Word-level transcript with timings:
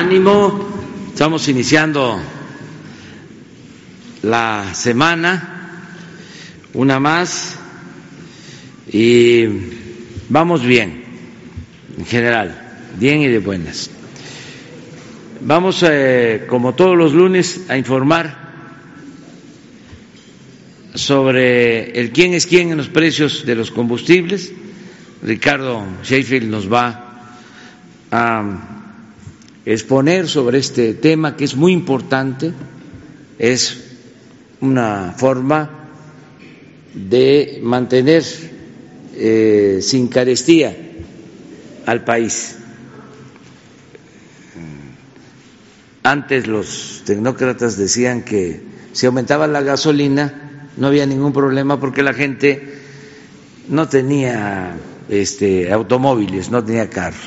ánimo, 0.00 0.58
estamos 1.12 1.46
iniciando 1.48 2.18
la 4.22 4.72
semana, 4.72 5.82
una 6.72 6.98
más, 6.98 7.58
y 8.90 9.44
vamos 10.30 10.64
bien, 10.64 11.04
en 11.98 12.06
general, 12.06 12.78
bien 12.98 13.20
y 13.20 13.28
de 13.28 13.40
buenas. 13.40 13.90
Vamos, 15.42 15.84
eh, 15.86 16.46
como 16.48 16.74
todos 16.74 16.96
los 16.96 17.12
lunes, 17.12 17.66
a 17.68 17.76
informar 17.76 18.38
sobre 20.94 21.90
el 22.00 22.10
quién 22.12 22.32
es 22.32 22.46
quién 22.46 22.70
en 22.70 22.78
los 22.78 22.88
precios 22.88 23.44
de 23.44 23.54
los 23.54 23.70
combustibles. 23.70 24.50
Ricardo 25.22 25.84
Sheffield 26.02 26.48
nos 26.48 26.72
va 26.72 27.34
a 28.10 28.79
exponer 29.72 30.28
sobre 30.28 30.58
este 30.58 30.94
tema 30.94 31.36
que 31.36 31.44
es 31.44 31.54
muy 31.54 31.72
importante, 31.72 32.52
es 33.38 33.84
una 34.60 35.14
forma 35.16 35.70
de 36.92 37.60
mantener 37.62 38.24
eh, 39.14 39.78
sin 39.80 40.08
carestía 40.08 40.76
al 41.86 42.02
país. 42.04 42.56
Antes 46.02 46.48
los 46.48 47.02
tecnócratas 47.04 47.76
decían 47.76 48.22
que 48.24 48.62
si 48.92 49.06
aumentaba 49.06 49.46
la 49.46 49.60
gasolina 49.62 50.68
no 50.78 50.88
había 50.88 51.06
ningún 51.06 51.32
problema 51.32 51.78
porque 51.78 52.02
la 52.02 52.14
gente 52.14 52.74
no 53.68 53.88
tenía 53.88 54.74
este, 55.08 55.72
automóviles, 55.72 56.50
no 56.50 56.64
tenía 56.64 56.90
carro 56.90 57.18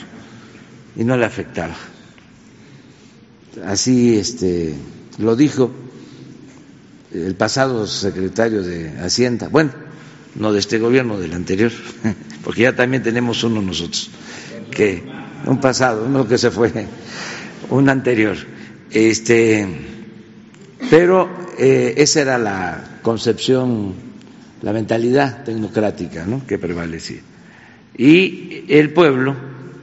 y 0.98 1.06
no 1.06 1.16
le 1.16 1.26
afectaba 1.26 1.76
así 3.66 4.18
este, 4.18 4.74
lo 5.20 5.36
dijo 5.36 5.72
el 7.14 7.36
pasado 7.36 7.86
secretario 7.86 8.64
de 8.64 8.90
Hacienda, 9.00 9.48
bueno, 9.48 9.72
no 10.36 10.52
de 10.52 10.60
este 10.60 10.80
gobierno, 10.80 11.20
del 11.20 11.34
anterior, 11.34 11.72
porque 12.44 12.64
ya 12.64 12.76
también 12.76 13.04
tenemos 13.04 13.44
uno 13.44 13.62
nosotros, 13.62 14.10
que 14.72 15.04
un 15.46 15.60
pasado, 15.60 16.06
uno 16.06 16.28
que 16.28 16.38
se 16.38 16.50
fue, 16.50 16.72
un 17.70 17.90
anterior. 17.90 18.36
Este, 18.90 19.68
pero 20.90 21.30
eh, 21.58 21.94
esa 21.98 22.22
era 22.22 22.38
la 22.38 23.00
concepción, 23.02 23.94
la 24.62 24.74
mentalidad 24.74 25.44
tecnocrática 25.44 26.26
¿no? 26.26 26.46
que 26.46 26.58
prevalecía. 26.58 27.22
Y 27.96 28.66
el 28.70 28.92
pueblo, 28.92 29.36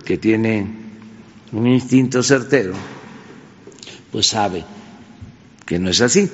que 0.05 0.19
tiene 0.19 0.67
un 1.53 1.67
instinto 1.67 2.23
certero, 2.23 2.73
pues 4.11 4.27
sabe 4.27 4.65
que 5.67 5.79
no 5.79 5.91
es 5.91 6.01
así. 6.01 6.31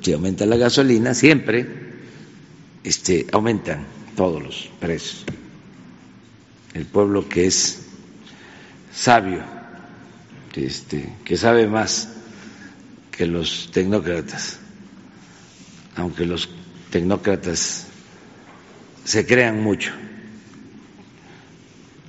Si 0.00 0.12
aumenta 0.12 0.46
la 0.46 0.56
gasolina, 0.56 1.14
siempre 1.14 1.66
este, 2.84 3.26
aumentan 3.32 3.84
todos 4.16 4.42
los 4.42 4.70
precios. 4.80 5.24
El 6.74 6.86
pueblo 6.86 7.28
que 7.28 7.46
es 7.46 7.80
sabio, 8.92 9.42
este, 10.54 11.08
que 11.24 11.36
sabe 11.36 11.68
más 11.68 12.08
que 13.12 13.26
los 13.26 13.70
tecnócratas, 13.72 14.58
aunque 15.94 16.26
los 16.26 16.48
tecnócratas 16.90 17.86
se 19.04 19.24
crean 19.24 19.62
mucho, 19.62 19.92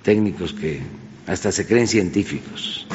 técnicos 0.04 0.54
que 0.54 0.82
hasta 1.28 1.52
se 1.52 1.68
creen 1.68 1.88
científicos. 1.88 2.88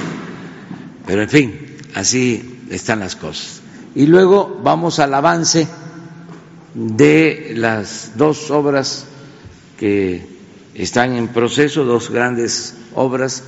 Pero 1.06 1.22
en 1.22 1.28
fin, 1.28 1.73
Así 1.94 2.60
están 2.70 3.00
las 3.00 3.16
cosas. 3.16 3.60
Y 3.94 4.06
luego 4.06 4.60
vamos 4.62 4.98
al 4.98 5.14
avance 5.14 5.68
de 6.74 7.54
las 7.56 8.12
dos 8.16 8.50
obras 8.50 9.06
que 9.78 10.26
están 10.74 11.14
en 11.14 11.28
proceso, 11.28 11.84
dos 11.84 12.10
grandes 12.10 12.74
obras, 12.94 13.44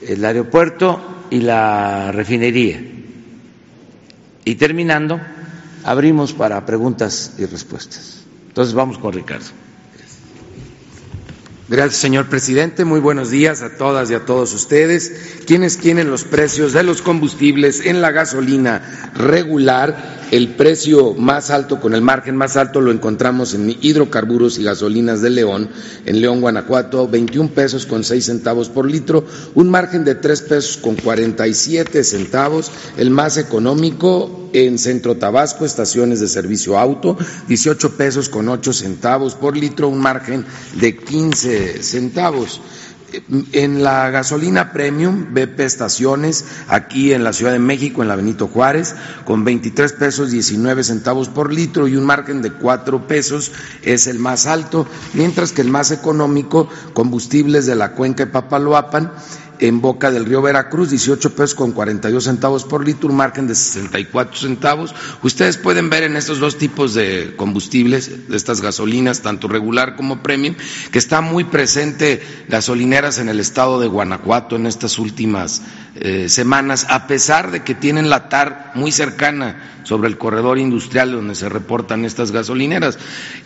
el 0.00 0.24
aeropuerto 0.24 1.26
y 1.30 1.40
la 1.40 2.10
refinería. 2.12 2.82
Y 4.44 4.54
terminando, 4.54 5.20
abrimos 5.84 6.32
para 6.32 6.64
preguntas 6.64 7.34
y 7.38 7.44
respuestas. 7.44 8.22
Entonces 8.48 8.74
vamos 8.74 8.98
con 8.98 9.12
Ricardo. 9.12 9.46
Gracias, 11.68 12.00
señor 12.00 12.26
presidente. 12.28 12.84
Muy 12.84 12.98
buenos 12.98 13.30
días 13.30 13.62
a 13.62 13.76
todas 13.76 14.10
y 14.10 14.14
a 14.14 14.24
todos 14.24 14.52
ustedes. 14.52 15.42
Quienes 15.46 15.78
tienen 15.78 16.10
los 16.10 16.24
precios 16.24 16.72
de 16.72 16.82
los 16.82 17.02
combustibles 17.02 17.86
en 17.86 18.00
la 18.00 18.10
gasolina 18.10 19.12
regular, 19.14 20.21
el 20.32 20.48
precio 20.48 21.12
más 21.12 21.50
alto, 21.50 21.78
con 21.78 21.92
el 21.92 22.00
margen 22.00 22.36
más 22.36 22.56
alto, 22.56 22.80
lo 22.80 22.90
encontramos 22.90 23.52
en 23.52 23.76
hidrocarburos 23.82 24.58
y 24.58 24.64
gasolinas 24.64 25.20
de 25.20 25.28
León, 25.28 25.68
en 26.06 26.22
León, 26.22 26.40
Guanajuato, 26.40 27.06
21 27.06 27.50
pesos 27.50 27.84
con 27.84 28.02
6 28.02 28.24
centavos 28.24 28.70
por 28.70 28.90
litro, 28.90 29.26
un 29.54 29.68
margen 29.68 30.04
de 30.04 30.14
3 30.14 30.42
pesos 30.42 30.78
con 30.78 30.96
47 30.96 32.02
centavos, 32.02 32.72
el 32.96 33.10
más 33.10 33.36
económico 33.36 34.48
en 34.54 34.78
Centro 34.78 35.18
Tabasco, 35.18 35.66
estaciones 35.66 36.20
de 36.20 36.28
servicio 36.28 36.78
auto, 36.78 37.18
18 37.48 37.98
pesos 37.98 38.30
con 38.30 38.48
8 38.48 38.72
centavos 38.72 39.34
por 39.34 39.54
litro, 39.54 39.88
un 39.88 40.00
margen 40.00 40.46
de 40.80 40.96
15 40.96 41.82
centavos. 41.82 42.62
En 43.52 43.82
la 43.82 44.10
gasolina 44.10 44.72
premium, 44.72 45.34
BP 45.34 45.60
Estaciones, 45.60 46.44
aquí 46.68 47.12
en 47.12 47.24
la 47.24 47.32
Ciudad 47.32 47.52
de 47.52 47.58
México, 47.58 48.02
en 48.02 48.08
la 48.08 48.16
Benito 48.16 48.48
Juárez, 48.48 48.94
con 49.24 49.44
23 49.44 49.92
pesos 49.94 50.30
19 50.30 50.82
centavos 50.84 51.28
por 51.28 51.52
litro 51.52 51.88
y 51.88 51.96
un 51.96 52.04
margen 52.04 52.42
de 52.42 52.52
4 52.52 53.06
pesos 53.06 53.52
es 53.82 54.06
el 54.06 54.18
más 54.18 54.46
alto, 54.46 54.86
mientras 55.14 55.52
que 55.52 55.62
el 55.62 55.70
más 55.70 55.90
económico, 55.90 56.68
combustibles 56.94 57.66
de 57.66 57.74
la 57.74 57.92
cuenca 57.92 58.24
de 58.24 58.32
Papaloapan, 58.32 59.12
en 59.62 59.80
Boca 59.80 60.10
del 60.10 60.24
Río 60.26 60.42
Veracruz, 60.42 60.90
18 60.90 61.36
pesos 61.36 61.54
con 61.54 61.70
42 61.70 62.24
centavos 62.24 62.64
por 62.64 62.84
litro, 62.84 63.08
un 63.08 63.16
margen 63.16 63.46
de 63.46 63.54
64 63.54 64.36
centavos. 64.36 64.92
Ustedes 65.22 65.56
pueden 65.56 65.88
ver 65.88 66.02
en 66.02 66.16
estos 66.16 66.40
dos 66.40 66.58
tipos 66.58 66.94
de 66.94 67.34
combustibles, 67.36 68.28
de 68.28 68.36
estas 68.36 68.60
gasolinas, 68.60 69.22
tanto 69.22 69.46
regular 69.46 69.94
como 69.94 70.20
premium, 70.20 70.56
que 70.90 70.98
está 70.98 71.20
muy 71.20 71.44
presente 71.44 72.20
gasolineras 72.48 73.18
en 73.18 73.28
el 73.28 73.38
estado 73.38 73.78
de 73.78 73.86
Guanajuato 73.86 74.56
en 74.56 74.66
estas 74.66 74.98
últimas 74.98 75.62
eh, 75.94 76.28
semanas, 76.28 76.86
a 76.90 77.06
pesar 77.06 77.52
de 77.52 77.62
que 77.62 77.76
tienen 77.76 78.10
la 78.10 78.28
TAR 78.28 78.72
muy 78.74 78.90
cercana 78.90 79.80
sobre 79.84 80.08
el 80.08 80.18
corredor 80.18 80.58
industrial 80.58 81.12
donde 81.12 81.36
se 81.36 81.48
reportan 81.48 82.04
estas 82.04 82.32
gasolineras. 82.32 82.98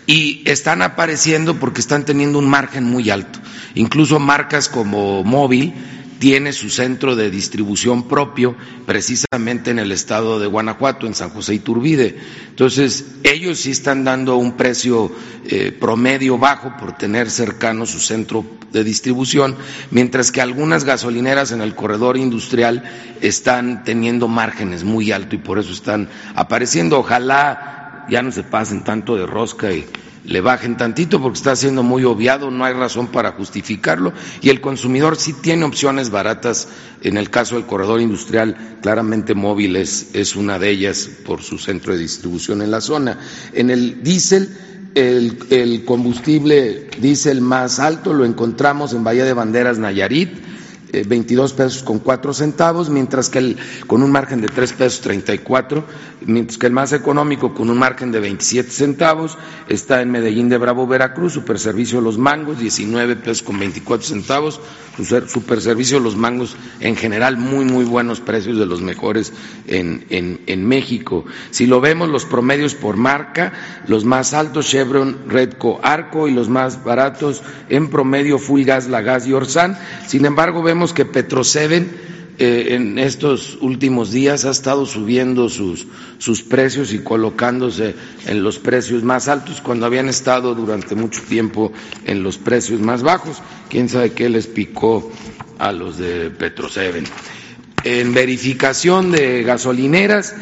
Y 0.06 0.42
están 0.46 0.80
apareciendo 0.80 1.56
porque 1.56 1.80
están 1.80 2.04
teniendo 2.06 2.38
un 2.38 2.48
margen 2.48 2.84
muy 2.84 3.10
alto. 3.10 3.38
Incluso 3.74 4.18
marcas 4.18 4.68
como 4.70 5.22
Móvil, 5.24 5.74
tiene 6.18 6.52
su 6.52 6.70
centro 6.70 7.16
de 7.16 7.30
distribución 7.30 8.08
propio 8.08 8.56
precisamente 8.86 9.70
en 9.70 9.78
el 9.78 9.92
estado 9.92 10.38
de 10.38 10.46
Guanajuato, 10.46 11.06
en 11.06 11.14
San 11.14 11.30
José 11.30 11.54
Iturbide. 11.54 12.18
Entonces, 12.48 13.16
ellos 13.22 13.58
sí 13.60 13.70
están 13.70 14.04
dando 14.04 14.36
un 14.36 14.56
precio 14.56 15.12
eh, 15.46 15.76
promedio 15.78 16.38
bajo 16.38 16.76
por 16.78 16.96
tener 16.96 17.30
cercano 17.30 17.86
su 17.86 18.00
centro 18.00 18.44
de 18.72 18.84
distribución, 18.84 19.56
mientras 19.90 20.32
que 20.32 20.40
algunas 20.40 20.84
gasolineras 20.84 21.52
en 21.52 21.60
el 21.60 21.74
corredor 21.74 22.16
industrial 22.16 22.82
están 23.20 23.84
teniendo 23.84 24.28
márgenes 24.28 24.84
muy 24.84 25.12
altos 25.12 25.34
y 25.34 25.42
por 25.42 25.58
eso 25.58 25.72
están 25.72 26.08
apareciendo. 26.34 26.98
Ojalá 26.98 28.06
ya 28.08 28.22
no 28.22 28.32
se 28.32 28.42
pasen 28.42 28.84
tanto 28.84 29.16
de 29.16 29.26
rosca 29.26 29.72
y 29.72 29.86
le 30.26 30.40
bajen 30.40 30.76
tantito 30.76 31.20
porque 31.20 31.36
está 31.38 31.54
siendo 31.56 31.82
muy 31.82 32.04
obviado, 32.04 32.50
no 32.50 32.64
hay 32.64 32.74
razón 32.74 33.08
para 33.08 33.32
justificarlo 33.32 34.12
y 34.40 34.50
el 34.50 34.60
consumidor 34.60 35.16
sí 35.16 35.32
tiene 35.32 35.64
opciones 35.64 36.10
baratas. 36.10 36.68
En 37.02 37.16
el 37.16 37.30
caso 37.30 37.54
del 37.54 37.66
corredor 37.66 38.00
industrial, 38.00 38.78
claramente 38.82 39.34
móvil 39.34 39.76
es, 39.76 40.10
es 40.14 40.34
una 40.34 40.58
de 40.58 40.70
ellas 40.70 41.08
por 41.24 41.42
su 41.42 41.58
centro 41.58 41.92
de 41.92 42.00
distribución 42.00 42.62
en 42.62 42.70
la 42.70 42.80
zona. 42.80 43.18
En 43.52 43.70
el 43.70 44.02
diésel, 44.02 44.48
el, 44.94 45.38
el 45.50 45.84
combustible 45.84 46.88
diésel 47.00 47.40
más 47.40 47.78
alto 47.78 48.12
lo 48.12 48.24
encontramos 48.24 48.92
en 48.92 49.04
Bahía 49.04 49.24
de 49.24 49.34
Banderas, 49.34 49.78
Nayarit 49.78 50.55
22 50.92 51.52
eh, 51.52 51.54
pesos 51.56 51.82
con 51.82 51.98
4 51.98 52.32
centavos, 52.34 52.90
mientras 52.90 53.28
que 53.28 53.38
el 53.38 53.56
con 53.86 54.02
un 54.02 54.10
margen 54.10 54.40
de 54.40 54.48
3 54.48 54.72
pesos 54.74 55.00
34, 55.00 55.84
mientras 56.26 56.58
que 56.58 56.66
el 56.66 56.72
más 56.72 56.92
económico 56.92 57.54
con 57.54 57.70
un 57.70 57.78
margen 57.78 58.12
de 58.12 58.20
27 58.20 58.70
centavos 58.70 59.38
está 59.68 60.02
en 60.02 60.10
Medellín 60.10 60.48
de 60.48 60.58
Bravo, 60.58 60.86
Veracruz, 60.86 61.34
Superservicio 61.34 62.00
Los 62.00 62.18
Mangos, 62.18 62.58
19 62.58 63.16
pesos 63.16 63.42
con 63.42 63.58
24 63.58 64.06
centavos, 64.06 64.60
Superservicio 65.26 66.00
Los 66.00 66.16
Mangos 66.16 66.56
en 66.80 66.96
general 66.96 67.36
muy, 67.36 67.64
muy 67.64 67.84
buenos 67.84 68.20
precios 68.20 68.58
de 68.58 68.66
los 68.66 68.80
mejores 68.80 69.32
en, 69.66 70.04
en, 70.08 70.66
México. 70.66 71.24
Si 71.50 71.66
lo 71.66 71.80
vemos, 71.80 72.08
los 72.08 72.24
promedios 72.24 72.74
por 72.74 72.96
marca, 72.96 73.52
los 73.86 74.04
más 74.04 74.34
altos 74.34 74.68
Chevron, 74.68 75.28
Redco, 75.28 75.80
Arco 75.82 76.28
y 76.28 76.32
los 76.32 76.48
más 76.48 76.82
baratos 76.82 77.42
en 77.68 77.88
promedio 77.88 78.38
Full 78.38 78.62
Gas 78.64 78.88
y 79.26 79.32
Orsan. 79.32 79.78
Sin 80.06 80.24
embargo, 80.24 80.62
vemos 80.62 80.75
que 80.92 81.04
Petroseven 81.04 81.90
eh, 82.38 82.74
en 82.74 82.98
estos 82.98 83.56
últimos 83.62 84.12
días 84.12 84.44
ha 84.44 84.50
estado 84.50 84.84
subiendo 84.84 85.48
sus, 85.48 85.86
sus 86.18 86.42
precios 86.42 86.92
y 86.92 86.98
colocándose 86.98 87.94
en 88.26 88.42
los 88.42 88.58
precios 88.58 89.02
más 89.02 89.28
altos 89.28 89.62
cuando 89.62 89.86
habían 89.86 90.08
estado 90.10 90.54
durante 90.54 90.94
mucho 90.94 91.22
tiempo 91.22 91.72
en 92.04 92.22
los 92.22 92.36
precios 92.36 92.80
más 92.80 93.02
bajos. 93.02 93.38
Quién 93.70 93.88
sabe 93.88 94.12
qué 94.12 94.28
les 94.28 94.46
picó 94.46 95.10
a 95.58 95.72
los 95.72 95.96
de 95.96 96.28
Petroseven. 96.30 97.04
En 97.84 98.12
verificación 98.12 99.12
de 99.12 99.42
gasolineras, 99.42 100.34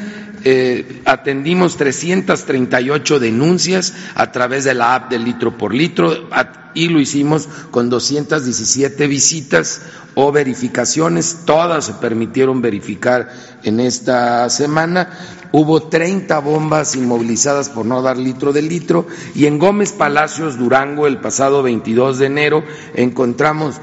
eh, 0.45 1.01
atendimos 1.07 1.77
338 1.79 3.19
denuncias 3.19 3.95
a 4.15 4.31
través 4.31 4.65
de 4.65 4.75
la 4.75 4.95
app 4.95 5.11
de 5.11 5.19
litro 5.19 5.57
por 5.57 5.75
litro 5.75 6.29
y 6.75 6.89
lo 6.89 7.01
hicimos 7.01 7.49
con 7.71 7.89
217 7.89 9.07
visitas 9.07 9.83
o 10.15 10.31
verificaciones, 10.33 11.41
todas 11.47 11.87
se 11.87 11.95
permitieron 11.95 12.61
verificar 12.61 13.33
en 13.63 13.81
esta 13.81 14.49
semana. 14.51 15.11
Hubo 15.51 15.85
30 15.85 16.39
bombas 16.41 16.95
inmovilizadas 16.95 17.69
por 17.71 17.87
no 17.87 18.03
dar 18.03 18.17
litro 18.19 18.53
de 18.53 18.63
litro 18.63 19.07
y 19.35 19.47
en 19.47 19.59
Gómez 19.59 19.93
Palacios, 19.93 20.59
Durango, 20.59 21.07
el 21.07 21.21
pasado 21.21 21.63
22 21.63 22.19
de 22.19 22.27
enero, 22.27 22.65
encontramos 22.95 23.77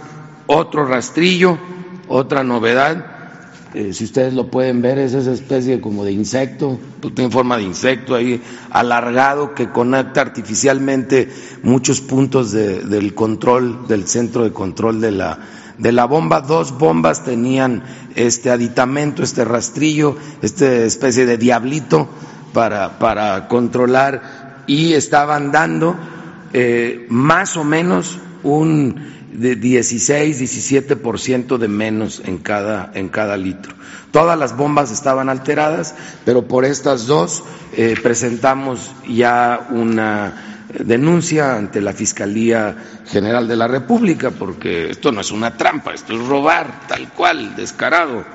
otro 0.47 0.85
rastrillo, 0.85 1.57
otra 2.07 2.43
novedad 2.43 3.10
eh, 3.73 3.93
si 3.93 4.03
ustedes 4.03 4.33
lo 4.33 4.51
pueden 4.51 4.81
ver, 4.81 4.99
es 4.99 5.13
esa 5.13 5.31
especie 5.31 5.79
como 5.79 6.03
de 6.03 6.11
insecto, 6.11 6.77
pues, 6.99 7.15
tiene 7.15 7.31
forma 7.31 7.57
de 7.57 7.63
insecto 7.63 8.15
ahí 8.15 8.41
alargado 8.69 9.55
que 9.55 9.69
conecta 9.69 10.21
artificialmente 10.21 11.29
muchos 11.63 12.01
puntos 12.01 12.51
del 12.51 13.13
control, 13.13 13.87
del 13.87 14.07
centro 14.07 14.43
de 14.43 14.51
control 14.51 14.99
de 14.99 15.11
la, 15.11 15.39
de 15.77 15.91
la 15.91 16.05
bomba. 16.05 16.41
Dos 16.41 16.77
bombas 16.77 17.23
tenían 17.23 17.83
este 18.15 18.49
aditamento, 18.49 19.23
este 19.23 19.45
rastrillo, 19.45 20.17
esta 20.41 20.69
especie 20.83 21.25
de 21.25 21.37
diablito 21.37 22.09
para, 22.53 22.99
para 22.99 23.47
controlar 23.47 24.63
y 24.67 24.93
estaban 24.93 25.51
dando 25.51 25.95
eh, 26.53 27.05
más 27.09 27.55
o 27.55 27.63
menos 27.63 28.19
un 28.43 29.20
de 29.33 29.55
16, 29.55 30.41
17% 30.41 31.57
de 31.57 31.67
menos 31.67 32.21
en 32.25 32.37
cada, 32.37 32.91
en 32.93 33.09
cada 33.09 33.37
litro. 33.37 33.73
Todas 34.11 34.37
las 34.37 34.55
bombas 34.55 34.91
estaban 34.91 35.29
alteradas, 35.29 35.95
pero 36.25 36.47
por 36.47 36.65
estas 36.65 37.07
dos 37.07 37.43
eh, 37.73 37.95
presentamos 38.01 38.91
ya 39.07 39.67
una 39.71 40.67
denuncia 40.79 41.55
ante 41.55 41.81
la 41.81 41.93
Fiscalía 41.93 42.75
General 43.07 43.47
de 43.47 43.55
la 43.55 43.67
República, 43.67 44.31
porque 44.31 44.89
esto 44.89 45.11
no 45.11 45.21
es 45.21 45.31
una 45.31 45.57
trampa, 45.57 45.93
esto 45.93 46.13
es 46.13 46.27
robar, 46.27 46.87
tal 46.87 47.09
cual, 47.09 47.55
descarado. 47.55 48.25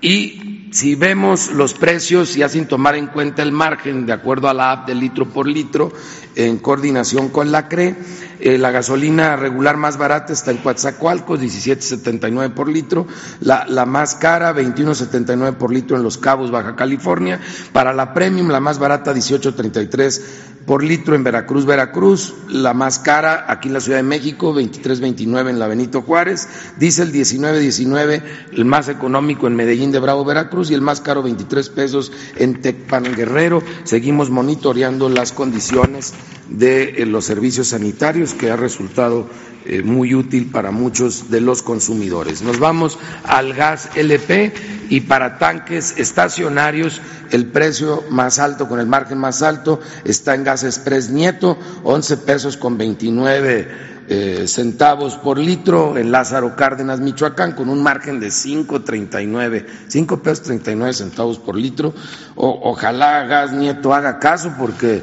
Y 0.00 0.59
si 0.70 0.94
vemos 0.94 1.50
los 1.50 1.74
precios, 1.74 2.34
ya 2.34 2.48
sin 2.48 2.66
tomar 2.66 2.94
en 2.94 3.08
cuenta 3.08 3.42
el 3.42 3.52
margen, 3.52 4.06
de 4.06 4.12
acuerdo 4.12 4.48
a 4.48 4.54
la 4.54 4.72
app 4.72 4.86
de 4.86 4.94
litro 4.94 5.28
por 5.28 5.46
litro, 5.46 5.92
en 6.36 6.58
coordinación 6.58 7.28
con 7.28 7.50
la 7.50 7.68
CRE, 7.68 7.96
eh, 8.38 8.56
la 8.56 8.70
gasolina 8.70 9.36
regular 9.36 9.76
más 9.76 9.96
barata 9.98 10.32
está 10.32 10.52
en 10.52 10.58
Coatzacoalcos, 10.58 11.40
17.79 11.40 12.54
por 12.54 12.68
litro, 12.68 13.06
la, 13.40 13.66
la 13.66 13.84
más 13.84 14.14
cara, 14.14 14.54
21.79 14.54 15.54
por 15.56 15.72
litro 15.72 15.96
en 15.96 16.04
Los 16.04 16.18
Cabos, 16.18 16.50
Baja 16.50 16.76
California, 16.76 17.40
para 17.72 17.92
la 17.92 18.14
premium, 18.14 18.48
la 18.48 18.60
más 18.60 18.78
barata, 18.78 19.12
18.33 19.12 20.22
por 20.66 20.84
litro 20.84 21.14
en 21.14 21.24
Veracruz, 21.24 21.66
Veracruz, 21.66 22.34
la 22.48 22.74
más 22.74 22.98
cara 22.98 23.46
aquí 23.48 23.68
en 23.68 23.74
la 23.74 23.80
Ciudad 23.80 23.98
de 23.98 24.04
México, 24.04 24.54
23.29 24.54 25.50
en 25.50 25.58
la 25.58 25.66
Benito 25.66 26.02
Juárez, 26.02 26.48
diésel 26.78 27.12
19.19, 27.12 28.22
el 28.52 28.64
más 28.64 28.88
económico 28.88 29.46
en 29.46 29.56
Medellín 29.56 29.90
de 29.90 29.98
Bravo, 29.98 30.24
Veracruz 30.24 30.59
y 30.68 30.74
el 30.74 30.82
más 30.82 31.00
caro 31.00 31.22
23 31.22 31.68
pesos 31.70 32.10
en 32.36 32.60
Tecpan 32.60 33.14
Guerrero. 33.14 33.62
Seguimos 33.84 34.28
monitoreando 34.28 35.08
las 35.08 35.32
condiciones 35.32 36.12
de 36.48 37.02
eh, 37.02 37.06
los 37.06 37.24
servicios 37.24 37.68
sanitarios 37.68 38.34
que 38.34 38.50
ha 38.50 38.56
resultado 38.56 39.28
eh, 39.66 39.82
muy 39.82 40.14
útil 40.14 40.50
para 40.50 40.70
muchos 40.70 41.30
de 41.30 41.40
los 41.40 41.62
consumidores. 41.62 42.42
Nos 42.42 42.58
vamos 42.58 42.98
al 43.24 43.52
gas 43.52 43.90
LP 43.94 44.52
y 44.88 45.00
para 45.02 45.38
tanques 45.38 45.94
estacionarios 45.98 47.00
el 47.30 47.46
precio 47.46 48.02
más 48.10 48.38
alto, 48.38 48.68
con 48.68 48.80
el 48.80 48.86
margen 48.86 49.18
más 49.18 49.42
alto, 49.42 49.80
está 50.04 50.34
en 50.34 50.44
Gas 50.44 50.64
Express 50.64 51.10
Nieto, 51.10 51.58
11 51.84 52.16
pesos 52.18 52.56
con 52.56 52.78
29 52.78 53.68
eh, 54.08 54.48
centavos 54.48 55.16
por 55.16 55.38
litro, 55.38 55.96
en 55.96 56.10
Lázaro 56.10 56.56
Cárdenas, 56.56 56.98
Michoacán, 56.98 57.52
con 57.52 57.68
un 57.68 57.82
margen 57.82 58.18
de 58.18 58.28
5.39, 58.28 59.66
5 59.86 60.22
pesos 60.22 60.42
39 60.42 60.92
centavos 60.92 61.38
por 61.38 61.54
litro. 61.54 61.94
ojalá 62.34 63.26
Gas 63.26 63.52
Nieto 63.52 63.94
haga 63.94 64.18
caso 64.18 64.52
porque 64.58 65.02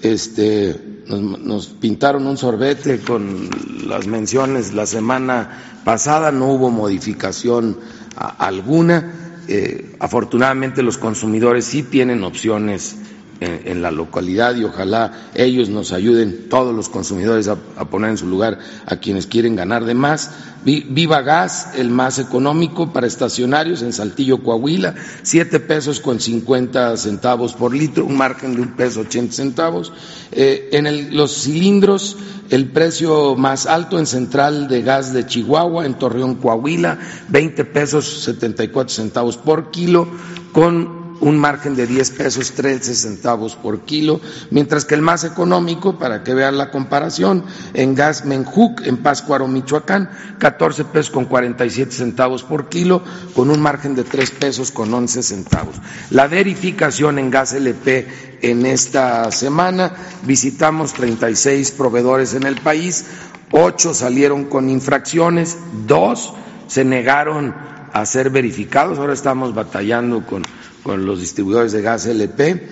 este 0.00 0.95
nos, 1.08 1.66
pintaron 1.68 2.26
un 2.26 2.36
sorbete 2.36 3.00
con 3.00 3.48
las 3.86 4.06
menciones 4.06 4.74
la 4.74 4.86
semana 4.86 5.80
pasada, 5.84 6.32
no 6.32 6.46
hubo 6.48 6.70
modificación 6.70 7.78
alguna. 8.16 9.12
Eh, 9.48 9.94
afortunadamente 10.00 10.82
los 10.82 10.98
consumidores 10.98 11.66
sí 11.66 11.84
tienen 11.84 12.24
opciones 12.24 12.96
en, 13.40 13.82
la 13.82 13.90
localidad 13.90 14.56
y 14.56 14.64
ojalá 14.64 15.30
ellos 15.34 15.68
nos 15.68 15.92
ayuden, 15.92 16.48
todos 16.48 16.74
los 16.74 16.88
consumidores, 16.88 17.48
a, 17.48 17.56
poner 17.56 18.10
en 18.10 18.18
su 18.18 18.26
lugar 18.26 18.58
a 18.86 18.96
quienes 18.96 19.26
quieren 19.26 19.56
ganar 19.56 19.84
de 19.84 19.94
más. 19.94 20.30
Viva 20.64 21.22
Gas, 21.22 21.74
el 21.76 21.90
más 21.90 22.18
económico 22.18 22.92
para 22.92 23.06
estacionarios 23.06 23.82
en 23.82 23.92
Saltillo, 23.92 24.42
Coahuila, 24.42 24.96
siete 25.22 25.60
pesos 25.60 26.00
con 26.00 26.18
cincuenta 26.18 26.96
centavos 26.96 27.52
por 27.52 27.72
litro, 27.72 28.04
un 28.04 28.16
margen 28.16 28.56
de 28.56 28.62
un 28.62 28.74
peso 28.74 29.02
ochenta 29.02 29.32
centavos. 29.32 29.92
Eh, 30.32 30.70
en 30.72 31.16
los 31.16 31.42
cilindros, 31.42 32.16
el 32.50 32.66
precio 32.70 33.36
más 33.36 33.66
alto 33.66 34.00
en 34.00 34.06
Central 34.06 34.66
de 34.66 34.82
Gas 34.82 35.12
de 35.12 35.26
Chihuahua, 35.26 35.86
en 35.86 35.94
Torreón, 35.94 36.34
Coahuila, 36.36 36.98
veinte 37.28 37.64
pesos 37.64 38.24
setenta 38.24 38.64
y 38.64 38.68
cuatro 38.68 38.92
centavos 38.92 39.36
por 39.36 39.70
kilo, 39.70 40.08
con 40.52 41.05
un 41.20 41.38
margen 41.38 41.74
de 41.74 41.86
10 41.86 42.10
pesos 42.12 42.52
13 42.52 42.94
centavos 42.94 43.56
por 43.56 43.80
kilo, 43.80 44.20
mientras 44.50 44.84
que 44.84 44.94
el 44.94 45.02
más 45.02 45.24
económico, 45.24 45.98
para 45.98 46.22
que 46.22 46.34
vean 46.34 46.58
la 46.58 46.70
comparación, 46.70 47.44
en 47.74 47.94
gas 47.94 48.24
Menjuc, 48.24 48.86
en 48.86 48.98
Páscuaro, 48.98 49.48
Michoacán, 49.48 50.10
14 50.38 50.84
pesos 50.84 51.10
con 51.10 51.26
47 51.26 51.92
centavos 51.92 52.42
por 52.42 52.68
kilo, 52.68 53.02
con 53.34 53.50
un 53.50 53.60
margen 53.60 53.94
de 53.94 54.04
3 54.04 54.30
pesos 54.32 54.70
con 54.70 54.92
11 54.92 55.22
centavos. 55.22 55.76
La 56.10 56.26
verificación 56.26 57.18
en 57.18 57.30
gas 57.30 57.52
LP 57.52 58.06
en 58.42 58.66
esta 58.66 59.30
semana, 59.32 59.92
visitamos 60.24 60.92
36 60.92 61.70
proveedores 61.72 62.34
en 62.34 62.44
el 62.44 62.56
país, 62.56 63.06
8 63.52 63.94
salieron 63.94 64.44
con 64.44 64.68
infracciones, 64.68 65.56
2 65.86 66.32
se 66.66 66.84
negaron 66.84 67.54
a 67.92 68.04
ser 68.04 68.30
verificados, 68.30 68.98
ahora 68.98 69.14
estamos 69.14 69.54
batallando 69.54 70.26
con 70.26 70.42
con 70.86 71.04
los 71.04 71.18
distribuidores 71.18 71.72
de 71.72 71.82
gas 71.82 72.06
LP. 72.06 72.62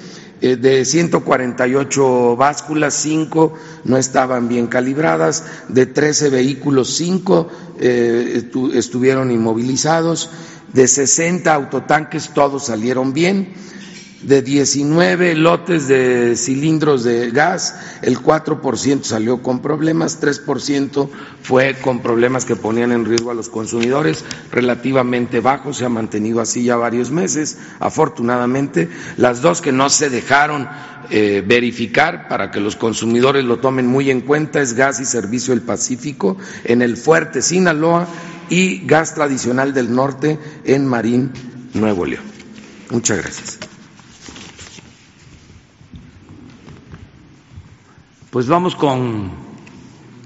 Eh, 0.41 0.55
de 0.57 0.85
148 0.85 2.37
básculas, 2.37 2.95
5 2.95 3.55
no 3.85 3.97
estaban 3.97 4.47
bien 4.49 4.69
calibradas, 4.69 5.43
de 5.69 5.87
13 5.87 6.31
vehículos, 6.31 6.95
5 6.95 7.49
eh, 7.81 8.45
estuvieron 8.75 9.33
inmovilizados, 9.33 10.31
de 10.73 10.87
60 10.87 11.53
autotanques 11.53 12.31
todos 12.33 12.67
salieron 12.67 13.13
bien 13.15 13.53
de 14.23 14.43
19 14.43 15.35
lotes 15.35 15.87
de 15.89 16.35
cilindros 16.37 17.05
de 17.05 17.31
gas, 17.31 17.99
el 18.03 18.19
4% 18.19 19.03
salió 19.03 19.43
con 19.43 19.61
problemas, 19.61 20.21
3% 20.21 21.09
fue 21.43 21.77
con 21.81 22.01
problemas 22.01 22.45
que 22.45 22.57
ponían 22.57 22.93
en 22.93 23.05
riesgo 23.05 23.31
a 23.31 23.35
los 23.35 23.49
consumidores, 23.49 24.25
relativamente 24.51 25.41
bajo, 25.41 25.73
se 25.73 25.85
ha 25.85 25.89
mantenido 25.91 26.41
así 26.41 26.65
ya 26.65 26.77
varios 26.77 27.11
meses, 27.11 27.59
afortunadamente. 27.81 28.89
Las 29.17 29.43
dos 29.43 29.61
que 29.61 29.73
no 29.73 29.91
se 29.91 30.09
dejaron 30.09 30.69
eh, 31.11 31.43
verificar 31.47 32.29
para 32.29 32.51
que 32.51 32.61
los 32.61 32.77
consumidores 32.77 33.45
lo 33.45 33.59
tomen 33.59 33.87
muy 33.87 34.11
en 34.11 34.23
cuenta 34.23 34.63
es 34.63 34.73
Gas 34.73 35.01
y 35.01 35.05
Servicio 35.05 35.53
del 35.53 35.63
Pacífico 35.63 36.39
en 36.65 36.81
el 36.81 36.97
Fuerte 36.97 37.43
Sinaloa 37.43 38.09
y 38.49 38.87
Gas 38.87 39.15
Tradicional 39.15 39.75
del 39.75 39.95
Norte 39.95 40.39
en 40.65 40.87
Marín, 40.87 41.31
Nuevo 41.75 42.07
León. 42.07 42.25
Muchas 42.91 43.19
gracias. 43.19 43.74
Pues 48.35 48.49
vamos 48.49 48.75
con 48.75 49.31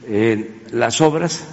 eh, 0.07 0.63
las 0.73 1.03
obras. 1.03 1.45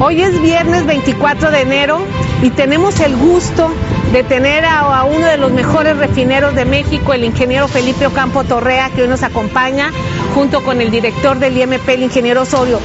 Hoy 0.00 0.20
es 0.20 0.42
viernes 0.42 0.84
24 0.84 1.52
de 1.52 1.60
enero 1.60 2.00
y 2.42 2.50
tenemos 2.50 2.98
el 2.98 3.14
gusto 3.14 3.70
de 4.12 4.24
tener 4.24 4.64
a, 4.64 5.04
uno 5.04 5.28
de 5.28 5.36
los 5.36 5.52
mejores 5.52 5.96
refineros 5.96 6.56
de 6.56 6.64
México, 6.64 7.12
el 7.12 7.22
ingeniero 7.22 7.68
Felipe 7.68 8.08
Ocampo 8.08 8.42
Torrea, 8.42 8.90
que 8.90 9.02
hoy 9.02 9.08
nos 9.08 9.22
acompaña, 9.22 9.92
junto 10.34 10.64
con 10.64 10.80
el 10.80 10.90
director 10.90 11.38
del 11.38 11.56
IMP, 11.56 11.88
el 11.88 12.02
ingeniero 12.02 12.42
Osorio, 12.42 12.80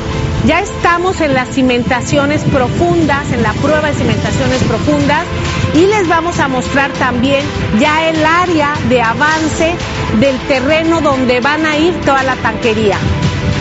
ya 0.45 0.59
estamos 0.59 1.21
en 1.21 1.33
las 1.33 1.49
cimentaciones 1.49 2.43
profundas, 2.43 3.31
en 3.31 3.41
la 3.41 3.53
prueba 3.53 3.87
de 3.87 3.95
cimentaciones 3.95 4.63
profundas 4.63 5.25
y 5.73 5.87
les 5.87 6.07
vamos 6.07 6.39
a 6.39 6.47
mostrar 6.47 6.91
también 6.93 7.45
ya 7.79 8.09
el 8.09 8.25
área 8.25 8.73
de 8.89 9.01
avance 9.01 9.75
del 10.19 10.37
terreno 10.47 11.01
donde 11.01 11.39
van 11.39 11.65
a 11.65 11.77
ir 11.77 11.93
toda 12.01 12.23
la 12.23 12.35
tanquería. 12.35 12.97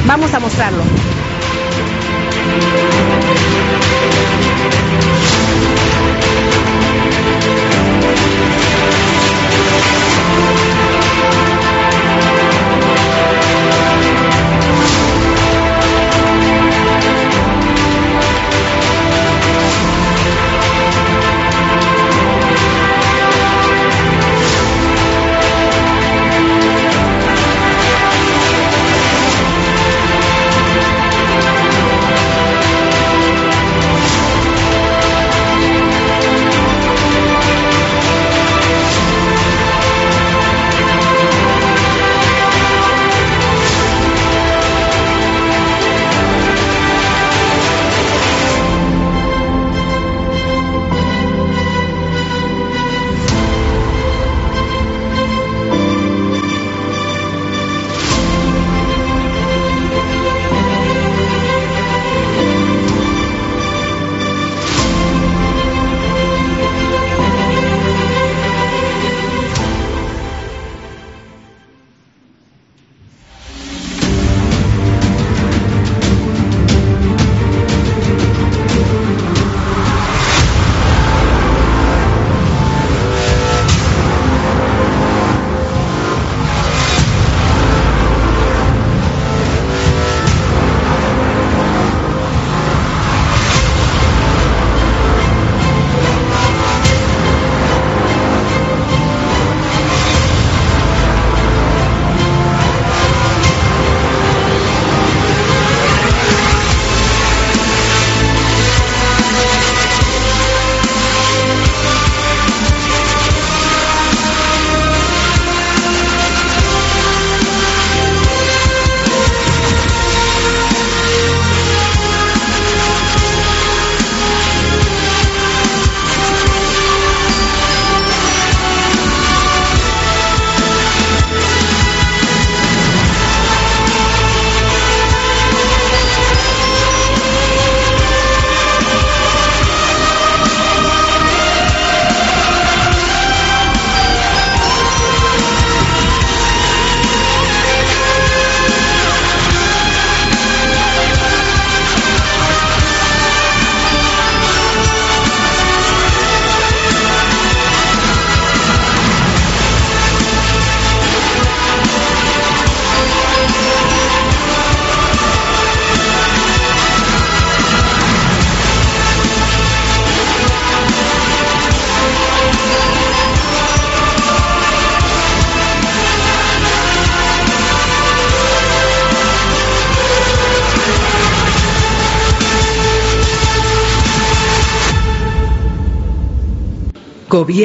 Vamos 0.07 0.33
a 0.35 0.41
mostrarlo. 0.41 0.83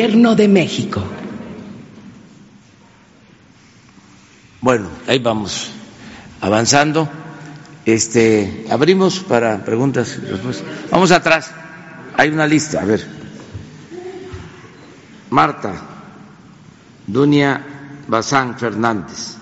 Gobierno 0.05 0.35
de 0.35 0.47
México. 0.47 1.01
Bueno, 4.61 4.87
ahí 5.07 5.17
vamos 5.17 5.71
avanzando. 6.41 7.09
Este, 7.87 8.67
abrimos 8.69 9.21
para 9.21 9.65
preguntas 9.65 10.15
y 10.21 10.27
respuestas. 10.27 10.67
Vamos 10.91 11.09
atrás. 11.09 11.49
Hay 12.17 12.29
una 12.29 12.45
lista, 12.45 12.83
a 12.83 12.85
ver. 12.85 13.03
Marta 15.31 15.73
Dunia 17.07 17.65
Bazán 18.07 18.59
Fernández. 18.59 19.37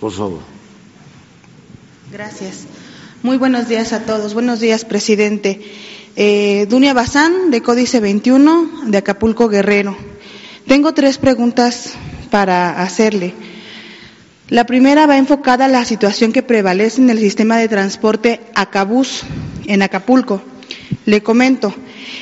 Por 0.00 0.10
favor. 0.10 0.40
Gracias. 2.10 2.64
Muy 3.22 3.36
buenos 3.36 3.68
días 3.68 3.92
a 3.92 4.00
todos. 4.00 4.34
Buenos 4.34 4.58
días, 4.58 4.84
presidente. 4.84 5.60
Eh, 6.18 6.64
Dunia 6.70 6.94
Bazán, 6.94 7.50
de 7.50 7.60
Códice 7.60 8.00
21, 8.00 8.86
de 8.86 8.96
Acapulco 8.96 9.50
Guerrero. 9.50 9.94
Tengo 10.66 10.94
tres 10.94 11.18
preguntas 11.18 11.92
para 12.30 12.80
hacerle. 12.80 13.34
La 14.48 14.64
primera 14.64 15.06
va 15.06 15.18
enfocada 15.18 15.66
a 15.66 15.68
la 15.68 15.84
situación 15.84 16.32
que 16.32 16.42
prevalece 16.42 17.02
en 17.02 17.10
el 17.10 17.18
sistema 17.18 17.58
de 17.58 17.68
transporte 17.68 18.40
Acabús 18.54 19.24
en 19.66 19.82
Acapulco. 19.82 20.40
Le 21.04 21.22
comento, 21.22 21.74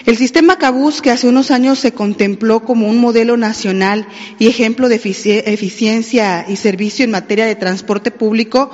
el 0.06 0.16
sistema 0.16 0.54
Acabús, 0.54 1.00
que 1.00 1.12
hace 1.12 1.28
unos 1.28 1.52
años 1.52 1.78
se 1.78 1.92
contempló 1.92 2.64
como 2.64 2.88
un 2.88 2.98
modelo 2.98 3.36
nacional 3.36 4.08
y 4.40 4.48
ejemplo 4.48 4.88
de 4.88 4.96
eficiencia 4.96 6.46
y 6.48 6.56
servicio 6.56 7.04
en 7.04 7.12
materia 7.12 7.46
de 7.46 7.54
transporte 7.54 8.10
público, 8.10 8.72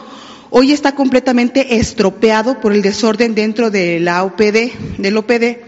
hoy 0.51 0.73
está 0.73 0.95
completamente 0.95 1.77
estropeado 1.77 2.61
por 2.61 2.73
el 2.73 2.83
desorden 2.83 3.35
dentro 3.35 3.71
de 3.71 4.01
la 4.01 4.25
OPD, 4.25 4.99
del 4.99 5.17
OPD. 5.17 5.59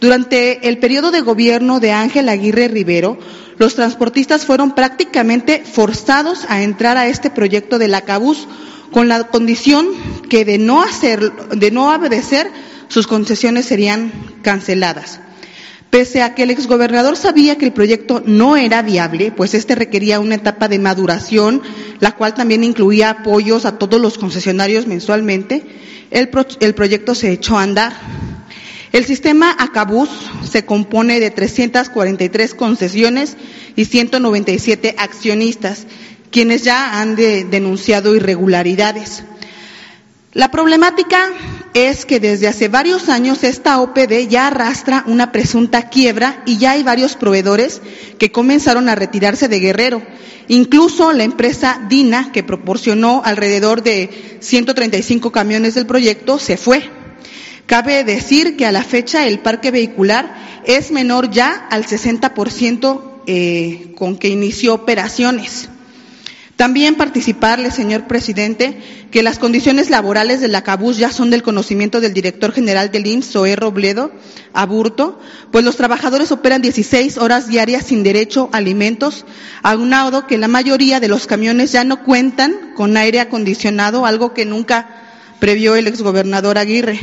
Durante 0.00 0.68
el 0.68 0.78
periodo 0.78 1.10
de 1.10 1.20
gobierno 1.20 1.80
de 1.80 1.92
Ángel 1.92 2.28
Aguirre 2.28 2.68
Rivero, 2.68 3.18
los 3.58 3.74
transportistas 3.74 4.46
fueron 4.46 4.74
prácticamente 4.74 5.62
forzados 5.70 6.46
a 6.48 6.62
entrar 6.62 6.96
a 6.96 7.08
este 7.08 7.28
proyecto 7.28 7.78
de 7.78 7.88
la 7.88 8.00
CABUS 8.02 8.48
con 8.90 9.08
la 9.08 9.24
condición 9.24 9.88
que 10.30 10.44
de 10.44 10.58
no 10.58 10.82
hacer, 10.82 11.32
de 11.32 11.70
no 11.70 11.94
obedecer, 11.94 12.50
sus 12.88 13.06
concesiones 13.06 13.66
serían 13.66 14.12
canceladas. 14.42 15.20
Pese 15.90 16.22
a 16.22 16.36
que 16.36 16.44
el 16.44 16.50
exgobernador 16.50 17.16
sabía 17.16 17.58
que 17.58 17.64
el 17.64 17.72
proyecto 17.72 18.22
no 18.24 18.56
era 18.56 18.80
viable, 18.80 19.32
pues 19.32 19.54
este 19.54 19.74
requería 19.74 20.20
una 20.20 20.36
etapa 20.36 20.68
de 20.68 20.78
maduración, 20.78 21.62
la 21.98 22.12
cual 22.12 22.34
también 22.34 22.62
incluía 22.62 23.10
apoyos 23.10 23.64
a 23.64 23.76
todos 23.76 24.00
los 24.00 24.16
concesionarios 24.16 24.86
mensualmente, 24.86 25.64
el, 26.10 26.28
proyecto 26.28 27.16
se 27.16 27.32
echó 27.32 27.58
a 27.58 27.64
andar. 27.64 27.92
El 28.92 29.04
sistema 29.04 29.54
Acabús 29.58 30.08
se 30.48 30.64
compone 30.64 31.18
de 31.20 31.30
343 31.30 32.54
concesiones 32.54 33.36
y 33.74 33.84
197 33.84 34.94
accionistas, 34.96 35.86
quienes 36.30 36.62
ya 36.62 37.00
han 37.00 37.16
denunciado 37.16 38.14
irregularidades. 38.14 39.24
La 40.32 40.52
problemática 40.52 41.32
es 41.74 42.06
que 42.06 42.20
desde 42.20 42.46
hace 42.46 42.68
varios 42.68 43.08
años 43.08 43.42
esta 43.42 43.80
OPD 43.80 44.28
ya 44.28 44.46
arrastra 44.46 45.02
una 45.08 45.32
presunta 45.32 45.88
quiebra 45.88 46.44
y 46.46 46.58
ya 46.58 46.72
hay 46.72 46.84
varios 46.84 47.16
proveedores 47.16 47.80
que 48.16 48.30
comenzaron 48.30 48.88
a 48.88 48.94
retirarse 48.94 49.48
de 49.48 49.58
Guerrero. 49.58 50.02
Incluso 50.46 51.12
la 51.12 51.24
empresa 51.24 51.84
Dina, 51.88 52.30
que 52.30 52.44
proporcionó 52.44 53.22
alrededor 53.24 53.82
de 53.82 54.38
135 54.38 55.32
camiones 55.32 55.74
del 55.74 55.86
proyecto, 55.86 56.38
se 56.38 56.56
fue. 56.56 56.88
Cabe 57.66 58.04
decir 58.04 58.56
que 58.56 58.66
a 58.66 58.72
la 58.72 58.84
fecha 58.84 59.26
el 59.26 59.40
parque 59.40 59.72
vehicular 59.72 60.62
es 60.64 60.92
menor 60.92 61.30
ya 61.30 61.66
al 61.70 61.86
60% 61.86 63.22
eh, 63.26 63.92
con 63.96 64.16
que 64.16 64.28
inició 64.28 64.74
operaciones. 64.74 65.68
También 66.60 66.96
participarle, 66.96 67.70
señor 67.70 68.06
presidente, 68.06 68.78
que 69.10 69.22
las 69.22 69.38
condiciones 69.38 69.88
laborales 69.88 70.42
de 70.42 70.48
la 70.48 70.62
CABUS 70.62 70.98
ya 70.98 71.10
son 71.10 71.30
del 71.30 71.42
conocimiento 71.42 72.02
del 72.02 72.12
director 72.12 72.52
general 72.52 72.90
del 72.90 73.06
IMSS, 73.06 73.30
Zoé 73.32 73.56
Robledo 73.56 74.12
Aburto, 74.52 75.18
pues 75.52 75.64
los 75.64 75.76
trabajadores 75.76 76.30
operan 76.32 76.60
16 76.60 77.16
horas 77.16 77.48
diarias 77.48 77.86
sin 77.86 78.02
derecho 78.02 78.50
a 78.52 78.58
alimentos, 78.58 79.24
aunado 79.62 80.26
que 80.26 80.36
la 80.36 80.48
mayoría 80.48 81.00
de 81.00 81.08
los 81.08 81.26
camiones 81.26 81.72
ya 81.72 81.82
no 81.82 82.02
cuentan 82.04 82.74
con 82.76 82.94
aire 82.98 83.20
acondicionado, 83.20 84.04
algo 84.04 84.34
que 84.34 84.44
nunca 84.44 84.86
previó 85.38 85.76
el 85.76 85.86
exgobernador 85.86 86.58
Aguirre. 86.58 87.00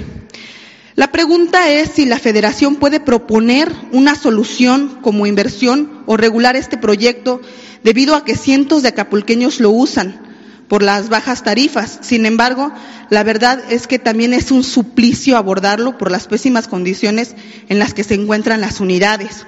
La 0.93 1.11
pregunta 1.11 1.71
es 1.71 1.89
si 1.95 2.05
la 2.05 2.19
federación 2.19 2.75
puede 2.75 2.99
proponer 2.99 3.71
una 3.91 4.13
solución 4.13 4.99
como 5.01 5.25
inversión 5.25 6.03
o 6.05 6.15
regular 6.15 6.55
este 6.55 6.77
proyecto 6.77 7.41
debido 7.87 8.15
a 8.15 8.25
que 8.25 8.35
cientos 8.35 8.83
de 8.83 8.89
acapulqueños 8.89 9.61
lo 9.61 9.71
usan 9.71 10.19
por 10.67 10.83
las 10.83 11.07
bajas 11.07 11.43
tarifas. 11.43 11.99
Sin 12.01 12.25
embargo, 12.25 12.69
la 13.09 13.23
verdad 13.23 13.63
es 13.69 13.87
que 13.87 13.97
también 13.97 14.33
es 14.33 14.51
un 14.51 14.65
suplicio 14.65 15.37
abordarlo 15.37 15.97
por 15.97 16.11
las 16.11 16.27
pésimas 16.27 16.67
condiciones 16.67 17.33
en 17.69 17.79
las 17.79 17.93
que 17.93 18.03
se 18.03 18.15
encuentran 18.15 18.59
las 18.59 18.81
unidades. 18.81 19.45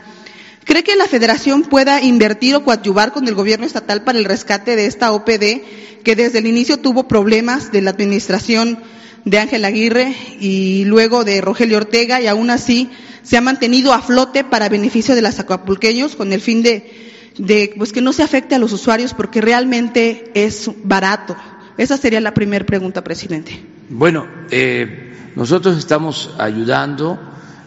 ¿Cree 0.64 0.86
que 0.86 0.96
la 0.96 1.10
Federación 1.10 1.64
pueda 1.64 2.02
invertir 2.02 2.56
o 2.56 2.64
coadyuvar 2.64 3.12
con 3.12 3.28
el 3.28 3.36
gobierno 3.36 3.66
estatal 3.66 4.06
para 4.06 4.18
el 4.18 4.24
rescate 4.24 4.78
de 4.78 4.86
esta 4.86 5.12
OPD 5.12 6.00
que 6.06 6.16
desde 6.16 6.40
el 6.40 6.48
inicio 6.48 6.78
tuvo 6.78 7.10
problemas 7.10 7.74
de 7.74 7.82
la 7.82 7.90
administración 7.90 8.80
de 9.26 9.40
Ángel 9.40 9.66
Aguirre 9.66 10.16
y 10.40 10.86
luego 10.86 11.26
de 11.26 11.42
Rogelio 11.42 11.76
Ortega 11.76 12.22
y 12.22 12.28
aún 12.28 12.52
así 12.52 12.90
se 13.22 13.36
ha 13.36 13.42
mantenido 13.42 13.92
a 13.92 14.02
flote 14.02 14.46
para 14.46 14.70
beneficio 14.70 15.14
de 15.14 15.24
los 15.24 15.40
acapulqueños 15.40 16.16
con 16.16 16.32
el 16.32 16.40
fin 16.40 16.64
de 16.64 17.09
de 17.40 17.74
pues 17.78 17.92
que 17.92 18.02
no 18.02 18.14
se 18.14 18.22
afecte 18.22 18.54
a 18.54 18.60
los 18.60 18.74
usuarios 18.74 19.14
porque 19.14 19.42
realmente 19.42 20.32
es 20.36 20.70
barato. 20.84 21.36
Esa 21.78 21.98
sería 21.98 22.20
la 22.20 22.34
primera 22.34 22.66
pregunta, 22.66 23.04
presidente. 23.04 23.60
Bueno, 23.90 24.28
eh, 24.52 25.14
nosotros 25.36 25.78
estamos 25.78 26.36
ayudando 26.38 27.18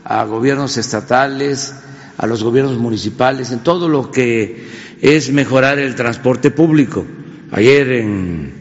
a 0.04 0.24
gobiernos 0.24 0.76
estatales, 0.76 1.74
a 2.18 2.26
los 2.26 2.44
gobiernos 2.44 2.76
municipales, 2.76 3.50
en 3.50 3.60
todo 3.60 3.88
lo 3.88 4.10
que 4.10 4.66
es 5.00 5.32
mejorar 5.32 5.78
el 5.78 5.94
transporte 5.94 6.50
público. 6.50 7.06
Ayer 7.50 7.92
en 7.92 8.52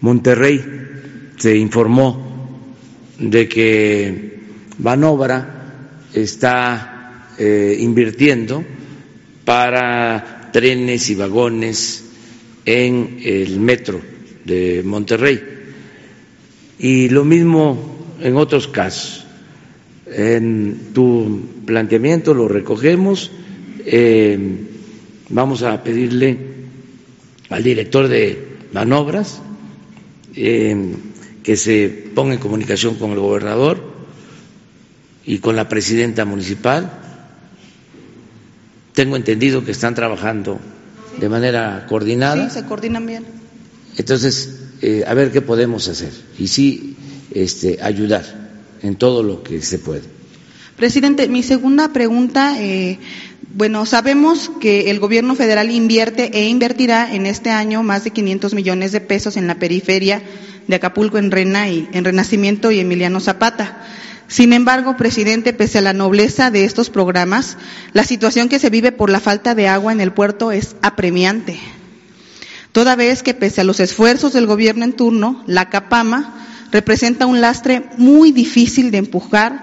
Monterrey 0.00 0.64
se 1.36 1.56
informó 1.56 2.56
de 3.18 3.48
que 3.48 4.40
Banobra 4.78 6.06
está 6.14 7.26
eh, 7.36 7.76
invirtiendo 7.80 8.64
para 9.48 10.50
trenes 10.52 11.08
y 11.08 11.14
vagones 11.14 12.04
en 12.66 13.18
el 13.24 13.58
metro 13.60 13.98
de 14.44 14.82
Monterrey. 14.84 15.42
Y 16.78 17.08
lo 17.08 17.24
mismo 17.24 17.96
en 18.20 18.36
otros 18.36 18.68
casos. 18.68 19.24
En 20.06 20.92
tu 20.92 21.62
planteamiento 21.64 22.34
lo 22.34 22.46
recogemos. 22.46 23.30
Eh, 23.86 24.38
vamos 25.30 25.62
a 25.62 25.82
pedirle 25.82 26.36
al 27.48 27.62
director 27.64 28.06
de 28.06 28.48
manobras 28.74 29.40
eh, 30.36 30.92
que 31.42 31.56
se 31.56 31.88
ponga 32.14 32.34
en 32.34 32.40
comunicación 32.40 32.96
con 32.96 33.12
el 33.12 33.18
gobernador 33.18 33.80
y 35.24 35.38
con 35.38 35.56
la 35.56 35.70
presidenta 35.70 36.26
municipal 36.26 37.07
tengo 38.98 39.14
entendido 39.14 39.64
que 39.64 39.70
están 39.70 39.94
trabajando 39.94 40.58
de 41.20 41.28
manera 41.28 41.86
coordinada. 41.88 42.50
Sí, 42.50 42.54
se 42.58 42.66
coordinan 42.66 43.06
bien. 43.06 43.24
Entonces, 43.96 44.58
eh, 44.82 45.04
a 45.06 45.14
ver 45.14 45.30
qué 45.30 45.40
podemos 45.40 45.86
hacer 45.86 46.10
y 46.36 46.48
sí 46.48 46.96
este, 47.32 47.78
ayudar 47.80 48.24
en 48.82 48.96
todo 48.96 49.22
lo 49.22 49.44
que 49.44 49.62
se 49.62 49.78
puede. 49.78 50.02
Presidente, 50.76 51.28
mi 51.28 51.44
segunda 51.44 51.92
pregunta, 51.92 52.60
eh, 52.60 52.98
bueno, 53.54 53.86
sabemos 53.86 54.50
que 54.60 54.90
el 54.90 54.98
gobierno 54.98 55.36
federal 55.36 55.70
invierte 55.70 56.36
e 56.36 56.48
invertirá 56.48 57.14
en 57.14 57.26
este 57.26 57.50
año 57.50 57.84
más 57.84 58.02
de 58.02 58.10
500 58.10 58.52
millones 58.52 58.90
de 58.90 59.00
pesos 59.00 59.36
en 59.36 59.46
la 59.46 59.60
periferia 59.60 60.22
de 60.66 60.74
Acapulco, 60.74 61.18
en 61.18 61.30
Rena 61.30 61.68
y 61.68 61.88
en 61.92 62.04
Renacimiento 62.04 62.72
y 62.72 62.80
Emiliano 62.80 63.20
Zapata. 63.20 63.77
Sin 64.28 64.52
embargo, 64.52 64.96
presidente, 64.98 65.54
pese 65.54 65.78
a 65.78 65.82
la 65.82 65.94
nobleza 65.94 66.50
de 66.50 66.64
estos 66.64 66.90
programas, 66.90 67.56
la 67.94 68.04
situación 68.04 68.50
que 68.50 68.58
se 68.58 68.68
vive 68.68 68.92
por 68.92 69.08
la 69.08 69.20
falta 69.20 69.54
de 69.54 69.68
agua 69.68 69.90
en 69.90 70.02
el 70.02 70.12
puerto 70.12 70.52
es 70.52 70.76
apremiante. 70.82 71.58
Toda 72.72 72.94
vez 72.94 73.22
que 73.22 73.32
pese 73.32 73.62
a 73.62 73.64
los 73.64 73.80
esfuerzos 73.80 74.34
del 74.34 74.46
gobierno 74.46 74.84
en 74.84 74.92
turno, 74.92 75.42
la 75.46 75.70
Capama 75.70 76.46
representa 76.70 77.24
un 77.24 77.40
lastre 77.40 77.84
muy 77.96 78.30
difícil 78.30 78.90
de 78.90 78.98
empujar, 78.98 79.62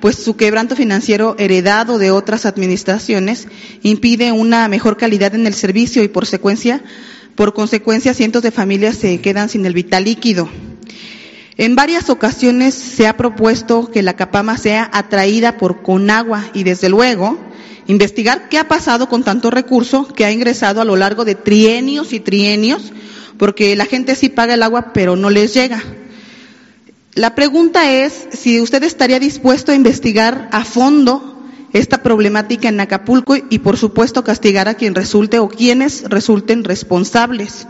pues 0.00 0.16
su 0.16 0.36
quebranto 0.36 0.76
financiero 0.76 1.34
heredado 1.38 1.98
de 1.98 2.12
otras 2.12 2.46
administraciones 2.46 3.48
impide 3.82 4.30
una 4.30 4.68
mejor 4.68 4.96
calidad 4.96 5.34
en 5.34 5.48
el 5.48 5.54
servicio 5.54 6.04
y 6.04 6.08
por 6.08 6.26
secuencia, 6.26 6.84
por 7.34 7.52
consecuencia 7.52 8.14
cientos 8.14 8.42
de 8.44 8.52
familias 8.52 8.96
se 8.96 9.20
quedan 9.20 9.48
sin 9.48 9.66
el 9.66 9.74
vital 9.74 10.04
líquido. 10.04 10.48
En 11.56 11.76
varias 11.76 12.10
ocasiones 12.10 12.74
se 12.74 13.06
ha 13.06 13.16
propuesto 13.16 13.90
que 13.90 14.02
la 14.02 14.14
Capama 14.16 14.58
sea 14.58 14.90
atraída 14.92 15.56
por 15.56 15.82
Conagua 15.82 16.44
y 16.52 16.64
desde 16.64 16.88
luego 16.88 17.38
investigar 17.86 18.48
qué 18.48 18.58
ha 18.58 18.66
pasado 18.66 19.08
con 19.08 19.22
tanto 19.22 19.50
recurso 19.50 20.08
que 20.08 20.24
ha 20.24 20.32
ingresado 20.32 20.80
a 20.80 20.84
lo 20.84 20.96
largo 20.96 21.24
de 21.24 21.36
trienios 21.36 22.12
y 22.12 22.18
trienios, 22.18 22.92
porque 23.38 23.76
la 23.76 23.86
gente 23.86 24.16
sí 24.16 24.28
paga 24.28 24.54
el 24.54 24.62
agua 24.62 24.92
pero 24.92 25.14
no 25.14 25.30
les 25.30 25.54
llega. 25.54 25.80
La 27.14 27.36
pregunta 27.36 27.88
es 27.88 28.26
si 28.32 28.60
usted 28.60 28.82
estaría 28.82 29.20
dispuesto 29.20 29.70
a 29.70 29.76
investigar 29.76 30.48
a 30.50 30.64
fondo 30.64 31.30
esta 31.72 32.02
problemática 32.02 32.68
en 32.68 32.80
Acapulco 32.80 33.36
y 33.36 33.60
por 33.60 33.76
supuesto 33.76 34.24
castigar 34.24 34.68
a 34.68 34.74
quien 34.74 34.96
resulte 34.96 35.38
o 35.38 35.48
quienes 35.48 36.02
resulten 36.08 36.64
responsables. 36.64 37.68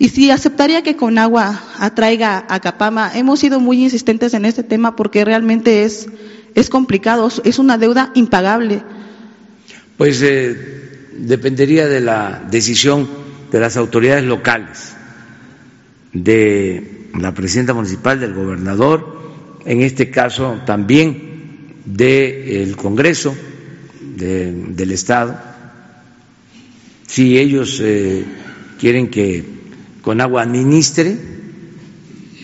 Y 0.00 0.08
si 0.08 0.30
aceptaría 0.30 0.82
que 0.82 0.96
con 0.96 1.18
agua 1.18 1.62
atraiga 1.78 2.46
a 2.48 2.58
Capama, 2.60 3.12
hemos 3.14 3.38
sido 3.38 3.60
muy 3.60 3.82
insistentes 3.82 4.32
en 4.32 4.46
este 4.46 4.62
tema 4.62 4.96
porque 4.96 5.26
realmente 5.26 5.84
es, 5.84 6.08
es 6.54 6.70
complicado, 6.70 7.28
es 7.44 7.58
una 7.58 7.76
deuda 7.76 8.10
impagable. 8.14 8.82
Pues 9.98 10.22
eh, 10.22 10.56
dependería 11.18 11.86
de 11.86 12.00
la 12.00 12.42
decisión 12.50 13.06
de 13.52 13.60
las 13.60 13.76
autoridades 13.76 14.24
locales, 14.24 14.94
de 16.14 17.10
la 17.18 17.34
presidenta 17.34 17.74
municipal, 17.74 18.18
del 18.18 18.32
gobernador, 18.32 19.20
en 19.66 19.82
este 19.82 20.08
caso 20.08 20.62
también 20.64 21.74
del 21.84 22.74
Congreso 22.74 23.36
del 24.16 24.90
Estado, 24.92 25.38
si 27.06 27.36
ellos 27.36 27.78
eh, 27.82 28.24
quieren 28.78 29.10
que 29.10 29.59
con 30.02 30.20
agua 30.20 30.42
administre. 30.42 31.16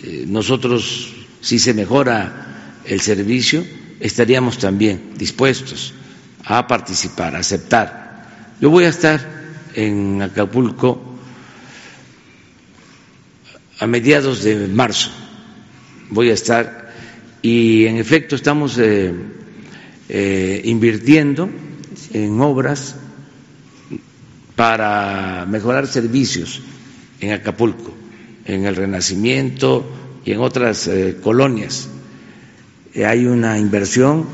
Eh, 0.03 0.25
nosotros, 0.27 1.13
si 1.41 1.59
se 1.59 1.73
mejora 1.73 2.81
el 2.85 3.01
servicio, 3.01 3.65
estaríamos 3.99 4.57
también 4.57 5.13
dispuestos 5.17 5.93
a 6.45 6.67
participar, 6.67 7.35
a 7.35 7.39
aceptar. 7.39 8.55
Yo 8.61 8.69
voy 8.69 8.85
a 8.85 8.89
estar 8.89 9.19
en 9.75 10.21
Acapulco 10.21 11.01
a 13.79 13.87
mediados 13.87 14.43
de 14.43 14.67
marzo. 14.67 15.11
Voy 16.09 16.29
a 16.29 16.33
estar 16.33 16.91
y 17.41 17.85
en 17.85 17.97
efecto 17.97 18.35
estamos 18.35 18.77
eh, 18.79 19.13
eh, 20.09 20.61
invirtiendo 20.65 21.49
en 22.13 22.39
obras 22.41 22.95
para 24.55 25.45
mejorar 25.47 25.85
servicios 25.87 26.61
en 27.19 27.31
Acapulco, 27.31 27.93
en 28.45 28.65
el 28.65 28.75
Renacimiento 28.75 29.85
y 30.25 30.31
en 30.31 30.39
otras 30.39 30.87
eh, 30.87 31.17
colonias. 31.21 31.89
Eh, 32.93 33.05
hay 33.05 33.25
una 33.25 33.57
inversión 33.57 34.25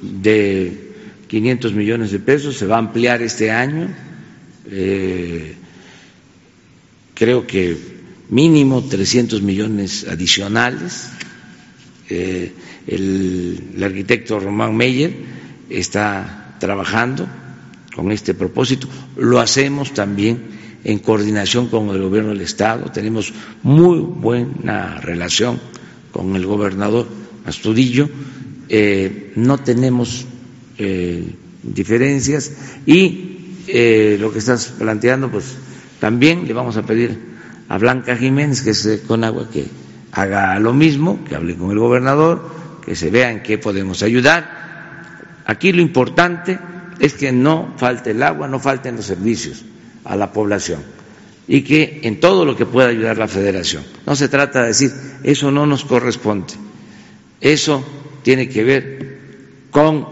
de 0.00 0.92
500 1.28 1.72
millones 1.74 2.10
de 2.12 2.18
pesos, 2.18 2.56
se 2.56 2.66
va 2.66 2.76
a 2.76 2.78
ampliar 2.78 3.22
este 3.22 3.50
año. 3.50 3.88
Eh, 4.70 5.54
creo 7.14 7.46
que 7.46 7.76
mínimo 8.28 8.82
300 8.82 9.42
millones 9.42 10.06
adicionales. 10.08 11.08
El, 12.08 12.52
el 13.76 13.82
arquitecto 13.82 14.38
Román 14.38 14.76
Meyer 14.76 15.14
está 15.70 16.56
trabajando 16.60 17.26
con 17.94 18.12
este 18.12 18.34
propósito. 18.34 18.88
Lo 19.16 19.40
hacemos 19.40 19.94
también 19.94 20.61
en 20.84 20.98
coordinación 20.98 21.68
con 21.68 21.88
el 21.90 22.02
gobierno 22.02 22.30
del 22.30 22.40
Estado. 22.40 22.90
Tenemos 22.90 23.32
muy 23.62 23.98
buena 24.00 25.00
relación 25.00 25.60
con 26.10 26.34
el 26.36 26.46
gobernador 26.46 27.06
Astudillo. 27.44 28.08
Eh, 28.68 29.32
no 29.36 29.58
tenemos 29.58 30.26
eh, 30.78 31.34
diferencias 31.62 32.52
y 32.86 33.62
eh, 33.68 34.16
lo 34.20 34.32
que 34.32 34.38
estás 34.38 34.74
planteando, 34.78 35.30
pues 35.30 35.56
también 36.00 36.46
le 36.46 36.52
vamos 36.52 36.76
a 36.76 36.82
pedir 36.82 37.32
a 37.68 37.78
Blanca 37.78 38.16
Jiménez, 38.16 38.62
que 38.62 38.70
es 38.70 38.84
de 38.84 39.00
Conagua, 39.02 39.48
que 39.50 39.66
haga 40.12 40.58
lo 40.58 40.72
mismo, 40.74 41.24
que 41.24 41.36
hable 41.36 41.56
con 41.56 41.70
el 41.70 41.78
gobernador, 41.78 42.50
que 42.84 42.96
se 42.96 43.10
vea 43.10 43.30
en 43.30 43.42
qué 43.42 43.58
podemos 43.58 44.02
ayudar. 44.02 44.62
Aquí 45.46 45.72
lo 45.72 45.80
importante 45.80 46.58
es 46.98 47.14
que 47.14 47.32
no 47.32 47.74
falte 47.76 48.10
el 48.10 48.22
agua, 48.22 48.48
no 48.48 48.58
falten 48.58 48.96
los 48.96 49.06
servicios 49.06 49.64
a 50.04 50.16
la 50.16 50.32
población 50.32 50.82
y 51.48 51.62
que 51.62 52.00
en 52.04 52.20
todo 52.20 52.44
lo 52.44 52.56
que 52.56 52.66
pueda 52.66 52.88
ayudar 52.88 53.18
la 53.18 53.28
federación. 53.28 53.84
No 54.06 54.16
se 54.16 54.28
trata 54.28 54.62
de 54.62 54.68
decir, 54.68 54.90
eso 55.22 55.50
no 55.50 55.66
nos 55.66 55.84
corresponde, 55.84 56.54
eso 57.40 57.84
tiene 58.22 58.48
que 58.48 58.64
ver 58.64 59.18
con 59.70 60.06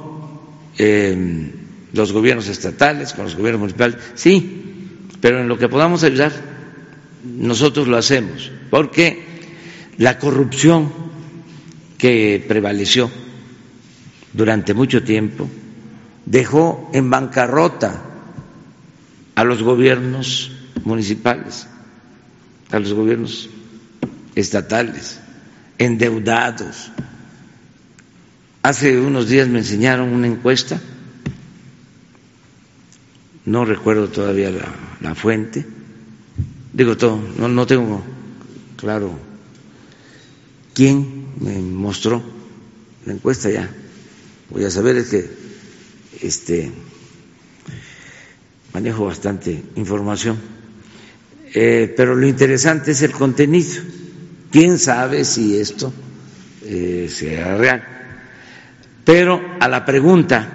eh, 0.79 1.51
los 1.93 2.13
gobiernos 2.13 2.49
estatales, 2.49 3.13
con 3.13 3.25
los 3.25 3.37
gobiernos 3.37 3.61
municipales, 3.61 3.97
sí, 4.15 4.89
pero 5.21 5.41
en 5.41 5.49
lo 5.49 5.59
que 5.59 5.69
podamos 5.69 6.03
ayudar, 6.03 6.33
nosotros 7.25 7.87
lo 7.87 7.97
hacemos, 7.97 8.51
porque 8.71 9.25
la 9.99 10.19
corrupción 10.19 10.93
que 11.99 12.43
prevaleció 12.47 13.11
durante 14.33 14.73
mucho 14.75 15.03
tiempo 15.03 15.49
dejó 16.25 16.91
en 16.95 17.11
bancarrota 17.11 18.10
a 19.41 19.45
los 19.45 19.63
gobiernos 19.63 20.51
municipales, 20.85 21.67
a 22.71 22.79
los 22.79 22.93
gobiernos 22.93 23.49
estatales, 24.35 25.19
endeudados. 25.79 26.93
Hace 28.63 29.01
unos 29.01 29.31
días 29.31 29.49
me 29.49 29.61
enseñaron 29.61 30.13
una 30.13 30.27
encuesta, 30.27 30.79
no 33.47 33.65
recuerdo 33.65 34.09
todavía 34.09 34.51
la, 35.01 35.15
fuente, 35.15 35.65
digo 36.75 36.99
todo, 36.99 37.19
no, 37.39 37.49
no 37.49 37.67
tengo 37.67 38.03
claro 38.77 39.19
quién 40.75 41.29
me 41.41 41.59
mostró 41.61 42.23
la 43.07 43.15
encuesta 43.15 43.49
ya, 43.49 43.71
voy 44.51 44.65
a 44.65 44.71
saber 44.71 44.97
es 44.99 45.09
que 45.09 45.31
este 46.21 46.71
manejo 48.73 49.07
bastante 49.07 49.63
información, 49.77 50.39
eh, 51.55 51.93
pero 51.97 52.15
lo 52.15 52.27
interesante 52.27 52.93
es 52.93 53.03
el 53.03 53.13
contenido. 53.13 53.83
¿Quién 54.51 54.79
sabe 54.79 55.25
si 55.25 55.59
esto 55.59 55.93
eh, 56.63 57.09
sea 57.13 57.57
real? 57.57 57.83
Pero 59.05 59.41
a 59.61 59.69
la 59.69 59.85
pregunta, 59.85 60.49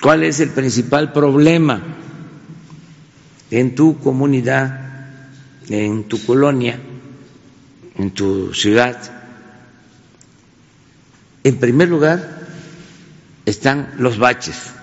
¿cuál 0.00 0.24
es 0.24 0.40
el 0.40 0.50
principal 0.50 1.12
problema 1.12 1.82
en 3.50 3.74
tu 3.74 3.98
comunidad, 3.98 4.80
en 5.68 6.04
tu 6.04 6.24
colonia, 6.24 6.78
en 7.98 8.10
tu 8.10 8.52
ciudad? 8.52 8.98
En 11.44 11.56
primer 11.58 11.88
lugar 11.88 12.46
están 13.46 13.94
los 13.98 14.18
baches 14.18 14.75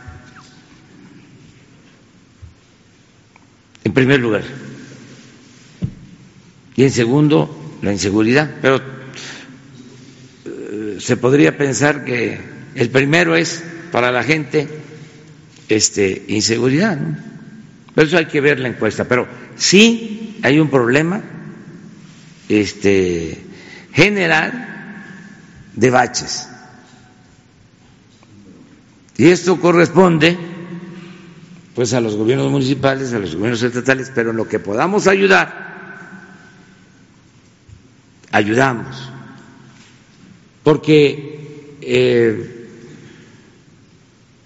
en 3.84 3.94
primer 3.94 4.20
lugar. 4.20 4.44
Y 6.76 6.84
en 6.84 6.92
segundo, 6.92 7.78
la 7.82 7.92
inseguridad. 7.92 8.50
Pero 8.62 8.82
eh, 10.46 10.98
se 11.00 11.18
podría 11.18 11.58
pensar 11.58 12.04
que 12.06 12.40
el 12.76 12.90
primero 12.90 13.36
es 13.36 13.64
para 13.92 14.12
la 14.12 14.24
gente 14.24 14.68
este, 15.70 16.26
inseguridad. 16.28 16.98
¿no? 16.98 17.18
Pero 17.94 18.08
eso 18.08 18.18
hay 18.18 18.26
que 18.26 18.42
ver 18.42 18.60
la 18.60 18.70
encuesta. 18.70 19.06
Pero 19.06 19.28
sí 19.56 20.40
hay 20.42 20.60
un 20.60 20.70
problema 20.70 21.22
este, 22.50 23.38
general 23.94 25.04
de 25.76 25.90
baches. 25.90 26.48
Y 29.18 29.28
esto 29.28 29.60
corresponde 29.60 30.53
pues 31.76 31.94
a 31.94 32.02
los 32.02 32.16
gobiernos 32.16 32.52
municipales, 32.52 33.14
a 33.14 33.20
los 33.20 33.36
gobiernos 33.36 33.64
estatales, 33.64 34.12
pero 34.14 34.30
en 34.32 34.38
lo 34.38 34.48
que 34.48 34.60
podamos 34.60 35.08
ayudar, 35.08 35.74
ayudamos. 38.32 39.10
Porque 40.64 41.78
eh, 41.82 42.68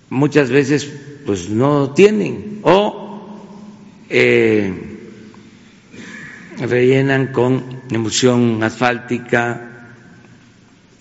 muchas 0.10 0.50
veces 0.50 0.90
pues 1.26 1.50
no 1.50 1.92
tienen 1.94 2.60
o 2.64 3.42
eh, 4.10 4.74
rellenan 6.60 7.34
con 7.34 7.82
emulsión 7.92 8.64
asfáltica 8.64 9.90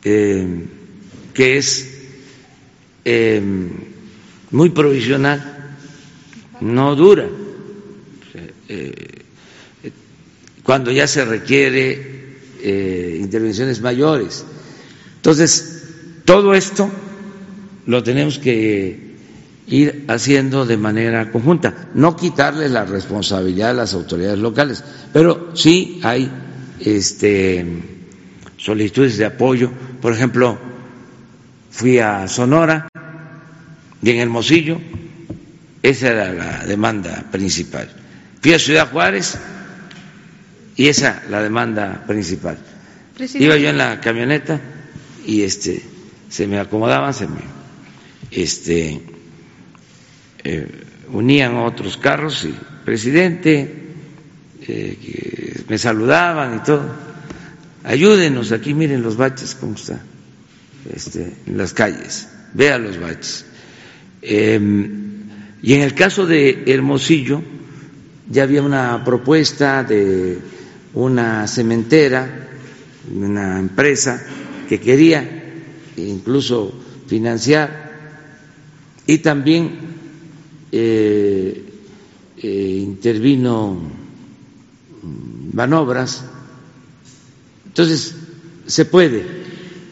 eh, 0.02 0.64
que 1.32 1.56
es 1.56 1.92
muy 4.50 4.70
provisional 4.70 5.55
no 6.60 6.94
dura. 6.96 7.26
Eh, 8.68 9.24
cuando 10.62 10.90
ya 10.90 11.06
se 11.06 11.24
requiere 11.24 12.16
eh, 12.60 13.18
intervenciones 13.20 13.80
mayores. 13.80 14.44
Entonces, 15.16 15.84
todo 16.24 16.54
esto 16.54 16.90
lo 17.86 18.02
tenemos 18.02 18.40
que 18.40 19.14
ir 19.68 20.04
haciendo 20.08 20.66
de 20.66 20.76
manera 20.76 21.30
conjunta, 21.30 21.88
no 21.94 22.16
quitarle 22.16 22.68
la 22.68 22.84
responsabilidad 22.84 23.70
a 23.70 23.74
las 23.74 23.94
autoridades 23.94 24.38
locales, 24.40 24.82
pero 25.12 25.50
sí 25.54 26.00
hay 26.02 26.30
este, 26.80 27.64
solicitudes 28.56 29.18
de 29.18 29.26
apoyo. 29.26 29.70
Por 30.02 30.12
ejemplo, 30.12 30.58
fui 31.70 32.00
a 32.00 32.26
Sonora 32.26 32.88
y 34.02 34.10
en 34.10 34.18
Hermosillo 34.18 34.80
esa 35.88 36.08
era 36.08 36.32
la 36.32 36.66
demanda 36.66 37.24
principal. 37.30 37.88
Fui 38.40 38.52
a 38.52 38.58
Ciudad 38.58 38.90
Juárez 38.90 39.38
y 40.74 40.88
esa 40.88 41.22
la 41.30 41.42
demanda 41.42 42.04
principal. 42.06 42.58
Iba 43.34 43.56
yo 43.56 43.68
en 43.68 43.78
la 43.78 44.00
camioneta 44.00 44.60
y 45.24 45.42
este 45.42 45.82
se 46.28 46.46
me 46.48 46.58
acomodaban, 46.58 47.14
se 47.14 47.28
me 47.28 47.38
este 48.32 49.00
eh, 50.42 50.84
unían 51.12 51.54
otros 51.56 51.96
carros 51.96 52.44
y 52.44 52.54
presidente 52.84 53.86
eh, 54.66 55.62
me 55.68 55.78
saludaban 55.78 56.56
y 56.56 56.58
todo. 56.64 56.82
Ayúdenos 57.84 58.50
aquí, 58.50 58.74
miren 58.74 59.02
los 59.02 59.16
baches 59.16 59.54
cómo 59.54 59.76
está 59.76 60.00
este, 60.92 61.32
en 61.46 61.56
las 61.56 61.72
calles, 61.72 62.28
vean 62.54 62.82
los 62.82 62.98
baches. 62.98 63.46
Em, 64.22 65.05
y 65.66 65.74
en 65.74 65.80
el 65.82 65.94
caso 65.94 66.26
de 66.26 66.62
Hermosillo, 66.68 67.42
ya 68.30 68.44
había 68.44 68.62
una 68.62 69.02
propuesta 69.04 69.82
de 69.82 70.38
una 70.94 71.48
cementera, 71.48 72.50
una 73.12 73.58
empresa 73.58 74.24
que 74.68 74.78
quería 74.78 75.28
incluso 75.96 76.72
financiar 77.08 78.22
y 79.08 79.18
también 79.18 79.76
eh, 80.70 81.64
eh, 82.38 82.78
intervino 82.80 83.76
Manobras. 85.52 86.26
Entonces, 87.66 88.14
se 88.68 88.84
puede 88.84 89.35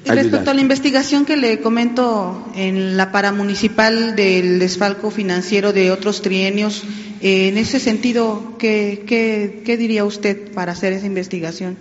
y 0.04 0.10
respecto 0.10 0.50
a 0.50 0.54
la 0.54 0.60
investigación 0.60 1.24
que 1.24 1.36
le 1.36 1.60
comento 1.60 2.46
en 2.54 2.96
la 2.96 3.10
paramunicipal 3.10 4.14
del 4.14 4.58
desfalco 4.58 5.10
financiero 5.10 5.72
de 5.72 5.90
otros 5.90 6.20
trienios, 6.20 6.84
eh, 7.22 7.48
en 7.48 7.56
ese 7.56 7.80
sentido, 7.80 8.56
¿qué, 8.58 9.64
diría 9.78 10.04
usted 10.04 10.52
para 10.52 10.72
hacer 10.72 10.92
esa 10.92 11.06
investigación? 11.06 11.76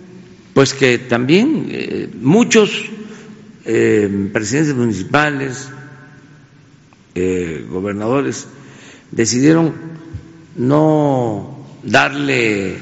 Pues 0.54 0.72
que 0.72 0.96
también 0.98 1.66
eh, 1.70 2.08
muchos 2.20 2.86
eh, 3.66 4.28
presidentes 4.32 4.74
municipales, 4.74 5.68
gobernadores, 7.70 8.46
decidieron 9.12 9.72
no 10.56 11.64
darle 11.84 12.76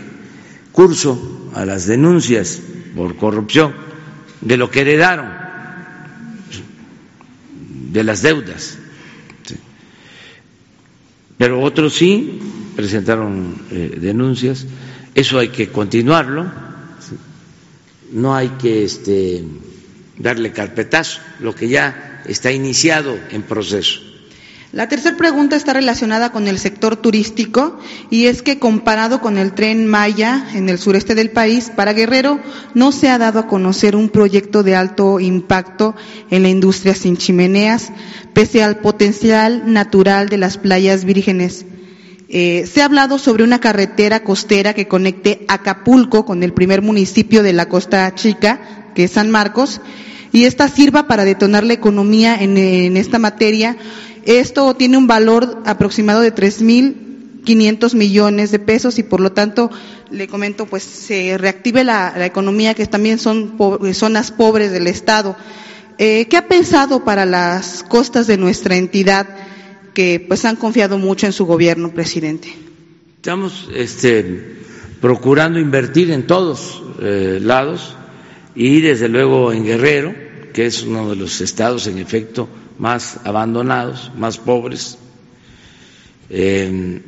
curso 0.71 1.51
a 1.55 1.67
las 1.67 1.87
denuncias 1.87 2.63
por 2.97 3.17
corrupción 3.17 3.92
de 4.43 4.57
lo 4.57 4.71
que 4.71 4.81
heredaron, 4.81 5.31
de 7.91 8.05
las 8.05 8.23
deudas. 8.23 8.79
Pero 11.39 11.61
otros 11.61 11.95
sí 11.95 12.39
presentaron 12.77 13.57
eh, 13.71 13.97
denuncias. 14.01 14.67
Eso 15.15 15.39
hay 15.39 15.49
que 15.49 15.69
continuarlo. 15.69 16.47
No 18.13 18.35
hay 18.35 18.51
que 18.51 18.85
este, 18.85 19.43
darle 20.19 20.53
carpetazo, 20.53 21.21
lo 21.41 21.55
que 21.55 21.69
ya 21.69 22.23
está 22.27 22.53
iniciado 22.53 23.19
en 23.31 23.43
proceso. 23.43 24.01
La 24.73 24.89
tercera 24.89 25.19
pregunta 25.19 25.55
está 25.55 25.75
relacionada 25.75 26.33
con 26.33 26.49
el 26.49 26.59
sector 26.59 26.97
turístico 26.97 27.79
y 28.09 28.25
es 28.25 28.41
que 28.41 28.59
comparado 28.59 29.21
con 29.21 29.37
el 29.37 29.53
tren 29.53 29.87
Maya 29.87 30.47
en 30.55 30.71
el 30.71 30.79
sureste 30.79 31.15
del 31.15 31.31
país, 31.31 31.71
para 31.77 31.93
Guerrero 31.93 32.41
no 32.73 32.91
se 32.91 33.11
ha 33.11 33.19
dado 33.19 33.39
a 33.39 33.47
conocer 33.47 33.97
un 33.97 34.09
proyecto 34.09 34.63
de 34.63 34.75
alto 34.75 35.21
impacto 35.21 35.95
en 36.31 36.43
la 36.43 36.49
industria 36.49 36.95
sin 36.95 37.19
chimeneas, 37.19 37.93
pese 38.33 38.63
al 38.63 38.79
potencial 38.79 39.71
natural 39.71 40.31
de 40.31 40.39
las 40.39 40.57
playas 40.57 41.05
vírgenes. 41.05 41.67
Eh, 42.31 42.67
se 42.67 42.81
ha 42.81 42.87
hablado 42.87 43.19
sobre 43.19 43.45
una 43.45 43.61
carretera 43.61 44.25
costera 44.25 44.73
que 44.73 44.89
conecte 44.89 45.45
Acapulco 45.49 46.25
con 46.25 46.43
el 46.43 46.55
primer 46.55 46.81
municipio 46.81 47.43
de 47.43 47.53
la 47.53 47.69
Costa 47.69 48.15
Chica, 48.15 48.89
que 48.95 49.05
es 49.05 49.11
San 49.11 49.31
Marcos, 49.31 49.83
y 50.33 50.45
esta 50.45 50.69
sirva 50.69 51.07
para 51.07 51.25
detonar 51.25 51.65
la 51.65 51.75
economía 51.75 52.37
en, 52.41 52.97
esta 52.97 53.19
materia 53.19 53.77
esto 54.25 54.75
tiene 54.75 54.97
un 54.97 55.07
valor 55.07 55.63
aproximado 55.67 56.21
de 56.21 56.35
3.500 56.35 57.95
millones 57.95 58.51
de 58.53 58.59
pesos 58.59 58.99
y 58.99 59.03
por 59.03 59.21
lo 59.21 59.33
tanto, 59.33 59.71
le 60.11 60.29
comento, 60.29 60.67
pues 60.67 60.85
se 60.85 61.37
reactive 61.39 61.83
la, 61.83 62.25
economía 62.25 62.75
que 62.75 62.87
también 62.87 63.19
son 63.19 63.57
zonas 63.93 64.31
pobres 64.31 64.71
del 64.71 64.87
Estado. 64.87 65.37
Eh, 65.99 66.27
¿Qué 66.29 66.37
ha 66.37 66.47
pensado 66.47 67.05
para 67.05 67.27
las 67.27 67.83
costas 67.83 68.27
de 68.27 68.37
nuestra 68.37 68.77
entidad 68.77 69.29
que 69.93 70.25
pues 70.27 70.45
han 70.45 70.57
confiado 70.57 70.99
mucho 70.99 71.27
en 71.27 71.33
su 71.33 71.45
gobierno, 71.45 71.93
presidente? 71.93 72.55
Estamos 73.17 73.69
este, 73.75 74.57
procurando 75.01 75.59
invertir 75.59 76.11
en 76.11 76.27
todos 76.27 76.83
eh, 77.01 77.39
lados 77.43 77.97
y 78.55 78.81
desde 78.81 79.09
luego 79.09 79.53
en 79.53 79.65
Guerrero, 79.65 80.15
que 80.53 80.67
es 80.67 80.83
uno 80.83 81.11
de 81.11 81.17
los 81.17 81.41
estados 81.41 81.87
en 81.87 81.99
efecto 81.99 82.49
más 82.79 83.21
abandonados, 83.25 84.11
más 84.17 84.39
pobres, 84.39 84.99
en 86.29 87.03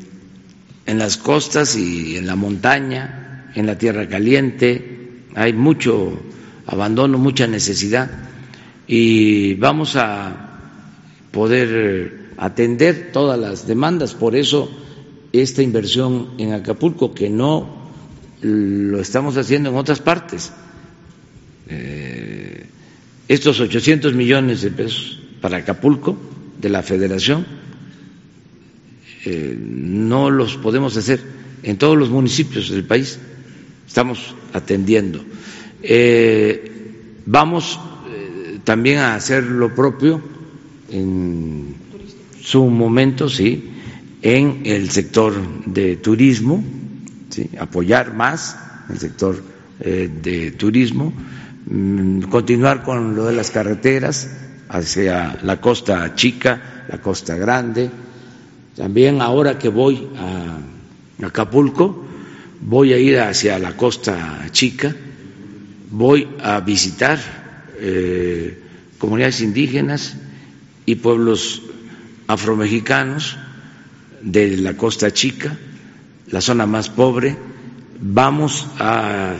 las 0.87 1.17
costas 1.17 1.77
y 1.77 2.17
en 2.17 2.27
la 2.27 2.37
montaña, 2.37 3.51
en 3.55 3.67
la 3.67 3.79
tierra 3.79 4.09
caliente, 4.09 5.23
hay 5.35 5.53
mucho 5.53 6.19
abandono, 6.67 7.19
mucha 7.19 7.47
necesidad 7.47 8.11
y 8.87 9.55
vamos 9.55 9.97
a 9.97 10.51
poder 11.31 12.31
atender 12.37 13.11
todas 13.13 13.39
las 13.39 13.67
demandas. 13.67 14.15
Por 14.15 14.37
eso 14.37 14.71
esta 15.33 15.63
inversión 15.63 16.31
en 16.39 16.53
Acapulco, 16.53 17.13
que 17.15 17.29
no 17.31 17.85
lo 18.43 19.01
estamos 19.01 19.37
haciendo 19.37 19.71
en 19.71 19.77
otras 19.77 20.01
partes. 20.01 20.53
Eh, 21.69 21.94
estos 23.29 23.61
800 23.61 24.15
millones 24.15 24.63
de 24.63 24.71
pesos 24.71 25.19
para 25.41 25.59
Acapulco 25.59 26.17
de 26.61 26.69
la 26.69 26.83
Federación. 26.83 27.47
Eh, 29.25 29.57
no 29.59 30.31
los 30.31 30.57
podemos 30.57 30.97
hacer 30.97 31.21
en 31.63 31.79
todos 31.79 31.97
los 31.97 32.11
municipios 32.11 32.71
del 32.71 32.85
país. 32.85 33.19
Estamos 33.87 34.35
atendiendo. 34.53 35.25
Eh, 35.83 37.23
vamos 37.27 37.79
eh, 38.09 38.59
también 38.65 38.99
a 38.99 39.15
hacer 39.15 39.45
lo 39.45 39.75
propio 39.75 40.23
en 40.91 41.75
su 42.43 42.65
momento, 42.67 43.29
sí, 43.29 43.71
en 44.21 44.63
el 44.65 44.91
sector 44.91 45.35
de 45.67 45.97
turismo, 45.97 46.63
¿sí? 47.31 47.49
apoyar 47.59 48.15
más 48.15 48.57
el 48.91 48.99
sector 48.99 49.43
de 49.81 50.53
turismo, 50.53 51.13
continuar 52.31 52.83
con 52.83 53.17
lo 53.17 53.25
de 53.27 53.33
las 53.33 53.51
carreteras, 53.51 54.29
hacia 54.69 55.39
la 55.43 55.61
costa 55.61 56.15
chica, 56.15 56.85
la 56.89 57.01
costa 57.01 57.37
grande. 57.37 57.91
También 58.77 59.21
ahora 59.21 59.59
que 59.59 59.69
voy 59.69 60.09
a 60.17 61.27
Acapulco, 61.27 62.05
voy 62.61 62.93
a 62.93 62.99
ir 62.99 63.19
hacia 63.21 63.59
la 63.59 63.77
costa 63.77 64.47
chica, 64.51 64.95
voy 65.91 66.29
a 66.43 66.61
visitar 66.61 67.19
eh, 67.79 68.61
comunidades 68.99 69.41
indígenas 69.41 70.17
y 70.87 70.97
pueblos 70.97 71.63
afromexicanos 72.27 73.37
de 74.23 74.57
la 74.57 74.77
costa 74.77 75.13
chica, 75.13 75.57
la 76.31 76.41
zona 76.41 76.67
más 76.67 76.89
pobre. 76.89 77.37
Vamos 78.01 78.67
a 78.79 79.35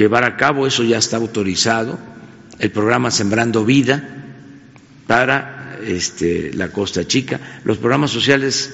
llevar 0.00 0.24
a 0.24 0.36
cabo, 0.36 0.66
eso 0.66 0.82
ya 0.82 0.98
está 0.98 1.18
autorizado, 1.18 1.98
el 2.58 2.70
programa 2.70 3.10
Sembrando 3.10 3.64
Vida 3.64 4.02
para 5.06 5.78
este, 5.84 6.52
la 6.54 6.68
Costa 6.68 7.06
Chica. 7.06 7.40
Los 7.64 7.78
programas 7.78 8.10
sociales 8.10 8.72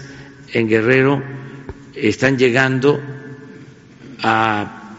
en 0.52 0.68
Guerrero 0.68 1.22
están 1.94 2.38
llegando 2.38 3.00
a 4.22 4.94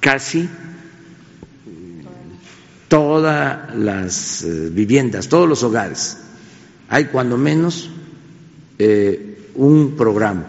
casi 0.00 0.48
todas 2.88 3.74
las 3.76 4.42
eh, 4.44 4.70
viviendas, 4.72 5.28
todos 5.28 5.48
los 5.48 5.62
hogares. 5.62 6.18
Hay 6.88 7.06
cuando 7.06 7.36
menos 7.36 7.90
eh, 8.78 9.50
un 9.54 9.94
programa 9.96 10.46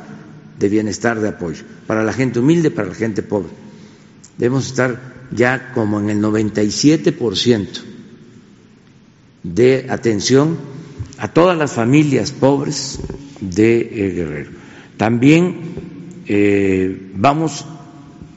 de 0.57 0.69
bienestar, 0.69 1.19
de 1.19 1.29
apoyo, 1.29 1.63
para 1.85 2.03
la 2.03 2.13
gente 2.13 2.39
humilde, 2.39 2.71
para 2.71 2.87
la 2.87 2.95
gente 2.95 3.21
pobre. 3.23 3.68
Debemos 4.39 4.67
estar 4.67 4.99
ya 5.31 5.73
como 5.73 5.99
en 5.99 6.09
el 6.09 6.21
97% 6.21 7.67
de 9.43 9.85
atención 9.89 10.57
a 11.17 11.27
todas 11.27 11.57
las 11.57 11.73
familias 11.73 12.31
pobres 12.31 12.99
de 13.41 13.81
eh, 13.81 14.11
Guerrero. 14.15 14.51
También 14.95 15.57
eh, 16.25 17.11
vamos 17.15 17.65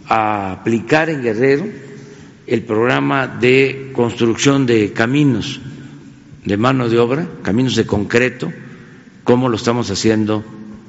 a 0.06 0.50
aplicar 0.52 1.08
en 1.08 1.22
Guerrero 1.22 1.66
el 2.48 2.62
programa 2.62 3.28
de 3.28 3.92
construcción 3.94 4.66
de 4.66 4.92
caminos 4.92 5.60
de 6.44 6.56
mano 6.56 6.88
de 6.88 6.98
obra, 6.98 7.28
caminos 7.42 7.76
de 7.76 7.86
concreto, 7.86 8.52
como 9.22 9.48
lo 9.48 9.54
estamos 9.54 9.88
haciendo 9.92 10.44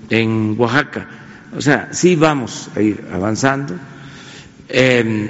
en 0.09 0.55
Oaxaca. 0.57 1.07
O 1.55 1.61
sea, 1.61 1.89
sí 1.93 2.15
vamos 2.15 2.71
a 2.75 2.81
ir 2.81 3.03
avanzando. 3.13 3.75
Em, 4.75 5.29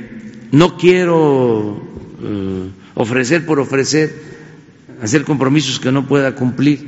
no 0.54 0.78
quiero 0.78 1.76
eh, 2.24 2.70
ofrecer 2.96 3.46
por 3.46 3.60
ofrecer, 3.60 4.16
hacer 5.02 5.26
compromisos 5.26 5.82
que 5.82 5.92
no 5.92 6.08
pueda 6.08 6.34
cumplir. 6.34 6.80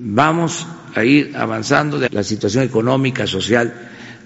Vamos 0.00 0.66
a 0.94 1.04
ir 1.04 1.36
avanzando 1.36 1.98
de 1.98 2.08
la 2.08 2.24
situación 2.24 2.64
económica, 2.64 3.26
social 3.26 3.74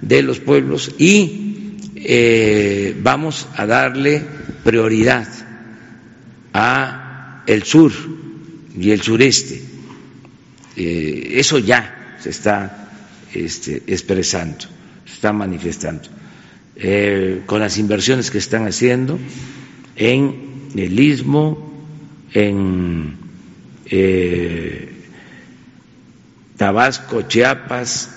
de 0.01 0.23
los 0.23 0.39
pueblos 0.39 0.95
y 0.97 1.75
eh, 1.97 2.97
vamos 3.03 3.49
a 3.57 3.67
darle 3.67 4.23
prioridad 4.63 5.27
a 6.55 7.43
el 7.49 7.65
sur 7.65 7.91
y 8.79 8.93
el 8.93 9.03
sureste. 9.03 9.61
Eh, 10.77 11.33
eso 11.33 11.59
ya 11.59 12.17
se 12.21 12.31
está 12.31 12.91
este, 13.35 13.83
expresando, 13.89 14.67
se 15.05 15.15
está 15.15 15.33
manifestando. 15.33 16.18
Eh, 16.81 17.43
con 17.47 17.59
las 17.59 17.77
inversiones 17.77 18.31
que 18.31 18.39
están 18.39 18.65
haciendo 18.69 19.19
en 19.97 20.71
el 20.77 21.01
istmo, 21.01 21.73
en 22.33 23.17
eh, 23.87 24.89
Tabasco, 26.57 27.23
Chiapas, 27.23 28.11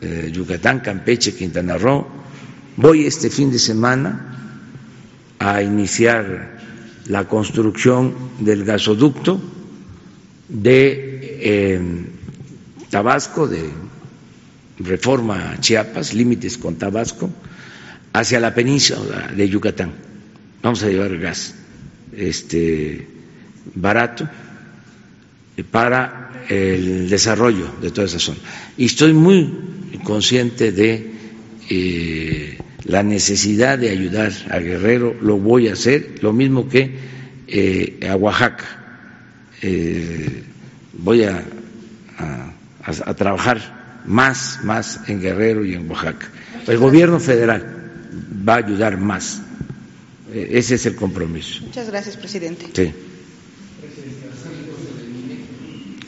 eh, 0.00 0.30
Yucatán, 0.32 0.78
Campeche, 0.78 1.34
Quintana 1.34 1.76
Roo. 1.76 2.06
Voy 2.76 3.04
este 3.04 3.30
fin 3.30 3.50
de 3.50 3.58
semana 3.58 4.60
a 5.40 5.60
iniciar 5.62 6.60
la 7.06 7.26
construcción 7.26 8.14
del 8.38 8.64
gasoducto 8.64 9.42
de 10.48 12.12
Tabasco, 12.90 13.48
de 13.48 13.70
Reforma 14.78 15.56
Chiapas, 15.58 16.14
límites 16.14 16.56
con 16.58 16.76
Tabasco, 16.76 17.28
hacia 18.14 18.38
la 18.40 18.54
península 18.54 19.28
de 19.36 19.48
Yucatán. 19.48 19.92
Vamos 20.62 20.82
a 20.84 20.88
llevar 20.88 21.18
gas 21.18 21.54
este, 22.16 23.06
barato 23.74 24.28
para 25.70 26.30
el 26.48 27.10
desarrollo 27.10 27.68
de 27.82 27.90
toda 27.90 28.06
esa 28.06 28.20
zona. 28.20 28.38
Y 28.78 28.86
estoy 28.86 29.12
muy 29.12 29.52
consciente 30.04 30.70
de 30.70 31.10
eh, 31.68 32.58
la 32.84 33.02
necesidad 33.02 33.78
de 33.78 33.90
ayudar 33.90 34.32
a 34.48 34.58
Guerrero, 34.58 35.16
lo 35.20 35.36
voy 35.38 35.68
a 35.68 35.72
hacer, 35.72 36.16
lo 36.22 36.32
mismo 36.32 36.68
que 36.68 36.96
eh, 37.48 37.98
a 38.08 38.14
Oaxaca. 38.14 38.64
Eh, 39.60 40.42
voy 40.92 41.24
a, 41.24 41.42
a, 42.84 43.14
trabajar 43.14 44.02
más, 44.06 44.60
más 44.62 45.00
en 45.08 45.20
Guerrero 45.20 45.64
y 45.64 45.74
en 45.74 45.90
Oaxaca. 45.90 46.28
El 46.68 46.78
gobierno 46.78 47.18
federal 47.18 47.83
va 48.46 48.54
a 48.54 48.58
ayudar 48.58 48.96
más. 48.98 49.40
Eh, 50.32 50.48
ese 50.52 50.74
es 50.76 50.86
el 50.86 50.96
compromiso. 50.96 51.60
Muchas 51.62 51.88
gracias, 51.88 52.16
presidente. 52.16 52.66
Sí. 52.74 52.92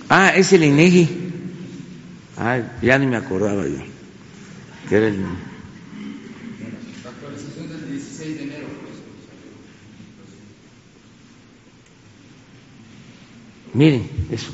Ah, 0.08 0.32
es 0.36 0.52
el 0.52 0.64
INEGI. 0.64 1.08
Ah, 2.36 2.60
ya 2.82 2.98
ni 2.98 3.06
me 3.06 3.16
acordaba 3.16 3.66
yo. 3.66 3.78
Que 4.88 4.96
era 4.96 5.08
el. 5.08 5.20
Miren, 13.74 14.08
eso. 14.30 14.52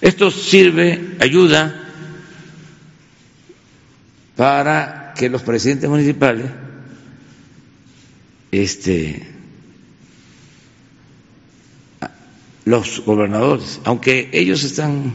Esto 0.00 0.30
sirve, 0.30 1.16
ayuda 1.20 1.84
para 4.36 5.12
que 5.16 5.28
los 5.28 5.42
presidentes 5.42 5.90
municipales 5.90 6.46
este, 8.52 9.26
los 12.64 13.00
gobernadores, 13.04 13.80
aunque 13.84 14.28
ellos 14.32 14.62
están 14.64 15.14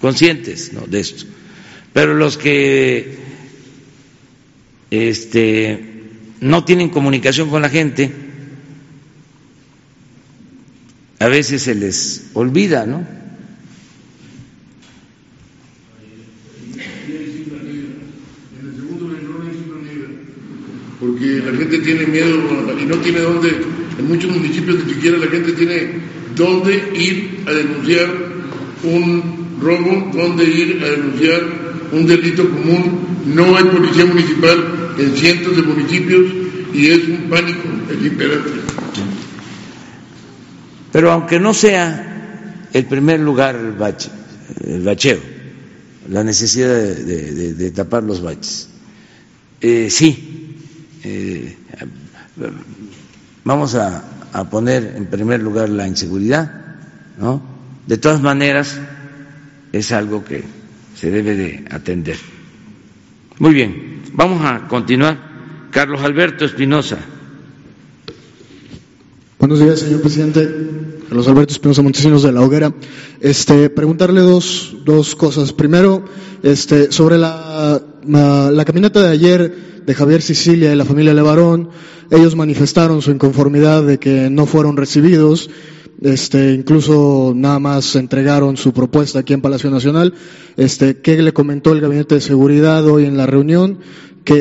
conscientes 0.00 0.70
de 0.90 1.00
esto, 1.00 1.24
pero 1.92 2.14
los 2.14 2.36
que 2.36 3.16
este, 4.90 6.02
no 6.40 6.64
tienen 6.64 6.90
comunicación 6.90 7.50
con 7.50 7.62
la 7.62 7.68
gente, 7.70 8.12
a 11.18 11.28
veces 11.28 11.62
se 11.62 11.74
les 11.74 12.30
olvida, 12.34 12.86
¿no? 12.86 13.06
Porque 21.00 21.42
la 21.44 21.56
gente 21.56 21.78
tiene 21.78 22.06
miedo 22.06 22.36
y 22.80 22.86
no 22.86 22.96
tiene 22.96 23.20
dónde 23.20 23.50
en 23.98 24.08
muchos 24.08 24.30
municipios 24.30 24.84
ni 24.84 24.94
siquiera 24.94 25.18
la 25.18 25.28
gente 25.28 25.52
tiene 25.52 26.00
dónde 26.34 26.74
ir 26.94 27.40
a 27.46 27.52
denunciar 27.52 28.08
un 28.82 29.58
robo, 29.60 30.10
dónde 30.14 30.44
ir 30.44 30.82
a 30.82 30.90
denunciar 30.90 31.42
un 31.92 32.06
delito 32.06 32.48
común. 32.48 33.06
No 33.26 33.56
hay 33.56 33.64
policía 33.64 34.06
municipal 34.06 34.94
en 34.98 35.16
cientos 35.16 35.56
de 35.56 35.62
municipios 35.62 36.24
y 36.74 36.86
es 36.86 37.08
un 37.08 37.28
pánico 37.30 37.62
el 37.90 38.06
imperante. 38.06 38.85
Pero 40.96 41.12
aunque 41.12 41.38
no 41.38 41.52
sea 41.52 42.64
el 42.72 42.86
primer 42.86 43.20
lugar 43.20 43.54
el, 43.54 43.72
bache, 43.72 44.08
el 44.64 44.82
bacheo, 44.82 45.18
la 46.08 46.24
necesidad 46.24 46.70
de, 46.74 47.70
tapar 47.72 48.02
los 48.02 48.22
baches, 48.22 48.70
eh, 49.60 49.88
sí, 49.90 50.56
eh, 51.04 51.54
vamos 53.44 53.74
a, 53.74 54.04
poner 54.50 54.94
en 54.96 55.04
primer 55.04 55.42
lugar 55.42 55.68
la 55.68 55.86
inseguridad, 55.86 56.78
¿no? 57.18 57.42
De 57.86 57.98
todas 57.98 58.22
maneras, 58.22 58.80
es 59.72 59.92
algo 59.92 60.24
que 60.24 60.44
se 60.98 61.10
debe 61.10 61.34
de 61.34 61.64
atender. 61.72 62.16
Muy 63.38 63.52
bien, 63.52 64.00
vamos 64.14 64.42
a 64.46 64.66
continuar. 64.66 65.68
Carlos 65.70 66.00
Alberto 66.00 66.46
Espinosa. 66.46 66.96
Buenos 69.38 69.60
días, 69.60 69.80
señor 69.80 70.00
presidente. 70.00 70.75
Carlos 71.16 71.28
Alberto 71.28 71.54
Espinosa 71.54 71.80
Montesinos 71.80 72.22
de 72.24 72.30
la 72.30 72.42
Hoguera. 72.42 72.74
Este, 73.22 73.70
preguntarle 73.70 74.20
dos, 74.20 74.76
dos 74.84 75.16
cosas. 75.16 75.54
Primero, 75.54 76.04
este, 76.42 76.92
sobre 76.92 77.16
la, 77.16 77.80
la 78.06 78.64
caminata 78.66 79.02
de 79.02 79.08
ayer 79.08 79.82
de 79.86 79.94
Javier 79.94 80.20
Sicilia 80.20 80.70
y 80.70 80.76
la 80.76 80.84
familia 80.84 81.14
Levarón, 81.14 81.70
ellos 82.10 82.36
manifestaron 82.36 83.00
su 83.00 83.12
inconformidad 83.12 83.82
de 83.82 83.98
que 83.98 84.28
no 84.28 84.44
fueron 84.44 84.76
recibidos, 84.76 85.48
este, 86.02 86.52
incluso 86.52 87.32
nada 87.34 87.60
más 87.60 87.96
entregaron 87.96 88.58
su 88.58 88.74
propuesta 88.74 89.20
aquí 89.20 89.32
en 89.32 89.40
Palacio 89.40 89.70
Nacional. 89.70 90.12
Este, 90.58 90.98
¿Qué 90.98 91.22
le 91.22 91.32
comentó 91.32 91.72
el 91.72 91.80
Gabinete 91.80 92.16
de 92.16 92.20
Seguridad 92.20 92.86
hoy 92.86 93.06
en 93.06 93.16
la 93.16 93.24
reunión? 93.24 93.78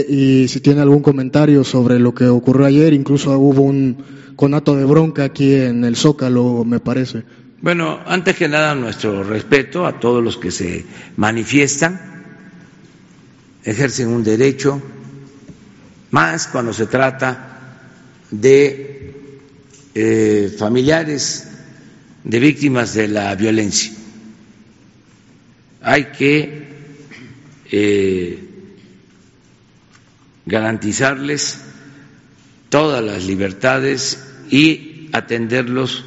y 0.09 0.47
si 0.47 0.61
tiene 0.61 0.81
algún 0.81 1.03
comentario 1.03 1.63
sobre 1.63 1.99
lo 1.99 2.11
que 2.15 2.25
ocurrió 2.25 2.65
ayer, 2.65 2.91
incluso 2.93 3.37
hubo 3.37 3.61
un 3.61 3.97
conato 4.35 4.75
de 4.75 4.85
bronca 4.85 5.23
aquí 5.23 5.53
en 5.55 5.83
el 5.83 5.95
Zócalo, 5.95 6.63
me 6.65 6.79
parece. 6.79 7.23
Bueno, 7.61 7.99
antes 8.05 8.35
que 8.35 8.47
nada, 8.47 8.75
nuestro 8.75 9.23
respeto 9.23 9.85
a 9.85 9.99
todos 9.99 10.23
los 10.23 10.37
que 10.37 10.51
se 10.51 10.85
manifiestan, 11.17 11.99
ejercen 13.63 14.09
un 14.09 14.23
derecho, 14.23 14.81
más 16.11 16.47
cuando 16.47 16.73
se 16.73 16.85
trata 16.85 17.79
de 18.31 19.15
eh, 19.95 20.55
familiares 20.57 21.47
de 22.23 22.39
víctimas 22.39 22.93
de 22.93 23.07
la 23.07 23.33
violencia. 23.35 23.93
Hay 25.81 26.05
que 26.05 26.67
eh, 27.71 28.39
garantizarles 30.45 31.61
todas 32.69 33.03
las 33.03 33.25
libertades 33.25 34.24
y 34.49 35.09
atenderlos 35.13 36.03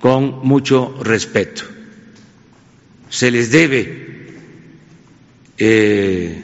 con 0.00 0.40
mucho 0.46 0.98
respeto. 1.02 1.62
Se 3.08 3.30
les 3.30 3.50
debe 3.50 4.32
eh, 5.58 6.42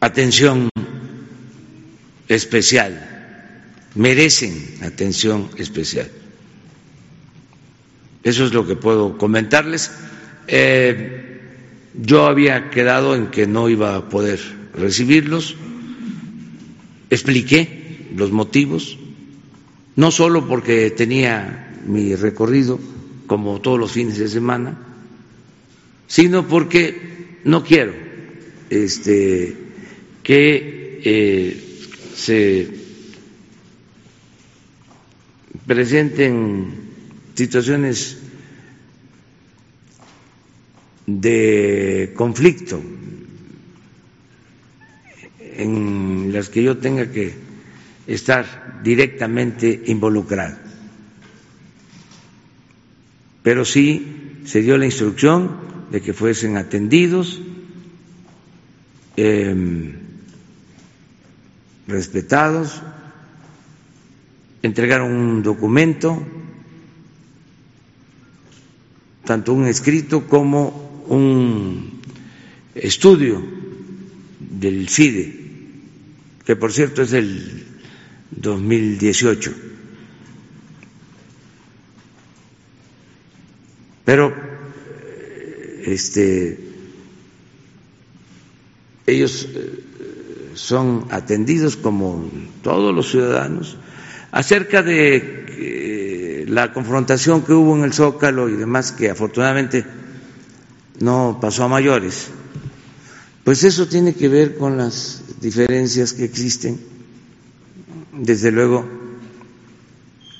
atención 0.00 0.70
especial, 2.28 3.38
merecen 3.94 4.78
atención 4.82 5.50
especial. 5.58 6.10
Eso 8.22 8.44
es 8.46 8.52
lo 8.54 8.66
que 8.66 8.76
puedo 8.76 9.18
comentarles. 9.18 9.90
Eh, 10.46 11.40
yo 11.94 12.26
había 12.26 12.70
quedado 12.70 13.14
en 13.14 13.26
que 13.28 13.46
no 13.46 13.68
iba 13.68 13.96
a 13.96 14.08
poder 14.08 14.40
recibirlos, 14.74 15.56
expliqué 17.10 18.08
los 18.16 18.30
motivos, 18.30 18.96
no 19.96 20.10
solo 20.10 20.46
porque 20.48 20.90
tenía 20.90 21.80
mi 21.86 22.14
recorrido, 22.14 22.78
como 23.26 23.60
todos 23.60 23.78
los 23.78 23.92
fines 23.92 24.18
de 24.18 24.28
semana, 24.28 24.78
sino 26.06 26.46
porque 26.46 27.38
no 27.44 27.64
quiero 27.64 27.92
este, 28.70 29.56
que 30.22 31.00
eh, 31.04 31.78
se 32.14 32.68
presenten 35.66 36.72
situaciones 37.34 38.18
de 41.06 42.12
conflicto 42.16 42.80
en 45.38 46.32
las 46.32 46.48
que 46.48 46.62
yo 46.62 46.78
tenga 46.78 47.10
que 47.10 47.51
estar 48.06 48.80
directamente 48.82 49.82
involucrado. 49.86 50.56
Pero 53.42 53.64
sí 53.64 54.40
se 54.44 54.62
dio 54.62 54.78
la 54.78 54.86
instrucción 54.86 55.88
de 55.90 56.00
que 56.00 56.12
fuesen 56.12 56.56
atendidos. 56.56 57.40
Eh, 59.16 59.94
respetados, 61.86 62.80
entregaron 64.62 65.12
un 65.12 65.42
documento, 65.42 66.22
tanto 69.24 69.52
un 69.52 69.66
escrito 69.66 70.26
como 70.28 71.02
un 71.08 72.00
estudio 72.74 73.42
del 74.38 74.88
CIDE, 74.88 75.40
que 76.46 76.56
por 76.56 76.72
cierto 76.72 77.02
es 77.02 77.10
del 77.10 77.71
2018. 78.36 79.52
Pero 84.04 84.34
este 85.84 86.58
ellos 89.06 89.48
eh, 89.54 89.84
son 90.54 91.06
atendidos 91.10 91.76
como 91.76 92.30
todos 92.62 92.94
los 92.94 93.10
ciudadanos. 93.10 93.76
Acerca 94.32 94.82
de 94.82 95.42
la 96.52 96.72
confrontación 96.72 97.42
que 97.42 97.52
hubo 97.54 97.76
en 97.76 97.84
el 97.84 97.94
Zócalo 97.94 98.48
y 98.48 98.56
demás, 98.56 98.92
que 98.92 99.08
afortunadamente 99.08 99.84
no 101.00 101.38
pasó 101.40 101.64
a 101.64 101.68
mayores, 101.68 102.28
pues 103.42 103.64
eso 103.64 103.88
tiene 103.88 104.14
que 104.14 104.28
ver 104.28 104.56
con 104.56 104.76
las 104.76 105.22
diferencias 105.40 106.12
que 106.12 106.24
existen. 106.24 106.78
Desde 108.12 108.50
luego, 108.52 108.86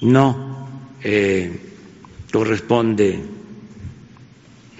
no 0.02 0.68
eh, 1.02 1.58
corresponde 2.30 3.18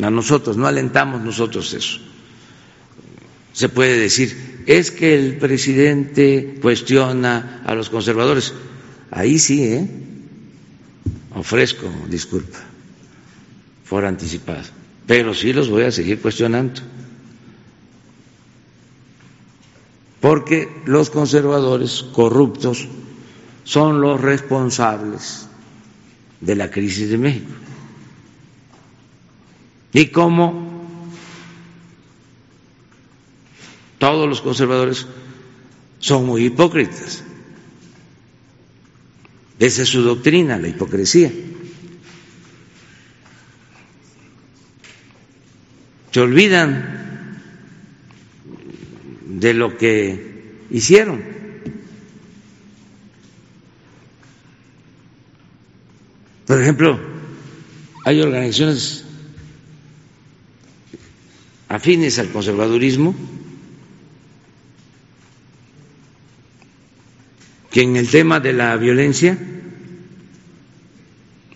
a 0.03 0.11
nosotros, 0.11 0.57
no 0.57 0.67
alentamos 0.67 1.23
nosotros 1.23 1.73
eso. 1.75 1.99
Se 3.53 3.69
puede 3.69 3.99
decir, 3.99 4.65
es 4.67 4.91
que 4.91 5.15
el 5.15 5.37
presidente 5.39 6.59
cuestiona 6.61 7.63
a 7.65 7.75
los 7.75 7.91
conservadores. 7.91 8.53
Ahí 9.11 9.39
sí, 9.39 9.65
¿eh? 9.65 9.89
Ofrezco 11.35 11.91
disculpa 12.09 12.59
por 13.89 14.05
anticipado, 14.05 14.65
pero 15.07 15.35
sí 15.35 15.53
los 15.53 15.69
voy 15.69 15.85
a 15.85 15.91
seguir 15.91 16.21
cuestionando. 16.21 16.81
Porque 20.23 20.71
los 20.87 21.11
conservadores 21.11 22.05
corruptos 22.13 22.87
son 23.65 24.01
los 24.01 24.21
responsables 24.21 25.49
de 26.41 26.55
la 26.55 26.71
crisis 26.71 27.11
de 27.11 27.19
México. 27.19 27.51
Y 29.93 30.07
como 30.07 30.71
todos 33.99 34.29
los 34.29 34.41
conservadores 34.41 35.07
son 35.99 36.25
muy 36.27 36.47
hipócritas. 36.47 37.25
Esa 39.59 39.83
es 39.83 39.89
su 39.89 40.03
doctrina, 40.03 40.57
la 40.57 40.69
hipocresía. 40.69 41.33
Se 46.13 46.21
olvidan 46.21 47.02
de 49.43 49.55
lo 49.55 49.77
que 49.77 50.63
hicieron. 50.71 51.21
Por 56.47 56.63
ejemplo, 56.63 57.01
hay 58.05 58.21
organizaciones 58.21 59.05
afines 61.69 62.21
al 62.21 62.29
conservadurismo 62.31 63.17
que 67.73 67.83
en 67.83 67.97
el 67.97 68.09
tema 68.09 68.39
de 68.39 68.53
la 68.53 68.77
violencia 68.77 69.37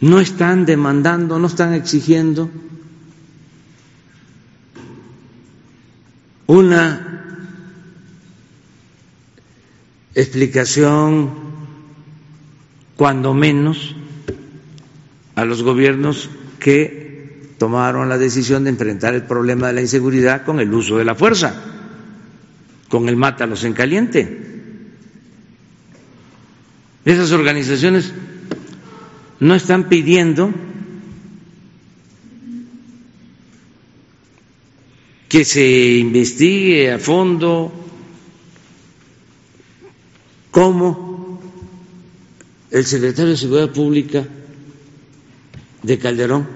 no 0.01 0.19
están 0.19 0.67
demandando, 0.67 1.39
no 1.39 1.47
están 1.47 1.75
exigiendo 1.75 2.51
una 6.49 7.06
explicación, 10.17 11.31
cuando 12.97 13.35
menos, 13.35 13.95
a 15.35 15.45
los 15.45 15.63
gobiernos 15.63 16.31
que 16.59 17.53
tomaron 17.59 18.09
la 18.09 18.17
decisión 18.17 18.65
de 18.65 18.71
enfrentar 18.71 19.15
el 19.15 19.25
problema 19.25 19.67
de 19.69 19.75
la 19.75 19.83
inseguridad 19.83 20.45
con 20.45 20.59
el 20.59 20.73
uso 20.73 20.97
de 20.97 21.05
la 21.05 21.15
fuerza, 21.15 21.63
con 22.89 23.11
el 23.11 23.17
mátalos 23.17 23.63
en 23.65 23.75
caliente. 23.75 24.41
Esas 27.05 27.31
organizaciones 27.33 28.13
no 29.41 29.55
están 29.55 29.85
pidiendo 29.91 30.51
que 35.29 35.45
se 35.45 35.99
investigue 35.99 36.91
a 36.91 36.99
fondo 36.99 37.86
cómo 40.57 41.39
el 42.71 42.87
secretario 42.87 43.33
de 43.33 43.37
Seguridad 43.37 43.75
Pública 43.75 44.27
de 45.83 45.99
Calderón 45.99 46.49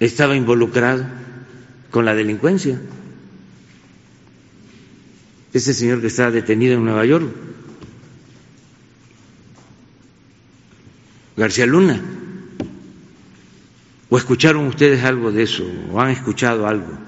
estaba 0.00 0.34
involucrado 0.34 1.06
con 1.92 2.04
la 2.04 2.16
delincuencia. 2.16 2.80
Ese 5.52 5.74
señor 5.74 6.00
que 6.00 6.08
está 6.08 6.32
detenido 6.32 6.74
en 6.74 6.84
Nueva 6.84 7.06
York. 7.06 7.28
García 11.36 11.66
Luna. 11.66 12.02
¿O 14.10 14.18
escucharon 14.18 14.66
ustedes 14.66 15.04
algo 15.04 15.30
de 15.30 15.44
eso? 15.44 15.64
¿O 15.92 16.00
han 16.00 16.10
escuchado 16.10 16.66
algo 16.66 16.98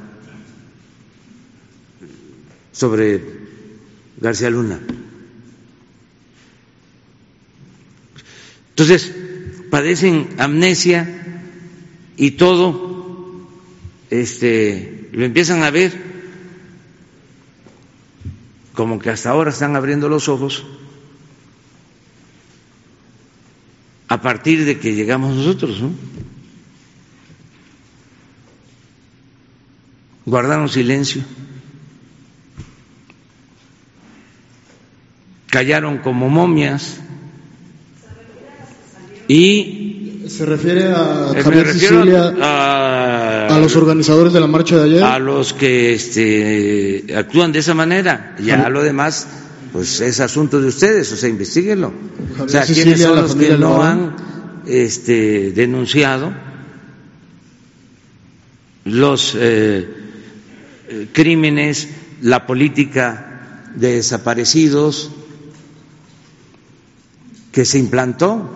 sobre 2.70 3.38
García 4.21 4.51
Luna? 4.51 4.81
Entonces, 8.71 9.12
padecen 9.71 10.29
amnesia 10.39 11.43
y 12.16 12.33
todo 12.33 13.47
este, 14.11 15.09
lo 15.12 15.25
empiezan 15.25 15.62
a 15.62 15.71
ver 15.71 16.09
como 18.75 18.99
que 18.99 19.11
hasta 19.11 19.31
ahora 19.31 19.51
están 19.51 19.75
abriendo 19.75 20.09
los 20.09 20.29
ojos 20.29 20.64
a 24.07 24.23
partir 24.23 24.64
de 24.64 24.79
que 24.79 24.95
llegamos 24.95 25.35
nosotros, 25.35 25.81
¿no? 25.81 25.91
Guardaron 30.25 30.69
silencio, 30.69 31.23
callaron 35.51 35.99
como 35.99 36.29
momias 36.29 36.99
y 39.29 40.25
se 40.29 40.45
refiere 40.45 40.89
a 40.93 41.33
me 41.35 41.43
Javier 41.43 41.73
Sicilia, 41.73 42.35
a, 42.41 43.47
a 43.49 43.59
los 43.59 43.75
organizadores 43.77 44.33
de 44.33 44.41
la 44.41 44.47
marcha 44.47 44.77
de 44.77 44.85
ayer. 44.85 45.03
a 45.03 45.19
los 45.19 45.53
que 45.53 45.95
este, 45.95 47.07
actúan 47.17 47.53
de 47.53 47.61
esa 47.61 47.75
manera. 47.75 48.37
Ya 48.39 48.69
lo 48.69 48.83
demás, 48.83 49.27
pues 49.73 50.01
es 50.01 50.21
asunto 50.21 50.61
de 50.61 50.69
ustedes, 50.69 51.11
o 51.13 51.17
sea, 51.17 51.29
investiguenlo. 51.29 51.93
O 52.39 52.49
sea, 52.49 52.63
Javier 52.63 52.67
¿quiénes 52.67 52.99
Sicilia, 52.99 53.07
son 53.07 53.17
los 53.23 53.35
que 53.35 53.59
no 53.59 53.83
han 53.83 54.17
este, 54.67 55.53
denunciado 55.53 56.33
los 58.85 59.35
eh, 59.35 59.87
eh, 60.89 61.09
crímenes, 61.13 61.89
la 62.23 62.47
política 62.47 63.71
de 63.75 63.97
desaparecidos 63.97 65.11
que 67.53 67.65
se 67.65 67.79
implantó? 67.79 68.49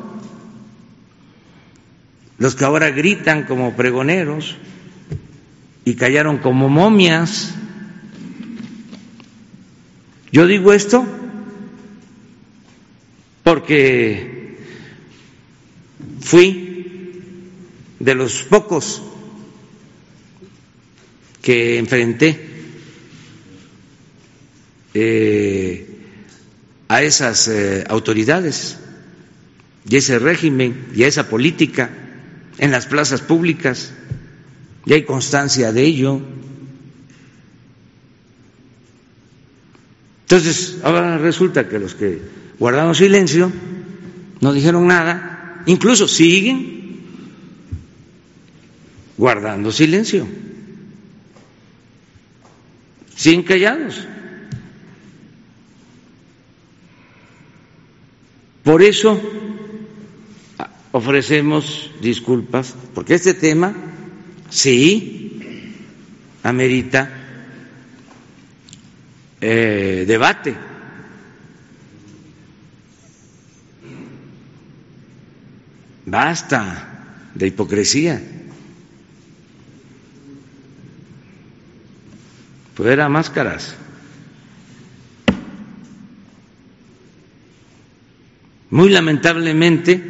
Los 2.39 2.55
que 2.55 2.65
ahora 2.65 2.91
gritan 2.91 3.45
como 3.45 3.77
pregoneros 3.77 4.57
y 5.85 5.95
callaron 5.95 6.39
como 6.39 6.69
momias. 6.69 7.55
Yo 10.33 10.47
digo 10.47 10.73
esto 10.73 11.07
porque 13.43 14.57
fui 16.21 17.23
de 17.99 18.15
los 18.15 18.43
pocos 18.45 19.03
que 21.41 21.79
enfrenté 21.79 22.49
eh, 24.95 25.92
a 26.93 27.01
esas 27.01 27.49
eh, 27.49 27.85
autoridades 27.89 28.77
y 29.89 29.97
ese 29.97 30.19
régimen 30.19 30.89
y 30.95 31.05
a 31.05 31.07
esa 31.09 31.27
política 31.27 31.89
en 32.59 32.71
las 32.71 32.85
plazas 32.85 33.23
públicas 33.23 33.95
y 34.85 34.93
hay 34.93 35.05
constancia 35.05 35.73
de 35.73 35.83
ello. 35.85 36.21
Entonces, 40.25 40.81
ahora 40.83 41.17
resulta 41.17 41.67
que 41.67 41.79
los 41.79 41.95
que 41.95 42.21
guardaron 42.59 42.95
silencio 42.95 43.51
no 44.43 44.53
dijeron 44.53 44.87
nada, 44.87 45.63
incluso 45.65 46.07
siguen 46.07 47.01
guardando 49.17 49.73
silencio, 49.73 50.27
siguen 53.17 53.45
callados. 53.45 54.07
Por 58.63 58.83
eso 58.83 59.21
ofrecemos 60.93 61.91
disculpas, 62.01 62.75
porque 62.95 63.15
este 63.15 63.35
tema 63.35 63.75
sí 64.51 65.75
amerita 66.43 67.11
eh, 69.41 70.05
debate. 70.07 70.55
Basta 76.07 77.31
de 77.35 77.47
hipocresía. 77.47 78.23
Fuera 82.75 83.09
máscaras. 83.09 83.75
Muy 88.73 88.89
lamentablemente, 88.89 90.03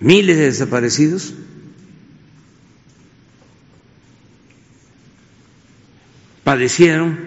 miles 0.00 0.36
de 0.36 0.46
desaparecidos, 0.46 1.32
padecieron 6.42 7.20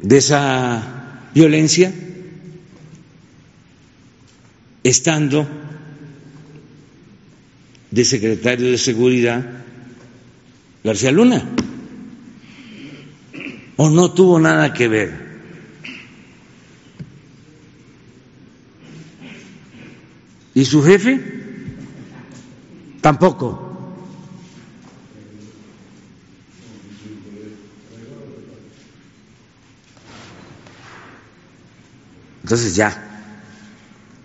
de 0.00 0.16
esa 0.16 1.28
violencia 1.34 1.92
estando 4.84 5.46
de 7.90 8.04
secretario 8.06 8.70
de 8.70 8.78
Seguridad 8.78 9.44
García 10.82 11.12
Luna. 11.12 11.44
¿O 13.80 13.88
no 13.88 14.10
tuvo 14.10 14.40
nada 14.40 14.72
que 14.72 14.88
ver? 14.88 15.28
¿Y 20.52 20.64
su 20.64 20.82
jefe? 20.82 21.20
Tampoco. 23.00 23.66
Entonces 32.42 32.74
ya, 32.74 32.90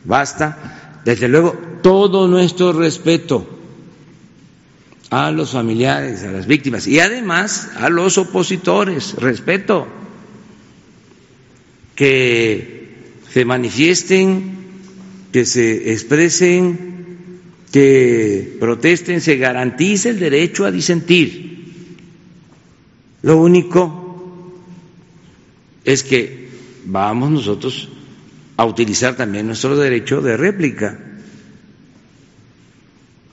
basta. 0.04 1.00
Desde 1.06 1.28
luego, 1.28 1.56
todo 1.84 2.28
nuestro 2.28 2.74
respeto 2.74 3.48
a 5.16 5.30
los 5.32 5.52
familiares, 5.52 6.24
a 6.24 6.32
las 6.32 6.48
víctimas 6.48 6.88
y 6.88 7.00
además 7.00 7.70
a 7.76 7.88
los 7.90 8.18
opositores, 8.18 9.14
respeto, 9.14 9.88
que 11.94 12.88
se 13.32 13.46
manifiesten, 13.46 14.58
que 15.32 15.46
se 15.46 15.92
expresen, 15.92 16.96
que 17.72 18.58
protesten, 18.60 19.22
se 19.22 19.38
garantice 19.38 20.10
el 20.10 20.20
derecho 20.20 20.66
a 20.66 20.72
disentir. 20.72 21.76
Lo 23.22 23.38
único 23.38 24.52
es 25.86 26.04
que 26.04 26.50
vamos 26.86 27.30
nosotros 27.30 27.88
a 28.58 28.66
utilizar 28.66 29.16
también 29.16 29.46
nuestro 29.46 29.78
derecho 29.78 30.22
de 30.22 30.38
réplica, 30.38 31.00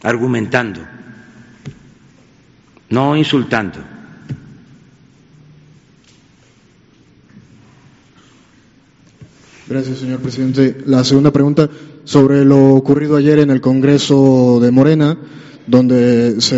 argumentando, 0.02 0.99
no 2.90 3.16
insultando. 3.16 3.78
Gracias, 9.68 9.98
señor 9.98 10.18
presidente. 10.18 10.78
La 10.84 11.04
segunda 11.04 11.30
pregunta 11.30 11.70
sobre 12.04 12.44
lo 12.44 12.74
ocurrido 12.74 13.16
ayer 13.16 13.38
en 13.38 13.50
el 13.50 13.60
Congreso 13.60 14.58
de 14.60 14.72
Morena, 14.72 15.16
donde 15.70 16.40
se 16.40 16.56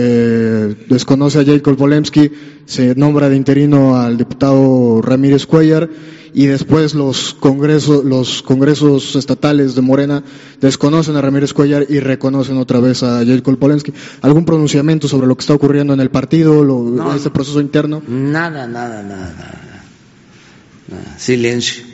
desconoce 0.88 1.40
a 1.40 1.44
Jacob 1.44 1.76
Polemski, 1.76 2.30
se 2.64 2.94
nombra 2.94 3.28
de 3.28 3.36
interino 3.36 3.96
al 3.96 4.16
diputado 4.16 5.02
Ramírez 5.02 5.46
Cuellar 5.46 5.90
y 6.34 6.46
después 6.46 6.94
los 6.94 7.34
congresos, 7.34 8.04
los 8.04 8.42
congresos 8.42 9.14
estatales 9.16 9.74
de 9.74 9.82
Morena 9.82 10.24
desconocen 10.60 11.14
a 11.16 11.20
Ramírez 11.20 11.52
Cuellar 11.52 11.84
y 11.88 12.00
reconocen 12.00 12.56
otra 12.56 12.80
vez 12.80 13.02
a 13.02 13.22
Jacob 13.24 13.58
Polensky. 13.58 13.92
¿Algún 14.22 14.46
pronunciamiento 14.46 15.08
sobre 15.08 15.26
lo 15.26 15.36
que 15.36 15.42
está 15.42 15.52
ocurriendo 15.52 15.92
en 15.92 16.00
el 16.00 16.10
partido, 16.10 16.64
lo, 16.64 17.14
este 17.14 17.28
proceso 17.28 17.60
interno? 17.60 18.02
Nada, 18.08 18.66
nada, 18.66 19.02
nada, 19.02 19.34
nada. 19.36 21.18
Silencio. 21.18 21.84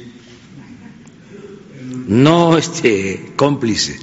No 2.07 2.57
este 2.57 3.33
cómplice, 3.37 3.99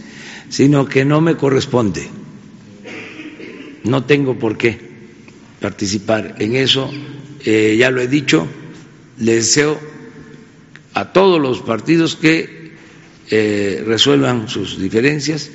sino 0.49 0.85
que 0.85 1.05
no 1.05 1.21
me 1.21 1.37
corresponde. 1.37 2.09
No 3.85 4.03
tengo 4.03 4.37
por 4.37 4.57
qué 4.57 4.77
participar 5.61 6.35
en 6.39 6.55
eso. 6.55 6.91
Eh, 7.43 7.75
ya 7.77 7.91
lo 7.91 8.01
he 8.01 8.07
dicho, 8.07 8.47
le 9.19 9.35
deseo 9.35 9.79
a 10.93 11.11
todos 11.13 11.39
los 11.39 11.61
partidos 11.61 12.15
que 12.15 12.73
eh, 13.29 13.83
resuelvan 13.85 14.47
sus 14.47 14.79
diferencias 14.79 15.49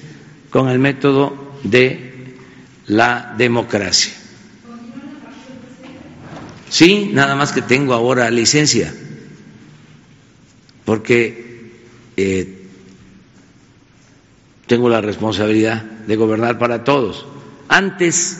con 0.50 0.68
el 0.68 0.78
método 0.78 1.54
de 1.64 2.34
la 2.86 3.34
democracia. 3.36 4.12
Sí, 6.68 7.10
nada 7.12 7.34
más 7.34 7.52
que 7.52 7.62
tengo 7.62 7.94
ahora 7.94 8.30
licencia, 8.30 8.94
porque 10.84 11.72
eh, 12.16 12.58
tengo 14.66 14.88
la 14.88 15.00
responsabilidad 15.00 15.82
de 15.82 16.14
gobernar 16.16 16.58
para 16.58 16.84
todos. 16.84 17.26
Antes, 17.72 18.36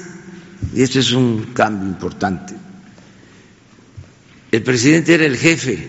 y 0.74 0.82
esto 0.82 0.98
es 0.98 1.12
un 1.12 1.52
cambio 1.54 1.88
importante, 1.88 2.52
el 4.50 4.62
presidente 4.64 5.14
era 5.14 5.24
el 5.24 5.36
jefe 5.36 5.88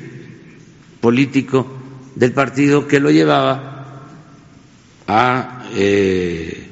político 1.01 1.65
del 2.15 2.33
partido 2.33 2.87
que 2.87 2.99
lo 2.99 3.09
llevaba 3.09 4.03
a 5.07 5.65
eh, 5.73 6.69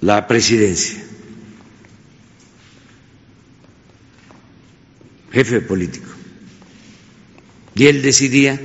la 0.00 0.26
presidencia. 0.26 1.00
Jefe 5.30 5.60
político. 5.60 6.08
Y 7.76 7.86
él 7.86 8.02
decidía 8.02 8.60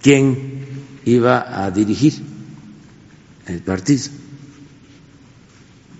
quién 0.00 0.64
iba 1.04 1.64
a 1.64 1.68
dirigir 1.72 2.31
el 3.46 3.60
partido, 3.60 4.08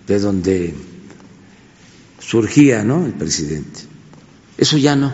de 0.07 0.19
donde 0.19 0.75
surgía 2.19 2.85
¿no? 2.85 3.05
el 3.07 3.13
presidente. 3.13 3.81
Eso 4.57 4.77
ya 4.79 4.97
no. 4.97 5.13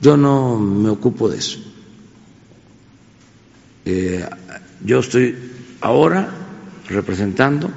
Yo 0.00 0.16
no 0.16 0.58
me 0.58 0.88
ocupo 0.88 1.28
de 1.28 1.38
eso. 1.38 1.58
Eh, 3.84 4.24
yo 4.84 5.00
estoy 5.00 5.36
ahora 5.80 6.28
representando 6.88 7.70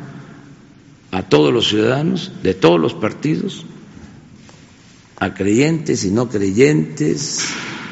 a 1.11 1.23
todos 1.23 1.53
los 1.53 1.67
ciudadanos 1.67 2.31
de 2.43 2.53
todos 2.53 2.79
los 2.79 2.93
partidos, 2.93 3.65
a 5.19 5.33
creyentes 5.33 6.03
y 6.03 6.11
no 6.11 6.29
creyentes, 6.29 7.39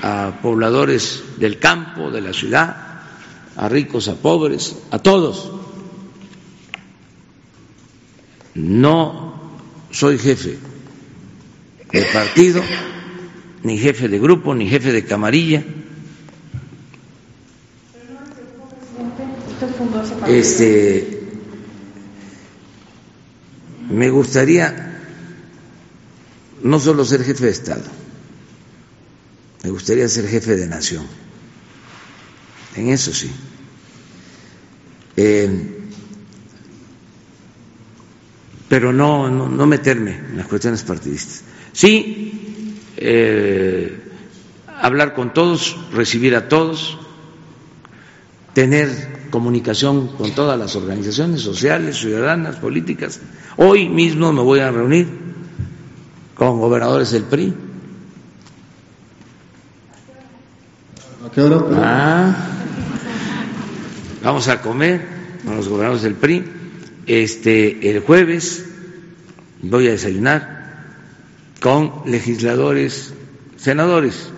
a 0.02 0.40
pobladores 0.42 1.24
del 1.40 1.60
campo, 1.60 2.12
de 2.12 2.22
la 2.22 2.34
ciudad, 2.34 2.93
a 3.56 3.70
ricos, 3.70 4.08
a 4.08 4.16
pobres, 4.16 4.76
a 4.92 5.00
todos. 5.00 5.52
No 8.56 9.34
soy 9.92 10.18
jefe 10.18 10.58
de 11.92 12.06
partido, 12.06 12.62
ni 13.64 13.78
jefe 13.78 14.08
de 14.08 14.20
grupo, 14.20 14.56
ni 14.56 14.68
jefe 14.68 14.92
de 14.92 15.06
camarilla. 15.06 15.64
Este, 20.28 21.22
me 23.90 24.10
gustaría 24.10 25.00
no 26.64 26.80
solo 26.80 27.06
ser 27.06 27.24
jefe 27.24 27.46
de 27.46 27.52
Estado, 27.52 27.84
me 29.64 29.70
gustaría 29.70 30.08
ser 30.08 30.28
jefe 30.28 30.56
de 30.56 30.68
nación. 30.68 31.06
En 32.76 32.90
eso 32.90 33.14
sí. 33.14 33.32
Eh, 35.16 35.80
pero 38.68 38.92
no, 38.92 39.30
no, 39.30 39.48
no 39.48 39.66
meterme 39.68 40.18
en 40.18 40.38
las 40.38 40.48
cuestiones 40.48 40.82
partidistas. 40.84 41.44
Sí, 41.74 42.80
eh, 42.98 44.02
hablar 44.82 45.14
con 45.14 45.34
todos, 45.34 45.78
recibir 45.94 46.36
a 46.36 46.48
todos, 46.48 46.98
tener 48.54 49.28
comunicación 49.30 50.08
con 50.10 50.32
todas 50.32 50.58
las 50.58 50.76
organizaciones 50.76 51.42
sociales, 51.42 51.98
ciudadanas, 51.98 52.56
políticas. 52.58 53.20
Hoy 53.58 53.90
mismo 53.90 54.32
me 54.34 54.42
voy 54.42 54.60
a 54.60 54.72
reunir 54.72 55.08
con 56.36 56.60
gobernadores 56.60 57.12
del 57.12 57.24
PRI. 57.24 57.54
¿A 61.26 61.32
qué 61.32 61.42
hora? 61.42 61.64
Ah, 61.74 62.53
vamos 64.24 64.48
a 64.48 64.62
comer 64.62 65.02
con 65.46 65.58
los 65.58 65.68
gobernadores 65.68 66.04
del 66.04 66.16
PRI 66.16 66.44
Este, 67.06 67.90
el 67.90 68.00
jueves 68.00 68.66
voy 69.62 69.88
a 69.88 69.92
desayunar 69.92 70.64
con 71.60 72.04
legisladores, 72.06 73.14
senadores 73.58 74.30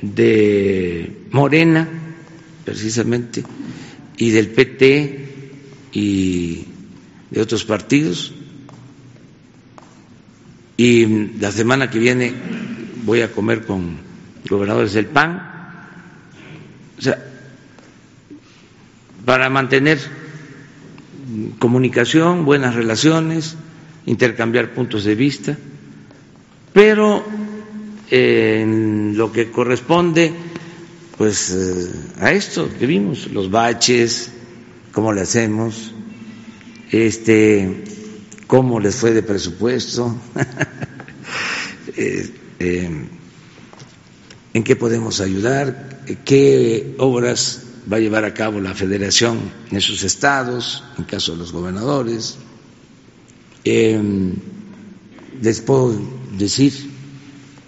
de 0.00 1.26
Morena, 1.32 1.88
precisamente, 2.64 3.44
y 4.16 4.30
del 4.30 4.48
PT 4.48 5.28
y 5.92 6.64
de 7.30 7.40
otros 7.40 7.64
partidos. 7.64 8.32
Y 10.76 11.06
la 11.40 11.50
semana 11.50 11.90
que 11.90 11.98
viene 11.98 12.32
voy 13.04 13.22
a 13.22 13.32
comer 13.32 13.64
con 13.64 13.96
gobernadores 14.48 14.92
del 14.92 15.06
PAN. 15.06 15.42
O 16.98 17.02
sea, 17.02 17.31
para 19.24 19.48
mantener 19.50 19.98
comunicación, 21.58 22.44
buenas 22.44 22.74
relaciones, 22.74 23.56
intercambiar 24.06 24.74
puntos 24.74 25.04
de 25.04 25.14
vista, 25.14 25.56
pero 26.72 27.24
eh, 28.10 28.60
en 28.62 29.16
lo 29.16 29.32
que 29.32 29.50
corresponde 29.50 30.32
pues 31.16 31.50
eh, 31.50 31.90
a 32.20 32.32
esto 32.32 32.68
que 32.78 32.86
vimos, 32.86 33.30
los 33.30 33.50
baches, 33.50 34.30
cómo 34.92 35.12
le 35.12 35.20
hacemos, 35.20 35.92
este, 36.90 37.84
cómo 38.46 38.80
les 38.80 38.96
fue 38.96 39.12
de 39.12 39.22
presupuesto, 39.22 40.16
eh, 41.96 42.30
en 44.54 44.64
qué 44.64 44.76
podemos 44.76 45.20
ayudar, 45.20 46.00
qué 46.24 46.94
obras 46.98 47.61
va 47.90 47.96
a 47.96 48.00
llevar 48.00 48.24
a 48.24 48.34
cabo 48.34 48.60
la 48.60 48.74
federación 48.74 49.38
en 49.70 49.80
sus 49.80 50.02
estados, 50.04 50.84
en 50.98 51.04
caso 51.04 51.32
de 51.32 51.38
los 51.38 51.52
gobernadores. 51.52 52.38
Em, 53.64 54.34
les 55.40 55.60
puedo 55.60 55.98
decir 56.36 56.72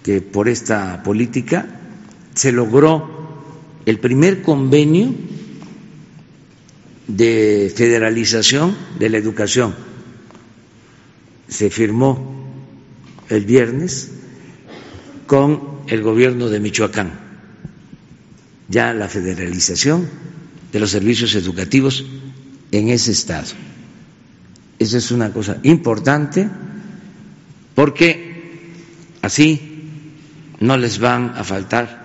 que 0.03 0.21
por 0.21 0.47
esta 0.47 1.03
política 1.03 1.79
se 2.33 2.51
logró 2.51 3.09
el 3.85 3.99
primer 3.99 4.41
convenio 4.41 5.13
de 7.07 7.71
federalización 7.75 8.75
de 8.99 9.09
la 9.09 9.17
educación. 9.17 9.75
Se 11.47 11.69
firmó 11.69 12.45
el 13.29 13.45
viernes 13.45 14.11
con 15.27 15.79
el 15.87 16.01
gobierno 16.01 16.49
de 16.49 16.59
Michoacán 16.59 17.24
ya 18.67 18.93
la 18.93 19.07
federalización 19.07 20.07
de 20.71 20.79
los 20.79 20.91
servicios 20.91 21.35
educativos 21.35 22.05
en 22.71 22.89
ese 22.89 23.11
estado. 23.11 23.47
Esa 24.79 24.97
es 24.97 25.11
una 25.11 25.31
cosa 25.31 25.57
importante 25.63 26.49
porque 27.73 28.73
así 29.21 29.89
no 30.59 30.77
les 30.77 30.99
van 30.99 31.33
a 31.35 31.43
faltar 31.43 32.03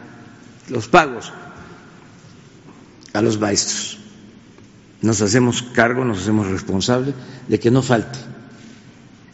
los 0.68 0.88
pagos 0.88 1.32
a 3.12 3.22
los 3.22 3.38
maestros. 3.40 3.98
Nos 5.02 5.20
hacemos 5.22 5.62
cargo, 5.62 6.04
nos 6.04 6.20
hacemos 6.22 6.46
responsables 6.46 7.14
de 7.48 7.58
que 7.58 7.70
no 7.70 7.82
falte 7.82 8.18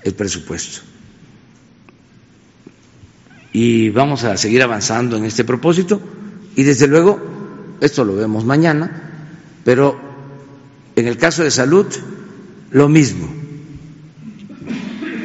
el 0.05 0.15
presupuesto. 0.15 0.81
Y 3.53 3.89
vamos 3.91 4.23
a 4.25 4.37
seguir 4.37 4.63
avanzando 4.63 5.17
en 5.17 5.25
este 5.25 5.45
propósito 5.45 6.01
y 6.57 6.63
desde 6.63 6.89
luego, 6.89 7.21
esto 7.83 8.03
lo 8.03 8.17
vemos 8.17 8.47
mañana, 8.47 9.13
pero 9.63 10.01
en 10.97 11.07
el 11.07 11.19
caso 11.19 11.45
de 11.45 11.51
salud, 11.51 11.87
lo 12.71 12.89
mismo. 12.89 13.29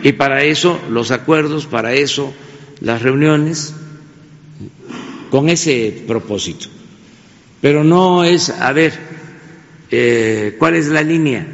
Y 0.04 0.12
para 0.12 0.44
eso 0.44 0.78
los 0.90 1.10
acuerdos, 1.12 1.68
para 1.68 1.94
eso 1.94 2.34
las 2.82 3.02
reuniones, 3.02 3.74
con 5.30 5.48
ese 5.48 6.04
propósito. 6.06 6.68
Pero 7.62 7.86
no 7.86 8.26
es, 8.26 8.50
a 8.50 8.74
ver, 8.74 8.94
eh, 9.90 10.58
¿cuál 10.60 10.76
es 10.76 10.90
la 10.90 11.02
línea 11.02 11.48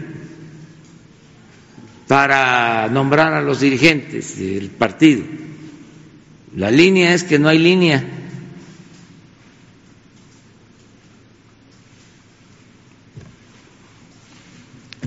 para 2.07 2.87
nombrar 2.89 3.33
a 3.33 3.43
los 3.43 3.59
dirigentes 3.59 4.39
del 4.39 4.71
partido? 4.71 5.23
La 6.55 6.71
línea 6.71 7.13
es 7.13 7.23
que 7.23 7.37
no 7.37 7.47
hay 7.47 7.59
línea 7.59 8.16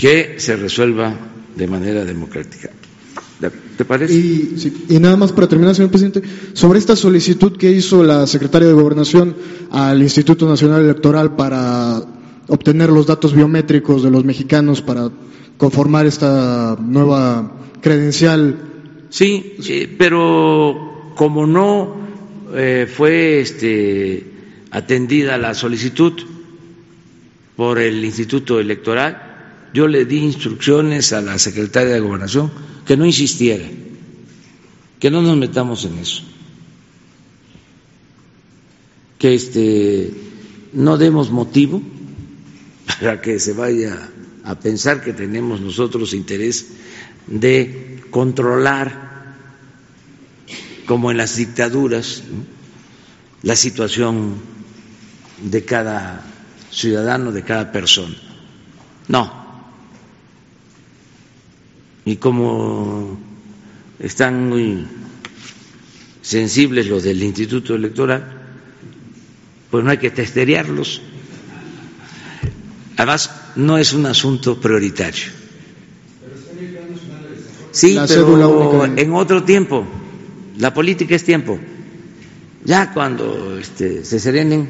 que 0.00 0.36
se 0.38 0.56
resuelva 0.56 1.12
de 1.54 1.66
manera 1.66 2.06
democrática. 2.06 2.70
¿Te 3.76 3.84
parece? 3.84 4.14
Y, 4.14 4.98
nada 4.98 5.16
más 5.18 5.30
para 5.32 5.46
terminar, 5.46 5.74
señor 5.74 5.90
presidente, 5.90 6.22
sobre 6.54 6.78
esta 6.78 6.96
solicitud 6.96 7.58
que 7.58 7.70
hizo 7.70 8.02
la 8.02 8.26
secretaria 8.26 8.66
de 8.68 8.72
Gobernación 8.72 9.36
al 9.70 10.00
Instituto 10.00 10.48
Nacional 10.48 10.84
Electoral 10.84 11.36
para 11.36 12.02
obtener 12.48 12.88
los 12.88 13.06
datos 13.06 13.34
biométricos 13.34 14.02
de 14.02 14.10
los 14.10 14.24
mexicanos 14.24 14.80
para 14.80 15.10
conformar 15.58 16.06
esta 16.06 16.78
nueva 16.80 17.58
credencial. 17.82 18.56
Sí, 19.10 19.54
pero 19.98 21.12
como 21.14 21.46
no 21.46 21.96
eh, 22.54 22.88
fue 22.90 23.40
este, 23.40 24.24
atendida 24.70 25.36
la 25.36 25.52
solicitud 25.52 26.14
por 27.54 27.78
el 27.78 28.02
Instituto 28.02 28.58
Electoral, 28.60 29.29
yo 29.72 29.86
le 29.86 30.04
di 30.04 30.18
instrucciones 30.18 31.12
a 31.12 31.20
la 31.20 31.38
secretaria 31.38 31.94
de 31.94 32.00
Gobernación 32.00 32.50
que 32.84 32.96
no 32.96 33.06
insistiera, 33.06 33.64
que 34.98 35.10
no 35.10 35.22
nos 35.22 35.36
metamos 35.36 35.84
en 35.84 35.98
eso, 35.98 36.22
que 39.18 39.34
este, 39.34 40.12
no 40.72 40.98
demos 40.98 41.30
motivo 41.30 41.82
para 43.00 43.20
que 43.20 43.38
se 43.38 43.52
vaya 43.52 44.10
a 44.44 44.58
pensar 44.58 45.02
que 45.02 45.12
tenemos 45.12 45.60
nosotros 45.60 46.14
interés 46.14 46.68
de 47.26 48.02
controlar, 48.10 49.08
como 50.86 51.10
en 51.12 51.18
las 51.18 51.36
dictaduras, 51.36 52.24
la 53.42 53.54
situación 53.54 54.34
de 55.42 55.64
cada 55.64 56.24
ciudadano, 56.70 57.30
de 57.30 57.44
cada 57.44 57.70
persona. 57.70 58.16
No, 59.08 59.39
y 62.04 62.16
como 62.16 63.18
están 63.98 64.48
muy 64.48 64.86
sensibles 66.22 66.86
los 66.86 67.02
del 67.02 67.22
Instituto 67.22 67.74
Electoral, 67.74 68.24
pues 69.70 69.84
no 69.84 69.90
hay 69.90 69.98
que 69.98 70.10
testerearlos. 70.10 71.02
Además, 72.96 73.30
no 73.56 73.78
es 73.78 73.92
un 73.92 74.06
asunto 74.06 74.60
prioritario. 74.60 75.26
Sí, 77.72 77.96
pero 78.08 78.84
en 78.84 79.12
otro 79.12 79.44
tiempo. 79.44 79.86
La 80.58 80.74
política 80.74 81.14
es 81.14 81.24
tiempo. 81.24 81.58
Ya 82.64 82.92
cuando 82.92 83.58
este, 83.58 84.04
se 84.04 84.20
serenen 84.20 84.68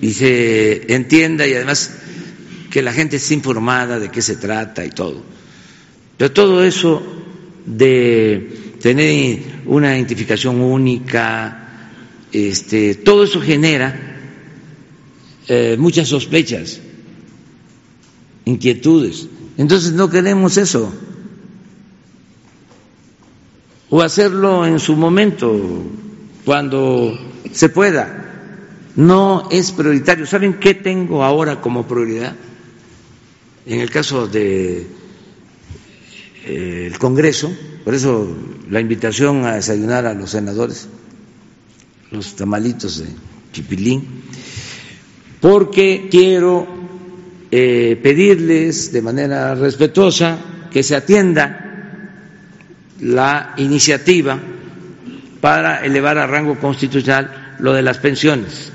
y 0.00 0.12
se 0.12 0.94
entienda 0.94 1.46
y 1.46 1.54
además 1.54 1.90
que 2.74 2.82
la 2.82 2.92
gente 2.92 3.18
esté 3.18 3.34
informada 3.34 4.00
de 4.00 4.10
qué 4.10 4.20
se 4.20 4.34
trata 4.34 4.84
y 4.84 4.90
todo. 4.90 5.22
Pero 6.18 6.32
todo 6.32 6.64
eso 6.64 7.00
de 7.64 8.74
tener 8.80 9.62
una 9.66 9.94
identificación 9.94 10.60
única, 10.60 11.92
este, 12.32 12.96
todo 12.96 13.22
eso 13.22 13.40
genera 13.40 14.18
eh, 15.46 15.76
muchas 15.78 16.08
sospechas, 16.08 16.80
inquietudes. 18.44 19.28
Entonces 19.56 19.92
no 19.92 20.10
queremos 20.10 20.56
eso. 20.56 20.92
O 23.88 24.02
hacerlo 24.02 24.66
en 24.66 24.80
su 24.80 24.96
momento, 24.96 25.84
cuando 26.44 27.16
se 27.52 27.68
pueda. 27.68 28.22
No 28.96 29.48
es 29.52 29.70
prioritario. 29.70 30.26
¿Saben 30.26 30.54
qué 30.54 30.74
tengo 30.74 31.22
ahora 31.22 31.60
como 31.60 31.86
prioridad? 31.86 32.34
En 33.66 33.80
el 33.80 33.90
caso 33.90 34.26
de 34.26 34.86
eh, 36.44 36.92
Congreso, 36.98 37.50
por 37.84 37.94
eso 37.94 38.28
la 38.70 38.80
invitación 38.80 39.44
a 39.46 39.54
desayunar 39.54 40.04
a 40.06 40.12
los 40.14 40.30
senadores, 40.30 40.88
los 42.10 42.36
tamalitos 42.36 42.98
de 42.98 43.06
Chipilín, 43.52 44.04
porque 45.40 46.08
quiero 46.10 46.66
eh, 47.50 47.98
pedirles 48.02 48.92
de 48.92 49.00
manera 49.02 49.54
respetuosa 49.54 50.38
que 50.70 50.82
se 50.82 50.96
atienda 50.96 52.10
la 53.00 53.54
iniciativa 53.56 54.38
para 55.40 55.84
elevar 55.84 56.18
a 56.18 56.26
rango 56.26 56.58
constitucional 56.58 57.56
lo 57.60 57.72
de 57.72 57.82
las 57.82 57.98
pensiones 57.98 58.73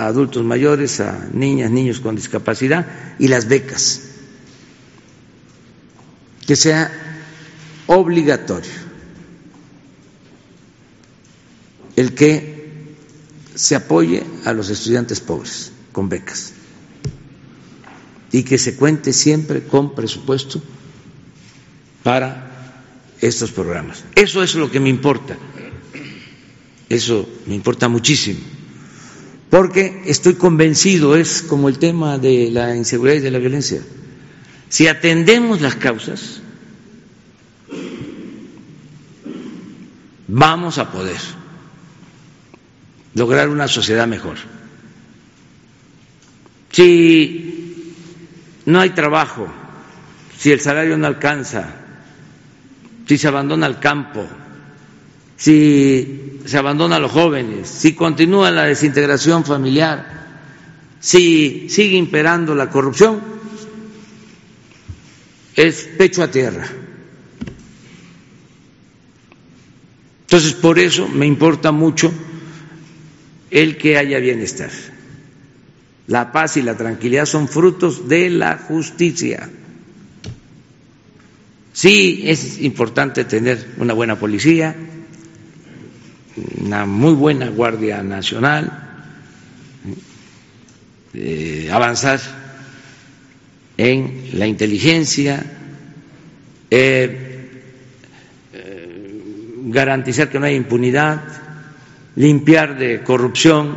a 0.00 0.06
adultos 0.06 0.42
mayores, 0.44 0.98
a 1.00 1.28
niñas, 1.34 1.70
niños 1.70 2.00
con 2.00 2.16
discapacidad 2.16 2.86
y 3.18 3.28
las 3.28 3.46
becas. 3.48 4.00
Que 6.46 6.56
sea 6.56 6.90
obligatorio 7.86 8.70
el 11.96 12.14
que 12.14 12.94
se 13.54 13.76
apoye 13.76 14.24
a 14.46 14.54
los 14.54 14.70
estudiantes 14.70 15.20
pobres 15.20 15.70
con 15.92 16.08
becas 16.08 16.54
y 18.32 18.42
que 18.42 18.56
se 18.56 18.76
cuente 18.76 19.12
siempre 19.12 19.64
con 19.64 19.94
presupuesto 19.94 20.62
para 22.02 22.86
estos 23.20 23.50
programas. 23.50 24.02
Eso 24.14 24.42
es 24.42 24.54
lo 24.54 24.70
que 24.70 24.80
me 24.80 24.88
importa. 24.88 25.36
Eso 26.88 27.28
me 27.46 27.54
importa 27.54 27.86
muchísimo. 27.90 28.59
Porque 29.50 30.02
estoy 30.06 30.34
convencido, 30.34 31.16
es 31.16 31.42
como 31.42 31.68
el 31.68 31.78
tema 31.78 32.18
de 32.18 32.50
la 32.52 32.76
inseguridad 32.76 33.16
y 33.16 33.20
de 33.20 33.30
la 33.32 33.38
violencia. 33.38 33.82
Si 34.68 34.86
atendemos 34.86 35.60
las 35.60 35.74
causas, 35.74 36.40
vamos 40.28 40.78
a 40.78 40.92
poder 40.92 41.18
lograr 43.14 43.48
una 43.48 43.66
sociedad 43.66 44.06
mejor. 44.06 44.36
Si 46.70 47.92
no 48.66 48.78
hay 48.78 48.90
trabajo, 48.90 49.48
si 50.38 50.52
el 50.52 50.60
salario 50.60 50.96
no 50.96 51.08
alcanza, 51.08 51.74
si 53.08 53.18
se 53.18 53.26
abandona 53.26 53.66
el 53.66 53.80
campo, 53.80 54.24
si 55.40 56.38
se 56.44 56.58
abandona 56.58 56.96
a 56.96 57.00
los 57.00 57.10
jóvenes, 57.12 57.66
si 57.66 57.94
continúa 57.94 58.50
la 58.50 58.64
desintegración 58.64 59.42
familiar, 59.42 60.06
si 61.00 61.66
sigue 61.70 61.96
imperando 61.96 62.54
la 62.54 62.68
corrupción, 62.68 63.18
es 65.56 65.88
pecho 65.96 66.22
a 66.22 66.30
tierra. 66.30 66.66
Entonces, 70.24 70.52
por 70.52 70.78
eso 70.78 71.08
me 71.08 71.24
importa 71.24 71.72
mucho 71.72 72.12
el 73.50 73.78
que 73.78 73.96
haya 73.96 74.18
bienestar. 74.18 74.70
La 76.06 76.32
paz 76.32 76.58
y 76.58 76.62
la 76.62 76.76
tranquilidad 76.76 77.24
son 77.24 77.48
frutos 77.48 78.10
de 78.10 78.28
la 78.28 78.58
justicia. 78.58 79.48
Sí, 81.72 82.24
es 82.26 82.60
importante 82.60 83.24
tener 83.24 83.70
una 83.78 83.94
buena 83.94 84.18
policía, 84.18 84.76
una 86.60 86.86
muy 86.86 87.12
buena 87.14 87.48
Guardia 87.48 88.02
Nacional, 88.02 88.70
avanzar 91.70 92.20
en 93.80 94.38
la 94.38 94.46
inteligencia, 94.46 95.42
eh, 96.70 97.50
eh, 98.52 99.12
garantizar 99.64 100.28
que 100.28 100.38
no 100.38 100.44
haya 100.44 100.54
impunidad, 100.56 101.22
limpiar 102.14 102.78
de 102.78 103.02
corrupción 103.02 103.74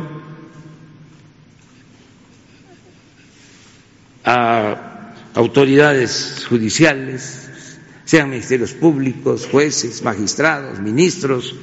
a 4.24 5.12
autoridades 5.34 6.44
judiciales, 6.50 7.48
sean 8.04 8.28
ministerios 8.28 8.74
públicos, 8.74 9.48
jueces, 9.50 10.02
magistrados, 10.02 10.80
ministros, 10.80 11.54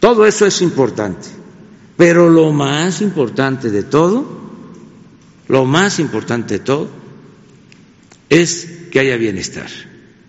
todo 0.00 0.26
eso 0.26 0.46
es 0.46 0.60
importante. 0.62 1.28
Pero 1.96 2.30
lo 2.30 2.50
más 2.52 3.02
importante 3.02 3.70
de 3.70 3.82
todo, 3.82 4.26
lo 5.48 5.66
más 5.66 5.98
importante 5.98 6.54
de 6.54 6.64
todo, 6.64 6.88
es 8.30 8.66
que 8.90 9.00
haya 9.00 9.16
bienestar. 9.18 9.68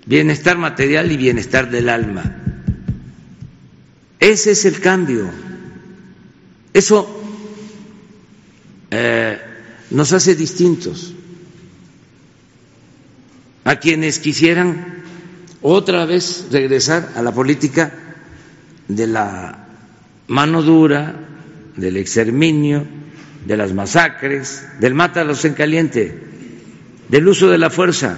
Bienestar 0.05 0.57
material 0.57 1.11
y 1.11 1.17
bienestar 1.17 1.72
del 1.72 1.88
alma. 1.88 2.36
Ese 4.19 4.51
es 4.51 4.65
el 4.65 4.82
cambio. 4.82 5.30
Eso 6.74 7.07
eh, 8.91 9.39
nos 9.91 10.11
hace 10.11 10.36
distintos 10.36 11.13
a 13.63 13.78
quienes 13.78 14.19
quisieran 14.19 15.03
otra 15.61 16.05
vez 16.05 16.47
regresar 16.51 17.13
a 17.15 17.22
la 17.22 17.32
política 17.34 18.11
de 18.95 19.07
la 19.07 19.67
mano 20.27 20.61
dura, 20.61 21.15
del 21.75 21.97
exterminio, 21.97 22.85
de 23.45 23.57
las 23.57 23.73
masacres, 23.73 24.67
del 24.79 24.93
mátalos 24.93 25.45
en 25.45 25.53
caliente, 25.53 26.17
del 27.09 27.27
uso 27.27 27.49
de 27.49 27.57
la 27.57 27.69
fuerza. 27.69 28.17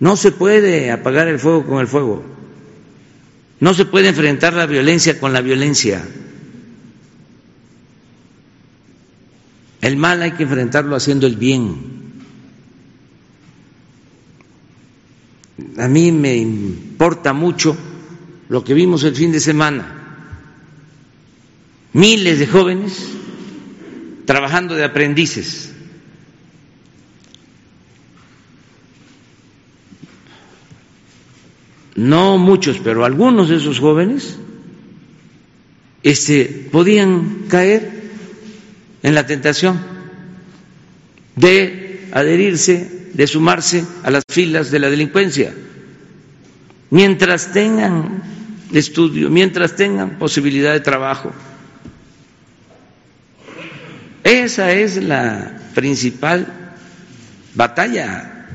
No 0.00 0.16
se 0.16 0.32
puede 0.32 0.90
apagar 0.90 1.28
el 1.28 1.38
fuego 1.38 1.64
con 1.64 1.80
el 1.80 1.86
fuego. 1.86 2.24
No 3.60 3.74
se 3.74 3.84
puede 3.84 4.08
enfrentar 4.08 4.54
la 4.54 4.66
violencia 4.66 5.20
con 5.20 5.32
la 5.32 5.40
violencia. 5.40 6.02
El 9.80 9.96
mal 9.96 10.22
hay 10.22 10.32
que 10.32 10.42
enfrentarlo 10.44 10.96
haciendo 10.96 11.26
el 11.26 11.36
bien. 11.36 11.92
A 15.78 15.86
mí 15.88 16.10
me 16.10 16.36
importa 16.36 17.32
mucho 17.32 17.76
lo 18.52 18.62
que 18.62 18.74
vimos 18.74 19.02
el 19.04 19.16
fin 19.16 19.32
de 19.32 19.40
semana. 19.40 19.86
Miles 21.94 22.38
de 22.38 22.46
jóvenes 22.46 23.08
trabajando 24.26 24.74
de 24.74 24.84
aprendices. 24.84 25.72
No 31.94 32.36
muchos, 32.36 32.78
pero 32.84 33.06
algunos 33.06 33.48
de 33.48 33.56
esos 33.56 33.80
jóvenes 33.80 34.36
este, 36.02 36.68
podían 36.70 37.44
caer 37.48 38.02
en 39.02 39.14
la 39.14 39.26
tentación 39.26 39.80
de 41.36 42.06
adherirse, 42.12 43.08
de 43.14 43.26
sumarse 43.26 43.86
a 44.02 44.10
las 44.10 44.24
filas 44.28 44.70
de 44.70 44.78
la 44.78 44.90
delincuencia. 44.90 45.54
Mientras 46.90 47.54
tengan 47.54 48.41
estudio, 48.78 49.30
mientras 49.30 49.76
tengan 49.76 50.18
posibilidad 50.18 50.72
de 50.72 50.80
trabajo. 50.80 51.32
Esa 54.24 54.72
es 54.72 55.02
la 55.02 55.58
principal 55.74 56.46
batalla, 57.54 58.46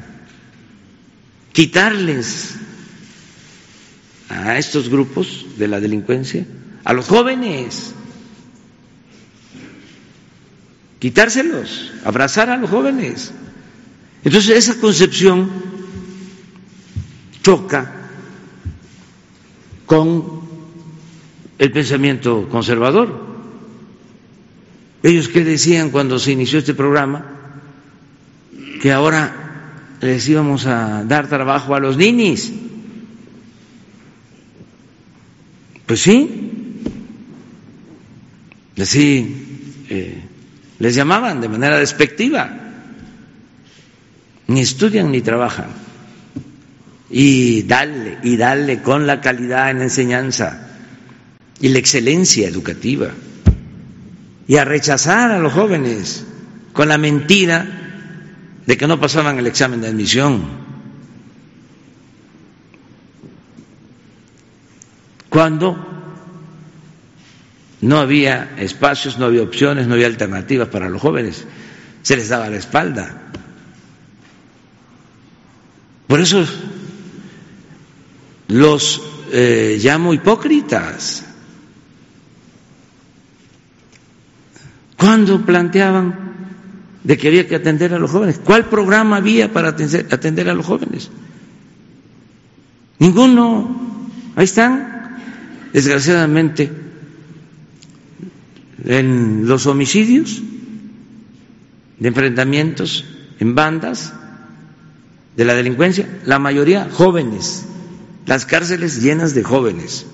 quitarles 1.54 2.56
a 4.30 4.58
estos 4.58 4.90
grupos 4.90 5.46
de 5.58 5.68
la 5.68 5.80
delincuencia, 5.80 6.46
a 6.84 6.94
los 6.94 7.08
jóvenes, 7.08 7.94
quitárselos, 11.00 11.92
abrazar 12.06 12.50
a 12.50 12.58
los 12.58 12.70
jóvenes. 12.70 13.32
Entonces 14.24 14.58
esa 14.58 14.80
concepción 14.80 15.50
choca 17.44 17.97
con 19.88 20.42
el 21.58 21.72
pensamiento 21.72 22.48
conservador. 22.50 23.26
Ellos 25.02 25.30
que 25.30 25.44
decían 25.44 25.90
cuando 25.90 26.20
se 26.20 26.34
inició 26.34 26.60
este 26.60 26.74
programa 26.76 27.26
que 28.82 28.92
ahora 28.92 29.96
les 30.02 30.28
íbamos 30.30 30.68
a 30.68 31.04
dar 31.06 31.28
trabajo 31.28 31.74
a 31.74 31.80
los 31.80 31.98
ninis. 31.98 32.52
Pues 35.86 36.02
sí, 36.02 36.82
así 38.78 39.86
eh, 39.90 40.22
les 40.80 40.96
llamaban 40.96 41.40
de 41.40 41.48
manera 41.48 41.80
despectiva. 41.80 42.52
Ni 44.48 44.60
estudian 44.62 45.12
ni 45.12 45.22
trabajan 45.22 45.87
y 47.10 47.64
darle, 47.64 48.18
y 48.24 48.38
darle 48.38 48.82
con 48.82 49.08
la 49.08 49.22
calidad 49.22 49.72
en 49.72 49.78
la 49.80 49.84
enseñanza 49.86 50.68
y 51.60 51.70
la 51.70 51.80
excelencia 51.80 52.48
educativa 52.48 53.10
y 54.48 54.58
a 54.58 54.66
rechazar 54.66 55.32
a 55.32 55.40
los 55.40 55.54
jóvenes 55.54 56.26
con 56.74 56.88
la 56.88 56.98
mentira 56.98 57.66
de 58.66 58.78
que 58.78 58.88
no 58.88 59.00
pasaban 59.00 59.40
el 59.40 59.48
examen 59.48 59.82
de 59.82 59.88
admisión. 59.88 60.68
Cuando 65.30 65.78
no 67.82 68.00
había 68.00 68.56
espacios, 68.58 69.18
no 69.18 69.26
había 69.26 69.44
opciones, 69.44 69.88
no 69.88 69.94
había 69.94 70.08
alternativas 70.08 70.68
para 70.70 70.90
los 70.90 71.02
jóvenes, 71.02 71.46
se 72.02 72.16
les 72.16 72.30
daba 72.30 72.50
la 72.50 72.58
espalda. 72.58 73.22
Por 76.08 76.22
eso 76.22 76.46
los 78.48 79.02
eh, 79.32 79.78
llamo 79.82 80.14
hipócritas. 80.14 81.26
¿Cuándo 84.98 85.46
planteaban 85.46 86.28
de 87.04 87.18
que 87.18 87.28
había 87.28 87.48
que 87.48 87.56
atender 87.56 87.94
a 87.94 88.00
los 88.00 88.10
jóvenes? 88.10 88.40
¿Cuál 88.44 88.66
programa 88.66 89.18
había 89.18 89.52
para 89.54 89.70
atender, 89.70 90.08
atender 90.12 90.50
a 90.50 90.54
los 90.54 90.66
jóvenes? 90.66 91.10
Ninguno. 93.00 93.86
Ahí 94.36 94.46
están, 94.46 95.18
desgraciadamente, 95.74 96.72
en 98.86 99.48
los 99.48 99.66
homicidios, 99.66 100.42
de 102.00 102.08
enfrentamientos 102.08 103.06
en 103.40 103.56
bandas, 103.56 104.14
de 105.36 105.46
la 105.46 105.54
delincuencia, 105.54 106.08
la 106.26 106.40
mayoría 106.40 106.88
jóvenes, 106.92 107.66
las 108.28 108.46
cárceles 108.46 109.02
llenas 109.02 109.34
de 109.34 109.42
jóvenes. 109.44 110.06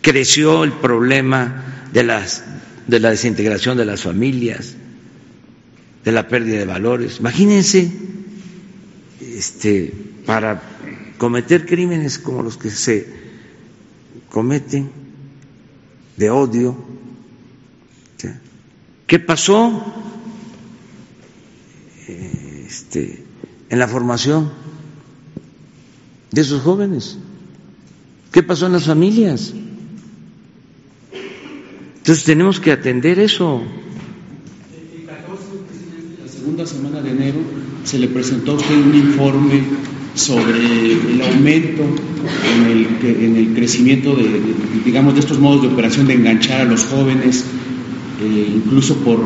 Creció 0.00 0.64
el 0.64 0.72
problema 0.72 1.86
de, 1.92 2.02
las, 2.02 2.42
de 2.86 2.98
la 3.00 3.10
desintegración 3.10 3.76
de 3.76 3.84
las 3.84 4.02
familias, 4.02 4.74
de 6.04 6.12
la 6.12 6.26
pérdida 6.26 6.58
de 6.58 6.64
valores. 6.64 7.20
Imagínense, 7.20 7.92
este, 9.20 9.92
para 10.24 10.62
cometer 11.18 11.66
crímenes 11.66 12.18
como 12.18 12.42
los 12.42 12.56
que 12.56 12.70
se 12.70 13.06
cometen 14.30 14.90
de 16.16 16.30
odio, 16.30 16.76
¿qué 19.06 19.18
pasó 19.18 20.00
este, 22.70 23.24
en 23.68 23.78
la 23.78 23.88
formación 23.88 24.50
de 26.30 26.40
esos 26.40 26.62
jóvenes? 26.62 27.18
¿Qué 28.32 28.42
pasó 28.42 28.66
en 28.66 28.72
las 28.72 28.84
familias? 28.84 29.52
Entonces 31.98 32.24
tenemos 32.24 32.60
que 32.60 32.72
atender 32.72 33.18
eso 33.18 33.62
segunda 36.40 36.64
semana 36.66 37.00
de 37.00 37.10
enero 37.10 37.38
se 37.84 37.98
le 37.98 38.08
presentó 38.08 38.52
a 38.52 38.54
usted 38.54 38.74
un 38.74 38.94
informe 38.94 39.62
sobre 40.14 40.58
el 40.58 41.22
aumento 41.22 41.82
en 41.82 42.66
el, 42.66 43.24
en 43.24 43.36
el 43.36 43.54
crecimiento 43.54 44.16
de, 44.16 44.40
digamos, 44.84 45.14
de 45.14 45.20
estos 45.20 45.38
modos 45.38 45.62
de 45.62 45.68
operación 45.68 46.06
de 46.06 46.14
enganchar 46.14 46.62
a 46.62 46.64
los 46.64 46.84
jóvenes, 46.84 47.44
eh, 48.20 48.52
incluso 48.56 48.96
por 48.96 49.22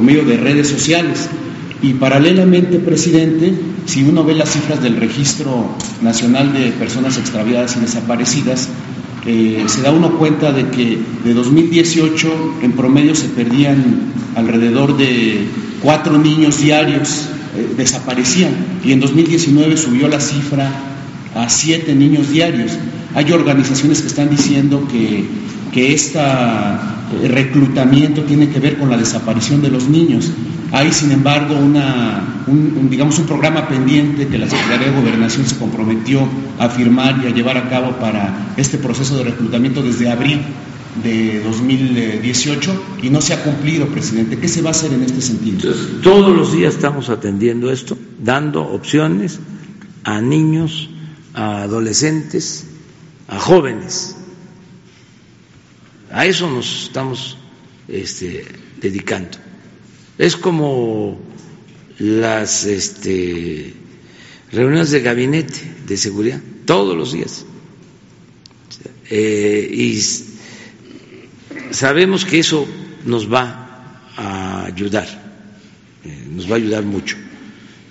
medio 0.00 0.24
de 0.24 0.36
redes 0.36 0.68
sociales. 0.68 1.28
Y 1.80 1.94
paralelamente, 1.94 2.78
presidente, 2.78 3.54
si 3.86 4.02
uno 4.02 4.24
ve 4.24 4.34
las 4.34 4.50
cifras 4.50 4.82
del 4.82 4.96
Registro 4.96 5.68
Nacional 6.02 6.52
de 6.52 6.72
Personas 6.72 7.18
Extraviadas 7.18 7.76
y 7.76 7.80
Desaparecidas, 7.80 8.68
eh, 9.26 9.64
se 9.66 9.82
da 9.82 9.92
uno 9.92 10.18
cuenta 10.18 10.52
de 10.52 10.68
que 10.70 10.98
de 11.24 11.34
2018 11.34 12.56
en 12.62 12.72
promedio 12.72 13.14
se 13.14 13.28
perdían 13.28 14.12
alrededor 14.34 14.96
de 14.96 15.46
cuatro 15.82 16.18
niños 16.18 16.60
diarios 16.60 17.28
eh, 17.56 17.74
desaparecían 17.76 18.52
y 18.84 18.92
en 18.92 19.00
2019 19.00 19.76
subió 19.76 20.08
la 20.08 20.20
cifra 20.20 20.70
a 21.34 21.48
siete 21.48 21.94
niños 21.94 22.30
diarios. 22.30 22.72
Hay 23.14 23.32
organizaciones 23.32 24.00
que 24.00 24.08
están 24.08 24.30
diciendo 24.30 24.86
que, 24.90 25.24
que 25.72 25.94
este 25.94 26.20
reclutamiento 27.28 28.22
tiene 28.22 28.48
que 28.48 28.60
ver 28.60 28.78
con 28.78 28.90
la 28.90 28.96
desaparición 28.96 29.62
de 29.62 29.70
los 29.70 29.88
niños. 29.88 30.30
Hay, 30.72 30.92
sin 30.92 31.12
embargo, 31.12 31.54
una, 31.56 32.44
un, 32.46 32.88
digamos, 32.90 33.18
un 33.18 33.26
programa 33.26 33.68
pendiente 33.68 34.26
que 34.26 34.38
la 34.38 34.48
Secretaría 34.48 34.90
de 34.90 35.00
Gobernación 35.00 35.46
se 35.46 35.56
comprometió 35.56 36.28
a 36.58 36.68
firmar 36.68 37.20
y 37.24 37.26
a 37.26 37.30
llevar 37.30 37.56
a 37.56 37.68
cabo 37.70 37.92
para 37.92 38.54
este 38.56 38.78
proceso 38.78 39.16
de 39.16 39.24
reclutamiento 39.24 39.82
desde 39.82 40.10
abril 40.10 40.40
de 41.02 41.40
2018 41.42 42.84
y 43.02 43.10
no 43.10 43.20
se 43.20 43.34
ha 43.34 43.42
cumplido, 43.42 43.86
presidente. 43.86 44.38
¿Qué 44.38 44.48
se 44.48 44.62
va 44.62 44.68
a 44.68 44.70
hacer 44.72 44.92
en 44.92 45.02
este 45.02 45.20
sentido? 45.20 45.72
todos 46.02 46.36
los 46.36 46.52
días 46.52 46.74
estamos 46.74 47.08
atendiendo 47.08 47.70
esto, 47.70 47.96
dando 48.22 48.62
opciones 48.62 49.38
a 50.04 50.20
niños, 50.20 50.90
a 51.34 51.62
adolescentes, 51.62 52.66
a 53.28 53.38
jóvenes. 53.38 54.16
A 56.10 56.26
eso 56.26 56.48
nos 56.50 56.84
estamos 56.84 57.36
este, 57.86 58.44
dedicando. 58.80 59.38
Es 60.16 60.36
como 60.36 61.18
las 61.98 62.64
este, 62.64 63.74
reuniones 64.52 64.90
de 64.90 65.00
gabinete 65.00 65.60
de 65.86 65.96
seguridad, 65.96 66.40
todos 66.64 66.96
los 66.96 67.12
días. 67.12 67.44
Eh, 69.10 69.68
y 69.72 70.00
sabemos 71.72 72.24
que 72.24 72.38
eso 72.40 72.66
nos 73.04 73.32
va 73.32 74.02
a 74.16 74.64
ayudar, 74.66 75.06
eh, 76.04 76.26
nos 76.30 76.48
va 76.48 76.54
a 76.54 76.56
ayudar 76.56 76.84
mucho. 76.84 77.16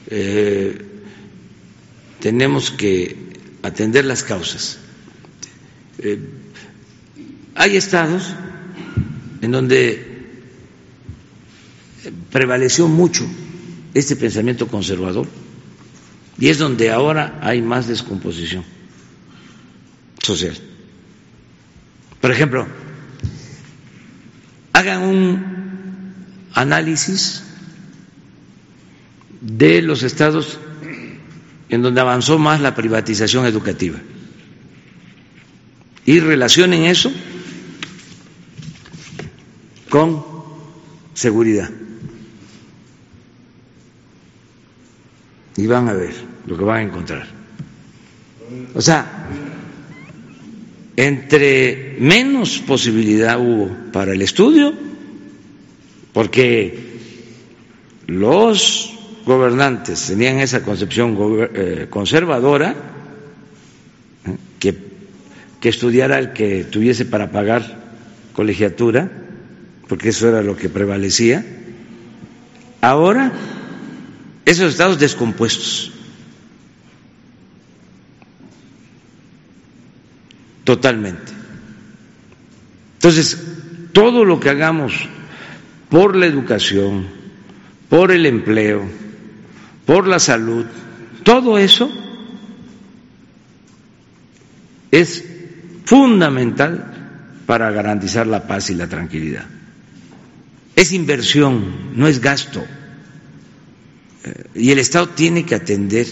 Eh, 0.09 0.81
tenemos 2.19 2.71
que 2.71 3.15
atender 3.63 4.05
las 4.05 4.23
causas. 4.23 4.79
Eh, 7.57 7.63
hay 7.67 7.77
estados 7.77 8.33
en 9.41 9.51
donde 9.51 10.05
prevaleció 12.31 12.87
mucho 12.87 13.25
este 13.93 14.15
pensamiento 14.15 14.67
conservador 14.67 15.27
y 16.39 16.49
es 16.49 16.57
donde 16.59 16.91
ahora 16.91 17.39
hay 17.41 17.61
más 17.61 17.87
descomposición 17.87 18.63
social. 20.21 20.55
Por 22.21 22.31
ejemplo, 22.31 22.67
hagan 24.73 25.01
un 25.03 26.13
análisis 26.53 27.43
de 29.41 29.81
los 29.81 30.03
estados 30.03 30.59
en 31.69 31.81
donde 31.81 32.01
avanzó 32.01 32.37
más 32.39 32.61
la 32.61 32.75
privatización 32.75 33.45
educativa 33.45 33.99
y 36.05 36.19
relacionen 36.21 36.83
eso 36.83 37.11
con 39.89 40.23
seguridad. 41.13 41.69
Y 45.55 45.65
van 45.65 45.89
a 45.89 45.93
ver 45.93 46.13
lo 46.45 46.57
que 46.57 46.63
van 46.63 46.77
a 46.77 46.81
encontrar. 46.83 47.27
O 48.75 48.81
sea, 48.81 49.27
entre 50.95 51.95
menos 51.99 52.59
posibilidad 52.59 53.39
hubo 53.39 53.69
para 53.91 54.13
el 54.13 54.21
estudio, 54.21 54.73
porque 56.13 56.97
los 58.07 58.93
gobernantes 59.25 60.07
tenían 60.07 60.39
esa 60.39 60.63
concepción 60.63 61.17
eh, 61.53 61.87
conservadora, 61.89 62.75
¿eh? 64.25 64.37
que, 64.59 64.75
que 65.59 65.69
estudiara 65.69 66.17
el 66.17 66.33
que 66.33 66.63
tuviese 66.63 67.05
para 67.05 67.31
pagar 67.31 67.77
colegiatura, 68.33 69.26
porque 69.87 70.09
eso 70.09 70.27
era 70.29 70.41
lo 70.41 70.55
que 70.55 70.69
prevalecía. 70.69 71.45
Ahora, 72.81 73.31
esos 74.45 74.71
estados 74.71 74.99
descompuestos 74.99 75.91
totalmente. 80.63 81.31
Entonces, 82.95 83.41
todo 83.93 84.25
lo 84.25 84.39
que 84.39 84.49
hagamos 84.49 84.93
por 85.89 86.15
la 86.15 86.25
educación, 86.25 87.07
por 87.89 88.11
el 88.11 88.25
empleo, 88.25 88.83
por 89.85 90.07
la 90.07 90.19
salud, 90.19 90.65
todo 91.23 91.57
eso 91.57 91.89
es 94.91 95.23
fundamental 95.85 97.41
para 97.45 97.71
garantizar 97.71 98.27
la 98.27 98.45
paz 98.45 98.69
y 98.69 98.75
la 98.75 98.87
tranquilidad. 98.87 99.45
Es 100.77 100.93
inversión, 100.93 101.97
no 101.97 102.07
es 102.07 102.21
gasto. 102.21 102.63
Eh, 104.23 104.43
y 104.53 104.69
el 104.69 104.77
Estado 104.77 105.09
tiene 105.09 105.43
que 105.43 105.55
atender 105.55 106.05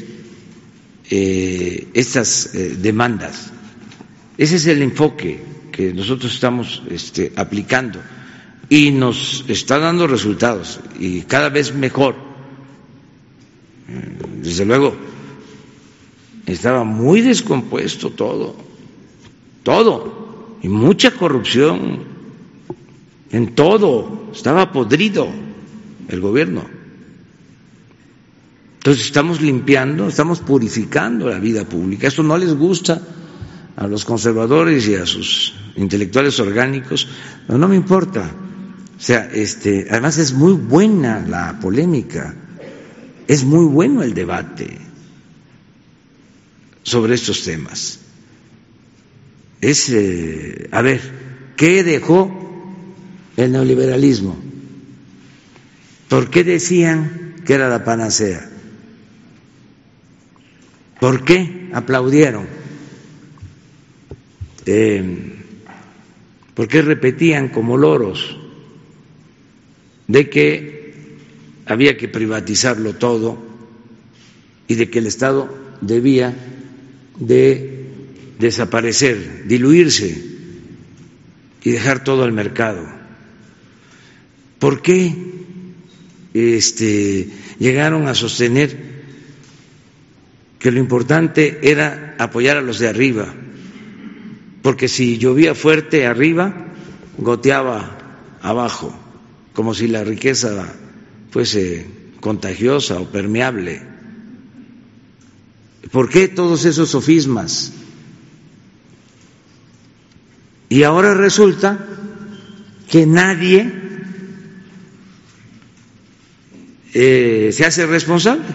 eh, 1.07 1.88
estas 1.93 2.55
eh, 2.55 2.76
demandas. 2.76 3.51
Ese 4.39 4.55
es 4.55 4.66
el 4.66 4.82
enfoque 4.82 5.39
que 5.72 5.93
nosotros 5.93 6.34
estamos 6.34 6.82
este, 6.89 7.32
aplicando 7.36 8.01
y 8.68 8.89
nos 8.89 9.45
está 9.47 9.78
dando 9.78 10.07
resultados 10.07 10.80
y 10.99 11.22
cada 11.22 11.49
vez 11.49 11.72
mejor. 11.76 12.16
Desde 14.41 14.66
luego, 14.66 14.95
estaba 16.47 16.84
muy 16.84 17.22
descompuesto 17.22 18.09
todo, 18.09 18.55
todo, 19.61 20.57
y 20.63 20.70
mucha 20.70 21.11
corrupción 21.11 22.14
en 23.36 23.53
todo, 23.53 24.29
estaba 24.33 24.71
podrido 24.71 25.27
el 26.07 26.21
gobierno. 26.21 26.63
Entonces 28.77 29.07
estamos 29.07 29.41
limpiando, 29.41 30.07
estamos 30.07 30.39
purificando 30.39 31.29
la 31.29 31.39
vida 31.39 31.65
pública. 31.65 32.07
Esto 32.07 32.23
no 32.23 32.38
les 32.38 32.53
gusta 32.53 33.01
a 33.75 33.88
los 33.88 34.05
conservadores 34.05 34.88
y 34.88 34.95
a 34.95 35.05
sus 35.05 35.53
intelectuales 35.75 36.39
orgánicos, 36.39 37.09
no, 37.49 37.57
no 37.57 37.67
me 37.67 37.75
importa. 37.75 38.31
O 38.97 39.01
sea, 39.01 39.29
este, 39.33 39.88
además 39.89 40.17
es 40.17 40.31
muy 40.31 40.53
buena 40.53 41.19
la 41.27 41.59
polémica, 41.59 42.33
es 43.27 43.43
muy 43.43 43.65
bueno 43.65 44.01
el 44.01 44.13
debate 44.13 44.77
sobre 46.83 47.15
estos 47.15 47.43
temas. 47.43 47.99
Es, 49.59 49.89
eh, 49.89 50.69
a 50.71 50.81
ver, 50.81 51.01
¿qué 51.57 51.83
dejó 51.83 52.44
el 53.38 53.51
neoliberalismo? 53.51 54.38
¿Por 56.09 56.29
qué 56.29 56.43
decían 56.43 57.36
que 57.45 57.53
era 57.53 57.69
la 57.69 57.83
panacea? 57.83 58.49
¿Por 60.99 61.23
qué 61.25 61.69
aplaudieron? 61.73 62.47
Eh, 64.65 65.33
¿Por 66.53 66.67
qué 66.67 66.81
repetían 66.81 67.49
como 67.49 67.77
loros 67.77 68.38
de 70.07 70.29
que 70.29 71.17
había 71.65 71.97
que 71.97 72.07
privatizarlo 72.07 72.93
todo 72.93 73.43
y 74.67 74.75
de 74.75 74.89
que 74.89 74.99
el 74.99 75.07
Estado 75.07 75.53
debía 75.81 76.33
de 77.19 77.88
desaparecer, 78.39 79.45
diluirse 79.47 80.23
y 81.63 81.71
dejar 81.71 82.03
todo 82.03 82.23
al 82.23 82.31
mercado? 82.31 83.04
¿Por 84.59 84.81
qué 84.81 85.15
este, 86.33 87.29
llegaron 87.59 88.07
a 88.07 88.15
sostener 88.15 88.95
que 90.59 90.71
lo 90.71 90.79
importante 90.79 91.59
era 91.61 92.15
apoyar 92.17 92.57
a 92.57 92.61
los 92.61 92.79
de 92.79 92.87
arriba? 92.87 93.33
porque 94.65 94.87
si 94.87 95.19
llovía 95.19 95.53
fuerte 95.53 96.07
arriba, 96.07 96.51
goteaba 97.19 97.99
abajo, 98.41 98.97
como 99.53 99.75
si 99.75 99.87
la 99.87 100.03
riqueza 100.03 100.73
fuese 101.29 101.85
contagiosa 102.19 102.99
o 102.99 103.05
permeable. 103.05 103.83
¿Por 105.91 106.09
qué 106.09 106.27
todos 106.29 106.65
esos 106.65 106.89
sofismas? 106.89 107.73
Y 110.69 110.81
ahora 110.81 111.13
resulta 111.13 111.85
que 112.89 113.05
nadie 113.05 113.71
eh, 116.97 117.49
se 117.51 117.65
hace 117.65 117.85
responsable. 117.85 118.45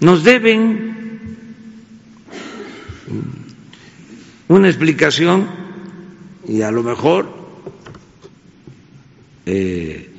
Nos 0.00 0.24
deben 0.24 1.36
una 4.48 4.68
explicación 4.68 5.46
y 6.48 6.62
a 6.62 6.70
lo 6.70 6.82
mejor 6.82 7.28
eh, 9.44 10.10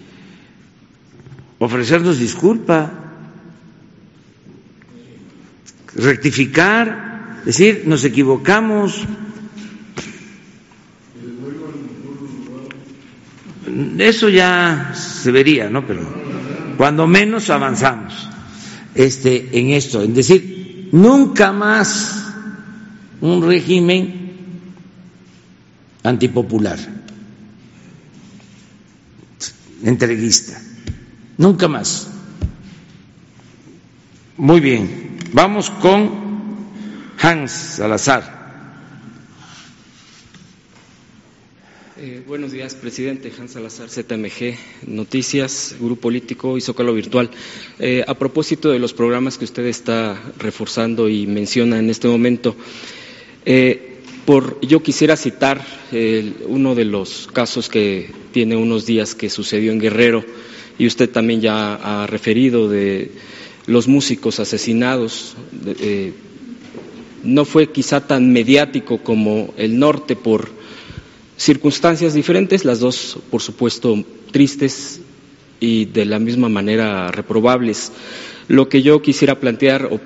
ofrecernos 1.58 2.20
disculpa, 2.20 2.92
rectificar, 5.96 7.42
decir, 7.44 7.84
nos 7.88 8.06
equivocamos. 8.06 9.04
Eso 13.98 14.30
ya 14.30 14.94
se 14.94 15.32
vería, 15.32 15.70
¿no? 15.70 15.88
Pero 15.88 16.31
cuando 16.82 17.06
menos 17.06 17.52
avanzamos 17.52 18.28
este, 18.96 19.60
en 19.60 19.70
esto, 19.70 20.02
en 20.02 20.16
decir, 20.16 20.90
nunca 20.92 21.52
más 21.52 22.34
un 23.22 23.48
régimen 23.48 24.32
antipopular, 26.02 26.80
entreguista. 29.84 30.60
Nunca 31.38 31.68
más. 31.68 32.08
Muy 34.38 34.60
bien, 34.60 35.20
vamos 35.34 35.70
con 35.70 36.10
Hans 37.22 37.52
Salazar. 37.52 38.41
Eh, 42.04 42.24
buenos 42.28 42.52
días, 42.52 42.74
presidente. 42.74 43.32
Hans 43.38 43.52
Salazar, 43.52 43.88
ZMG, 43.88 44.56
Noticias, 44.88 45.76
Grupo 45.80 46.02
Político 46.02 46.58
y 46.58 46.62
Zócalo 46.62 46.96
Virtual. 46.96 47.30
Eh, 47.78 48.04
a 48.08 48.16
propósito 48.16 48.72
de 48.72 48.80
los 48.80 48.92
programas 48.92 49.38
que 49.38 49.46
usted 49.46 49.68
está 49.68 50.20
reforzando 50.40 51.08
y 51.10 51.28
menciona 51.28 51.78
en 51.78 51.92
este 51.92 52.08
momento, 52.08 52.56
eh, 53.46 54.00
yo 54.64 54.82
quisiera 54.82 55.16
citar 55.16 55.64
uno 56.48 56.74
de 56.74 56.86
los 56.86 57.28
casos 57.32 57.70
que 57.70 58.10
tiene 58.32 58.56
unos 58.56 58.88
días 58.88 59.14
que 59.14 59.30
sucedió 59.30 59.72
en 59.72 59.80
Guerrero 59.80 60.26
y 60.80 60.88
usted 60.88 61.08
también 61.08 61.42
ya 61.42 61.76
ha 61.76 62.08
referido 62.08 62.68
de 62.68 63.12
los 63.68 63.88
músicos 63.88 64.40
asesinados. 64.40 65.36
No 67.24 67.46
fue 67.46 67.72
quizá 67.72 68.08
tan 68.08 68.32
mediático 68.34 69.04
como 69.04 69.54
el 69.58 69.78
norte 69.78 70.16
por 70.16 70.61
circunstancias 71.42 72.14
diferentes, 72.14 72.66
las 72.66 72.80
dos, 72.80 73.18
por 73.32 73.42
supuesto, 73.42 74.04
tristes 74.32 75.02
y 75.60 75.86
de 75.86 76.06
la 76.06 76.20
misma 76.20 76.50
manera 76.50 77.12
reprobables. 77.12 77.92
Lo 78.48 78.70
que 78.70 78.84
yo 78.84 79.02
quisiera 79.02 79.40
plantear 79.40 79.86
o 79.86 80.00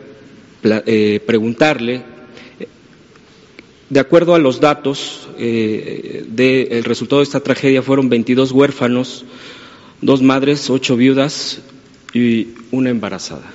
eh, 0.63 1.19
preguntarle 1.25 2.03
de 3.89 3.99
acuerdo 3.99 4.33
a 4.33 4.39
los 4.39 4.61
datos 4.61 5.27
eh, 5.37 6.25
del 6.27 6.83
resultado 6.85 7.19
de 7.19 7.25
esta 7.25 7.41
tragedia, 7.41 7.81
fueron 7.83 8.07
22 8.07 8.51
huérfanos, 8.51 9.25
dos 10.01 10.21
madres, 10.21 10.69
ocho 10.69 10.95
viudas 10.95 11.59
y 12.13 12.47
una 12.71 12.89
embarazada. 12.89 13.51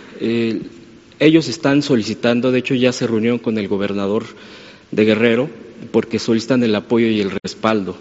ellos 1.18 1.49
están 1.49 1.83
solicitando, 1.83 2.53
de 2.53 2.59
hecho 2.59 2.74
ya 2.74 2.93
se 2.93 3.07
reunió 3.07 3.41
con 3.41 3.57
el 3.57 3.68
gobernador 3.68 4.24
de 4.93 5.05
Guerrero, 5.07 5.51
porque 5.93 6.18
solicitan 6.18 6.62
el 6.62 6.74
apoyo 6.74 7.07
y 7.07 7.20
el 7.20 7.31
respaldo. 7.31 7.97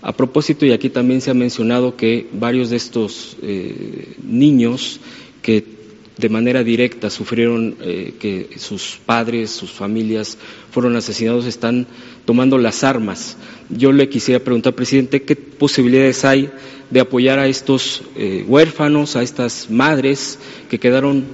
A 0.00 0.12
propósito, 0.12 0.64
y 0.64 0.72
aquí 0.72 0.90
también 0.90 1.20
se 1.20 1.30
ha 1.30 1.34
mencionado 1.34 1.96
que 1.96 2.28
varios 2.32 2.70
de 2.70 2.76
estos 2.76 3.36
eh, 3.42 4.14
niños 4.22 5.00
que 5.42 5.78
de 6.18 6.28
manera 6.28 6.64
directa 6.64 7.10
sufrieron 7.10 7.76
eh, 7.80 8.14
que 8.18 8.50
sus 8.58 8.98
padres, 9.04 9.50
sus 9.50 9.70
familias 9.70 10.36
fueron 10.70 10.96
asesinados, 10.96 11.46
están 11.46 11.86
tomando 12.24 12.58
las 12.58 12.82
armas. 12.84 13.36
Yo 13.70 13.92
le 13.92 14.08
quisiera 14.08 14.42
preguntar, 14.42 14.74
presidente, 14.74 15.22
¿qué 15.22 15.36
posibilidades 15.36 16.24
hay 16.24 16.50
de 16.90 17.00
apoyar 17.00 17.38
a 17.38 17.46
estos 17.46 18.02
eh, 18.16 18.44
huérfanos, 18.46 19.14
a 19.14 19.22
estas 19.22 19.70
madres 19.70 20.38
que 20.68 20.80
quedaron 20.80 21.24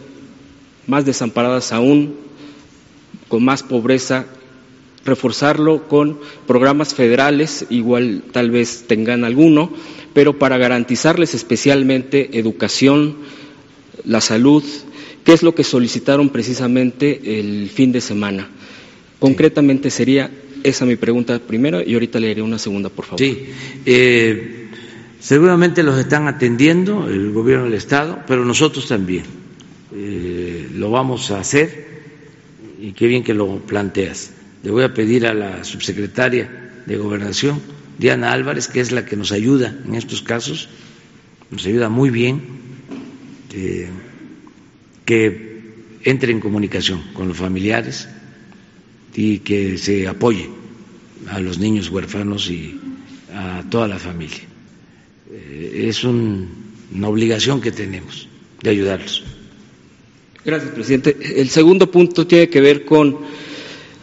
más 0.87 1.07
desamparadas 1.07 1.73
aún, 1.73 2.17
con 3.29 3.43
más 3.43 3.63
pobreza? 3.63 4.27
Reforzarlo 5.05 5.87
con 5.89 6.19
programas 6.47 6.95
federales, 6.95 7.67
igual 7.71 8.23
tal 8.33 8.51
vez 8.51 8.85
tengan 8.87 9.25
alguno, 9.25 9.71
pero 10.13 10.39
para 10.39 10.59
garantizarles 10.59 11.35
especialmente 11.35 12.39
educación, 12.39 13.17
la 14.05 14.21
salud, 14.21 14.63
¿qué 15.25 15.33
es 15.33 15.43
lo 15.43 15.55
que 15.55 15.65
solicitaron 15.65 16.31
precisamente 16.31 17.39
el 17.41 17.69
fin 17.71 17.93
de 17.93 18.01
semana? 18.01 18.49
Concretamente 19.19 19.91
sería 19.91 20.31
esa 20.63 20.87
mi 20.87 20.97
pregunta 20.97 21.39
primero 21.39 21.83
y 21.85 21.95
ahorita 21.95 22.19
le 22.19 22.31
haré 22.31 22.43
una 22.43 22.59
segunda, 22.59 22.89
por 22.89 23.05
favor. 23.05 23.19
Sí, 23.21 23.47
eh, 23.85 24.69
seguramente 25.21 25.83
los 25.83 25.99
están 25.99 26.27
atendiendo 26.27 27.09
el 27.09 27.33
gobierno 27.33 27.65
del 27.65 27.75
Estado, 27.75 28.21
pero 28.27 28.45
nosotros 28.45 28.89
también 28.89 29.25
eh, 29.95 30.69
lo 30.75 30.91
vamos 30.91 31.31
a 31.31 31.41
hacer 31.41 31.85
y 32.81 32.93
qué 32.93 33.07
bien 33.07 33.23
que 33.23 33.35
lo 33.35 33.59
planteas. 33.59 34.33
Le 34.65 34.71
voy 34.71 34.83
a 34.83 34.95
pedir 34.95 35.27
a 35.27 35.35
la 35.35 35.63
subsecretaria 35.63 36.83
de 36.87 36.97
Gobernación, 36.97 37.61
Diana 37.99 38.33
Álvarez, 38.33 38.67
que 38.67 38.81
es 38.81 38.93
la 38.93 39.05
que 39.05 39.15
nos 39.15 39.31
ayuda 39.31 39.77
en 39.87 39.95
estos 39.95 40.23
casos, 40.23 40.71
nos 41.51 41.67
ayuda 41.67 41.91
muy 41.91 42.09
bien 42.09 42.41
eh, 43.53 43.91
que 45.05 45.63
entre 46.03 46.33
en 46.33 46.41
comunicación 46.41 47.03
con 47.13 47.29
los 47.29 47.37
familiares 47.37 48.09
y 49.15 49.41
que 49.41 49.77
se 49.77 50.09
apoye 50.09 50.49
a 51.29 51.41
los 51.41 51.59
niños 51.59 51.91
huérfanos 51.91 52.51
y 52.51 52.81
a 53.35 53.65
toda 53.71 53.87
la 53.87 53.99
familia. 53.99 54.43
Eh, 55.31 55.87
es 55.89 56.05
una 56.05 57.09
obligación 57.09 57.61
que 57.61 57.71
tenemos 57.71 58.29
de 58.63 58.71
ayudarlos. 58.71 59.25
Gracias, 60.43 60.73
presidente. 60.73 61.17
El 61.37 61.51
segundo 61.51 61.91
punto 61.91 62.27
tiene 62.27 62.49
que 62.49 62.61
ver 62.63 62.85
con 62.87 63.19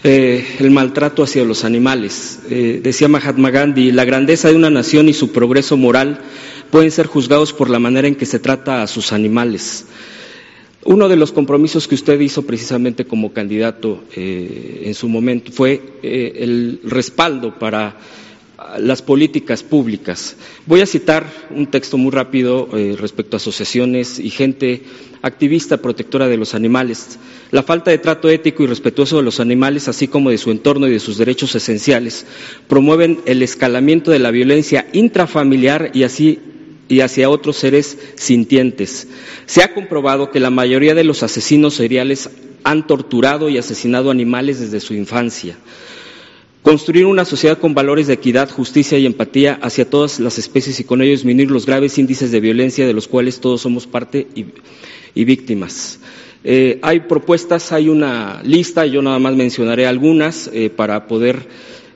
eh, 0.04 0.56
el 0.60 0.72
maltrato 0.72 1.24
hacia 1.24 1.44
los 1.44 1.64
animales. 1.64 2.40
decía 2.50 3.08
Mahatma 3.08 3.52
Gandhi, 3.52 3.92
la 3.92 4.06
grandeza 4.06 4.50
de 4.50 4.56
una 4.56 4.70
nación 4.70 5.10
y 5.10 5.14
su 5.14 5.32
progreso 5.32 5.78
moral 5.78 6.20
pueden 6.72 6.90
ser 6.90 7.06
juzgados 7.06 7.54
por 7.54 7.70
la 7.70 7.80
manera 7.80 8.08
en 8.08 8.16
que 8.16 8.26
se 8.26 8.40
trata 8.40 8.82
a 8.82 8.88
sus 8.88 9.12
animales. 9.14 9.86
Uno 10.84 11.08
de 11.10 11.16
los 11.16 11.32
compromisos 11.32 11.88
que 11.88 11.94
usted 11.94 12.20
hizo 12.22 12.42
precisamente 12.44 13.06
como 13.06 13.34
candidato 13.34 14.04
eh, 14.16 14.82
en 14.86 14.96
su 14.96 15.08
momento 15.08 15.52
fue 15.52 15.80
eh, 16.02 16.34
el 16.38 16.80
respaldo 16.86 17.60
para 17.60 17.98
las 18.80 19.02
políticas 19.02 19.64
públicas. 19.64 20.36
Voy 20.66 20.82
a 20.82 20.86
citar 20.86 21.26
un 21.50 21.68
texto 21.68 21.98
muy 21.98 22.12
rápido 22.12 22.70
eh, 22.74 22.96
respecto 22.98 23.36
a 23.36 23.38
asociaciones 23.38 24.20
y 24.20 24.30
gente 24.30 24.84
activista 25.22 25.78
protectora 25.78 26.28
de 26.28 26.38
los 26.38 26.56
animales. 26.56 27.20
La 27.52 27.64
falta 27.64 27.92
de 27.92 27.98
trato 27.98 28.30
ético 28.30 28.64
y 28.64 28.68
respetuoso 28.68 29.18
de 29.18 29.24
los 29.24 29.40
animales, 29.40 29.88
así 29.88 30.08
como 30.08 30.30
de 30.30 30.38
su 30.38 30.52
entorno 30.52 30.88
y 30.88 30.92
de 30.92 31.00
sus 31.00 31.18
derechos 31.18 31.54
esenciales, 31.56 32.26
promueven 32.68 33.20
el 33.26 33.44
escalamiento 33.44 34.12
de 34.12 34.20
la 34.20 34.32
violencia 34.32 34.88
intrafamiliar 34.94 35.92
y 35.94 36.04
así 36.04 36.40
y 36.88 37.02
hacia 37.02 37.30
otros 37.30 37.58
seres 37.58 37.98
sintientes. 38.16 39.08
Se 39.46 39.64
ha 39.64 39.74
comprobado 39.74 40.30
que 40.30 40.42
la 40.42 40.50
mayoría 40.50 40.94
de 40.94 41.06
los 41.06 41.24
asesinos 41.24 41.76
seriales 41.76 42.30
han 42.64 42.86
torturado 42.86 43.50
y 43.50 43.58
asesinado 43.58 44.12
animales 44.12 44.60
desde 44.60 44.80
su 44.80 44.94
infancia. 44.94 45.58
Construir 46.62 47.08
una 47.08 47.26
sociedad 47.26 47.58
con 47.58 47.74
valores 47.74 48.06
de 48.06 48.14
equidad, 48.14 48.52
justicia 48.52 49.00
y 49.00 49.08
empatía 49.08 49.58
hacia 49.64 49.90
todas 49.90 50.20
las 50.20 50.38
especies 50.38 50.80
y 50.80 50.84
con 50.84 51.02
ello 51.02 51.10
disminuir 51.10 51.50
los 51.50 51.66
graves 51.66 51.98
índices 51.98 52.32
de 52.32 52.40
violencia 52.40 52.86
de 52.86 52.94
los 52.94 53.08
cuales 53.08 53.40
todos 53.40 53.62
somos 53.62 53.88
parte 53.88 54.28
y, 54.36 55.24
víctimas. 55.24 56.00
Eh, 56.44 56.78
hay 56.84 57.02
propuestas, 57.02 57.72
hay 57.72 57.90
una 57.90 58.44
lista, 58.44 58.86
yo 58.86 59.02
nada 59.02 59.18
más 59.18 59.36
mencionaré 59.36 59.88
algunas 59.88 60.52
eh, 60.54 60.70
para 60.70 61.08
poder 61.08 61.48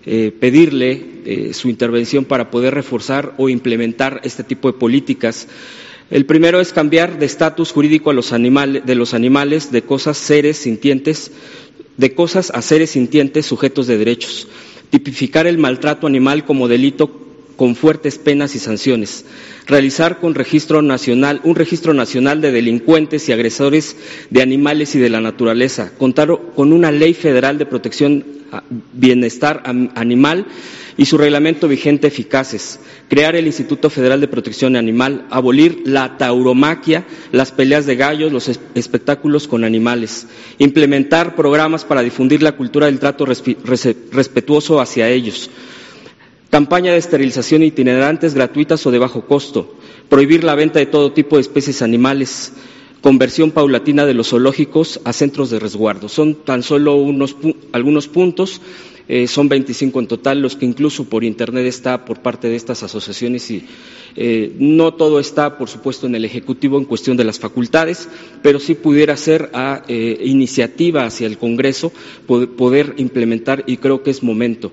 eh, 0.07 0.32
pedirle 0.39 1.53
su 1.53 1.70
intervención 1.70 2.26
para 2.26 2.51
poder 2.51 2.74
reforzar 2.74 3.34
o 3.38 3.49
implementar 3.49 4.22
este 4.24 4.43
tipo 4.43 4.72
de 4.72 4.78
políticas. 4.78 5.47
El 6.11 6.28
primero 6.28 6.59
es 6.59 6.72
cambiar 6.72 7.18
de 7.18 7.26
estatus 7.26 7.72
jurídico 7.72 8.11
a 8.11 8.13
los 8.13 8.32
animales, 8.32 8.86
de 8.86 8.93
los 8.93 9.16
animales, 9.16 9.72
de 9.72 9.82
cosas, 9.82 10.18
seres 10.18 10.57
sintientes, 10.57 11.32
de 11.97 12.13
cosas 12.13 12.51
a 12.53 12.61
seres 12.61 12.91
sintientes 12.91 13.45
sujetos 13.45 13.87
de 13.87 13.97
derechos, 13.97 14.47
tipificar 14.89 15.47
el 15.47 15.57
maltrato 15.57 16.07
animal 16.07 16.45
como 16.45 16.67
delito 16.67 17.21
con 17.55 17.75
fuertes 17.75 18.17
penas 18.17 18.53
y 18.55 18.59
sanciones, 18.59 19.25
realizar 19.65 20.19
con 20.19 20.35
registro 20.35 20.81
nacional, 20.81 21.39
un 21.43 21.55
registro 21.55 21.93
nacional 21.93 22.41
de 22.41 22.51
delincuentes 22.51 23.29
y 23.29 23.31
agresores 23.31 23.95
de 24.29 24.41
animales 24.41 24.93
y 24.95 24.99
de 24.99 25.09
la 25.09 25.21
naturaleza, 25.21 25.91
contar 25.97 26.29
con 26.55 26.73
una 26.73 26.91
ley 26.91 27.13
federal 27.13 27.57
de 27.57 27.65
protección 27.65 28.25
bienestar 28.93 29.63
animal 29.95 30.45
y 30.97 31.05
su 31.05 31.17
reglamento 31.17 31.67
vigente 31.67 32.07
eficaces, 32.07 32.79
crear 33.09 33.35
el 33.35 33.47
Instituto 33.47 33.89
Federal 33.89 34.21
de 34.21 34.27
Protección 34.27 34.75
Animal, 34.75 35.25
abolir 35.29 35.81
la 35.85 36.17
tauromaquia, 36.17 37.05
las 37.31 37.51
peleas 37.51 37.85
de 37.85 37.95
gallos, 37.95 38.31
los 38.31 38.49
espectáculos 38.75 39.47
con 39.47 39.63
animales, 39.63 40.27
implementar 40.57 41.35
programas 41.35 41.83
para 41.83 42.01
difundir 42.01 42.41
la 42.41 42.53
cultura 42.53 42.85
del 42.85 42.99
trato 42.99 43.25
respetuoso 43.25 44.79
hacia 44.79 45.09
ellos, 45.09 45.49
campaña 46.49 46.93
de 46.93 46.99
esterilización 46.99 47.63
itinerantes 47.63 48.33
gratuitas 48.33 48.85
o 48.85 48.91
de 48.91 48.99
bajo 48.99 49.25
costo, 49.25 49.75
prohibir 50.07 50.43
la 50.45 50.55
venta 50.55 50.79
de 50.79 50.85
todo 50.85 51.11
tipo 51.11 51.35
de 51.35 51.41
especies 51.41 51.81
animales, 51.81 52.53
conversión 53.01 53.51
paulatina 53.51 54.05
de 54.05 54.13
los 54.13 54.29
zoológicos 54.29 55.01
a 55.03 55.11
centros 55.11 55.49
de 55.49 55.59
resguardo. 55.59 56.07
Son 56.07 56.35
tan 56.35 56.63
solo 56.63 56.95
unos, 56.95 57.35
algunos 57.73 58.07
puntos 58.07 58.61
eh, 59.08 59.28
son 59.28 59.49
25 59.49 59.99
en 59.99 60.08
total 60.08 60.41
los 60.41 60.56
que 60.56 60.66
incluso 60.66 61.06
por 61.06 61.24
Internet 61.24 61.66
está 61.66 62.06
por 62.06 62.22
parte 62.22 62.49
de 62.49 62.56
estas 62.56 62.82
asociaciones 62.82 63.49
y 63.51 63.64
eh, 64.16 64.53
no 64.58 64.93
todo 64.95 65.20
está, 65.20 65.58
por 65.58 65.70
supuesto, 65.70 66.08
en 66.08 66.16
el 66.16 66.26
Ejecutivo 66.26 66.78
en 66.78 66.86
cuestión 66.86 67.16
de 67.16 67.24
las 67.24 67.38
facultades, 67.38 68.10
pero 68.41 68.60
sí 68.60 68.74
pudiera 68.74 69.16
ser 69.16 69.51
a 69.53 69.84
eh, 69.88 70.18
iniciativa 70.24 71.06
hacia 71.06 71.28
el 71.28 71.38
Congreso 71.38 71.91
poder, 72.26 72.95
implementar 72.97 73.64
y 73.68 73.78
creo 73.78 74.01
que 74.03 74.12
es 74.12 74.24
momento. 74.24 74.72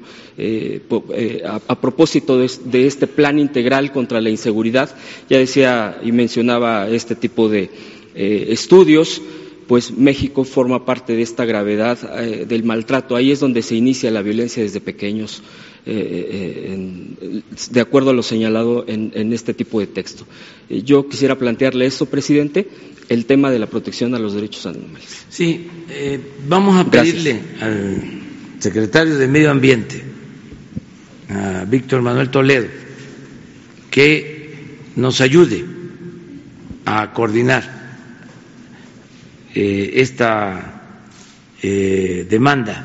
A, 1.69 1.81
propósito 1.81 2.39
de, 2.39 2.87
este 2.87 3.07
plan 3.07 3.39
integral 3.39 3.93
contra 3.93 4.21
la 4.21 4.31
inseguridad, 4.31 4.95
ya 5.29 5.39
decía 5.39 5.99
y 6.03 6.13
mencionaba 6.13 6.89
este 6.89 7.15
tipo 7.17 7.49
de 7.49 7.71
estudios 8.15 9.21
pues 9.67 9.93
México 9.93 10.45
forma 10.45 10.85
parte 10.85 11.15
de 11.15 11.23
esta 11.23 11.45
gravedad 11.45 11.99
eh, 12.21 12.47
del 12.47 12.65
maltrato. 12.65 13.17
Ahí 13.17 13.31
es 13.31 13.41
donde 13.41 13.63
se 13.63 13.75
inicia 13.75 14.11
la 14.11 14.23
violencia 14.23 14.63
desde 14.63 14.81
pequeños, 14.81 15.43
eh, 15.87 17.13
eh, 17.21 17.43
de 17.71 17.81
acuerdo 17.81 18.11
a 18.11 18.15
lo 18.15 18.23
señalado 18.23 18.85
en, 18.87 19.33
este 19.33 19.55
tipo 19.55 19.81
de 19.81 19.87
texto. 19.87 20.27
yo 20.69 21.09
quisiera 21.09 21.39
plantearle 21.39 21.87
esto, 21.87 22.07
presidente, 22.07 22.69
el 23.09 23.27
tema 23.27 23.51
de 23.51 23.59
la 23.59 23.67
protección 23.67 24.15
a 24.15 24.19
los 24.19 24.35
derechos 24.35 24.67
animales. 24.67 25.27
Sí, 25.29 25.67
vamos 26.47 26.77
a 26.79 26.91
pedirle 26.91 27.41
al 27.61 28.03
secretario 28.59 29.19
de 29.19 29.29
Medio 29.29 29.51
Ambiente, 29.51 30.03
a 31.29 31.65
Víctor 31.65 32.03
Manuel 32.03 32.31
Toledo, 32.31 32.69
que 33.91 34.79
nos 34.97 35.21
ayude 35.21 35.65
a 36.85 37.13
coordinar 37.13 37.82
eh, 39.55 39.93
esta 39.97 40.83
eh, 41.63 42.27
demanda 42.29 42.85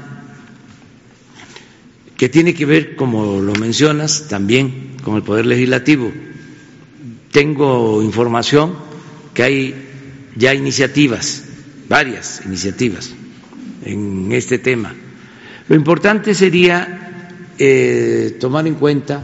que 2.17 2.29
tiene 2.29 2.53
que 2.53 2.65
ver, 2.65 2.95
como 2.95 3.41
lo 3.41 3.53
mencionas, 3.55 4.27
también 4.27 4.97
con 5.03 5.15
el 5.15 5.23
Poder 5.23 5.45
Legislativo. 5.45 6.11
Tengo 7.31 8.01
información 8.01 8.73
que 9.35 9.43
hay 9.43 9.75
ya 10.35 10.53
iniciativas, 10.55 11.43
varias 11.87 12.41
iniciativas 12.45 13.13
en 13.85 14.31
este 14.31 14.57
tema. 14.57 14.95
Lo 15.69 15.75
importante 15.75 16.33
sería 16.33 17.53
eh, 17.59 18.35
tomar 18.39 18.65
en 18.67 18.75
cuenta 18.75 19.23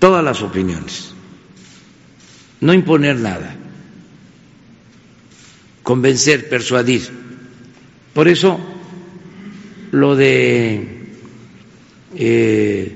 todas 0.00 0.24
las 0.24 0.42
opiniones, 0.42 1.12
no 2.60 2.74
imponer 2.74 3.16
nada 3.16 3.56
convencer, 5.86 6.48
persuadir. 6.48 7.02
Por 8.12 8.26
eso 8.26 8.58
lo 9.92 10.16
de 10.16 10.84
eh, 12.16 12.92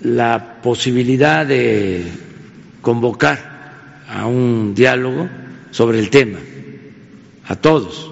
la 0.00 0.60
posibilidad 0.60 1.46
de 1.46 2.02
convocar 2.82 4.02
a 4.08 4.26
un 4.26 4.74
diálogo 4.74 5.30
sobre 5.70 6.00
el 6.00 6.10
tema, 6.10 6.40
a 7.46 7.54
todos, 7.54 8.10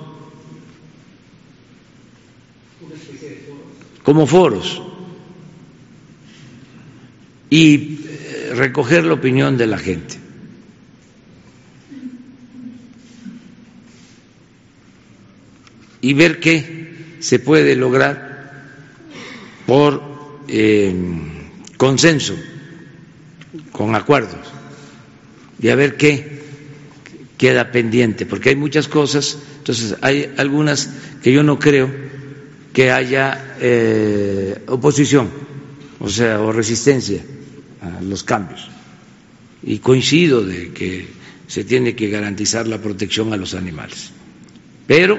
como 4.05 4.29
foros, 4.29 4.81
y 7.51 7.75
eh, 8.07 8.53
recoger 8.55 9.05
la 9.05 9.15
opinión 9.15 9.57
de 9.57 9.67
la 9.67 9.79
gente. 9.79 10.18
Y 16.01 16.15
ver 16.15 16.41
qué 16.41 17.17
se 17.21 17.39
puede 17.39 17.75
lograr 17.77 18.29
por 19.67 20.03
eh, 20.49 20.95
consenso, 21.77 22.35
con 23.73 23.95
acuerdos, 23.95 24.47
y 25.61 25.69
a 25.69 25.75
ver 25.75 25.97
qué 25.97 26.39
queda 27.37 27.71
pendiente, 27.71 28.27
porque 28.27 28.51
hay 28.51 28.57
muchas 28.57 28.89
cosas, 28.89 29.39
entonces 29.59 29.97
hay 30.01 30.33
algunas 30.37 30.91
que 31.23 31.33
yo 31.33 31.43
no 31.43 31.59
creo 31.59 31.91
que 32.73 32.91
haya 32.91 33.57
eh, 33.61 34.63
oposición, 34.67 35.29
o 36.01 36.09
sea, 36.09 36.41
o 36.41 36.53
resistencia 36.53 37.21
a 37.81 38.01
los 38.03 38.23
cambios. 38.23 38.69
Y 39.63 39.79
coincido 39.79 40.45
de 40.45 40.71
que 40.73 41.07
se 41.47 41.65
tiene 41.65 41.97
que 41.97 42.09
garantizar 42.09 42.67
la 42.67 42.79
protección 42.79 43.33
a 43.33 43.37
los 43.37 43.55
animales. 43.55 44.11
Pero 44.87 45.19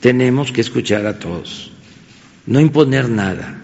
tenemos 0.00 0.52
que 0.52 0.60
escuchar 0.60 1.06
a 1.06 1.18
todos, 1.18 1.72
no 2.46 2.60
imponer 2.60 3.08
nada, 3.08 3.58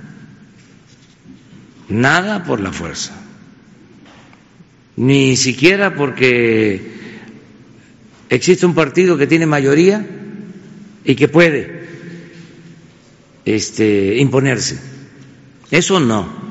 nada 1.89 2.44
por 2.44 2.61
la 2.61 2.73
fuerza, 2.73 3.15
ni 4.97 5.36
siquiera 5.36 5.94
porque 5.94 6.93
existe 8.28 8.66
un 8.66 8.74
partido 8.74 9.16
que 9.16 9.27
tiene 9.27 9.47
mayoría 9.47 10.05
y 11.05 11.15
que 11.15 11.28
puede 11.28 11.85
este, 13.44 14.16
imponerse. 14.16 14.81
Eso 15.70 16.01
no. 16.01 16.44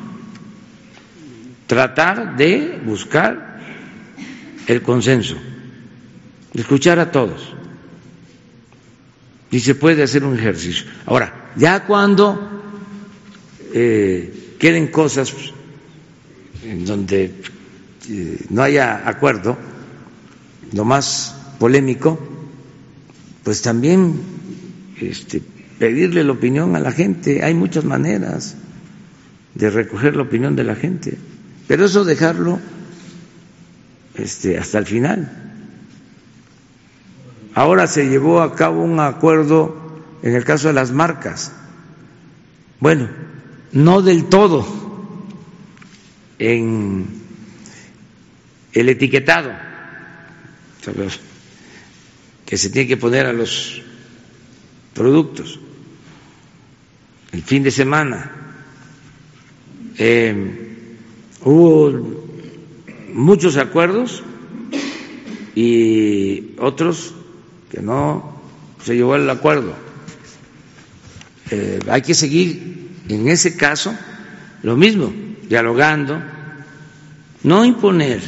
Tratar 1.67 2.35
de 2.35 2.79
buscar 2.85 3.59
el 4.67 4.81
consenso, 4.81 5.35
escuchar 6.53 6.99
a 6.99 7.11
todos 7.11 7.53
y 9.53 9.59
se 9.59 9.75
puede 9.75 10.01
hacer 10.01 10.23
un 10.23 10.35
ejercicio. 10.35 10.87
Ahora, 11.05 11.51
ya 11.55 11.85
cuando 11.85 12.49
eh, 13.71 14.55
queden 14.57 14.87
cosas 14.87 15.31
en 16.63 16.83
donde 16.83 17.31
eh, 18.09 18.45
no 18.49 18.63
haya 18.63 19.07
acuerdo, 19.07 19.55
lo 20.73 20.85
más 20.85 21.35
polémico, 21.59 22.17
pues 23.43 23.61
también 23.61 24.19
este, 24.99 25.43
pedirle 25.77 26.23
la 26.23 26.31
opinión 26.31 26.75
a 26.75 26.79
la 26.79 26.91
gente. 26.91 27.43
Hay 27.43 27.53
muchas 27.53 27.83
maneras 27.85 28.55
de 29.53 29.69
recoger 29.69 30.15
la 30.15 30.23
opinión 30.23 30.55
de 30.55 30.63
la 30.63 30.73
gente, 30.73 31.15
pero 31.67 31.85
eso 31.85 32.03
dejarlo 32.03 32.59
este, 34.15 34.57
hasta 34.57 34.79
el 34.79 34.87
final. 34.87 35.52
Ahora 37.55 37.87
se 37.87 38.09
llevó 38.09 38.41
a 38.41 38.55
cabo 38.55 38.83
un 38.83 38.99
acuerdo 38.99 39.75
en 40.23 40.35
el 40.35 40.43
caso 40.43 40.67
de 40.67 40.73
las 40.73 40.91
marcas. 40.91 41.53
Bueno, 42.79 43.09
no 43.71 44.01
del 44.01 44.25
todo 44.25 44.65
en 46.39 47.05
el 48.73 48.89
etiquetado 48.89 49.51
que 52.45 52.57
se 52.57 52.69
tiene 52.69 52.87
que 52.87 52.97
poner 52.97 53.25
a 53.25 53.33
los 53.33 53.81
productos 54.93 55.59
el 57.31 57.41
fin 57.41 57.63
de 57.63 57.71
semana. 57.71 58.31
Eh, 59.97 60.77
hubo 61.41 61.91
muchos 63.13 63.57
acuerdos 63.57 64.23
y 65.55 66.55
otros 66.57 67.13
que 67.73 67.81
no 67.81 68.39
se 68.83 68.95
llevó 68.95 69.15
al 69.15 69.27
acuerdo. 69.27 69.73
Eh, 71.49 71.79
hay 71.89 72.03
que 72.03 72.13
seguir 72.13 73.01
en 73.09 73.27
ese 73.27 73.57
caso 73.57 73.97
lo 74.61 74.77
mismo, 74.77 75.11
dialogando, 75.49 76.21
no 77.41 77.65
imponer, 77.65 78.21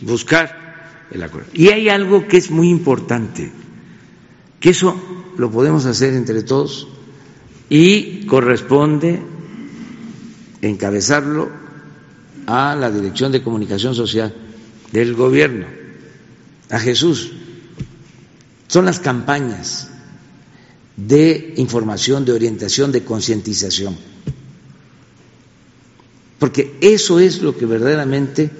buscar 0.00 1.06
el 1.10 1.24
acuerdo. 1.24 1.50
Y 1.54 1.68
hay 1.68 1.88
algo 1.88 2.28
que 2.28 2.36
es 2.36 2.52
muy 2.52 2.70
importante, 2.70 3.50
que 4.60 4.70
eso 4.70 5.32
lo 5.36 5.50
podemos 5.50 5.84
hacer 5.84 6.14
entre 6.14 6.44
todos 6.44 6.86
y 7.68 8.26
corresponde 8.26 9.20
encabezarlo 10.62 11.50
a 12.46 12.76
la 12.76 12.92
Dirección 12.92 13.32
de 13.32 13.42
Comunicación 13.42 13.94
Social 13.96 14.32
del 14.92 15.14
Gobierno, 15.14 15.66
a 16.70 16.78
Jesús. 16.78 17.32
Son 18.68 18.84
las 18.84 19.00
campañas 19.00 19.88
de 20.96 21.54
información, 21.56 22.24
de 22.24 22.32
orientación, 22.32 22.92
de 22.92 23.04
concientización. 23.04 23.96
Porque 26.38 26.76
eso 26.80 27.18
es 27.20 27.40
lo 27.42 27.56
que 27.56 27.66
verdaderamente 27.66 28.50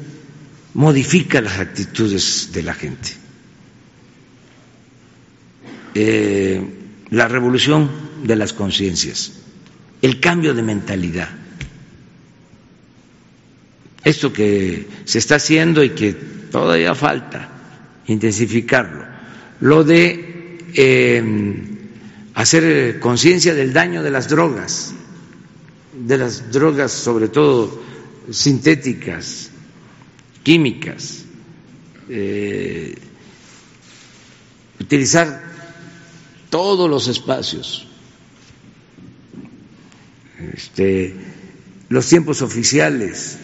modifica 0.75 1.41
las 1.41 1.59
actitudes 1.59 2.51
de 2.53 2.63
la 2.63 2.75
gente. 2.75 3.11
Eh, 5.95 6.63
la 7.11 7.29
revolución 7.29 7.91
de 8.25 8.37
las 8.37 8.53
conciencias, 8.53 9.33
el 10.03 10.19
cambio 10.21 10.55
de 10.55 10.63
mentalidad. 10.63 11.29
Esto 14.03 14.33
que 14.33 14.89
se 15.05 15.19
está 15.19 15.37
haciendo 15.37 15.83
y 15.85 15.91
que 15.91 16.13
todavía 16.13 16.95
falta 16.95 17.49
intensificarlo, 18.07 19.05
lo 19.61 19.85
de 19.85 20.59
eh, 20.75 21.23
hacer 22.35 22.99
conciencia 23.01 23.55
del 23.55 23.73
daño 23.73 24.03
de 24.03 24.11
las 24.11 24.29
drogas, 24.29 24.93
de 25.93 26.19
las 26.19 26.51
drogas 26.51 26.93
sobre 26.93 27.29
todo 27.29 27.83
sintéticas, 28.31 29.51
químicas, 30.43 31.25
eh, 32.09 32.95
utilizar 34.81 35.43
todos 36.51 36.91
los 36.91 37.09
espacios, 37.09 37.87
este, 40.53 41.15
los 41.89 42.07
tiempos 42.09 42.43
oficiales, 42.43 43.39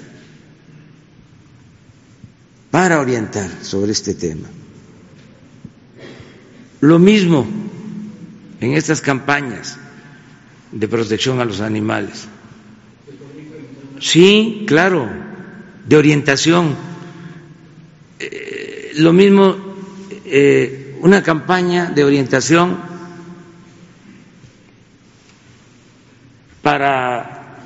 para 2.70 3.00
orientar 3.00 3.50
sobre 3.64 3.92
este 3.92 4.14
tema. 4.14 4.48
Lo 6.80 6.98
mismo 6.98 7.46
en 8.60 8.74
estas 8.74 9.00
campañas 9.00 9.78
de 10.72 10.88
protección 10.88 11.40
a 11.40 11.44
los 11.44 11.60
animales. 11.60 12.26
Sí, 14.00 14.64
claro, 14.66 15.08
de 15.86 15.96
orientación. 15.96 16.74
Eh, 18.18 18.92
lo 18.96 19.12
mismo, 19.12 19.56
eh, 20.24 20.96
una 21.00 21.22
campaña 21.22 21.90
de 21.90 22.04
orientación 22.04 22.78
para 26.62 27.58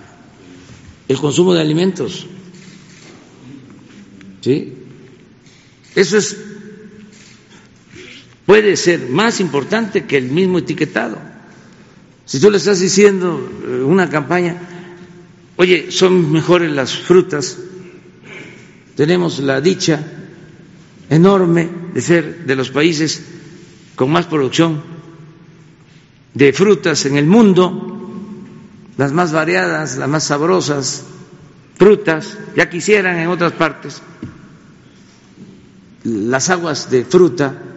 el 1.09 1.17
consumo 1.19 1.55
de 1.55 1.61
alimentos. 1.61 2.27
¿Sí? 4.41 4.75
Eso 5.95 6.19
es 6.19 6.54
puede 8.47 8.77
ser 8.77 9.09
más 9.09 9.41
importante 9.41 10.05
que 10.05 10.17
el 10.17 10.31
mismo 10.31 10.59
etiquetado. 10.59 11.19
Si 12.27 12.41
tú 12.41 12.51
le 12.51 12.59
estás 12.59 12.81
diciendo 12.81 13.51
eh, 13.67 13.83
una 13.83 14.09
campaña, 14.09 14.57
oye, 15.57 15.91
son 15.91 16.33
mejores 16.33 16.71
las 16.73 16.97
frutas, 16.97 17.59
tenemos 18.97 19.41
la 19.41 19.61
dicha 19.61 20.03
enorme 21.11 21.69
de 21.93 22.01
ser 22.01 22.45
de 22.47 22.57
los 22.57 22.71
países 22.71 23.23
con 23.95 24.11
más 24.11 24.27
producción 24.27 24.83
de 26.33 26.53
frutas 26.53 27.05
en 27.07 27.17
el 27.17 27.27
mundo, 27.27 27.91
las 28.97 29.13
más 29.13 29.33
variadas, 29.33 29.97
las 29.97 30.09
más 30.09 30.25
sabrosas, 30.25 31.05
frutas, 31.77 32.39
ya 32.57 32.71
quisieran 32.71 33.19
en 33.19 33.29
otras 33.29 33.53
partes, 33.53 34.01
las 36.05 36.51
aguas 36.51 36.91
de 36.91 37.05
fruta 37.05 37.74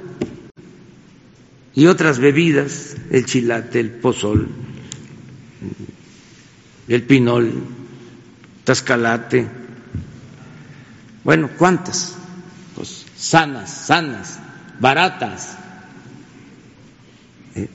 y 1.78 1.86
otras 1.86 2.18
bebidas, 2.18 2.98
el 3.12 3.26
chilate, 3.28 3.80
el 3.80 3.91
pozol, 3.91 4.49
el 6.88 7.04
pinol, 7.04 7.54
tascalate. 8.64 9.48
Bueno, 11.24 11.52
¿cuántas? 11.56 12.16
Pues 12.76 13.06
sanas, 13.16 13.70
sanas, 13.70 14.40
baratas. 14.80 15.56
¿Eh? 17.54 17.70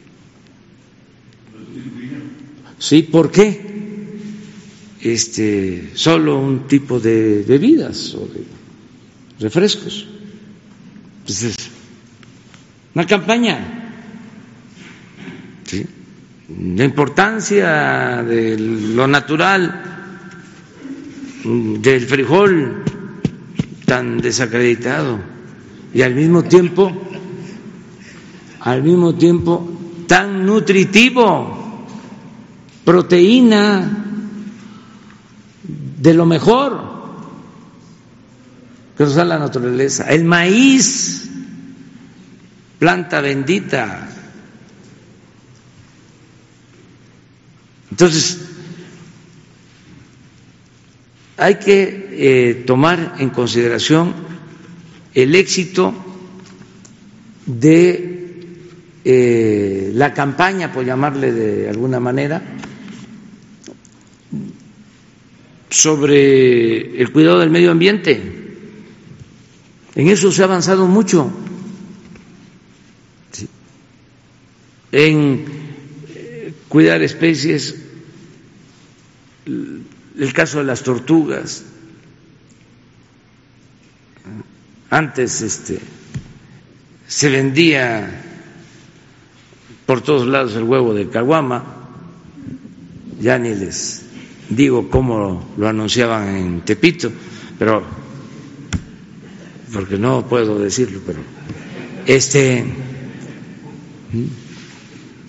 Sí, 2.81 3.03
¿por 3.05 3.31
qué? 3.31 4.19
Este, 5.01 5.93
solo 5.95 6.41
un 6.41 6.67
tipo 6.67 6.99
de 6.99 7.45
bebidas 7.47 8.17
o 8.17 8.27
de 8.27 8.45
refrescos. 9.39 10.09
Pues 11.25 11.43
es 11.45 11.57
una 12.97 13.07
campaña 13.07 13.79
la 15.73 16.85
importancia 16.85 18.23
de 18.23 18.59
lo 18.59 19.07
natural, 19.07 19.83
del 21.45 22.07
frijol 22.07 22.85
tan 23.87 24.19
desacreditado 24.19 25.19
y 25.93 26.03
al 26.03 26.15
mismo 26.15 26.43
tiempo, 26.45 26.93
al 28.61 28.83
mismo 28.83 29.15
tiempo 29.15 29.69
tan 30.07 30.47
nutritivo, 30.47 31.87
proteína 32.85 34.05
de 35.99 36.15
lo 36.15 36.27
mejor 36.27 36.93
que 38.97 39.05
nos 39.05 39.15
da 39.15 39.25
la 39.25 39.39
naturaleza, 39.39 40.05
el 40.09 40.25
maíz, 40.25 41.31
planta 42.79 43.21
bendita, 43.21 44.09
Entonces, 47.93 48.39
hay 51.37 51.57
que 51.57 52.09
eh, 52.13 52.63
tomar 52.67 53.17
en 53.19 53.29
consideración 53.29 54.15
el 55.13 55.35
éxito 55.35 55.93
de 57.45 58.47
eh, 59.05 59.91
la 59.93 60.15
campaña, 60.15 60.73
por 60.73 60.87
llamarle 60.87 61.33
de 61.33 61.69
alguna 61.69 62.01
manera, 62.01 62.41
sobre 65.69 66.99
el 66.99 67.13
cuidado 67.13 67.41
del 67.41 67.51
medio 67.51 67.73
ambiente. 67.73 68.23
En 69.97 70.09
eso 70.09 70.33
se 70.33 70.41
ha 70.41 70.47
avanzado 70.47 70.87
mucho. 70.87 71.31
En 74.93 75.45
eh, 76.15 76.55
cuidar 76.71 77.03
especies 77.03 77.82
el 79.47 80.33
caso 80.33 80.59
de 80.59 80.65
las 80.65 80.83
tortugas. 80.83 81.65
Antes 84.91 85.41
este, 85.41 85.79
se 87.09 87.31
vendía 87.31 88.23
por 89.87 90.03
todos 90.03 90.27
lados 90.27 90.55
el 90.55 90.65
huevo 90.65 90.95
de 90.95 91.09
caguama, 91.09 91.65
ya 93.21 93.39
ni 93.39 93.55
les 93.55 94.05
digo 94.51 94.91
cómo 94.91 95.55
lo 95.57 95.69
anunciaban 95.69 96.37
en 96.37 96.61
Tepito, 96.61 97.11
pero 97.59 97.83
porque 99.73 99.97
no 99.97 100.27
puedo 100.29 100.59
decirlo, 100.59 101.01
pero 101.07 101.21
este 102.07 102.65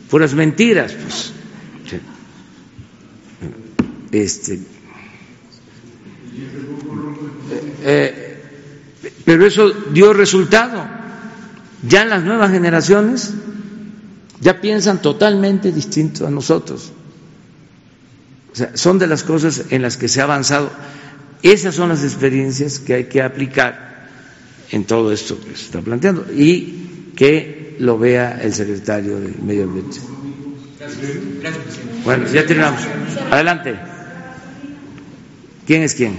puras 0.09 0.33
mentiras, 0.33 0.91
pues. 0.93 1.33
Este, 4.13 4.59
eh, 7.83 8.41
pero 9.25 9.45
eso 9.45 9.69
dio 9.91 10.13
resultado. 10.13 10.85
Ya 11.87 12.05
las 12.05 12.23
nuevas 12.23 12.51
generaciones 12.51 13.33
ya 14.39 14.61
piensan 14.61 15.01
totalmente 15.01 15.71
distinto 15.71 16.27
a 16.27 16.29
nosotros. 16.29 16.91
O 18.51 18.55
sea, 18.55 18.77
son 18.77 18.99
de 18.99 19.07
las 19.07 19.23
cosas 19.23 19.65
en 19.71 19.81
las 19.81 19.97
que 19.97 20.07
se 20.07 20.21
ha 20.21 20.25
avanzado. 20.25 20.69
Esas 21.41 21.73
son 21.73 21.89
las 21.89 22.03
experiencias 22.03 22.79
que 22.79 22.93
hay 22.93 23.05
que 23.05 23.21
aplicar 23.21 24.07
en 24.71 24.85
todo 24.85 25.11
esto 25.11 25.39
que 25.39 25.55
se 25.55 25.65
está 25.65 25.81
planteando 25.81 26.25
y 26.31 27.11
que 27.15 27.75
lo 27.79 27.97
vea 27.97 28.39
el 28.41 28.53
secretario 28.53 29.19
de 29.19 29.33
Medio 29.43 29.63
Ambiente. 29.63 29.97
Bueno, 32.05 32.27
ya 32.31 32.45
terminamos. 32.45 32.81
Adelante. 33.31 33.92
¿Quién 35.65 35.81
es 35.81 35.95
quién? 35.95 36.17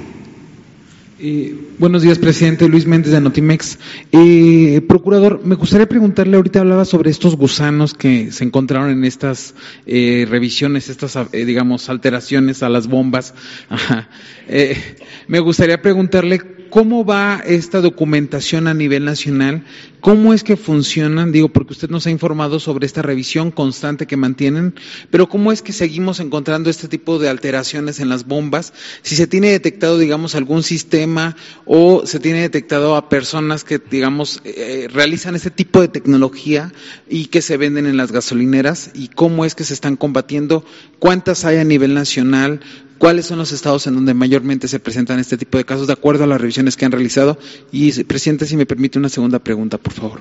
Eh, 1.20 1.54
buenos 1.78 2.00
días, 2.00 2.18
presidente. 2.18 2.66
Luis 2.66 2.86
Méndez 2.86 3.12
de 3.12 3.20
Notimex. 3.20 3.78
Eh, 4.10 4.80
procurador, 4.88 5.42
me 5.44 5.54
gustaría 5.54 5.86
preguntarle, 5.86 6.36
ahorita 6.36 6.60
hablaba 6.60 6.86
sobre 6.86 7.10
estos 7.10 7.36
gusanos 7.36 7.92
que 7.92 8.32
se 8.32 8.44
encontraron 8.44 8.90
en 8.90 9.04
estas 9.04 9.54
eh, 9.84 10.26
revisiones, 10.30 10.88
estas, 10.88 11.16
eh, 11.16 11.44
digamos, 11.44 11.90
alteraciones 11.90 12.62
a 12.62 12.70
las 12.70 12.86
bombas. 12.86 13.34
me 15.28 15.40
gustaría 15.40 15.82
preguntarle 15.82 16.40
¿Cómo 16.74 17.04
va 17.04 17.40
esta 17.46 17.80
documentación 17.80 18.66
a 18.66 18.74
nivel 18.74 19.04
nacional? 19.04 19.62
¿Cómo 20.00 20.34
es 20.34 20.42
que 20.42 20.56
funcionan? 20.56 21.30
Digo, 21.30 21.48
porque 21.48 21.72
usted 21.72 21.88
nos 21.88 22.08
ha 22.08 22.10
informado 22.10 22.58
sobre 22.58 22.84
esta 22.84 23.00
revisión 23.00 23.52
constante 23.52 24.08
que 24.08 24.16
mantienen, 24.16 24.74
pero 25.08 25.28
¿cómo 25.28 25.52
es 25.52 25.62
que 25.62 25.72
seguimos 25.72 26.18
encontrando 26.18 26.68
este 26.68 26.88
tipo 26.88 27.20
de 27.20 27.28
alteraciones 27.28 28.00
en 28.00 28.08
las 28.08 28.26
bombas? 28.26 28.72
Si 29.02 29.14
se 29.14 29.28
tiene 29.28 29.52
detectado, 29.52 29.98
digamos, 29.98 30.34
algún 30.34 30.64
sistema 30.64 31.36
o 31.64 32.06
se 32.06 32.18
tiene 32.18 32.40
detectado 32.40 32.96
a 32.96 33.08
personas 33.08 33.62
que, 33.62 33.78
digamos, 33.78 34.42
eh, 34.44 34.88
realizan 34.92 35.36
este 35.36 35.52
tipo 35.52 35.80
de 35.80 35.86
tecnología 35.86 36.72
y 37.08 37.26
que 37.26 37.40
se 37.40 37.56
venden 37.56 37.86
en 37.86 37.96
las 37.96 38.10
gasolineras 38.10 38.90
y 38.94 39.08
cómo 39.08 39.44
es 39.44 39.54
que 39.54 39.62
se 39.62 39.74
están 39.74 39.94
combatiendo, 39.94 40.64
cuántas 40.98 41.44
hay 41.44 41.58
a 41.58 41.64
nivel 41.64 41.94
nacional, 41.94 42.60
cuáles 42.98 43.26
son 43.26 43.38
los 43.38 43.52
estados 43.52 43.86
en 43.86 43.94
donde 43.94 44.14
mayormente 44.14 44.68
se 44.68 44.78
presentan 44.80 45.18
este 45.18 45.36
tipo 45.36 45.58
de 45.58 45.64
casos 45.64 45.86
de 45.86 45.92
acuerdo 45.92 46.24
a 46.24 46.26
las 46.26 46.40
revisiones 46.40 46.76
que 46.76 46.84
han 46.84 46.92
realizado. 46.92 47.38
Y, 47.72 48.04
presidente, 48.04 48.46
si 48.46 48.56
me 48.56 48.66
permite 48.66 48.98
una 48.98 49.08
segunda 49.08 49.38
pregunta, 49.38 49.78
por 49.78 49.92
favor. 49.92 50.20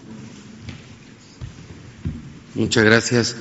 Muchas 2.56 2.84
gracias. 2.84 3.36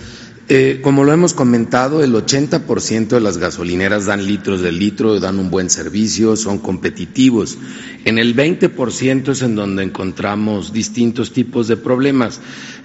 Eh, 0.49 0.81
como 0.83 1.05
lo 1.05 1.13
hemos 1.13 1.35
comentado, 1.35 2.03
el 2.03 2.13
80% 2.15 3.09
de 3.09 3.21
las 3.21 3.39
gasolineras 3.39 4.07
dan 4.07 4.27
litros 4.27 4.61
de 4.61 4.73
litro, 4.73 5.21
dan 5.21 5.39
un 5.39 5.51
buen 5.51 5.71
servicio, 5.71 6.37
son 6.37 6.59
competitivos. 6.59 7.59
En 8.05 8.19
el 8.19 8.35
20% 8.35 9.29
es 9.29 9.43
en 9.43 9.55
donde 9.55 9.85
encontramos 9.85 10.73
distintos 10.73 11.33
tipos 11.33 11.69
de 11.69 11.77
problemas. 11.77 12.41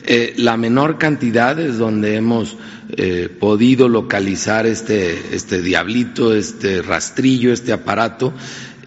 Eh, 0.06 0.34
la 0.38 0.56
menor 0.56 0.98
cantidad 1.00 1.60
es 1.60 1.78
donde 1.78 2.16
hemos 2.16 2.56
eh, 2.96 3.28
podido 3.40 3.90
localizar 3.90 4.66
este, 4.66 5.36
este 5.36 5.62
diablito, 5.62 6.34
este 6.34 6.82
rastrillo, 6.82 7.52
este 7.52 7.74
aparato, 7.74 8.34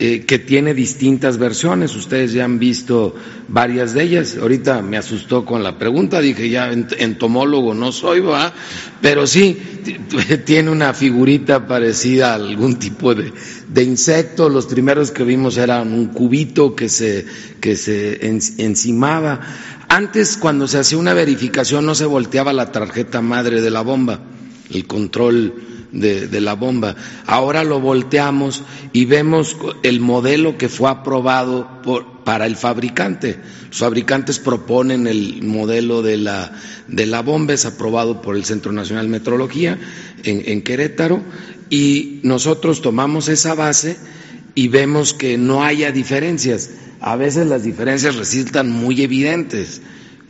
eh, 0.03 0.25
que 0.25 0.39
tiene 0.39 0.73
distintas 0.73 1.37
versiones. 1.37 1.95
Ustedes 1.95 2.33
ya 2.33 2.47
han 2.47 2.59
visto 2.59 3.15
varias 3.49 3.93
de 3.93 4.03
ellas. 4.05 4.39
Ahorita 4.41 4.81
me 4.81 4.97
asustó 4.97 5.45
con 5.45 5.63
la 5.63 5.77
pregunta, 5.79 6.21
dije 6.23 6.49
ya 6.49 6.73
entomólogo 6.73 7.75
no 7.75 7.93
soy, 7.93 8.21
¿va? 8.21 8.51
pero 9.03 9.27
sí, 9.27 9.59
tiene 10.47 10.71
una 10.71 10.95
figurita 10.95 11.67
parecida 11.67 12.33
a 12.33 12.37
algún 12.37 12.79
tipo 12.79 13.15
de, 13.15 13.31
de 13.69 13.83
insecto. 13.83 14.49
Los 14.49 14.65
primeros 14.65 15.11
que 15.11 15.23
vimos 15.23 15.59
eran 15.59 15.93
un 15.93 16.07
cubito 16.07 16.75
que 16.75 16.89
se, 16.89 17.27
que 17.61 17.77
se 17.77 18.27
encimaba. 18.59 19.39
Antes, 19.91 20.39
cuando 20.39 20.67
se 20.67 20.79
hacía 20.79 20.97
una 20.97 21.13
verificación, 21.13 21.85
no 21.85 21.95
se 21.95 22.07
volteaba 22.07 22.55
la 22.55 22.73
tarjeta 22.73 23.21
madre 23.21 23.61
de 23.61 23.71
la 23.71 23.83
bomba, 23.83 24.21
el 24.73 24.87
control 24.87 25.70
de, 25.93 26.41
la 26.41 26.55
bomba. 26.55 26.97
Ahora 27.27 27.65
lo 27.65 27.81
volteamos 27.81 28.63
y 28.93 29.05
vemos 29.05 29.57
el 29.83 30.01
modelo 30.01 30.57
que 30.59 30.69
fue 30.69 30.91
aprobado 30.91 31.83
por, 31.83 32.23
para 32.25 32.47
el 32.47 32.57
fabricante. 32.57 33.39
Los 33.69 33.79
fabricantes 33.79 34.39
proponen 34.39 35.07
el 35.07 35.43
modelo 35.43 36.03
de 36.03 36.17
la, 36.17 36.53
de 36.89 37.07
la 37.07 37.23
bomba, 37.23 37.55
es 37.55 37.67
aprobado 37.67 38.23
por 38.23 38.37
el 38.37 38.45
Centro 38.45 38.73
Nacional 38.73 39.07
de 39.07 39.13
Metrología 39.13 39.79
en, 40.25 40.43
en 40.47 40.63
Querétaro, 40.63 41.23
y 41.71 42.21
nosotros 42.25 42.83
tomamos 42.83 43.29
esa 43.29 43.55
base 43.55 43.97
y 44.55 44.69
vemos 44.69 45.15
que 45.15 45.39
no 45.39 45.63
haya 45.65 45.93
diferencias 45.93 46.71
a 47.01 47.17
veces 47.17 47.47
las 47.47 47.63
diferencias 47.63 48.17
resultan 48.17 48.71
muy 48.71 49.03
evidentes. 49.03 49.81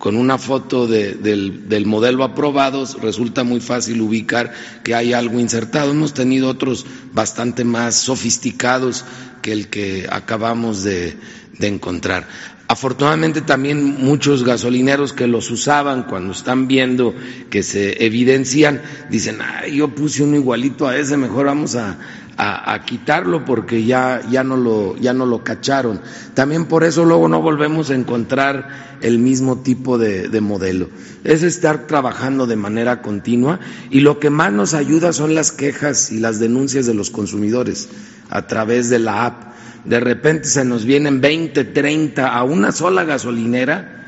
Con 0.00 0.16
una 0.16 0.38
foto 0.38 0.86
del, 0.86 1.84
modelo 1.84 2.24
aprobado 2.24 2.86
resulta 3.02 3.44
muy 3.44 3.60
fácil 3.60 4.00
ubicar 4.00 4.50
que 4.82 4.94
hay 4.94 5.12
algo 5.12 5.38
insertado. 5.38 5.90
Hemos 5.90 6.14
tenido 6.14 6.48
otros 6.48 6.86
bastante 7.12 7.64
más 7.64 7.96
sofisticados 7.96 9.04
que 9.42 9.52
el 9.52 9.68
que 9.68 10.08
acabamos 10.10 10.84
de, 10.84 11.18
encontrar. 11.60 12.26
Afortunadamente 12.66 13.42
también 13.42 14.02
muchos 14.02 14.42
gasolineros 14.42 15.12
que 15.12 15.26
los 15.26 15.50
usaban 15.50 16.04
cuando 16.04 16.32
están 16.32 16.66
viendo 16.66 17.14
que 17.50 17.62
se 17.62 18.02
evidencian, 18.02 18.80
dicen, 19.10 19.36
yo 19.70 19.94
puse 19.94 20.22
uno 20.22 20.36
igualito 20.36 20.88
a 20.88 20.96
ese, 20.96 21.18
mejor 21.18 21.44
vamos 21.44 21.76
a, 21.76 21.98
a, 22.42 22.80
quitarlo 22.86 23.44
porque 23.44 23.84
ya, 23.84 24.22
ya, 24.30 24.42
no 24.42 24.56
lo, 24.56 24.96
ya 24.96 25.12
no 25.12 25.26
lo 25.26 25.44
cacharon. 25.44 26.00
También 26.34 26.64
por 26.64 26.84
eso 26.84 27.04
luego 27.04 27.28
no 27.28 27.42
volvemos 27.42 27.90
a 27.90 27.94
encontrar 27.94 28.98
el 29.02 29.18
mismo 29.18 29.58
tipo 29.58 29.98
de, 29.98 30.28
de 30.28 30.40
modelo. 30.40 30.88
Es 31.22 31.42
estar 31.42 31.86
trabajando 31.86 32.46
de 32.46 32.56
manera 32.56 33.02
continua 33.02 33.60
y 33.90 34.00
lo 34.00 34.18
que 34.18 34.30
más 34.30 34.52
nos 34.52 34.72
ayuda 34.72 35.12
son 35.12 35.34
las 35.34 35.52
quejas 35.52 36.12
y 36.12 36.18
las 36.18 36.40
denuncias 36.40 36.86
de 36.86 36.94
los 36.94 37.10
consumidores 37.10 37.90
a 38.30 38.46
través 38.46 38.88
de 38.88 39.00
la 39.00 39.26
app. 39.26 39.52
De 39.84 40.00
repente 40.00 40.48
se 40.48 40.64
nos 40.64 40.86
vienen 40.86 41.20
20, 41.20 41.64
30 41.64 42.34
a 42.34 42.42
una 42.44 42.72
sola 42.72 43.04
gasolinera 43.04 44.06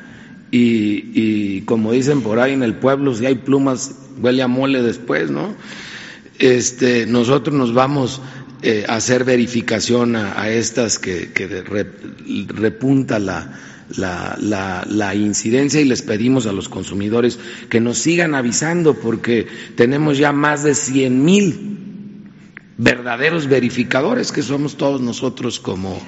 y, 0.51 1.11
y 1.15 1.61
como 1.63 1.93
dicen 1.93 2.23
por 2.23 2.39
ahí 2.39 2.55
en 2.55 2.63
el 2.63 2.77
pueblo, 2.77 3.15
si 3.15 3.27
hay 3.27 3.35
plumas, 3.35 3.95
huele 4.23 4.43
a 4.43 4.49
mole 4.49 4.83
después, 4.83 5.31
¿no? 5.31 5.55
Este, 6.43 7.07
nosotros 7.07 7.55
nos 7.55 7.73
vamos 7.73 8.21
eh, 8.63 8.85
a 8.89 8.97
hacer 8.97 9.25
verificación 9.25 10.17
a, 10.17 10.51
estas 10.51 10.99
que, 10.99 11.31
repunta 12.49 13.21
la, 13.21 13.59
la, 13.97 14.85
la, 14.89 15.15
incidencia 15.15 15.81
y 15.81 15.85
les 15.85 16.03
pedimos 16.03 16.47
a 16.47 16.53
los 16.53 16.69
consumidores 16.69 17.39
que 17.71 17.81
nos 17.81 17.99
sigan 17.99 18.35
avisando 18.35 18.95
porque 18.95 19.47
tenemos 19.77 20.19
ya 20.19 20.33
más 20.33 20.65
de 20.65 20.75
100 20.75 21.25
mil 21.25 21.79
verdaderos 22.77 23.47
verificadores 23.47 24.33
que 24.33 24.43
somos 24.43 24.77
todos 24.77 25.01
nosotros 25.01 25.61
como, 25.61 26.01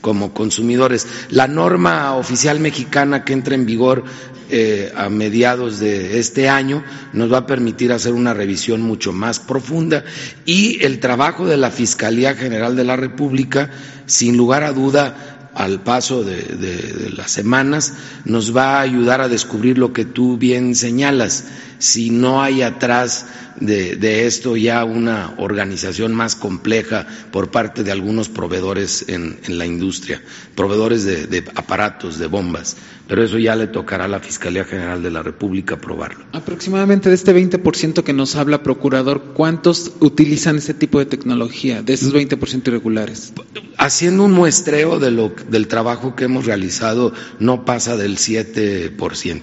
como 0.00 0.32
consumidores. 0.32 1.06
La 1.30 1.46
norma 1.46 2.14
oficial 2.16 2.60
mexicana 2.60 3.24
que 3.24 3.32
entra 3.32 3.54
en 3.54 3.66
vigor 3.66 4.04
eh, 4.52 4.92
a 4.96 5.08
mediados 5.08 5.78
de 5.78 6.18
este 6.18 6.48
año 6.48 6.82
nos 7.12 7.32
va 7.32 7.38
a 7.38 7.46
permitir 7.46 7.92
hacer 7.92 8.12
una 8.12 8.34
revisión 8.34 8.82
mucho 8.82 9.12
más 9.12 9.38
profunda 9.38 10.02
y 10.44 10.82
el 10.84 10.98
trabajo 10.98 11.46
de 11.46 11.56
la 11.56 11.70
Fiscalía 11.70 12.34
General 12.34 12.74
de 12.74 12.84
la 12.84 12.96
República, 12.96 13.70
sin 14.06 14.36
lugar 14.36 14.64
a 14.64 14.72
duda, 14.72 15.40
al 15.54 15.80
paso 15.82 16.24
de, 16.24 17.10
las 17.16 17.30
semanas, 17.30 17.94
nos 18.24 18.56
va 18.56 18.78
a 18.78 18.80
ayudar 18.80 19.20
a 19.20 19.28
descubrir 19.28 19.78
lo 19.78 19.92
que 19.92 20.04
tú 20.04 20.36
bien 20.36 20.74
señalas. 20.74 21.44
Si 21.80 22.10
no 22.10 22.42
hay 22.42 22.62
atrás 22.62 23.26
de, 23.58 24.26
esto 24.26 24.56
ya 24.56 24.84
una 24.84 25.34
organización 25.38 26.14
más 26.14 26.36
compleja 26.36 27.06
por 27.32 27.50
parte 27.50 27.82
de 27.82 27.90
algunos 27.90 28.28
proveedores 28.28 29.06
en, 29.08 29.38
la 29.48 29.66
industria, 29.66 30.22
proveedores 30.54 31.04
de, 31.04 31.44
aparatos, 31.54 32.18
de 32.18 32.26
bombas. 32.26 32.76
Pero 33.08 33.24
eso 33.24 33.38
ya 33.38 33.56
le 33.56 33.66
tocará 33.66 34.04
a 34.04 34.08
la 34.08 34.20
Fiscalía 34.20 34.64
General 34.64 35.02
de 35.02 35.10
la 35.10 35.22
República 35.22 35.78
probarlo. 35.80 36.24
Aproximadamente 36.32 37.08
de 37.08 37.16
este 37.16 37.34
20% 37.34 38.04
que 38.04 38.12
nos 38.12 38.36
habla, 38.36 38.62
procurador, 38.62 39.32
¿cuántos 39.34 39.92
utilizan 39.98 40.58
este 40.58 40.74
tipo 40.74 41.00
de 41.00 41.06
tecnología, 41.06 41.82
de 41.82 41.94
esos 41.94 42.14
20% 42.14 42.68
irregulares? 42.68 43.32
Haciendo 43.78 44.22
un 44.24 44.32
muestreo 44.32 45.00
de 45.00 45.10
lo, 45.10 45.32
del 45.48 45.66
trabajo 45.66 46.14
que 46.14 46.24
hemos 46.24 46.46
realizado, 46.46 47.12
no 47.40 47.64
pasa 47.64 47.96
del 47.96 48.16
7%. 48.16 49.42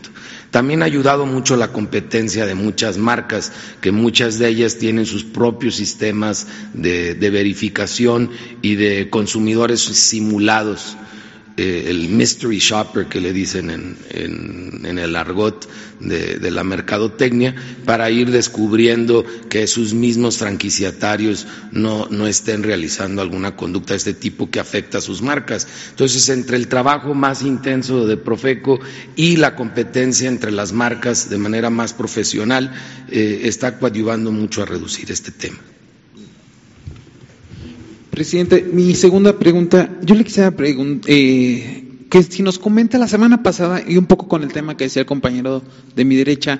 También 0.52 0.82
ha 0.82 0.86
ayudado 0.86 1.26
mucho 1.26 1.58
la 1.58 1.72
competencia 1.74 2.46
de 2.46 2.56
muchas 2.56 2.98
marcas, 2.98 3.52
que 3.82 3.92
muchas 3.92 4.40
de 4.40 4.48
ellas 4.48 4.78
tienen 4.78 5.06
sus 5.06 5.24
propios 5.24 5.76
sistemas 5.76 6.48
de, 6.74 7.16
de 7.16 7.30
verificación 7.30 8.32
y 8.62 8.76
de 8.76 9.10
consumidores 9.10 9.82
simulados 9.82 10.98
eh, 11.58 11.86
el 11.88 12.10
mystery 12.10 12.60
shopper 12.60 13.08
que 13.08 13.20
le 13.20 13.34
dicen 13.34 13.72
en, 13.72 13.98
en, 14.12 15.00
el 15.00 15.16
argot 15.16 15.68
de, 16.00 16.38
de, 16.38 16.52
la 16.52 16.64
mercadotecnia, 16.64 17.56
para 17.84 18.12
ir 18.12 18.30
descubriendo 18.30 19.26
que 19.50 19.66
sus 19.66 19.94
mismos 19.96 20.38
franquiciatarios 20.38 21.48
no, 21.72 22.08
no 22.12 22.28
estén 22.28 22.62
realizando 22.62 23.24
alguna 23.24 23.56
conducta 23.56 23.94
de 23.94 23.98
este 23.98 24.14
tipo 24.14 24.52
que 24.52 24.60
afecta 24.60 25.00
a 25.00 25.02
sus 25.02 25.24
marcas. 25.24 25.68
Entonces, 25.90 26.30
entre 26.30 26.58
el 26.58 26.68
trabajo 26.68 27.16
más 27.16 27.42
intenso 27.42 28.06
de 28.06 28.18
Profeco 28.18 28.80
y 29.16 29.38
la 29.38 29.56
competencia 29.56 30.30
entre 30.30 30.52
las 30.52 30.74
marcas 30.74 31.30
de 31.30 31.40
manera 31.40 31.72
más 31.72 31.94
profesional, 31.94 32.72
eh, 33.10 33.42
está 33.46 33.80
coadyuvando 33.80 34.32
mucho 34.32 34.62
a 34.62 34.66
reducir 34.66 35.12
este 35.12 35.32
tema. 35.32 35.58
Presidente, 38.18 38.64
mi 38.64 38.96
segunda 38.96 39.38
pregunta, 39.38 39.96
yo 40.02 40.16
le 40.16 40.24
quisiera 40.24 40.50
preguntar, 40.50 41.08
eh, 41.08 41.84
que 42.10 42.24
si 42.24 42.42
nos 42.42 42.58
comenta 42.58 42.98
la 42.98 43.08
semana 43.08 43.44
pasada, 43.44 43.84
y 43.88 43.96
un 43.96 44.08
poco 44.08 44.28
con 44.28 44.42
el 44.42 44.52
tema 44.52 44.76
que 44.76 44.86
decía 44.86 45.02
el 45.02 45.06
compañero 45.06 45.62
de 45.96 46.04
mi 46.04 46.16
derecha, 46.16 46.60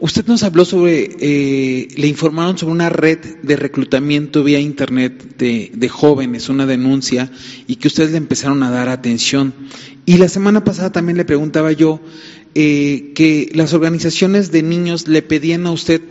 usted 0.00 0.26
nos 0.26 0.42
habló 0.42 0.66
sobre, 0.66 1.08
eh, 1.18 1.88
le 1.96 2.06
informaron 2.08 2.58
sobre 2.58 2.74
una 2.74 2.90
red 2.90 3.18
de 3.42 3.56
reclutamiento 3.56 4.44
vía 4.44 4.60
Internet 4.60 5.38
de, 5.38 5.72
de, 5.74 5.88
jóvenes, 5.88 6.50
una 6.50 6.66
denuncia, 6.66 7.30
y 7.66 7.76
que 7.76 7.88
ustedes 7.88 8.10
le 8.10 8.18
empezaron 8.18 8.62
a 8.62 8.70
dar 8.70 8.90
atención. 8.90 9.54
Y 10.04 10.18
la 10.18 10.28
semana 10.28 10.62
pasada 10.62 10.92
también 10.92 11.16
le 11.16 11.24
preguntaba 11.24 11.72
yo 11.72 12.02
eh, 12.54 13.12
que 13.14 13.50
las 13.54 13.72
organizaciones 13.72 14.52
de 14.52 14.62
niños 14.62 15.08
le 15.08 15.22
pedían 15.22 15.66
a 15.66 15.70
usted 15.72 16.02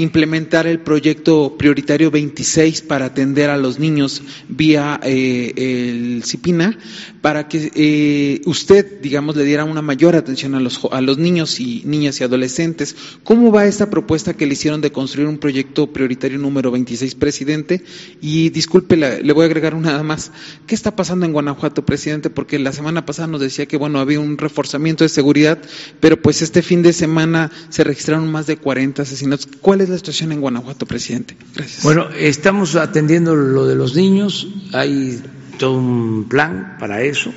implementar 0.00 0.66
el 0.66 0.80
proyecto 0.80 1.56
prioritario 1.56 2.10
26 2.10 2.82
para 2.82 3.06
atender 3.06 3.50
a 3.50 3.56
los 3.56 3.78
niños 3.78 4.22
vía 4.48 5.00
eh, 5.02 5.52
el 5.56 6.22
CIPINA, 6.24 6.78
para 7.20 7.48
que 7.48 7.70
eh, 7.74 8.40
usted, 8.46 9.00
digamos, 9.00 9.36
le 9.36 9.44
diera 9.44 9.64
una 9.64 9.82
mayor 9.82 10.16
atención 10.16 10.54
a 10.54 10.60
los, 10.60 10.80
a 10.90 11.00
los 11.00 11.18
niños 11.18 11.60
y 11.60 11.82
niñas 11.84 12.20
y 12.20 12.24
adolescentes. 12.24 12.96
¿Cómo 13.24 13.52
va 13.52 13.66
esta 13.66 13.90
propuesta 13.90 14.34
que 14.34 14.46
le 14.46 14.54
hicieron 14.54 14.80
de 14.80 14.90
construir 14.90 15.28
un 15.28 15.38
proyecto 15.38 15.92
prioritario 15.92 16.38
número 16.38 16.70
26, 16.70 17.14
presidente? 17.16 17.82
Y 18.22 18.50
disculpe, 18.50 18.96
le 18.96 19.32
voy 19.32 19.42
a 19.42 19.46
agregar 19.46 19.74
una 19.74 20.02
más. 20.02 20.32
¿Qué 20.66 20.74
está 20.74 20.96
pasando 20.96 21.26
en 21.26 21.32
Guanajuato, 21.32 21.84
presidente? 21.84 22.30
Porque 22.30 22.58
la 22.58 22.72
semana 22.72 23.04
pasada 23.04 23.28
nos 23.28 23.40
decía 23.40 23.66
que, 23.66 23.76
bueno, 23.76 23.98
había 23.98 24.20
un 24.20 24.38
reforzamiento 24.38 25.04
de 25.04 25.08
seguridad, 25.08 25.58
pero 26.00 26.20
pues 26.20 26.42
este 26.42 26.62
fin 26.62 26.82
de 26.82 26.92
semana 26.92 27.50
se 27.68 27.84
registraron 27.84 28.30
más 28.30 28.46
de 28.46 28.56
40 28.56 29.02
asesinatos. 29.02 29.48
¿Cuál 29.60 29.82
es 29.82 29.88
la 29.88 29.96
situación 29.96 30.32
en 30.32 30.40
Guanajuato, 30.40 30.86
presidente? 30.86 31.36
Gracias. 31.54 31.82
Bueno, 31.82 32.08
estamos 32.16 32.76
atendiendo 32.76 33.34
lo 33.36 33.66
de 33.66 33.74
los 33.74 33.94
niños. 33.94 34.48
Hay 34.72 35.20
todo 35.60 35.76
un 35.76 36.24
plan 36.24 36.76
para 36.80 37.02
eso. 37.02 37.30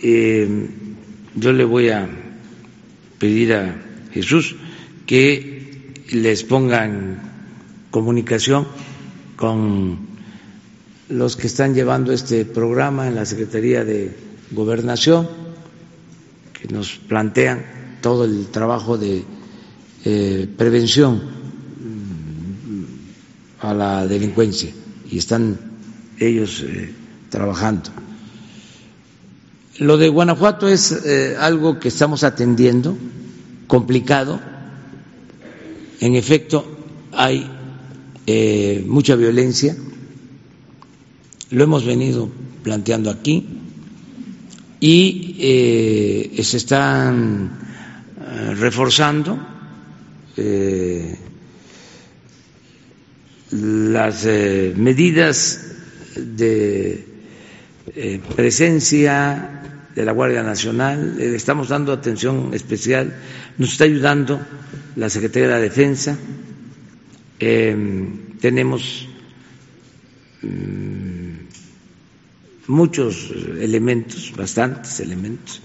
Eh, 0.00 0.68
yo 1.34 1.52
le 1.52 1.64
voy 1.64 1.88
a 1.88 2.08
pedir 3.18 3.52
a 3.54 3.82
Jesús 4.12 4.54
que 5.06 5.92
les 6.12 6.44
pongan 6.44 7.18
comunicación 7.90 8.68
con 9.34 9.98
los 11.08 11.36
que 11.36 11.48
están 11.48 11.74
llevando 11.74 12.12
este 12.12 12.44
programa 12.44 13.08
en 13.08 13.16
la 13.16 13.26
Secretaría 13.26 13.84
de 13.84 14.16
Gobernación, 14.52 15.28
que 16.52 16.68
nos 16.68 16.92
plantean 16.92 17.98
todo 18.00 18.24
el 18.24 18.46
trabajo 18.52 18.96
de 18.96 19.24
eh, 20.04 20.46
prevención 20.56 21.20
a 23.58 23.74
la 23.74 24.06
delincuencia 24.06 24.70
y 25.10 25.18
están 25.18 25.58
ellos 26.18 26.64
eh, 26.66 27.01
trabajando. 27.32 27.90
Lo 29.78 29.96
de 29.96 30.10
Guanajuato 30.10 30.68
es 30.68 30.92
eh, 30.92 31.34
algo 31.40 31.80
que 31.80 31.88
estamos 31.88 32.24
atendiendo, 32.24 32.96
complicado. 33.66 34.38
En 36.00 36.14
efecto, 36.14 36.64
hay 37.10 37.50
eh, 38.26 38.84
mucha 38.86 39.16
violencia. 39.16 39.74
Lo 41.50 41.64
hemos 41.64 41.86
venido 41.86 42.28
planteando 42.62 43.10
aquí 43.10 43.46
y 44.78 45.36
eh, 45.40 46.40
se 46.44 46.56
están 46.58 47.58
reforzando 48.58 49.38
las 53.50 54.24
medidas 54.76 55.60
de 56.16 57.11
eh, 57.94 58.20
presencia 58.36 59.62
de 59.94 60.04
la 60.04 60.12
Guardia 60.12 60.42
Nacional, 60.42 61.16
le 61.18 61.36
estamos 61.36 61.68
dando 61.68 61.92
atención 61.92 62.54
especial, 62.54 63.14
nos 63.58 63.72
está 63.72 63.84
ayudando 63.84 64.40
la 64.96 65.10
Secretaría 65.10 65.48
de 65.48 65.54
la 65.54 65.60
Defensa, 65.60 66.16
em, 67.38 68.38
tenemos 68.40 69.08
mm, 70.42 71.32
muchos 72.68 73.30
elementos, 73.60 74.32
bastantes 74.36 75.00
elementos 75.00 75.60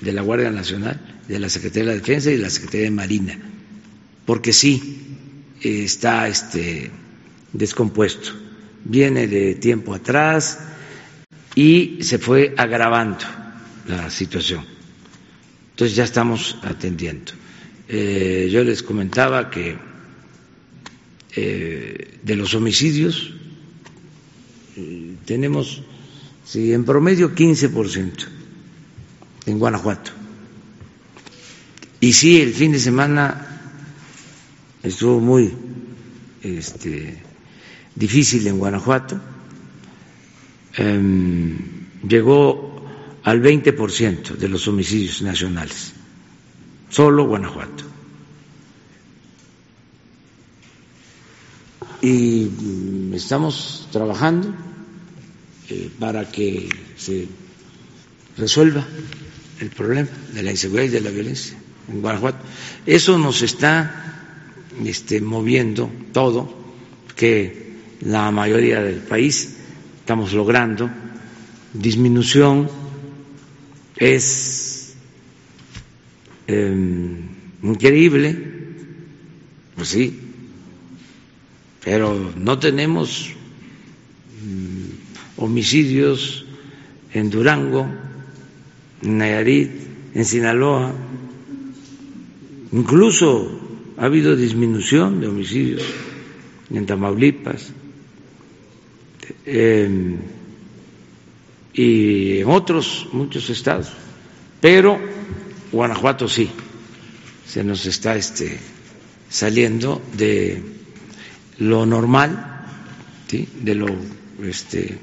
de 0.00 0.12
la 0.12 0.22
Guardia 0.22 0.50
Nacional, 0.50 1.00
de 1.28 1.38
la 1.38 1.48
Secretaría 1.48 1.90
de 1.90 1.94
la 1.96 2.00
Defensa 2.00 2.30
y 2.30 2.36
de 2.36 2.42
la 2.42 2.50
Secretaría 2.50 2.86
de 2.86 2.90
Marina, 2.90 3.38
porque 4.26 4.52
sí 4.52 5.16
está 5.60 6.26
este 6.26 6.90
descompuesto, 7.52 8.30
viene 8.84 9.28
de 9.28 9.54
tiempo 9.54 9.94
atrás, 9.94 10.58
y 11.54 11.98
se 12.02 12.18
fue 12.18 12.54
agravando 12.56 13.24
la 13.86 14.10
situación. 14.10 14.64
Entonces 15.70 15.96
ya 15.96 16.04
estamos 16.04 16.56
atendiendo. 16.62 17.32
Eh, 17.88 18.48
yo 18.50 18.64
les 18.64 18.82
comentaba 18.82 19.50
que 19.50 19.76
eh, 21.36 22.18
de 22.22 22.36
los 22.36 22.54
homicidios 22.54 23.32
eh, 24.76 25.16
tenemos, 25.24 25.82
sí, 26.44 26.72
en 26.72 26.84
promedio 26.84 27.34
15% 27.34 28.26
en 29.46 29.58
Guanajuato. 29.58 30.12
Y 32.00 32.12
sí, 32.12 32.40
el 32.40 32.52
fin 32.52 32.72
de 32.72 32.78
semana 32.80 33.72
estuvo 34.82 35.20
muy 35.20 35.52
este, 36.42 37.22
difícil 37.94 38.46
en 38.46 38.58
Guanajuato 38.58 39.20
Em, 40.76 41.56
llegó 42.06 42.74
al 43.22 43.40
20% 43.40 44.36
de 44.36 44.48
los 44.48 44.66
homicidios 44.68 45.22
nacionales, 45.22 45.92
solo 46.90 47.26
Guanajuato. 47.26 47.84
Y 52.02 52.50
estamos 53.14 53.88
trabajando 53.90 54.52
eh, 55.70 55.90
para 55.98 56.30
que 56.30 56.68
se 56.96 57.26
resuelva 58.36 58.84
el 59.60 59.70
problema 59.70 60.08
de 60.34 60.42
la 60.42 60.50
inseguridad 60.50 60.84
y 60.86 60.88
de 60.88 61.00
la 61.00 61.10
violencia 61.10 61.56
en 61.88 62.02
Guanajuato. 62.02 62.44
Eso 62.84 63.16
nos 63.16 63.40
está 63.42 64.04
este, 64.84 65.20
moviendo 65.20 65.90
todo, 66.12 66.52
que 67.16 67.74
la 68.00 68.30
mayoría 68.32 68.82
del 68.82 68.98
país 68.98 69.53
estamos 70.04 70.34
logrando, 70.34 70.90
disminución 71.72 72.68
es 73.96 74.94
em, 76.46 77.22
increíble, 77.62 78.36
pues 79.74 79.88
sí, 79.88 80.20
pero 81.82 82.34
no 82.36 82.58
tenemos 82.58 83.32
mm, 84.44 85.40
homicidios 85.42 86.44
en 87.14 87.30
Durango, 87.30 87.86
en 89.00 89.16
Nayarit, 89.16 89.70
en 90.12 90.24
Sinaloa, 90.26 90.92
incluso 92.72 93.58
ha 93.96 94.04
habido 94.04 94.36
disminución 94.36 95.22
de 95.22 95.28
homicidios 95.28 95.82
en 96.68 96.84
Tamaulipas 96.84 97.72
y 99.46 100.18
en 102.38 102.46
otros 102.46 103.08
muchos 103.12 103.50
estados, 103.50 103.92
pero 104.60 104.98
Guanajuato 105.72 106.28
sí, 106.28 106.50
se 107.46 107.64
nos 107.64 107.84
está 107.86 108.16
este, 108.16 108.58
saliendo 109.28 110.00
de 110.16 110.62
lo 111.58 111.84
normal, 111.86 112.50
de 113.30 113.74
lo 113.74 113.86
este, 114.42 114.98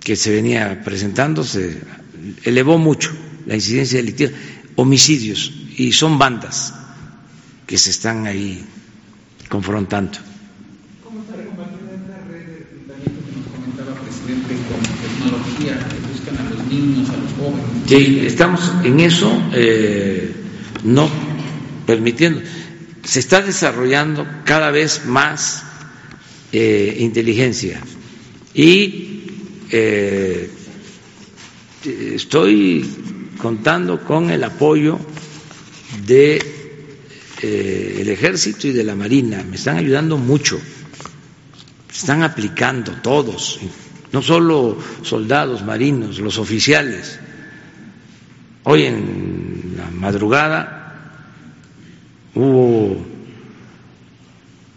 que 0.00 0.16
se 0.16 0.32
venía 0.32 0.82
presentando, 0.84 1.44
se 1.44 1.80
elevó 2.44 2.78
mucho 2.78 3.12
la 3.46 3.54
incidencia 3.54 3.98
delictiva, 3.98 4.32
homicidios, 4.76 5.52
y 5.76 5.92
son 5.92 6.18
bandas 6.18 6.74
que 7.66 7.78
se 7.78 7.90
están 7.90 8.26
ahí 8.26 8.64
confrontando. 9.48 10.18
¿Cómo 11.04 11.20
está 11.20 11.34
combatida 11.34 11.94
esta 11.94 12.18
red 12.28 12.46
de 12.46 12.58
enfrentamiento 12.60 13.20
que 13.26 13.32
nos 13.38 13.46
comentaba, 13.46 13.94
presidente, 14.02 14.54
con 14.68 14.80
tecnología 14.82 15.78
que 15.88 15.98
buscan 16.12 16.36
a 16.38 16.50
los 16.50 16.66
niños, 16.66 17.08
a 17.10 17.16
Sí, 17.90 18.22
estamos 18.24 18.60
en 18.84 19.00
eso, 19.00 19.32
eh, 19.52 20.32
no 20.84 21.10
permitiendo. 21.84 22.40
Se 23.02 23.18
está 23.18 23.42
desarrollando 23.42 24.24
cada 24.44 24.70
vez 24.70 25.06
más 25.06 25.64
eh, 26.52 26.98
inteligencia. 27.00 27.80
Y 28.54 29.22
eh, 29.72 30.48
estoy 32.14 32.88
contando 33.38 34.04
con 34.04 34.30
el 34.30 34.44
apoyo 34.44 34.96
de 36.06 36.40
eh, 37.42 37.96
el 38.02 38.08
ejército 38.08 38.68
y 38.68 38.70
de 38.70 38.84
la 38.84 38.94
marina. 38.94 39.42
Me 39.42 39.56
están 39.56 39.78
ayudando 39.78 40.16
mucho. 40.16 40.60
Están 41.92 42.22
aplicando 42.22 42.92
todos 43.02 43.58
no 44.12 44.22
solo 44.22 44.78
soldados 45.02 45.64
marinos 45.64 46.20
los 46.20 46.38
oficiales 46.38 47.18
hoy 48.70 48.84
en 48.84 49.74
la 49.76 49.90
madrugada 49.90 50.94
hubo 52.36 53.04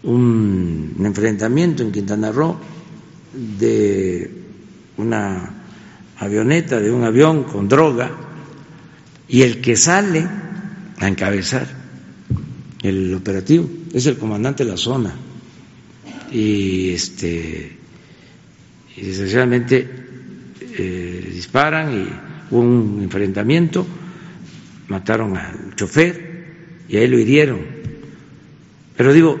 un 0.02 0.96
enfrentamiento 0.98 1.84
en 1.84 1.92
Quintana 1.92 2.32
Roo 2.32 2.58
de 3.32 4.30
una 4.96 5.48
avioneta, 6.18 6.80
de 6.80 6.90
un 6.90 7.04
avión 7.04 7.44
con 7.44 7.68
droga, 7.68 8.10
y 9.28 9.42
el 9.42 9.60
que 9.60 9.76
sale 9.76 10.26
a 10.98 11.06
encabezar 11.06 11.68
el 12.82 13.14
operativo 13.14 13.70
es 13.92 14.06
el 14.06 14.18
comandante 14.18 14.64
de 14.64 14.70
la 14.70 14.76
zona. 14.76 15.14
Y 16.32 16.90
este 16.90 17.78
desgraciadamente 18.96 19.88
eh, 20.78 21.30
disparan 21.32 21.94
y 21.94 22.33
un 22.58 23.00
enfrentamiento, 23.02 23.86
mataron 24.88 25.36
al 25.36 25.74
chofer 25.76 26.84
y 26.88 26.96
ahí 26.96 27.08
lo 27.08 27.18
hirieron. 27.18 27.60
Pero 28.96 29.12
digo, 29.12 29.40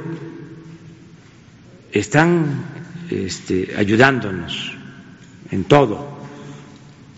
están 1.92 2.64
este, 3.10 3.74
ayudándonos 3.76 4.72
en 5.50 5.64
todo, 5.64 6.18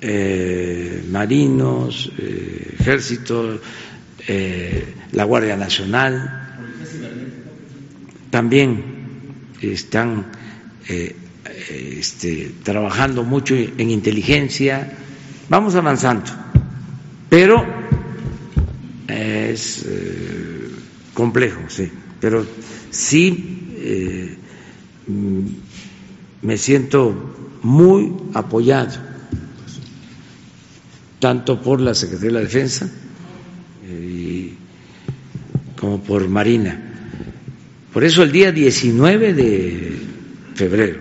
eh, 0.01 1.05
marinos, 1.11 2.13
eh, 2.19 2.77
ejército, 2.79 3.61
eh, 4.29 4.85
la 5.13 5.25
Guardia 5.25 5.57
Nacional, 5.57 6.59
también 8.31 8.85
están 9.63 10.27
eh, 10.89 11.17
este, 11.99 12.53
trabajando 12.63 13.25
mucho 13.25 13.55
en 13.55 13.91
inteligencia, 13.91 14.93
vamos 15.49 15.75
avanzando, 15.75 16.31
pero 17.29 17.65
es 19.09 19.85
eh, 19.87 20.71
complejo, 21.15 21.61
sí, 21.69 21.91
pero 22.21 22.45
sí 22.91 23.73
eh, 23.77 24.37
mm, 25.07 25.41
me 26.43 26.59
siento 26.59 27.59
muy 27.63 28.13
apoyado, 28.35 28.93
tanto 31.19 31.61
por 31.61 31.81
la 31.81 31.95
Secretaría 31.95 32.29
de 32.29 32.35
la 32.35 32.41
Defensa 32.41 32.91
eh, 33.85 34.53
como 35.79 36.03
por 36.03 36.29
Marina. 36.29 36.83
Por 37.93 38.05
eso 38.05 38.23
el 38.23 38.33
día 38.33 38.53
19 38.53 39.33
de 39.33 39.99
febrero, 40.55 41.01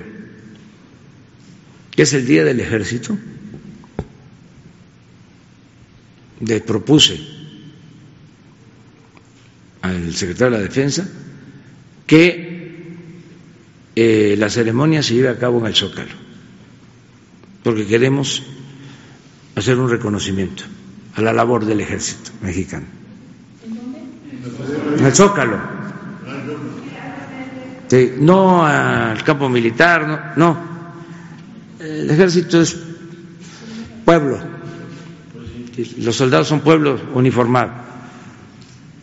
que 1.91 2.03
es 2.03 2.13
el 2.13 2.25
Día 2.25 2.45
del 2.45 2.61
Ejército, 2.61 3.17
le 6.41 6.59
propuse 6.61 7.19
al 9.81 10.13
secretario 10.13 10.57
de 10.57 10.57
la 10.63 10.67
Defensa 10.67 11.07
que 12.07 12.55
eh, 13.95 14.35
la 14.37 14.49
ceremonia 14.49 15.01
se 15.01 15.13
lleve 15.13 15.29
a 15.29 15.37
cabo 15.39 15.59
en 15.59 15.67
el 15.67 15.75
Zócalo, 15.75 16.11
porque 17.63 17.85
queremos 17.85 18.43
hacer 19.55 19.77
un 19.79 19.89
reconocimiento 19.89 20.63
a 21.15 21.21
la 21.21 21.31
labor 21.31 21.65
del 21.65 21.79
ejército 21.81 22.31
mexicano. 22.41 22.85
En 24.97 25.05
el 25.05 25.13
Zócalo. 25.13 25.75
No 28.19 28.65
al 28.65 29.23
campo 29.23 29.47
militar, 29.47 30.05
no, 30.07 30.19
no. 30.35 30.75
El 31.79 32.09
ejército 32.09 32.59
es 32.61 32.75
pueblo, 34.03 34.39
los 35.97 36.15
soldados 36.15 36.47
son 36.47 36.61
pueblos 36.61 37.01
uniformados 37.13 37.73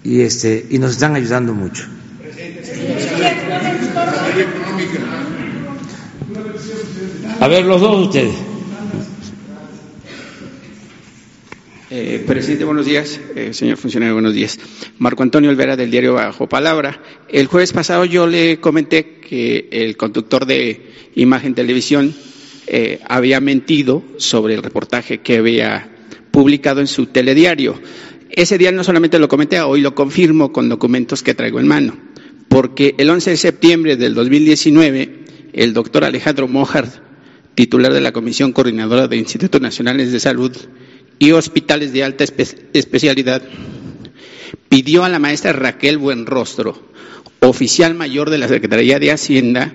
y 0.04 0.20
este 0.22 0.66
y 0.70 0.78
nos 0.78 0.92
están 0.92 1.14
ayudando 1.14 1.52
mucho. 1.52 1.84
A 7.40 7.48
ver 7.48 7.64
los 7.64 7.80
dos 7.80 8.06
ustedes. 8.06 8.34
Eh, 11.94 12.24
presidente, 12.26 12.64
buenos 12.64 12.86
días. 12.86 13.20
Eh, 13.36 13.52
señor 13.52 13.76
funcionario, 13.76 14.14
buenos 14.14 14.32
días. 14.32 14.58
Marco 14.98 15.22
Antonio 15.22 15.50
Olvera 15.50 15.76
del 15.76 15.90
diario 15.90 16.14
Bajo 16.14 16.48
Palabra. 16.48 17.02
El 17.28 17.48
jueves 17.48 17.74
pasado 17.74 18.06
yo 18.06 18.26
le 18.26 18.60
comenté 18.60 19.20
que 19.20 19.68
el 19.70 19.98
conductor 19.98 20.46
de 20.46 20.90
Imagen 21.16 21.54
Televisión 21.54 22.14
eh, 22.66 23.00
había 23.06 23.40
mentido 23.40 24.02
sobre 24.16 24.54
el 24.54 24.62
reportaje 24.62 25.18
que 25.18 25.36
había 25.36 25.90
publicado 26.32 26.80
en 26.80 26.88
su 26.88 27.06
telediario. 27.06 27.80
Ese 28.30 28.58
día 28.58 28.72
no 28.72 28.82
solamente 28.82 29.20
lo 29.20 29.28
comenté, 29.28 29.60
hoy 29.60 29.82
lo 29.82 29.94
confirmo 29.94 30.52
con 30.52 30.68
documentos 30.68 31.22
que 31.22 31.34
traigo 31.34 31.60
en 31.60 31.68
mano, 31.68 31.96
porque 32.48 32.94
el 32.98 33.10
11 33.10 33.30
de 33.30 33.36
septiembre 33.36 33.96
del 33.96 34.14
2019, 34.14 35.24
el 35.52 35.74
doctor 35.74 36.04
Alejandro 36.04 36.48
Mojar, 36.48 36.88
titular 37.54 37.92
de 37.92 38.00
la 38.00 38.12
Comisión 38.12 38.52
Coordinadora 38.52 39.06
de 39.06 39.18
Institutos 39.18 39.60
Nacionales 39.60 40.10
de 40.10 40.18
Salud 40.18 40.56
y 41.18 41.32
Hospitales 41.32 41.92
de 41.92 42.02
Alta 42.02 42.24
Espe 42.24 42.46
Especialidad, 42.72 43.42
pidió 44.70 45.04
a 45.04 45.10
la 45.10 45.18
maestra 45.18 45.52
Raquel 45.52 45.98
Buenrostro, 45.98 46.90
oficial 47.40 47.94
mayor 47.94 48.30
de 48.30 48.38
la 48.38 48.48
Secretaría 48.48 48.98
de 48.98 49.12
Hacienda, 49.12 49.74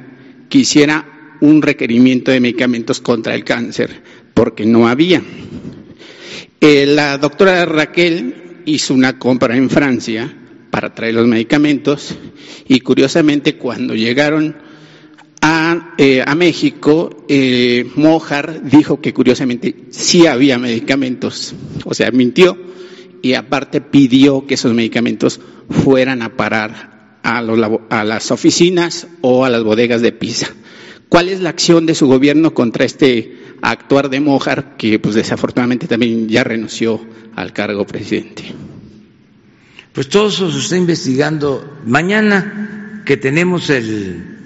que 0.49 0.59
hiciera 0.59 1.35
un 1.41 1.61
requerimiento 1.61 2.31
de 2.31 2.39
medicamentos 2.39 3.01
contra 3.01 3.35
el 3.35 3.43
cáncer, 3.43 4.01
porque 4.33 4.65
no 4.65 4.87
había. 4.87 5.21
Eh, 6.59 6.85
la 6.87 7.17
doctora 7.19 7.65
Raquel 7.65 8.61
hizo 8.65 8.93
una 8.93 9.19
compra 9.19 9.55
en 9.55 9.69
Francia 9.69 10.33
para 10.71 10.93
traer 10.93 11.13
los 11.13 11.27
medicamentos 11.27 12.15
y 12.67 12.79
curiosamente 12.79 13.57
cuando 13.57 13.93
llegaron 13.93 14.55
a, 15.41 15.93
eh, 15.99 16.23
a 16.25 16.33
México, 16.33 17.25
eh, 17.29 17.85
Mojar 17.95 18.63
dijo 18.63 18.99
que 19.01 19.13
curiosamente 19.13 19.85
sí 19.91 20.25
había 20.25 20.57
medicamentos, 20.57 21.53
o 21.85 21.93
sea, 21.93 22.09
mintió 22.11 22.57
y 23.21 23.33
aparte 23.33 23.79
pidió 23.79 24.47
que 24.47 24.55
esos 24.55 24.73
medicamentos 24.73 25.39
fueran 25.69 26.23
a 26.23 26.35
parar 26.35 27.19
a, 27.23 27.41
los, 27.43 27.59
a 27.89 28.03
las 28.03 28.31
oficinas 28.31 29.07
o 29.21 29.45
a 29.45 29.49
las 29.49 29.63
bodegas 29.63 30.01
de 30.01 30.11
Pisa. 30.11 30.53
¿Cuál 31.09 31.29
es 31.29 31.39
la 31.39 31.49
acción 31.49 31.85
de 31.85 31.95
su 31.95 32.07
gobierno 32.07 32.53
contra 32.53 32.83
este 32.83 33.37
actuar 33.61 34.09
de 34.09 34.19
Mojar, 34.19 34.77
que 34.77 34.99
pues 34.99 35.15
desafortunadamente 35.15 35.87
también 35.87 36.27
ya 36.27 36.43
renunció 36.43 37.05
al 37.35 37.53
cargo 37.53 37.85
presidente? 37.85 38.53
Pues 39.93 40.09
todo 40.09 40.27
eso 40.29 40.51
se 40.51 40.59
está 40.59 40.77
investigando. 40.77 41.79
Mañana 41.85 43.01
que 43.05 43.17
tenemos 43.17 43.69
el 43.69 44.37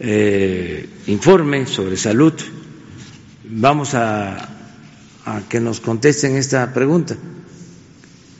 eh, 0.00 0.88
informe 1.06 1.66
sobre 1.66 1.96
salud, 1.96 2.32
vamos 3.50 3.94
a, 3.94 4.48
a, 5.24 5.42
que 5.48 5.60
nos 5.60 5.80
contesten 5.80 6.36
esta 6.36 6.72
pregunta. 6.72 7.16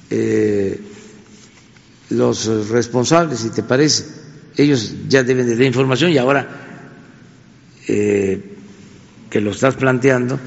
Eh, 0.08 0.80
los 2.10 2.46
responsables, 2.70 3.40
si 3.40 3.50
te 3.50 3.62
parece, 3.62 4.04
ellos 4.56 4.94
ya 5.08 5.22
deben 5.22 5.46
de 5.46 5.56
dar 5.56 5.64
información 5.66 6.12
y 6.12 6.18
ahora 6.18 6.48
eh, 7.88 8.55
que 9.36 9.42
lo 9.42 9.50
estás 9.50 9.74
planteando, 9.74 10.40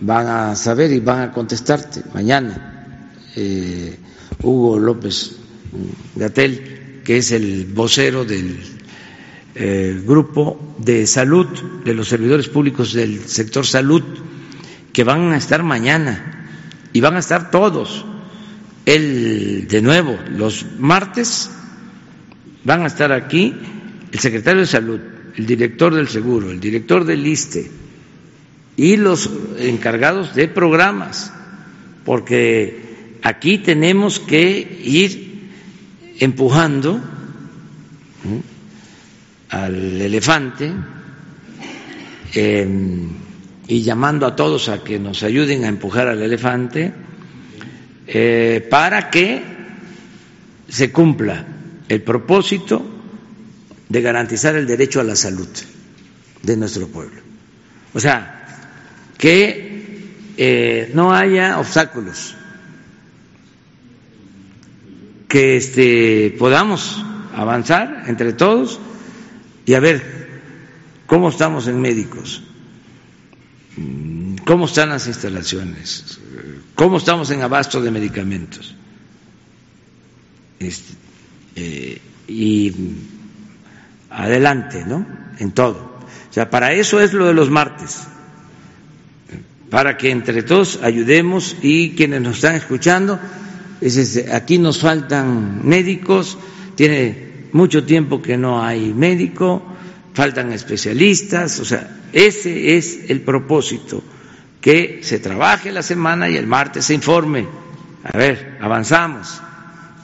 van 0.00 0.26
a 0.26 0.56
saber 0.56 0.90
y 0.90 0.98
van 0.98 1.20
a 1.20 1.32
contestarte 1.32 2.02
mañana. 2.12 2.98
Eh, 3.36 3.96
Hugo 4.42 4.80
López 4.80 5.36
Gatel, 6.16 7.02
que 7.04 7.18
es 7.18 7.30
el 7.30 7.66
vocero 7.66 8.24
del 8.24 8.58
eh, 9.54 10.02
grupo 10.04 10.74
de 10.76 11.06
salud 11.06 11.46
de 11.84 11.94
los 11.94 12.08
servidores 12.08 12.48
públicos 12.48 12.94
del 12.94 13.20
sector 13.28 13.64
salud, 13.64 14.02
que 14.92 15.04
van 15.04 15.32
a 15.32 15.36
estar 15.36 15.62
mañana 15.62 16.48
y 16.92 17.00
van 17.00 17.14
a 17.14 17.20
estar 17.20 17.52
todos. 17.52 18.04
El 18.86 19.68
de 19.68 19.82
nuevo, 19.82 20.18
los 20.32 20.66
martes 20.80 21.48
van 22.64 22.82
a 22.82 22.86
estar 22.88 23.12
aquí 23.12 23.54
el 24.10 24.18
secretario 24.18 24.62
de 24.62 24.66
salud, 24.66 24.98
el 25.36 25.46
director 25.46 25.94
del 25.94 26.08
seguro, 26.08 26.50
el 26.50 26.58
director 26.58 27.04
del 27.04 27.24
ISTE 27.24 27.85
y 28.76 28.96
los 28.96 29.30
encargados 29.58 30.34
de 30.34 30.48
programas, 30.48 31.32
porque 32.04 33.18
aquí 33.22 33.58
tenemos 33.58 34.20
que 34.20 34.80
ir 34.84 35.50
empujando 36.18 37.00
al 39.50 40.00
elefante 40.00 40.72
em, 42.34 43.08
y 43.68 43.82
llamando 43.82 44.26
a 44.26 44.36
todos 44.36 44.68
a 44.68 44.84
que 44.84 44.98
nos 44.98 45.22
ayuden 45.22 45.64
a 45.64 45.68
empujar 45.68 46.08
al 46.08 46.22
elefante 46.22 46.92
eh, 48.06 48.66
para 48.70 49.10
que 49.10 49.42
se 50.68 50.92
cumpla 50.92 51.46
el 51.88 52.02
propósito 52.02 52.84
de 53.88 54.02
garantizar 54.02 54.56
el 54.56 54.66
derecho 54.66 55.00
a 55.00 55.04
la 55.04 55.16
salud 55.16 55.48
de 56.42 56.56
nuestro 56.56 56.88
pueblo. 56.88 57.20
O 57.94 58.00
sea, 58.00 58.35
que 59.18 59.66
eh, 60.36 60.90
no 60.94 61.14
haya 61.14 61.58
obstáculos, 61.58 62.34
que 65.28 65.56
este, 65.56 66.34
podamos 66.38 67.04
avanzar 67.34 68.04
entre 68.06 68.32
todos 68.32 68.78
y 69.64 69.74
a 69.74 69.80
ver 69.80 70.40
cómo 71.06 71.30
estamos 71.30 71.66
en 71.68 71.80
médicos, 71.80 72.42
cómo 74.44 74.66
están 74.66 74.90
las 74.90 75.06
instalaciones, 75.06 76.20
cómo 76.74 76.98
estamos 76.98 77.30
en 77.30 77.42
abasto 77.42 77.80
de 77.80 77.90
medicamentos. 77.90 78.74
Este, 80.58 80.94
eh, 81.56 82.00
y 82.28 82.72
adelante, 84.10 84.84
¿no? 84.86 85.06
En 85.38 85.52
todo. 85.52 85.98
O 86.30 86.32
sea, 86.32 86.50
para 86.50 86.72
eso 86.72 87.00
es 87.00 87.12
lo 87.12 87.26
de 87.26 87.34
los 87.34 87.50
martes 87.50 88.06
para 89.70 89.96
que 89.96 90.10
entre 90.10 90.42
todos 90.42 90.80
ayudemos 90.82 91.56
y 91.62 91.90
quienes 91.90 92.20
nos 92.20 92.36
están 92.36 92.54
escuchando, 92.54 93.18
aquí 94.32 94.58
nos 94.58 94.80
faltan 94.80 95.66
médicos, 95.66 96.38
tiene 96.74 97.48
mucho 97.52 97.84
tiempo 97.84 98.22
que 98.22 98.36
no 98.36 98.62
hay 98.62 98.92
médico, 98.92 99.62
faltan 100.14 100.52
especialistas, 100.52 101.58
o 101.60 101.64
sea, 101.64 102.00
ese 102.12 102.76
es 102.76 103.10
el 103.10 103.20
propósito, 103.22 104.02
que 104.60 105.00
se 105.02 105.18
trabaje 105.18 105.72
la 105.72 105.82
semana 105.82 106.28
y 106.28 106.36
el 106.36 106.46
martes 106.46 106.86
se 106.86 106.94
informe. 106.94 107.46
A 108.04 108.16
ver, 108.16 108.58
avanzamos, 108.60 109.40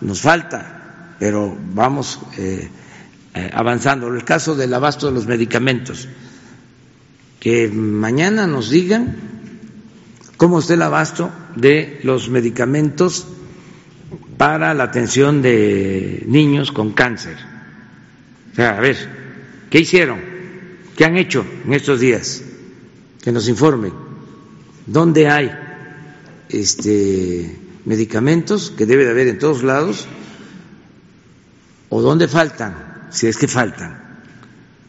nos 0.00 0.20
falta, 0.20 1.14
pero 1.18 1.56
vamos 1.74 2.20
eh, 2.36 2.68
eh, 3.34 3.50
avanzando. 3.54 4.08
El 4.08 4.24
caso 4.24 4.54
del 4.54 4.74
abasto 4.74 5.06
de 5.06 5.12
los 5.12 5.26
medicamentos, 5.26 6.08
que 7.40 7.68
mañana 7.68 8.46
nos 8.46 8.70
digan 8.70 9.31
cómo 10.42 10.58
está 10.58 10.74
el 10.74 10.82
abasto 10.82 11.30
de 11.54 12.00
los 12.02 12.28
medicamentos 12.28 13.28
para 14.36 14.74
la 14.74 14.82
atención 14.82 15.40
de 15.40 16.24
niños 16.26 16.72
con 16.72 16.90
cáncer. 16.94 17.36
O 18.50 18.56
sea, 18.56 18.76
a 18.76 18.80
ver, 18.80 18.96
¿qué 19.70 19.78
hicieron? 19.78 20.18
¿Qué 20.96 21.04
han 21.04 21.16
hecho 21.16 21.46
en 21.64 21.72
estos 21.74 22.00
días? 22.00 22.42
Que 23.22 23.30
nos 23.30 23.48
informen. 23.48 23.92
¿Dónde 24.84 25.28
hay 25.28 25.52
este, 26.48 27.56
medicamentos 27.84 28.72
que 28.76 28.84
debe 28.84 29.04
de 29.04 29.12
haber 29.12 29.28
en 29.28 29.38
todos 29.38 29.62
lados? 29.62 30.08
¿O 31.88 32.02
dónde 32.02 32.26
faltan? 32.26 33.06
Si 33.12 33.28
es 33.28 33.36
que 33.36 33.46
faltan. 33.46 34.24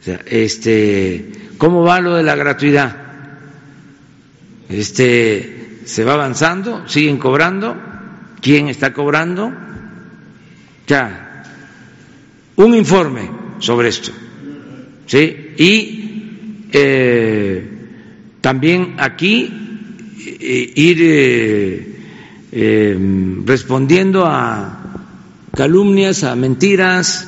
O 0.01 0.03
sea, 0.03 0.19
este, 0.25 1.31
¿cómo 1.59 1.83
va 1.83 2.01
lo 2.01 2.15
de 2.15 2.23
la 2.23 2.33
gratuidad? 2.33 3.02
Este, 4.69 5.79
se 5.85 6.03
va 6.03 6.13
avanzando, 6.13 6.87
siguen 6.87 7.17
cobrando, 7.17 7.75
quién 8.41 8.67
está 8.67 8.93
cobrando, 8.93 9.51
ya, 10.87 11.43
un 12.55 12.75
informe 12.75 13.29
sobre 13.59 13.89
esto, 13.89 14.11
¿sí? 15.05 15.53
Y 15.57 16.67
eh, 16.71 17.69
también 18.41 18.95
aquí 18.97 19.49
eh, 20.39 20.73
ir 20.75 20.97
eh, 22.51 22.97
respondiendo 23.45 24.25
a 24.25 24.79
calumnias, 25.55 26.23
a 26.23 26.35
mentiras, 26.35 27.27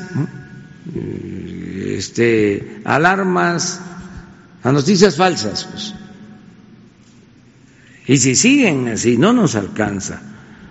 este, 1.96 2.82
alarmas, 2.84 3.82
a 4.64 4.72
noticias 4.72 5.16
falsas. 5.16 5.66
Pues. 5.66 6.05
Y 8.08 8.18
si 8.18 8.36
siguen 8.36 8.88
así, 8.88 9.18
no 9.18 9.34
nos 9.34 9.56
alcanza. 9.56 10.22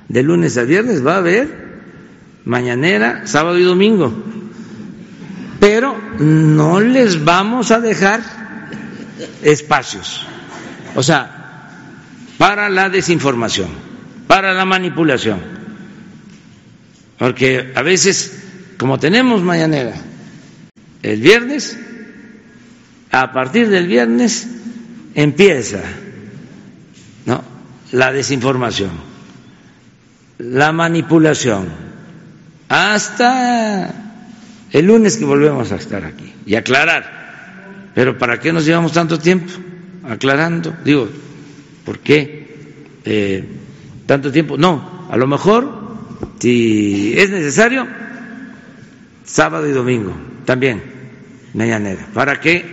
De 0.08 0.22
lunes 0.22 0.56
a 0.56 0.62
viernes 0.62 1.04
va 1.04 1.14
a 1.14 1.18
haber 1.18 1.64
mañanera, 2.44 3.26
sábado 3.26 3.58
y 3.58 3.64
domingo. 3.64 4.12
Pero 5.58 5.96
no 6.18 6.80
les 6.80 7.24
vamos 7.24 7.70
a 7.70 7.80
dejar 7.80 8.20
espacios. 9.42 10.26
O 10.94 11.02
sea, 11.02 11.68
para 12.38 12.68
la 12.68 12.88
desinformación, 12.88 13.68
para 14.26 14.52
la 14.52 14.64
manipulación. 14.64 15.40
Porque 17.18 17.72
a 17.74 17.82
veces, 17.82 18.42
como 18.78 18.98
tenemos 18.98 19.42
mañanera 19.42 19.94
el 21.02 21.20
viernes, 21.20 21.78
a 23.10 23.32
partir 23.32 23.68
del 23.68 23.86
viernes 23.86 24.48
empieza 25.14 25.80
¿no? 27.26 27.54
la 27.92 28.12
desinformación, 28.12 28.90
la 30.38 30.72
manipulación, 30.72 31.68
hasta 32.68 33.94
el 34.72 34.86
lunes 34.86 35.16
que 35.16 35.24
volvemos 35.24 35.70
a 35.70 35.76
estar 35.76 36.04
aquí 36.04 36.32
y 36.44 36.56
aclarar. 36.56 37.92
Pero 37.94 38.18
¿para 38.18 38.40
qué 38.40 38.52
nos 38.52 38.64
llevamos 38.66 38.92
tanto 38.92 39.18
tiempo 39.18 39.52
aclarando? 40.08 40.74
Digo, 40.84 41.08
¿por 41.84 42.00
qué 42.00 42.74
eh, 43.04 43.44
tanto 44.06 44.32
tiempo? 44.32 44.56
No, 44.56 45.06
a 45.08 45.16
lo 45.16 45.28
mejor, 45.28 45.70
si 46.40 47.14
es 47.16 47.30
necesario, 47.30 47.86
sábado 49.24 49.68
y 49.68 49.72
domingo 49.72 50.12
también, 50.44 50.82
mañanera, 51.54 52.08
para 52.12 52.40
que 52.40 52.64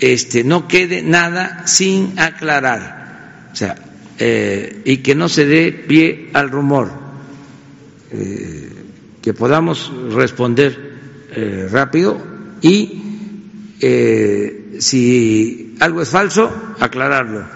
este, 0.00 0.42
no 0.42 0.66
quede 0.66 1.02
nada 1.02 1.66
sin 1.66 2.18
aclarar 2.18 2.97
o 3.52 3.56
sea, 3.56 3.76
eh, 4.18 4.82
y 4.84 4.96
que 4.98 5.14
no 5.14 5.28
se 5.28 5.46
dé 5.46 5.70
pie 5.72 6.30
al 6.32 6.50
rumor, 6.50 6.90
eh, 8.10 8.68
que 9.22 9.32
podamos 9.32 9.92
responder 10.12 10.98
eh, 11.30 11.68
rápido 11.70 12.20
y 12.60 13.04
si 14.80 15.76
algo 15.78 16.02
es 16.02 16.08
falso, 16.08 16.50
aclararlo. 16.80 17.46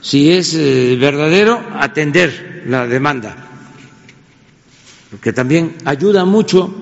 Si 0.00 0.32
es 0.32 0.56
verdadero, 0.98 1.62
atender 1.74 2.64
la 2.66 2.88
demanda. 2.88 3.36
Porque 5.10 5.32
también 5.32 5.76
ayuda 5.84 6.24
mucho 6.24 6.74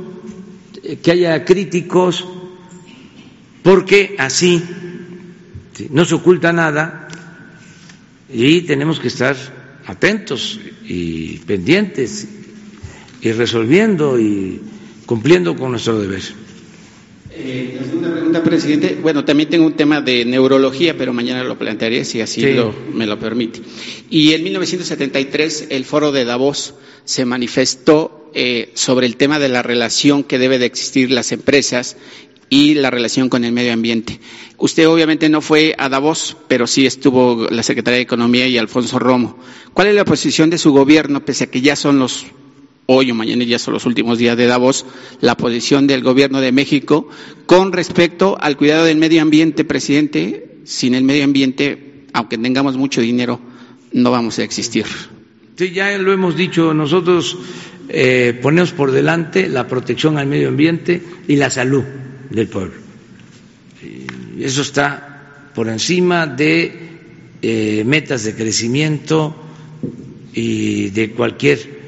que 1.02 1.10
haya 1.10 1.44
críticos, 1.44 2.24
porque 3.62 4.16
así 4.18 4.64
no 5.90 6.04
se 6.06 6.14
oculta 6.14 6.52
nada 6.52 7.07
y 8.32 8.62
tenemos 8.62 9.00
que 9.00 9.08
estar 9.08 9.36
atentos 9.86 10.60
y 10.84 11.38
pendientes 11.38 12.28
y 13.22 13.32
resolviendo 13.32 14.18
y 14.18 14.60
cumpliendo 15.06 15.56
con 15.56 15.70
nuestro 15.72 15.98
deber. 16.00 16.22
Eh, 17.30 17.76
la 17.78 17.84
segunda 17.86 18.12
pregunta, 18.12 18.42
presidente. 18.42 18.98
Bueno, 19.00 19.24
también 19.24 19.48
tengo 19.48 19.64
un 19.66 19.76
tema 19.76 20.00
de 20.00 20.24
neurología, 20.24 20.96
pero 20.98 21.12
mañana 21.12 21.44
lo 21.44 21.56
plantearé 21.58 22.04
si 22.04 22.20
así 22.20 22.44
me 22.92 23.06
lo 23.06 23.18
permite. 23.18 23.60
Y 24.10 24.32
en 24.32 24.42
1973 24.44 25.68
el 25.70 25.84
foro 25.84 26.10
de 26.12 26.24
Davos 26.24 26.74
se 27.04 27.24
manifestó 27.24 28.30
eh, 28.34 28.70
sobre 28.74 29.06
el 29.06 29.16
tema 29.16 29.38
de 29.38 29.48
la 29.48 29.62
relación 29.62 30.22
que 30.24 30.38
debe 30.38 30.58
de 30.58 30.66
existir 30.66 31.10
las 31.10 31.32
empresas 31.32 31.96
y 32.50 32.74
la 32.74 32.90
relación 32.90 33.28
con 33.28 33.44
el 33.44 33.52
medio 33.52 33.72
ambiente. 33.72 34.20
Usted 34.56 34.88
obviamente 34.88 35.28
no 35.28 35.40
fue 35.40 35.74
a 35.78 35.88
Davos, 35.88 36.36
pero 36.48 36.66
sí 36.66 36.86
estuvo 36.86 37.46
la 37.50 37.62
Secretaría 37.62 37.96
de 37.98 38.02
Economía 38.02 38.46
y 38.48 38.58
Alfonso 38.58 38.98
Romo. 38.98 39.38
¿Cuál 39.74 39.88
es 39.88 39.94
la 39.94 40.04
posición 40.04 40.50
de 40.50 40.58
su 40.58 40.72
gobierno, 40.72 41.24
pese 41.24 41.44
a 41.44 41.50
que 41.50 41.60
ya 41.60 41.76
son 41.76 41.98
los, 41.98 42.26
hoy 42.86 43.10
o 43.10 43.14
mañana 43.14 43.44
ya 43.44 43.58
son 43.58 43.74
los 43.74 43.86
últimos 43.86 44.18
días 44.18 44.36
de 44.36 44.46
Davos, 44.46 44.86
la 45.20 45.36
posición 45.36 45.86
del 45.86 46.02
gobierno 46.02 46.40
de 46.40 46.52
México 46.52 47.08
con 47.46 47.72
respecto 47.72 48.36
al 48.40 48.56
cuidado 48.56 48.84
del 48.84 48.96
medio 48.96 49.22
ambiente, 49.22 49.64
presidente? 49.64 50.58
Sin 50.64 50.94
el 50.94 51.04
medio 51.04 51.24
ambiente, 51.24 52.04
aunque 52.12 52.36
tengamos 52.36 52.76
mucho 52.76 53.00
dinero, 53.00 53.40
no 53.92 54.10
vamos 54.10 54.38
a 54.38 54.42
existir. 54.42 54.84
Sí, 55.56 55.70
ya 55.70 55.96
lo 55.98 56.12
hemos 56.12 56.36
dicho, 56.36 56.74
nosotros 56.74 57.38
eh, 57.88 58.38
ponemos 58.42 58.72
por 58.72 58.92
delante 58.92 59.48
la 59.48 59.66
protección 59.66 60.18
al 60.18 60.26
medio 60.26 60.48
ambiente 60.48 61.02
y 61.26 61.36
la 61.36 61.50
salud 61.50 61.84
del 62.30 62.48
pueblo 62.48 62.88
eso 64.40 64.62
está 64.62 65.50
por 65.54 65.68
encima 65.68 66.26
de 66.26 66.88
eh, 67.42 67.82
metas 67.84 68.24
de 68.24 68.34
crecimiento 68.34 69.34
y 70.32 70.90
de 70.90 71.12
cualquier 71.12 71.78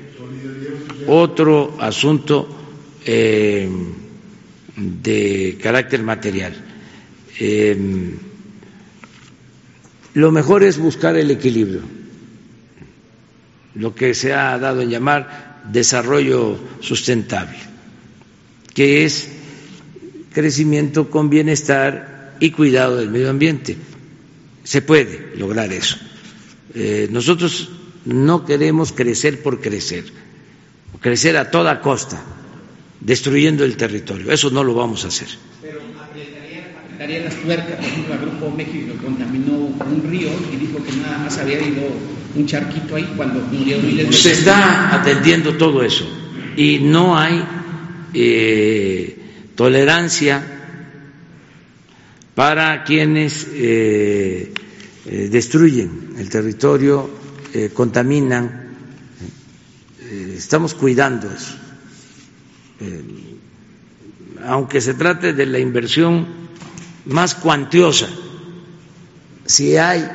otro 1.07 1.77
asunto 1.81 2.49
eh, 3.05 3.69
de 4.77 5.59
carácter 5.63 6.03
material. 6.03 6.55
Em, 7.39 8.13
lo 10.15 10.33
mejor 10.33 10.63
es 10.63 10.79
buscar 10.79 11.17
el 11.17 11.31
equilibrio, 11.31 11.81
lo 13.75 13.95
que 13.95 14.15
se 14.15 14.33
ha 14.35 14.59
dado 14.59 14.83
en 14.83 14.91
llamar 14.91 15.61
desarrollo 15.73 16.59
sustentable, 16.81 17.57
que 18.75 19.05
es 19.05 19.40
crecimiento 20.33 21.11
con 21.11 21.31
bienestar 21.31 22.37
y 22.41 22.51
cuidado 22.51 22.97
del 22.97 23.11
medio 23.11 23.31
ambiente. 23.31 23.77
Se 24.65 24.83
puede 24.83 25.33
lograr 25.37 25.73
eso. 25.73 25.97
Eh, 26.75 27.09
nosotros 27.11 27.71
no 28.05 28.45
queremos 28.45 28.93
crecer 28.93 29.43
por 29.43 29.61
crecer, 29.61 30.05
crecer 31.01 31.37
a 31.37 31.51
toda 31.51 31.81
costa, 31.81 32.23
destruyendo 33.01 33.65
el 33.65 33.77
territorio. 33.77 34.31
Eso 34.33 34.51
no 34.51 34.65
lo 34.65 34.75
vamos 34.75 35.05
a 35.05 35.09
hacer. 35.09 35.29
Pero 35.61 35.81
apretaría, 36.01 37.25
las 37.25 37.35
tuercas, 37.37 37.77
por 37.77 37.85
ejemplo, 37.85 38.15
el 38.15 38.21
Grupo 38.21 38.51
México 38.51 38.95
contaminó 39.03 39.53
un 39.55 40.07
río 40.09 40.29
y 40.53 40.57
dijo 40.57 40.83
que 40.85 40.93
nada 40.97 41.19
más 41.19 41.39
había 41.39 41.61
ido 41.61 41.83
un 42.35 42.47
charquito 42.47 42.97
ahí 42.97 43.13
cuando 43.17 43.41
murieron 43.41 43.85
miles 43.85 44.07
de 44.07 44.13
Se 44.13 44.33
está 44.33 44.95
atendiendo 45.01 45.57
todo 45.57 45.83
eso 45.83 46.07
y 46.57 46.79
no 46.79 47.19
hay 47.19 47.43
eh, 48.15 49.20
tolerancia 49.61 50.43
para 52.35 52.83
quienes 52.83 53.47
eh, 53.53 54.55
eh, 55.05 55.29
destruyen 55.31 56.15
el 56.17 56.31
territorio, 56.31 57.11
eh, 57.53 57.69
contaminan. 57.69 58.71
estamos 60.11 60.73
cuidando 60.73 61.29
eso. 61.31 61.57
aunque 64.47 64.81
se 64.81 64.95
trate 64.95 65.35
de 65.35 65.45
la 65.45 65.59
inversión 65.59 66.27
más 67.05 67.35
cuantiosa, 67.35 68.09
si 69.45 69.77
hay 69.77 70.09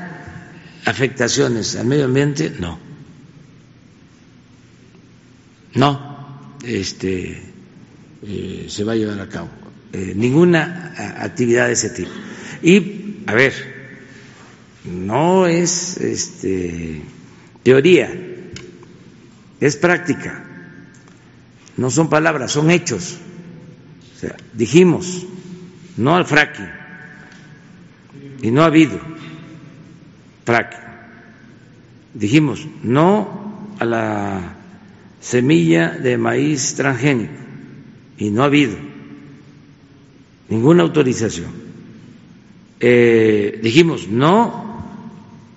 afectaciones 0.85 1.75
al 1.75 1.85
medio 1.85 2.05
ambiente, 2.05 2.49
no. 2.59 2.79
No, 5.75 6.39
este, 6.63 7.54
se 8.67 8.83
va 8.83 8.93
a 8.93 8.95
llevar 8.95 9.19
a 9.19 9.29
cabo. 9.29 9.49
Eh, 9.93 10.13
ninguna 10.15 10.93
actividad 11.19 11.67
de 11.67 11.73
ese 11.73 11.89
tipo. 11.89 12.11
Y, 12.61 13.23
a 13.27 13.33
ver, 13.33 13.53
no 14.83 15.47
es 15.47 15.97
este, 15.97 17.01
teoría, 17.63 18.11
es 19.61 19.77
práctica, 19.77 20.43
no 21.77 21.89
son 21.89 22.09
palabras, 22.09 22.51
son 22.51 22.71
hechos. 22.71 23.17
O 24.15 24.19
sea, 24.19 24.35
dijimos 24.53 25.25
no 25.97 26.15
al 26.15 26.25
fracking 26.25 26.69
y 28.41 28.51
no 28.51 28.63
ha 28.63 28.65
habido 28.65 28.99
fracking. 30.43 30.79
Dijimos 32.13 32.67
no 32.83 33.69
a 33.79 33.85
la 33.85 34.55
semilla 35.21 35.91
de 35.91 36.17
maíz 36.17 36.75
transgénico 36.75 37.44
y 38.17 38.29
no 38.29 38.43
ha 38.43 38.45
habido 38.45 38.77
ninguna 40.49 40.83
autorización. 40.83 41.51
Eh, 42.79 43.59
dijimos 43.63 44.07
no 44.07 44.65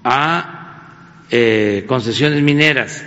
a 0.05 1.25
eh, 1.31 1.85
concesiones 1.87 2.43
mineras 2.43 3.03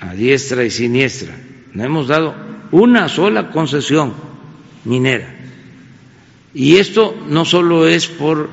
a 0.00 0.14
diestra 0.14 0.64
y 0.64 0.70
siniestra. 0.70 1.34
No 1.72 1.84
hemos 1.84 2.08
dado 2.08 2.34
una 2.70 3.08
sola 3.08 3.50
concesión 3.50 4.14
minera. 4.84 5.34
Y 6.54 6.76
esto 6.76 7.14
no 7.28 7.44
solo 7.44 7.86
es 7.86 8.06
por 8.06 8.48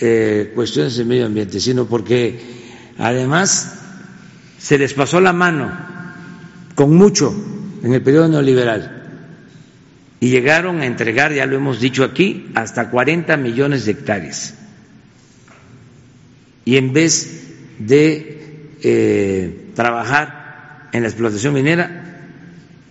eh, 0.00 0.52
cuestiones 0.54 0.96
de 0.96 1.04
medio 1.04 1.26
ambiente, 1.26 1.60
sino 1.60 1.86
porque 1.86 2.40
además 2.98 3.80
se 4.58 4.78
les 4.78 4.92
pasó 4.94 5.20
la 5.20 5.32
mano 5.32 5.70
con 6.74 6.96
mucho 6.96 7.32
en 7.82 7.92
el 7.94 8.02
periodo 8.02 8.28
neoliberal 8.28 8.97
y 10.20 10.30
llegaron 10.30 10.80
a 10.80 10.86
entregar, 10.86 11.32
ya 11.32 11.46
lo 11.46 11.56
hemos 11.56 11.80
dicho 11.80 12.02
aquí, 12.04 12.48
hasta 12.54 12.90
40 12.90 13.36
millones 13.36 13.84
de 13.84 13.92
hectáreas. 13.92 14.54
Y 16.64 16.76
en 16.76 16.92
vez 16.92 17.46
de 17.78 18.38
eh, 18.82 19.70
trabajar 19.74 20.88
en 20.92 21.02
la 21.02 21.08
explotación 21.08 21.54
minera, 21.54 22.04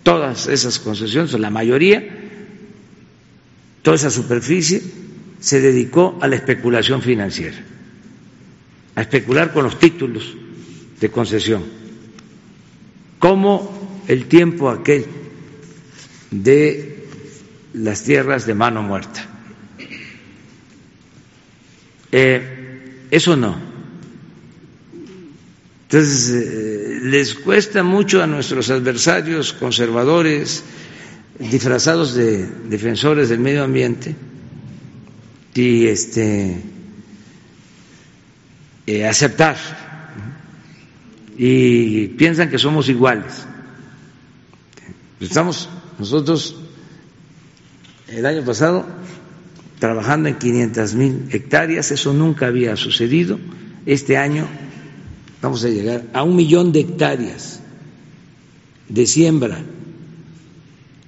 todas 0.03 0.47
esas 0.47 0.79
concesiones, 0.79 1.33
la 1.33 1.49
mayoría, 1.49 2.01
toda 3.81 3.97
esa 3.97 4.09
superficie 4.09 4.81
se 5.39 5.59
dedicó 5.59 6.17
a 6.21 6.27
la 6.27 6.37
especulación 6.37 7.01
financiera, 7.01 7.57
a 8.95 9.01
especular 9.01 9.51
con 9.51 9.65
los 9.65 9.77
títulos 9.79 10.35
de 10.99 11.11
concesión, 11.11 11.63
como 13.19 14.03
el 14.07 14.25
tiempo 14.27 14.69
aquel 14.69 15.05
de 16.31 16.96
las 17.77 18.03
tierras 18.03 18.45
de 18.45 18.53
mano 18.53 18.81
muerta. 18.81 19.25
Eh, 22.11 23.05
eso 23.11 23.35
no. 23.35 23.57
Entonces, 25.83 26.29
eh, 26.29 26.99
les 27.03 27.35
cuesta 27.35 27.83
mucho 27.83 28.21
a 28.21 28.27
nuestros 28.27 28.69
adversarios 28.69 29.53
conservadores, 29.53 30.63
disfrazados 31.39 32.13
de 32.13 32.45
defensores 32.45 33.29
del 33.29 33.39
medio 33.39 33.63
ambiente, 33.63 34.15
y 35.53 35.87
este, 35.87 36.61
eh, 38.85 39.07
aceptar, 39.07 39.55
y 41.37 42.07
piensan 42.09 42.49
que 42.49 42.57
somos 42.57 42.89
iguales. 42.89 43.45
Estamos 45.19 45.69
nosotros 45.97 46.66
el 48.09 48.25
año 48.25 48.43
pasado 48.43 48.85
trabajando 49.79 50.29
en 50.29 50.35
500 50.35 50.95
mil 50.95 51.25
hectáreas, 51.31 51.91
eso 51.91 52.13
nunca 52.13 52.47
había 52.47 52.75
sucedido. 52.75 53.39
Este 53.85 54.17
año 54.17 54.47
vamos 55.41 55.63
a 55.63 55.69
llegar 55.69 56.03
a 56.13 56.23
un 56.23 56.35
millón 56.35 56.71
de 56.71 56.81
hectáreas 56.81 57.61
de 58.89 59.05
siembra 59.05 59.59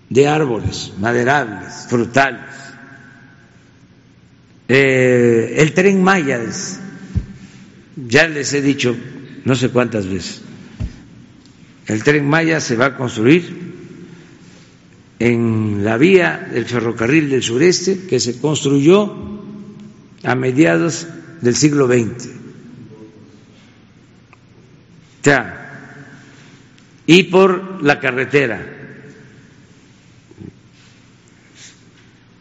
de 0.10 0.28
árboles 0.28 0.94
maderables, 1.00 1.88
frutales. 1.88 2.42
Eh, 4.68 5.56
el 5.58 5.74
tren 5.74 6.04
Maya, 6.04 6.40
ya 8.08 8.28
les 8.28 8.54
he 8.54 8.62
dicho 8.62 8.96
no 9.46 9.56
sé 9.56 9.70
cuántas 9.70 10.06
veces, 10.06 10.42
el 11.88 12.04
tren 12.04 12.28
Maya 12.28 12.60
se 12.60 12.76
va 12.76 12.88
a 12.88 12.98
construir 12.98 13.69
en 15.20 15.84
la 15.84 15.98
vía 15.98 16.50
del 16.52 16.66
ferrocarril 16.66 17.30
del 17.30 17.44
sureste 17.44 18.08
que 18.08 18.20
se 18.20 18.40
construyó 18.40 19.14
a 20.24 20.36
mediados 20.36 21.08
del 21.42 21.56
siglo 21.56 21.88
XX. 21.88 22.40
y 27.06 27.24
por 27.24 27.84
la 27.84 28.00
carretera. 28.00 28.66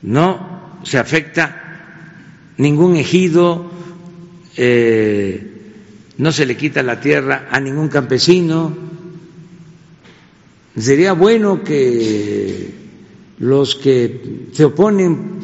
No 0.03 0.79
se 0.85 0.99
afecta 0.99 2.53
ningún 2.59 2.97
ejido, 2.97 3.71
eh, 4.57 5.73
no 6.19 6.33
se 6.33 6.47
le 6.47 6.57
quita 6.57 6.83
la 6.83 7.01
tierra 7.01 7.49
a 7.51 7.61
ningún 7.61 7.89
campesino, 7.89 8.88
sería 10.81 11.13
bueno 11.13 11.63
que 11.63 12.75
los 13.39 13.75
que 13.77 14.49
se 14.53 14.65
oponen 14.65 15.39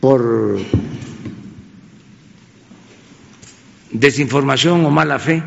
por 0.00 0.58
desinformación 3.92 4.84
o 4.84 4.90
mala 4.90 5.18
fe 5.18 5.42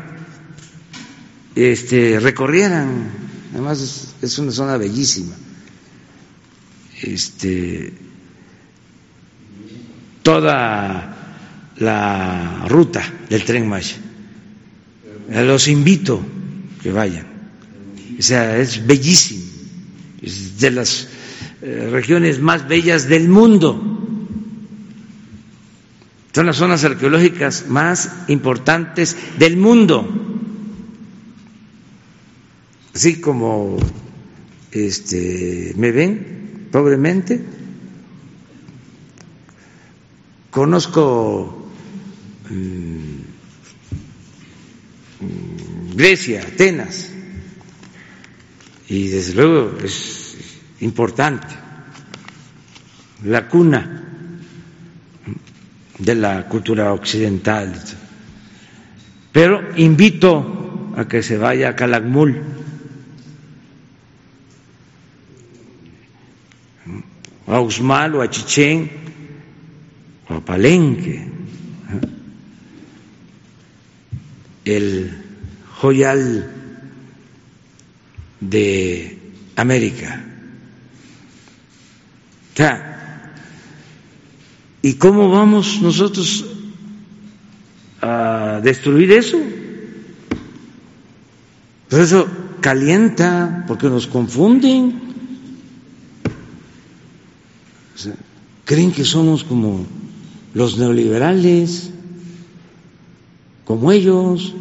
este, 1.54 2.20
recorrieran, 2.20 3.10
además 3.52 4.14
es, 4.22 4.38
una 4.38 4.52
zona 4.52 4.76
bellísima, 4.76 5.34
este, 7.02 7.92
toda 10.22 11.72
la 11.78 12.64
ruta 12.68 13.02
del 13.28 13.44
tren 13.44 13.68
Maya. 13.68 13.96
Los 15.30 15.68
invito 15.68 16.20
que 16.82 16.92
vayan. 16.92 17.35
O 18.18 18.22
sea, 18.22 18.58
es 18.58 18.86
bellísimo, 18.86 19.44
es 20.22 20.58
de 20.58 20.70
las 20.70 21.08
eh, 21.62 21.88
regiones 21.90 22.40
más 22.40 22.66
bellas 22.68 23.08
del 23.08 23.28
mundo. 23.28 23.96
Son 26.32 26.46
las 26.46 26.56
zonas 26.56 26.84
arqueológicas 26.84 27.66
más 27.68 28.10
importantes 28.28 29.16
del 29.38 29.56
mundo. 29.56 30.06
Así 32.94 33.20
como 33.20 33.78
este, 34.70 35.72
me 35.76 35.92
ven 35.92 36.68
pobremente, 36.70 37.42
conozco 40.50 41.68
mm, 42.50 43.16
Grecia, 45.94 46.42
Atenas, 46.42 47.12
y 48.88 49.08
desde 49.08 49.34
luego 49.34 49.78
es 49.82 50.36
importante, 50.80 51.48
la 53.24 53.48
cuna 53.48 54.02
de 55.98 56.14
la 56.14 56.46
cultura 56.48 56.92
occidental. 56.92 57.74
Pero 59.32 59.76
invito 59.76 60.92
a 60.96 61.06
que 61.06 61.22
se 61.22 61.36
vaya 61.36 61.70
a 61.70 61.76
Calakmul. 61.76 62.42
a 67.48 67.60
Usmal 67.60 68.16
o 68.16 68.22
a 68.22 68.28
Chichén 68.28 68.90
o 70.28 70.34
a 70.34 70.40
Palenque, 70.40 71.30
el 74.64 75.14
joyal 75.78 76.55
de 78.40 79.18
América. 79.56 80.24
¿Y 84.82 84.94
cómo 84.94 85.30
vamos 85.30 85.80
nosotros 85.82 86.44
a 88.00 88.60
destruir 88.62 89.12
eso? 89.12 89.38
Pero 91.88 92.02
eso 92.02 92.28
calienta 92.60 93.64
porque 93.66 93.88
nos 93.88 94.06
confunden. 94.06 95.06
creen 98.64 98.90
que 98.92 99.04
somos 99.04 99.44
como 99.44 99.86
los 100.52 100.76
neoliberales, 100.76 101.90
como 103.64 103.92
ellos. 103.92 104.54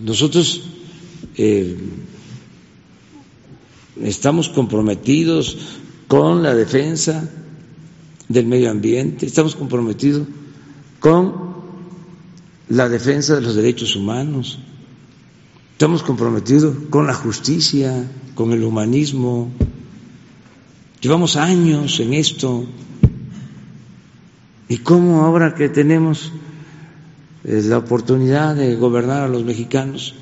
Nosotros 0.00 0.62
eh, 1.36 1.76
estamos 4.02 4.48
comprometidos 4.48 5.58
con 6.08 6.42
la 6.42 6.54
defensa 6.54 7.28
del 8.28 8.46
medio 8.46 8.70
ambiente, 8.70 9.26
estamos 9.26 9.54
comprometidos 9.54 10.26
con 11.00 11.50
la 12.68 12.88
defensa 12.88 13.34
de 13.34 13.42
los 13.42 13.56
derechos 13.56 13.94
humanos, 13.94 14.58
estamos 15.72 16.02
comprometidos 16.02 16.76
con 16.88 17.06
la 17.06 17.14
justicia, 17.14 18.10
con 18.34 18.52
el 18.52 18.64
humanismo. 18.64 19.50
Llevamos 21.00 21.36
años 21.36 22.00
en 22.00 22.14
esto. 22.14 22.64
¿Y 24.68 24.78
cómo 24.78 25.22
ahora 25.22 25.54
que 25.54 25.68
tenemos 25.68 26.32
eh, 27.44 27.62
la 27.64 27.78
oportunidad 27.78 28.54
de 28.54 28.76
gobernar 28.76 29.22
a 29.22 29.28
los 29.28 29.44
mexicanos 29.44 30.14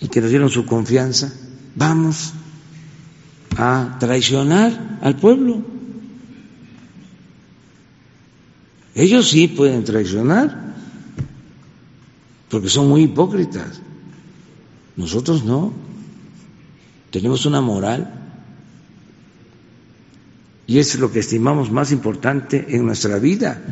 y 0.00 0.08
que 0.08 0.20
nos 0.20 0.30
dieron 0.30 0.50
su 0.50 0.66
confianza, 0.66 1.32
vamos 1.74 2.32
a 3.56 3.96
traicionar 3.98 4.98
al 5.02 5.16
pueblo. 5.16 5.62
Ellos 8.94 9.30
sí 9.30 9.48
pueden 9.48 9.84
traicionar, 9.84 10.74
porque 12.48 12.68
son 12.68 12.88
muy 12.88 13.02
hipócritas. 13.02 13.80
Nosotros 14.96 15.44
no. 15.44 15.72
Tenemos 17.10 17.46
una 17.46 17.60
moral. 17.60 18.12
Y 20.66 20.78
es 20.78 20.98
lo 20.98 21.10
que 21.10 21.20
estimamos 21.20 21.70
más 21.70 21.92
importante 21.92 22.66
en 22.76 22.84
nuestra 22.84 23.18
vida. 23.18 23.62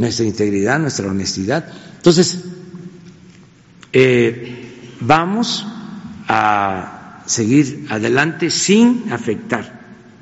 Nuestra 0.00 0.24
integridad, 0.24 0.78
nuestra 0.78 1.10
honestidad. 1.10 1.70
Entonces, 1.98 2.42
eh, 3.92 4.64
vamos 5.00 5.66
a 6.26 7.22
seguir 7.26 7.84
adelante 7.90 8.48
sin 8.48 9.12
afectar 9.12 9.78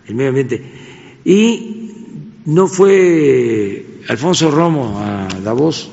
el 0.09 0.17
medio 0.17 0.31
ambiente. 0.31 0.65
Y 1.25 1.93
no 2.47 2.67
fue 2.67 4.01
Alfonso 4.09 4.51
Romo 4.51 4.99
a 4.99 5.29
Davos, 5.45 5.89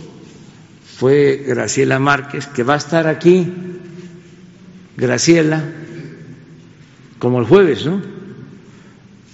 fue 0.97 1.43
Graciela 1.45 1.99
Márquez, 1.99 2.47
que 2.47 2.63
va 2.63 2.73
a 2.73 2.77
estar 2.77 3.05
aquí, 3.05 3.53
Graciela, 4.97 5.63
como 7.19 7.39
el 7.39 7.45
jueves, 7.45 7.85
¿no? 7.85 8.01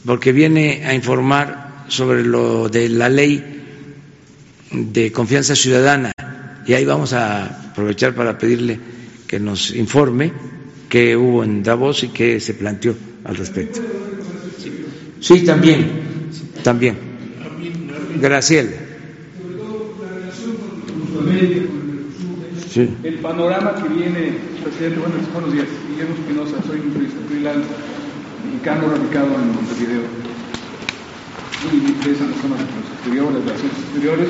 Porque 0.06 0.34
viene 0.34 0.84
a 0.86 0.94
informar 0.94 1.86
sobre 1.88 2.26
lo 2.26 2.68
de 2.68 2.90
la 2.90 3.08
ley 3.08 3.61
de 4.72 5.12
confianza 5.12 5.56
ciudadana. 5.56 6.12
Y 6.66 6.74
ahí 6.74 6.86
vamos 6.86 7.14
a 7.14 7.46
aprovechar 7.72 8.14
para 8.14 8.38
pedirle 8.38 8.80
que 9.28 9.40
nos 9.40 9.74
informe 9.76 10.32
que 10.90 11.16
hubo 11.16 11.44
en 11.44 11.64
Davos 11.64 12.04
y 12.04 12.10
que 12.10 12.40
se 12.40 12.54
planteó 12.54 12.96
al 13.24 13.38
respecto. 13.38 13.80
Sí, 15.20 15.46
también, 15.46 15.90
también. 16.64 16.98
Graciela. 18.20 18.72
Sí. 22.70 22.90
El 23.04 23.16
panorama 23.16 23.76
que 23.76 23.90
viene, 23.90 24.38
presidente, 24.64 25.00
buenos 25.34 25.54
días. 25.54 25.68
Guillermo 25.90 26.16
Espinosa, 26.16 26.58
soy 26.66 26.80
un 26.80 27.28
freelance 27.28 27.68
mexicano 28.46 28.90
radicado 28.90 29.28
en 29.28 29.56
Montevideo. 29.56 30.21
Muy 31.64 31.92
interesante 31.92 32.24
en 32.24 32.32
las 32.32 32.42
zonas 32.42 32.60
de 32.60 32.66
los 32.66 32.92
exteriores, 32.94 33.34
las 33.34 33.44
relaciones 33.46 33.78
exteriores. 33.80 34.30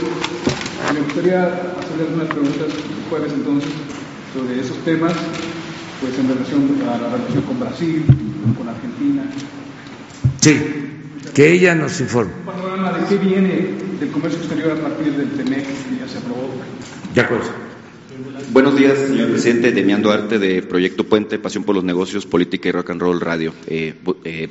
Me 0.94 1.00
gustaría 1.02 1.44
hacerle 1.46 2.04
algunas 2.08 2.28
preguntas 2.28 2.68
el 2.68 3.10
jueves 3.10 3.34
entonces 3.34 3.72
sobre 4.34 4.60
esos 4.60 4.78
temas 4.84 5.14
pues 6.02 6.18
en 6.18 6.28
relación 6.28 6.82
a 6.90 6.98
la 6.98 7.16
relación 7.16 7.44
con 7.44 7.60
Brasil, 7.60 8.04
con 8.58 8.68
Argentina. 8.68 9.24
Sí, 10.42 10.90
que 11.34 11.52
ella 11.54 11.76
nos 11.76 12.02
informe. 12.02 12.34
Un 12.40 12.54
panorama 12.54 12.98
de 12.98 13.06
qué 13.06 13.18
viene 13.18 13.70
del 14.00 14.10
comercio 14.10 14.40
exterior 14.40 14.72
a 14.72 14.82
partir 14.82 15.14
del 15.14 15.30
TEMEC 15.30 15.64
que 15.64 16.00
ya 16.00 16.08
se 16.08 16.18
aprobó. 16.18 16.50
De 17.14 17.22
acuerdo. 17.22 17.71
Buenos 18.52 18.78
días, 18.78 18.98
señor 18.98 19.30
presidente. 19.30 19.72
Demián 19.72 20.02
Duarte, 20.02 20.38
de 20.38 20.62
Proyecto 20.62 21.06
Puente, 21.06 21.40
Pasión 21.40 21.64
por 21.64 21.74
los 21.74 21.86
Negocios, 21.86 22.26
Política 22.26 22.68
y 22.68 22.72
Rock 22.74 22.90
and 22.90 23.02
Roll 23.02 23.22
Radio. 23.22 23.54
Eh, 23.68 23.94
eh, 24.26 24.50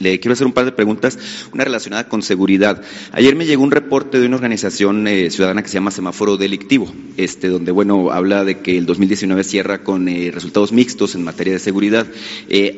le 0.00 0.20
quiero 0.20 0.32
hacer 0.32 0.46
un 0.46 0.54
par 0.54 0.64
de 0.64 0.72
preguntas, 0.72 1.18
una 1.52 1.62
relacionada 1.62 2.08
con 2.08 2.22
seguridad. 2.22 2.82
Ayer 3.12 3.36
me 3.36 3.44
llegó 3.44 3.62
un 3.62 3.70
reporte 3.70 4.18
de 4.18 4.26
una 4.26 4.36
organización 4.36 5.06
eh, 5.06 5.30
ciudadana 5.30 5.62
que 5.62 5.68
se 5.68 5.74
llama 5.74 5.90
Semáforo 5.90 6.38
Delictivo, 6.38 6.90
este, 7.18 7.48
donde, 7.48 7.72
bueno, 7.72 8.10
habla 8.10 8.44
de 8.44 8.60
que 8.60 8.78
el 8.78 8.86
2019 8.86 9.44
cierra 9.44 9.84
con 9.84 10.06
resultados 10.06 10.72
mixtos 10.72 11.14
en 11.14 11.22
materia 11.22 11.52
de 11.52 11.58
seguridad. 11.58 12.06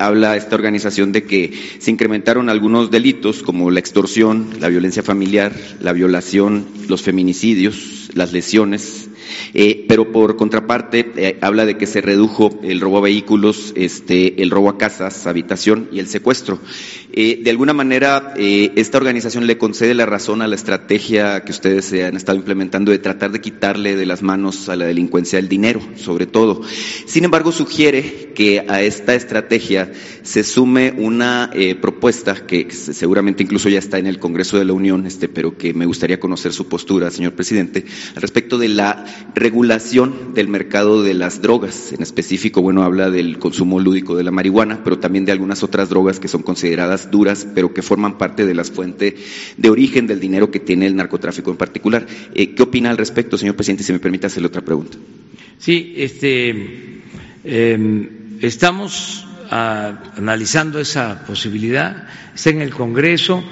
habla 0.01 0.37
esta 0.37 0.57
organización 0.57 1.13
de 1.13 1.23
que 1.23 1.53
se 1.79 1.93
incrementaron 1.93 2.49
algunos 2.49 2.91
delitos 2.91 3.45
como 3.45 3.71
la 3.71 3.79
extorsión, 3.79 4.49
la 4.61 4.69
violencia 4.69 5.05
familiar, 5.05 5.53
la 5.81 5.93
violación, 5.93 6.67
los 6.89 7.03
feminicidios, 7.03 8.04
las 8.15 8.33
lesiones, 8.33 9.09
eh, 9.53 9.85
pero 9.89 10.13
por 10.13 10.37
contraparte 10.37 11.13
eh, 11.17 11.39
habla 11.41 11.65
de 11.65 11.77
que 11.77 11.87
se 11.87 12.01
redujo 12.01 12.61
el 12.63 12.81
robo 12.81 12.99
a 12.99 13.03
vehículos, 13.03 13.73
este, 13.77 14.43
el 14.43 14.51
robo 14.51 14.69
a 14.69 14.79
casas, 14.79 15.27
habitación 15.27 15.89
y 15.93 15.99
el 15.99 16.09
secuestro. 16.09 16.59
Eh, 17.13 17.41
de 17.43 17.51
alguna 17.51 17.73
manera, 17.73 18.35
esta 18.37 18.99
organización 18.99 19.47
le 19.47 19.57
concede 19.57 19.95
la 19.95 20.07
razón 20.07 20.43
a 20.43 20.49
la 20.49 20.57
estrategia 20.57 21.45
que 21.45 21.53
ustedes 21.53 21.93
han 21.93 22.17
estado 22.17 22.37
implementando 22.37 22.91
de 22.91 22.99
tratar 22.99 23.31
de 23.31 23.41
quitarle 23.41 23.95
de 23.95 24.07
las 24.07 24.23
manos 24.23 24.69
a 24.69 24.75
la 24.75 24.87
delincuencia 24.87 25.39
el 25.39 25.49
dinero, 25.49 25.81
sobre 25.97 26.27
todo. 26.27 26.63
Sin 27.07 27.25
embargo, 27.25 27.53
sugiere 27.53 28.33
que 28.35 28.65
a 28.67 28.83
esta 28.83 29.15
estrategia 29.15 29.93
se 30.23 30.43
sume 30.43 30.93
una 30.97 31.53
propuesta 31.81 32.47
que 32.47 32.73
seguramente 32.73 33.45
incluso 33.45 33.69
ya 33.69 33.79
está 33.79 33.99
en 33.99 34.09
el 34.09 34.19
Congreso 34.19 34.59
de 34.59 34.65
la 34.65 34.73
Unión, 34.73 35.07
este, 35.07 35.29
pero 35.29 35.57
que 35.57 35.73
me 35.73 35.87
gustaría 35.87 36.19
conocer 36.19 36.53
su 36.53 36.67
postura, 36.67 37.13
señor 37.13 37.35
presidente, 37.35 37.85
respecto 38.15 38.59
de 38.59 38.69
la 38.69 39.05
regulación 39.35 40.35
del 40.35 40.49
mercado 40.49 41.03
de 41.03 41.15
las 41.15 41.43
drogas. 41.43 41.93
En 41.93 42.03
específico, 42.03 42.63
bueno, 42.63 42.83
habla 42.83 43.11
del 43.11 43.39
consumo 43.39 43.81
lúdico 43.81 44.17
de 44.17 44.25
la 44.25 44.31
marihuana, 44.31 44.83
pero 44.85 44.99
también 44.99 45.25
de 45.25 45.33
algunas 45.33 45.63
otras 45.63 45.89
drogas 45.89 46.21
que 46.21 46.29
son 46.29 46.43
consideradas 46.43 47.11
duras, 47.11 47.47
pero 47.55 47.75
que 47.75 47.83
forman 47.83 48.19
parte 48.19 48.47
de 48.47 48.55
las 48.55 48.71
fuentes 48.71 49.15
de 49.57 49.71
origen 49.71 50.07
del 50.07 50.21
dinero 50.21 50.51
que 50.51 50.61
tiene 50.61 50.87
el 50.87 50.97
narcotráfico 50.97 51.51
en 51.51 51.57
particular. 51.57 52.07
Eh, 52.35 52.55
¿Qué 52.55 52.63
opina 52.63 52.91
al 52.91 52.99
respecto, 52.99 53.39
señor 53.39 53.57
presidente? 53.57 53.85
Si 53.85 53.93
me 53.93 53.99
permite 53.99 54.27
hacerle 54.27 54.49
otra 54.49 54.63
pregunta. 54.63 54.97
Sí, 55.59 55.95
este, 55.97 57.03
em, 57.45 58.39
estamos 58.41 59.27
ah, 59.51 60.13
analizando 60.17 60.81
esa 60.81 61.25
posibilidad. 61.27 62.09
Está 62.35 62.51
en 62.51 62.61
el 62.61 62.75
Congreso. 62.75 63.43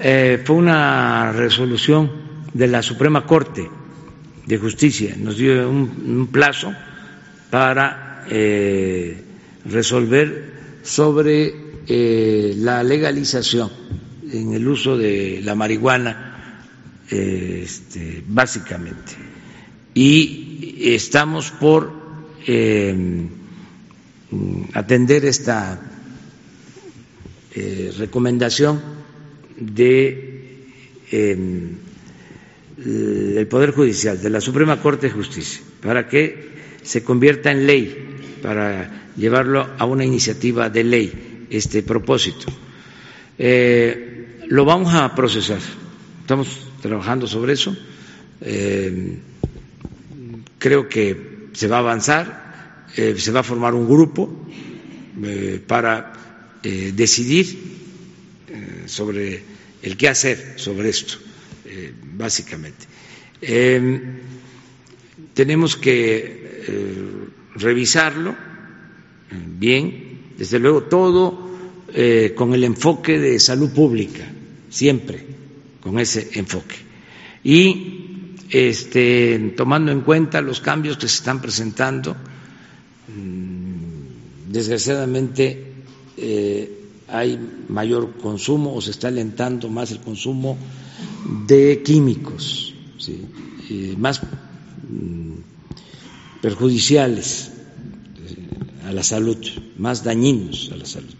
Eh, 0.00 0.42
fue 0.44 0.56
una 0.56 1.32
resolución 1.32 2.10
de 2.52 2.66
la 2.66 2.82
Suprema 2.82 3.26
Corte 3.26 3.68
de 4.46 4.58
Justicia 4.58 5.14
nos 5.18 5.36
dio 5.36 5.68
un, 5.68 6.28
plazo 6.30 6.72
para 7.50 8.24
eh, 8.28 9.22
resolver 9.64 10.52
sobre 10.82 11.54
eh, 11.86 12.54
la 12.58 12.82
legalización 12.82 13.70
en 14.30 14.52
el 14.52 14.66
uso 14.66 14.98
de 14.98 15.40
la 15.42 15.54
marihuana, 15.54 16.62
eh, 17.10 17.62
este, 17.64 18.22
básicamente. 18.26 19.12
Y 19.94 20.76
estamos 20.94 21.50
por 21.52 22.04
atender 24.74 25.24
esta 25.24 25.80
recomendación 27.96 28.82
de 29.56 30.34
el 32.78 33.46
Poder 33.46 33.70
Judicial, 33.72 34.20
de 34.20 34.30
la 34.30 34.40
Suprema 34.40 34.80
Corte 34.80 35.06
de 35.08 35.12
Justicia, 35.12 35.60
para 35.80 36.08
que 36.08 36.54
se 36.82 37.02
convierta 37.04 37.50
en 37.50 37.66
ley, 37.66 38.16
para 38.42 39.10
llevarlo 39.16 39.68
a 39.78 39.84
una 39.84 40.04
iniciativa 40.04 40.68
de 40.70 40.84
ley, 40.84 41.46
este 41.50 41.82
propósito. 41.82 42.46
Eh, 43.38 44.40
lo 44.48 44.64
vamos 44.64 44.92
a 44.94 45.14
procesar, 45.14 45.60
estamos 46.20 46.48
trabajando 46.82 47.26
sobre 47.26 47.52
eso, 47.54 47.76
eh, 48.40 49.18
creo 50.58 50.88
que 50.88 51.48
se 51.52 51.68
va 51.68 51.76
a 51.76 51.80
avanzar, 51.80 52.86
eh, 52.96 53.14
se 53.16 53.30
va 53.32 53.40
a 53.40 53.44
formar 53.44 53.74
un 53.74 53.88
grupo 53.88 54.46
para 55.68 56.12
decidir 56.62 57.56
sobre 58.86 59.42
el 59.82 59.96
qué 59.96 60.08
hacer 60.08 60.54
sobre 60.56 60.88
esto 60.88 61.18
básicamente. 62.16 62.86
Em, 63.40 64.00
tenemos 65.34 65.76
que 65.76 66.64
eh, 66.66 67.28
revisarlo 67.56 68.30
eh, 68.30 68.34
bien, 69.58 70.32
desde 70.38 70.58
luego 70.58 70.84
todo 70.84 71.50
eh, 71.92 72.32
con 72.36 72.54
el 72.54 72.64
enfoque 72.64 73.18
de 73.18 73.38
salud 73.38 73.70
pública, 73.70 74.24
siempre 74.70 75.24
con 75.80 75.98
ese 75.98 76.30
enfoque. 76.34 76.76
Y 77.42 78.36
este, 78.48 79.52
tomando 79.56 79.92
en 79.92 80.00
cuenta 80.00 80.40
los 80.40 80.60
cambios 80.60 80.96
que 80.96 81.08
se 81.08 81.16
están 81.16 81.42
presentando, 81.42 82.16
mm, 83.08 84.52
desgraciadamente 84.52 85.72
hay 87.08 87.38
mayor 87.68 88.12
consumo 88.16 88.74
o 88.74 88.80
se 88.80 88.92
está 88.92 89.08
alentando 89.08 89.68
más 89.68 89.90
el 89.90 90.00
consumo 90.00 90.56
de 91.24 91.82
químicos, 91.82 92.74
más 93.98 94.20
mm, 94.22 95.34
perjudiciales 96.44 97.50
eh, 98.18 98.86
a 98.86 98.92
la 98.92 99.02
salud, 99.02 99.38
más 99.78 100.04
dañinos 100.04 100.70
a 100.72 100.76
la 100.76 100.84
salud, 100.84 101.16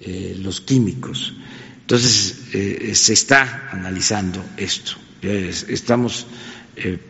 eh, 0.00 0.38
los 0.40 0.62
químicos. 0.62 1.34
Entonces, 1.82 2.48
eh, 2.54 2.92
se 2.94 3.12
está 3.12 3.68
analizando 3.70 4.42
esto. 4.56 4.92
Estamos 5.22 6.26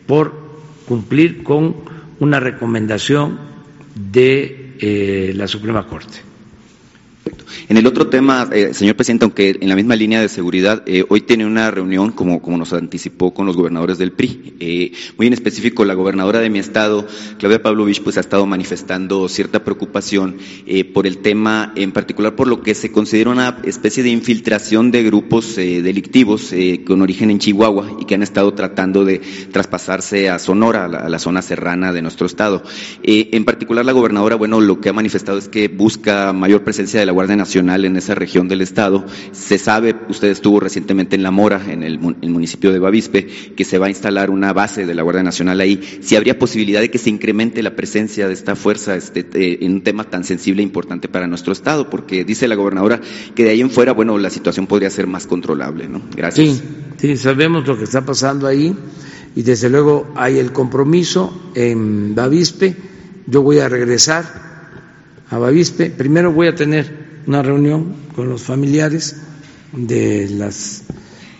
por 0.05 0.33
cumplir 0.85 1.41
con 1.43 1.75
una 2.19 2.39
recomendación 2.39 3.39
de 3.95 5.33
la 5.35 5.47
Suprema 5.47 5.87
Corte. 5.87 6.19
En 7.69 7.77
el 7.77 7.87
otro 7.87 8.07
tema, 8.07 8.49
eh, 8.51 8.73
señor 8.73 8.95
presidente, 8.95 9.25
aunque 9.25 9.57
en 9.59 9.69
la 9.69 9.75
misma 9.75 9.95
línea 9.95 10.21
de 10.21 10.29
seguridad, 10.29 10.83
eh, 10.85 11.05
hoy 11.09 11.21
tiene 11.21 11.45
una 11.45 11.71
reunión, 11.71 12.11
como, 12.11 12.41
como 12.41 12.57
nos 12.57 12.73
anticipó, 12.73 13.33
con 13.33 13.45
los 13.45 13.55
gobernadores 13.55 13.97
del 13.97 14.11
PRI. 14.11 14.55
Eh, 14.59 14.91
muy 15.17 15.27
en 15.27 15.33
específico, 15.33 15.85
la 15.85 15.93
gobernadora 15.93 16.39
de 16.39 16.49
mi 16.49 16.59
estado, 16.59 17.07
Claudia 17.39 17.61
Pavlovich, 17.61 18.01
pues 18.01 18.17
ha 18.17 18.21
estado 18.21 18.45
manifestando 18.45 19.27
cierta 19.29 19.63
preocupación 19.63 20.37
por 20.93 21.07
el 21.07 21.19
tema, 21.19 21.73
en 21.75 21.91
particular 21.91 22.35
por 22.35 22.47
lo 22.47 22.61
que 22.61 22.75
se 22.75 22.91
considera 22.91 23.29
una 23.29 23.59
especie 23.63 24.03
de 24.03 24.09
infiltración 24.09 24.91
de 24.91 25.03
grupos 25.03 25.55
delictivos 25.55 26.53
con 26.85 27.01
origen 27.01 27.31
en 27.31 27.39
Chihuahua 27.39 27.97
y 27.99 28.05
que 28.05 28.15
han 28.15 28.23
estado 28.23 28.53
tratando 28.53 29.05
de 29.05 29.21
traspasarse 29.51 30.29
a 30.29 30.39
Sonora, 30.39 30.85
a 30.85 30.87
la, 30.87 30.97
a 30.99 31.09
la 31.09 31.19
zona 31.19 31.41
serrana 31.41 31.91
de 31.91 32.01
nuestro 32.01 32.25
estado. 32.27 32.63
en 33.03 33.45
particular, 33.45 33.85
la 33.85 33.91
gobernadora, 33.91 34.35
bueno, 34.35 34.61
lo 34.61 34.79
que 34.79 34.89
ha 34.89 34.93
manifestado 34.93 35.37
es 35.37 35.49
que 35.49 35.67
busca 35.67 36.33
mayor 36.33 36.63
presencia 36.63 36.99
de 36.99 37.05
la 37.05 37.11
Guardia 37.11 37.32
Nacional 37.35 37.85
en 37.85 37.97
esa 37.97 38.15
región 38.15 38.47
del 38.47 38.61
estado. 38.61 39.05
Se 39.31 39.57
sabe, 39.57 39.95
usted 40.09 40.29
estuvo 40.29 40.59
recientemente 40.59 41.15
en 41.15 41.23
La 41.23 41.31
Mora, 41.31 41.61
en 41.67 41.83
el, 41.83 41.99
municipio 41.99 42.71
de 42.71 42.79
Bavispe, 42.79 43.27
que 43.55 43.65
se 43.65 43.77
va 43.77 43.87
a 43.87 43.89
instalar 43.89 44.29
una 44.29 44.53
base 44.53 44.85
de 44.85 44.95
la 44.95 45.03
Guardia 45.03 45.23
Nacional 45.23 45.59
ahí. 45.59 45.81
Si 46.01 46.15
habría 46.15 46.39
posibilidad 46.39 46.81
de 46.81 46.89
que 46.89 46.97
se 46.97 47.09
incremente 47.09 47.63
la 47.63 47.75
presencia 47.75 48.27
de 48.27 48.33
esta 48.33 48.55
fuerza 48.55 48.95
este, 48.95 49.25
eh, 49.33 49.59
en 49.61 49.73
un 49.73 49.81
tema 49.81 50.03
tan 50.05 50.23
sensible 50.23 50.61
e 50.61 50.65
importante 50.65 51.07
para 51.07 51.27
nuestro 51.27 51.53
estado, 51.53 51.89
porque 51.89 52.23
dice 52.23 52.47
la 52.47 52.55
gobernadora 52.55 53.01
que 53.35 53.43
de 53.43 53.51
ahí 53.51 53.61
en 53.61 53.69
fuera, 53.69 53.93
bueno, 53.93 54.17
la 54.17 54.29
situación 54.29 54.67
podría 54.67 54.89
ser 54.89 55.07
más 55.07 55.27
controlable, 55.27 55.87
¿no? 55.87 56.01
Gracias. 56.15 56.47
Sí, 56.47 56.63
sí, 56.97 57.17
sabemos 57.17 57.67
lo 57.67 57.77
que 57.77 57.83
está 57.83 58.05
pasando 58.05 58.47
ahí 58.47 58.75
y 59.35 59.41
desde 59.41 59.69
luego 59.69 60.11
hay 60.15 60.39
el 60.39 60.51
compromiso 60.51 61.51
en 61.55 62.15
Bavispe. 62.15 62.75
Yo 63.25 63.41
voy 63.41 63.59
a 63.59 63.69
regresar 63.69 64.23
a 65.29 65.37
Bavispe. 65.37 65.89
Primero 65.89 66.31
voy 66.31 66.47
a 66.47 66.55
tener 66.55 67.02
una 67.25 67.41
reunión 67.41 67.95
con 68.15 68.29
los 68.29 68.41
familiares 68.43 69.17
de 69.71 70.29
las 70.29 70.83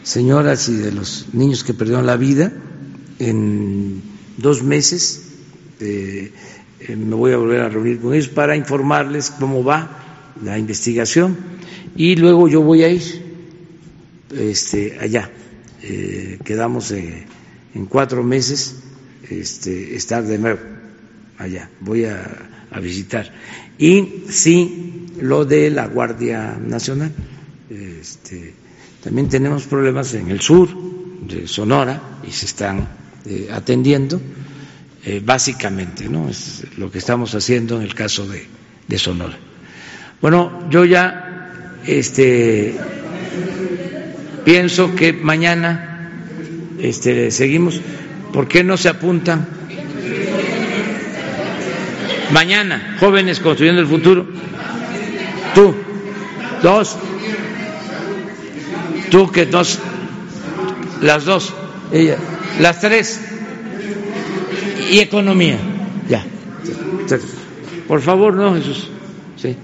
señoras 0.03 0.69
y 0.69 0.75
de 0.75 0.91
los 0.91 1.27
niños 1.33 1.63
que 1.63 1.73
perdieron 1.73 2.05
la 2.05 2.17
vida 2.17 2.51
en 3.19 4.01
dos 4.37 4.63
meses. 4.63 5.23
Eh, 5.79 6.31
eh, 6.79 6.95
me 6.95 7.15
voy 7.15 7.31
a 7.31 7.37
volver 7.37 7.61
a 7.61 7.69
reunir 7.69 7.99
con 7.99 8.13
ellos 8.13 8.29
para 8.29 8.55
informarles 8.55 9.31
cómo 9.31 9.63
va 9.63 10.33
la 10.43 10.57
investigación 10.57 11.37
y 11.95 12.15
luego 12.15 12.47
yo 12.47 12.61
voy 12.61 12.83
a 12.83 12.89
ir 12.89 13.03
este, 14.35 14.97
allá. 14.99 15.29
Eh, 15.81 16.39
quedamos 16.43 16.91
en 16.91 17.85
cuatro 17.89 18.23
meses 18.23 18.75
este, 19.29 19.95
estar 19.95 20.23
de 20.23 20.37
nuevo 20.37 20.59
allá. 21.37 21.69
Voy 21.81 22.05
a, 22.05 22.49
a 22.71 22.79
visitar. 22.79 23.31
Y 23.77 24.23
sí 24.29 25.02
lo 25.21 25.45
de 25.45 25.69
la 25.69 25.87
Guardia 25.87 26.57
Nacional. 26.59 27.11
Este, 27.69 28.53
también 29.03 29.29
tenemos 29.29 29.63
problemas 29.63 30.13
en 30.13 30.29
el 30.31 30.41
sur 30.41 30.69
de 31.27 31.47
Sonora 31.47 32.01
y 32.27 32.31
se 32.31 32.45
están 32.45 32.87
eh, 33.25 33.49
atendiendo, 33.51 34.21
eh, 35.05 35.21
básicamente, 35.23 36.09
¿no? 36.09 36.29
Es 36.29 36.63
lo 36.77 36.91
que 36.91 36.97
estamos 36.99 37.33
haciendo 37.35 37.77
en 37.77 37.83
el 37.83 37.95
caso 37.95 38.27
de, 38.27 38.45
de 38.87 38.97
Sonora. 38.97 39.37
Bueno, 40.21 40.67
yo 40.69 40.85
ya 40.85 41.79
este, 41.85 42.75
pienso 44.45 44.95
que 44.95 45.13
mañana 45.13 46.09
este, 46.79 47.31
seguimos. 47.31 47.79
¿Por 48.31 48.47
qué 48.47 48.63
no 48.63 48.77
se 48.77 48.89
apuntan? 48.89 49.47
Mañana, 52.31 52.97
jóvenes 52.99 53.39
construyendo 53.39 53.81
el 53.81 53.87
futuro. 53.87 54.25
Tú, 55.55 55.73
dos. 56.61 56.97
Tú 59.11 59.31
que 59.31 59.45
dos, 59.45 59.79
las 61.01 61.25
dos, 61.25 61.53
ella, 61.91 62.17
las 62.59 62.79
tres. 62.79 63.19
y 64.89 64.99
economía. 64.99 65.57
Ya. 66.09 66.25
Por 67.87 68.01
favor, 68.01 68.33
no, 68.35 68.55
Jesús. 68.55 68.89
Sí. 69.37 69.55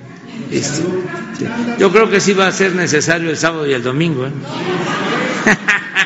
Yo 1.77 1.91
creo 1.91 2.09
que 2.09 2.19
sí 2.19 2.33
va 2.33 2.47
a 2.47 2.51
ser 2.51 2.75
necesario 2.75 3.29
el 3.29 3.37
sábado 3.37 3.67
y 3.67 3.73
el 3.73 3.83
domingo. 3.83 4.25
¿eh? 4.25 4.31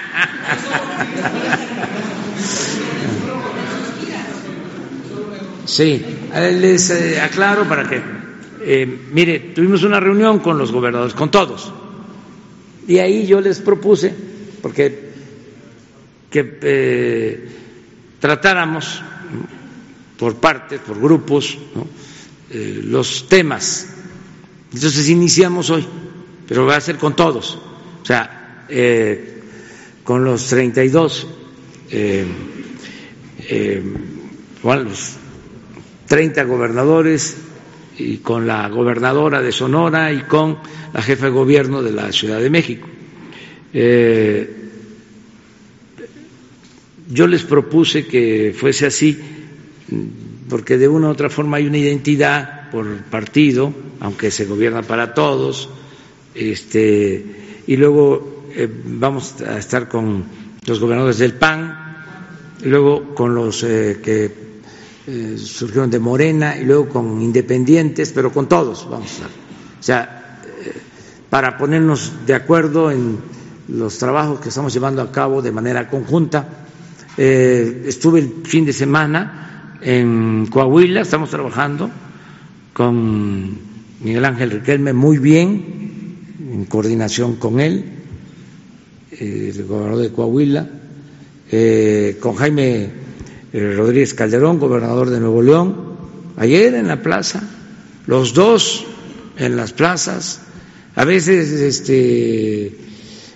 Sí, 5.65 6.05
les 6.35 6.89
eh, 6.91 7.19
aclaro 7.19 7.67
para 7.67 7.89
que, 7.89 7.99
eh, 8.65 8.85
mire, 9.11 9.39
tuvimos 9.55 9.83
una 9.83 9.99
reunión 9.99 10.39
con 10.39 10.57
los 10.57 10.71
gobernadores, 10.71 11.13
con 11.13 11.31
todos, 11.31 11.71
y 12.87 12.97
ahí 12.99 13.25
yo 13.25 13.41
les 13.41 13.59
propuse, 13.59 14.13
porque 14.61 15.11
que 16.29 16.57
eh, 16.61 17.47
tratáramos 18.19 19.01
por 20.17 20.35
partes, 20.37 20.79
por 20.79 20.99
grupos, 20.99 21.57
los 22.51 23.27
temas. 23.27 23.89
Entonces 24.73 25.09
iniciamos 25.09 25.69
hoy, 25.69 25.85
pero 26.47 26.65
va 26.65 26.75
a 26.77 26.81
ser 26.81 26.97
con 26.97 27.15
todos, 27.15 27.57
o 28.01 28.05
sea, 28.05 28.65
con 30.03 30.23
los 30.23 30.47
32, 30.47 31.27
eh, 31.91 32.25
eh, 33.49 33.83
los 34.63 35.15
30 36.07 36.43
gobernadores 36.43 37.37
y 37.97 38.17
con 38.17 38.47
la 38.47 38.67
gobernadora 38.69 39.41
de 39.41 39.51
Sonora 39.51 40.11
y 40.11 40.21
con 40.21 40.57
la 40.93 41.01
jefa 41.01 41.25
de 41.25 41.31
gobierno 41.31 41.81
de 41.83 41.91
la 41.91 42.11
Ciudad 42.11 42.39
de 42.39 42.49
México. 42.49 42.87
Eh, 43.73 44.63
yo 47.09 47.27
les 47.27 47.43
propuse 47.43 48.05
que 48.07 48.53
fuese 48.57 48.85
así, 48.85 49.17
porque 50.49 50.77
de 50.77 50.87
una 50.87 51.07
u 51.07 51.11
otra 51.11 51.29
forma 51.29 51.57
hay 51.57 51.67
una 51.67 51.77
identidad 51.77 52.69
por 52.71 52.85
partido, 53.05 53.73
aunque 53.99 54.31
se 54.31 54.45
gobierna 54.45 54.81
para 54.81 55.13
todos, 55.13 55.69
este, 56.33 57.23
y 57.67 57.75
luego 57.77 58.45
eh, 58.55 58.67
vamos 58.85 59.41
a 59.41 59.57
estar 59.59 59.87
con 59.87 60.23
los 60.65 60.79
gobernadores 60.79 61.19
del 61.19 61.33
PAN, 61.33 61.83
y 62.63 62.67
luego 62.69 63.13
con 63.13 63.35
los 63.35 63.63
eh, 63.63 63.99
que 64.01 64.31
eh, 65.05 65.37
surgieron 65.37 65.91
de 65.91 65.99
Morena 65.99 66.57
y 66.57 66.63
luego 66.63 66.87
con 66.87 67.21
independientes, 67.21 68.13
pero 68.13 68.31
con 68.31 68.47
todos 68.47 68.87
vamos 68.89 69.19
a. 69.19 69.25
O 69.25 69.83
sea, 69.83 70.39
eh, 70.45 70.71
para 71.29 71.57
ponernos 71.57 72.25
de 72.25 72.33
acuerdo 72.33 72.89
en 72.89 73.17
los 73.67 73.97
trabajos 73.97 74.39
que 74.39 74.47
estamos 74.47 74.73
llevando 74.73 75.01
a 75.01 75.11
cabo 75.11 75.41
de 75.41 75.51
manera 75.51 75.89
conjunta. 75.89 76.47
Eh, 77.17 77.83
estuve 77.85 78.19
el 78.19 78.31
fin 78.45 78.63
de 78.63 78.71
semana 78.71 79.77
en 79.81 80.47
Coahuila, 80.49 81.01
estamos 81.01 81.29
trabajando 81.29 81.91
con 82.71 83.57
Miguel 83.99 84.23
Ángel 84.23 84.51
Riquelme 84.51 84.93
muy 84.93 85.17
bien, 85.17 86.23
en 86.49 86.63
coordinación 86.65 87.35
con 87.35 87.59
él, 87.59 87.83
el 89.11 89.65
gobernador 89.65 90.01
de 90.01 90.11
Coahuila, 90.13 90.69
con 92.21 92.35
Jaime 92.35 93.02
Rodríguez 93.53 94.15
Calderón, 94.15 94.59
gobernador 94.59 95.11
de 95.11 95.19
Nuevo 95.19 95.43
León, 95.43 95.75
ayer 96.37 96.73
en 96.73 96.87
la 96.87 97.03
plaza, 97.03 97.43
los 98.07 98.33
dos 98.33 98.85
en 99.37 99.55
las 99.55 99.73
plazas. 99.73 100.41
A 100.95 101.05
veces 101.05 101.51
este, 101.51 102.75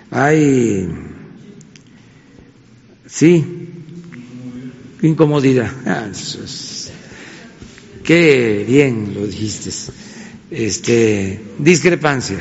hay, 0.09 0.89
sí, 3.05 3.45
incomodidad. 5.01 5.71
Ah, 5.85 6.09
qué 8.03 8.65
bien 8.67 9.13
lo 9.13 9.27
dijiste. 9.27 9.69
Este, 10.49 11.41
discrepancia. 11.59 12.39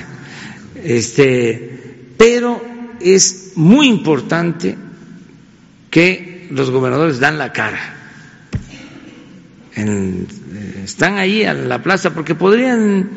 Este, 0.82 2.12
pero 2.16 2.62
es 3.00 3.52
muy 3.56 3.88
importante 3.88 4.76
que 5.90 6.35
los 6.50 6.70
gobernadores 6.70 7.18
dan 7.20 7.38
la 7.38 7.52
cara. 7.52 7.78
En, 9.74 10.26
eh, 10.54 10.82
están 10.84 11.18
ahí 11.18 11.44
a 11.44 11.52
la 11.54 11.82
plaza 11.82 12.14
porque 12.14 12.34
podrían 12.34 13.08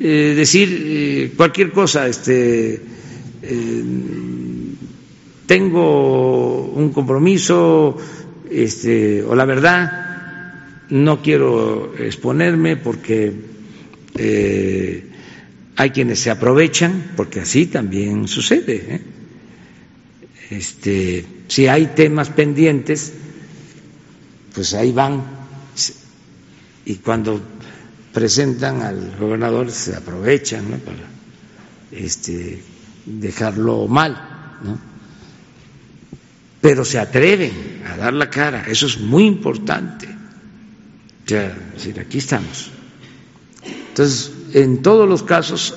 eh, 0.00 0.34
decir 0.36 0.68
eh, 0.72 1.32
cualquier 1.36 1.70
cosa. 1.70 2.06
Este, 2.08 2.80
tengo 5.46 6.66
un 6.74 6.92
compromiso 6.92 7.96
este, 8.50 9.22
o 9.22 9.34
la 9.34 9.44
verdad 9.44 10.86
no 10.90 11.22
quiero 11.22 11.94
exponerme 11.98 12.76
porque 12.76 13.32
hay 15.76 15.90
quienes 15.90 16.18
se 16.20 16.30
aprovechan 16.30 17.12
porque 17.16 17.40
así 17.40 17.66
también 17.66 18.28
sucede. 18.28 19.00
Este, 20.50 21.24
si 21.46 21.68
hay 21.68 21.86
temas 21.94 22.30
pendientes, 22.30 23.12
pues 24.52 24.74
ahí 24.74 24.90
van 24.90 25.22
y 26.84 26.96
cuando 26.96 27.40
presentan 28.12 28.82
al 28.82 29.16
gobernador 29.16 29.70
se 29.70 29.94
aprovechan 29.94 30.80
para 30.84 31.08
este, 31.92 32.60
dejarlo 33.06 33.86
mal, 33.86 34.58
pero 36.60 36.84
se 36.84 36.98
atreven 36.98 37.84
a 37.86 37.96
dar 37.96 38.12
la 38.12 38.28
cara, 38.28 38.64
eso 38.66 38.86
es 38.86 38.98
muy 38.98 39.26
importante. 39.26 40.08
decir, 41.26 42.00
aquí 42.00 42.18
estamos. 42.18 42.72
Entonces, 43.90 44.32
en 44.52 44.82
todos 44.82 45.08
los 45.08 45.22
casos 45.22 45.76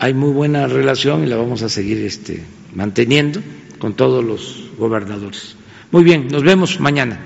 hay 0.00 0.12
muy 0.12 0.32
buena 0.32 0.66
relación 0.66 1.22
y 1.22 1.26
la 1.26 1.36
vamos 1.36 1.62
a 1.62 1.68
seguir 1.68 1.98
este, 1.98 2.42
manteniendo 2.74 3.40
con 3.86 3.94
todos 3.94 4.24
los 4.24 4.64
gobernadores. 4.76 5.54
Muy 5.92 6.02
bien, 6.02 6.26
nos 6.26 6.42
vemos 6.42 6.80
mañana. 6.80 7.20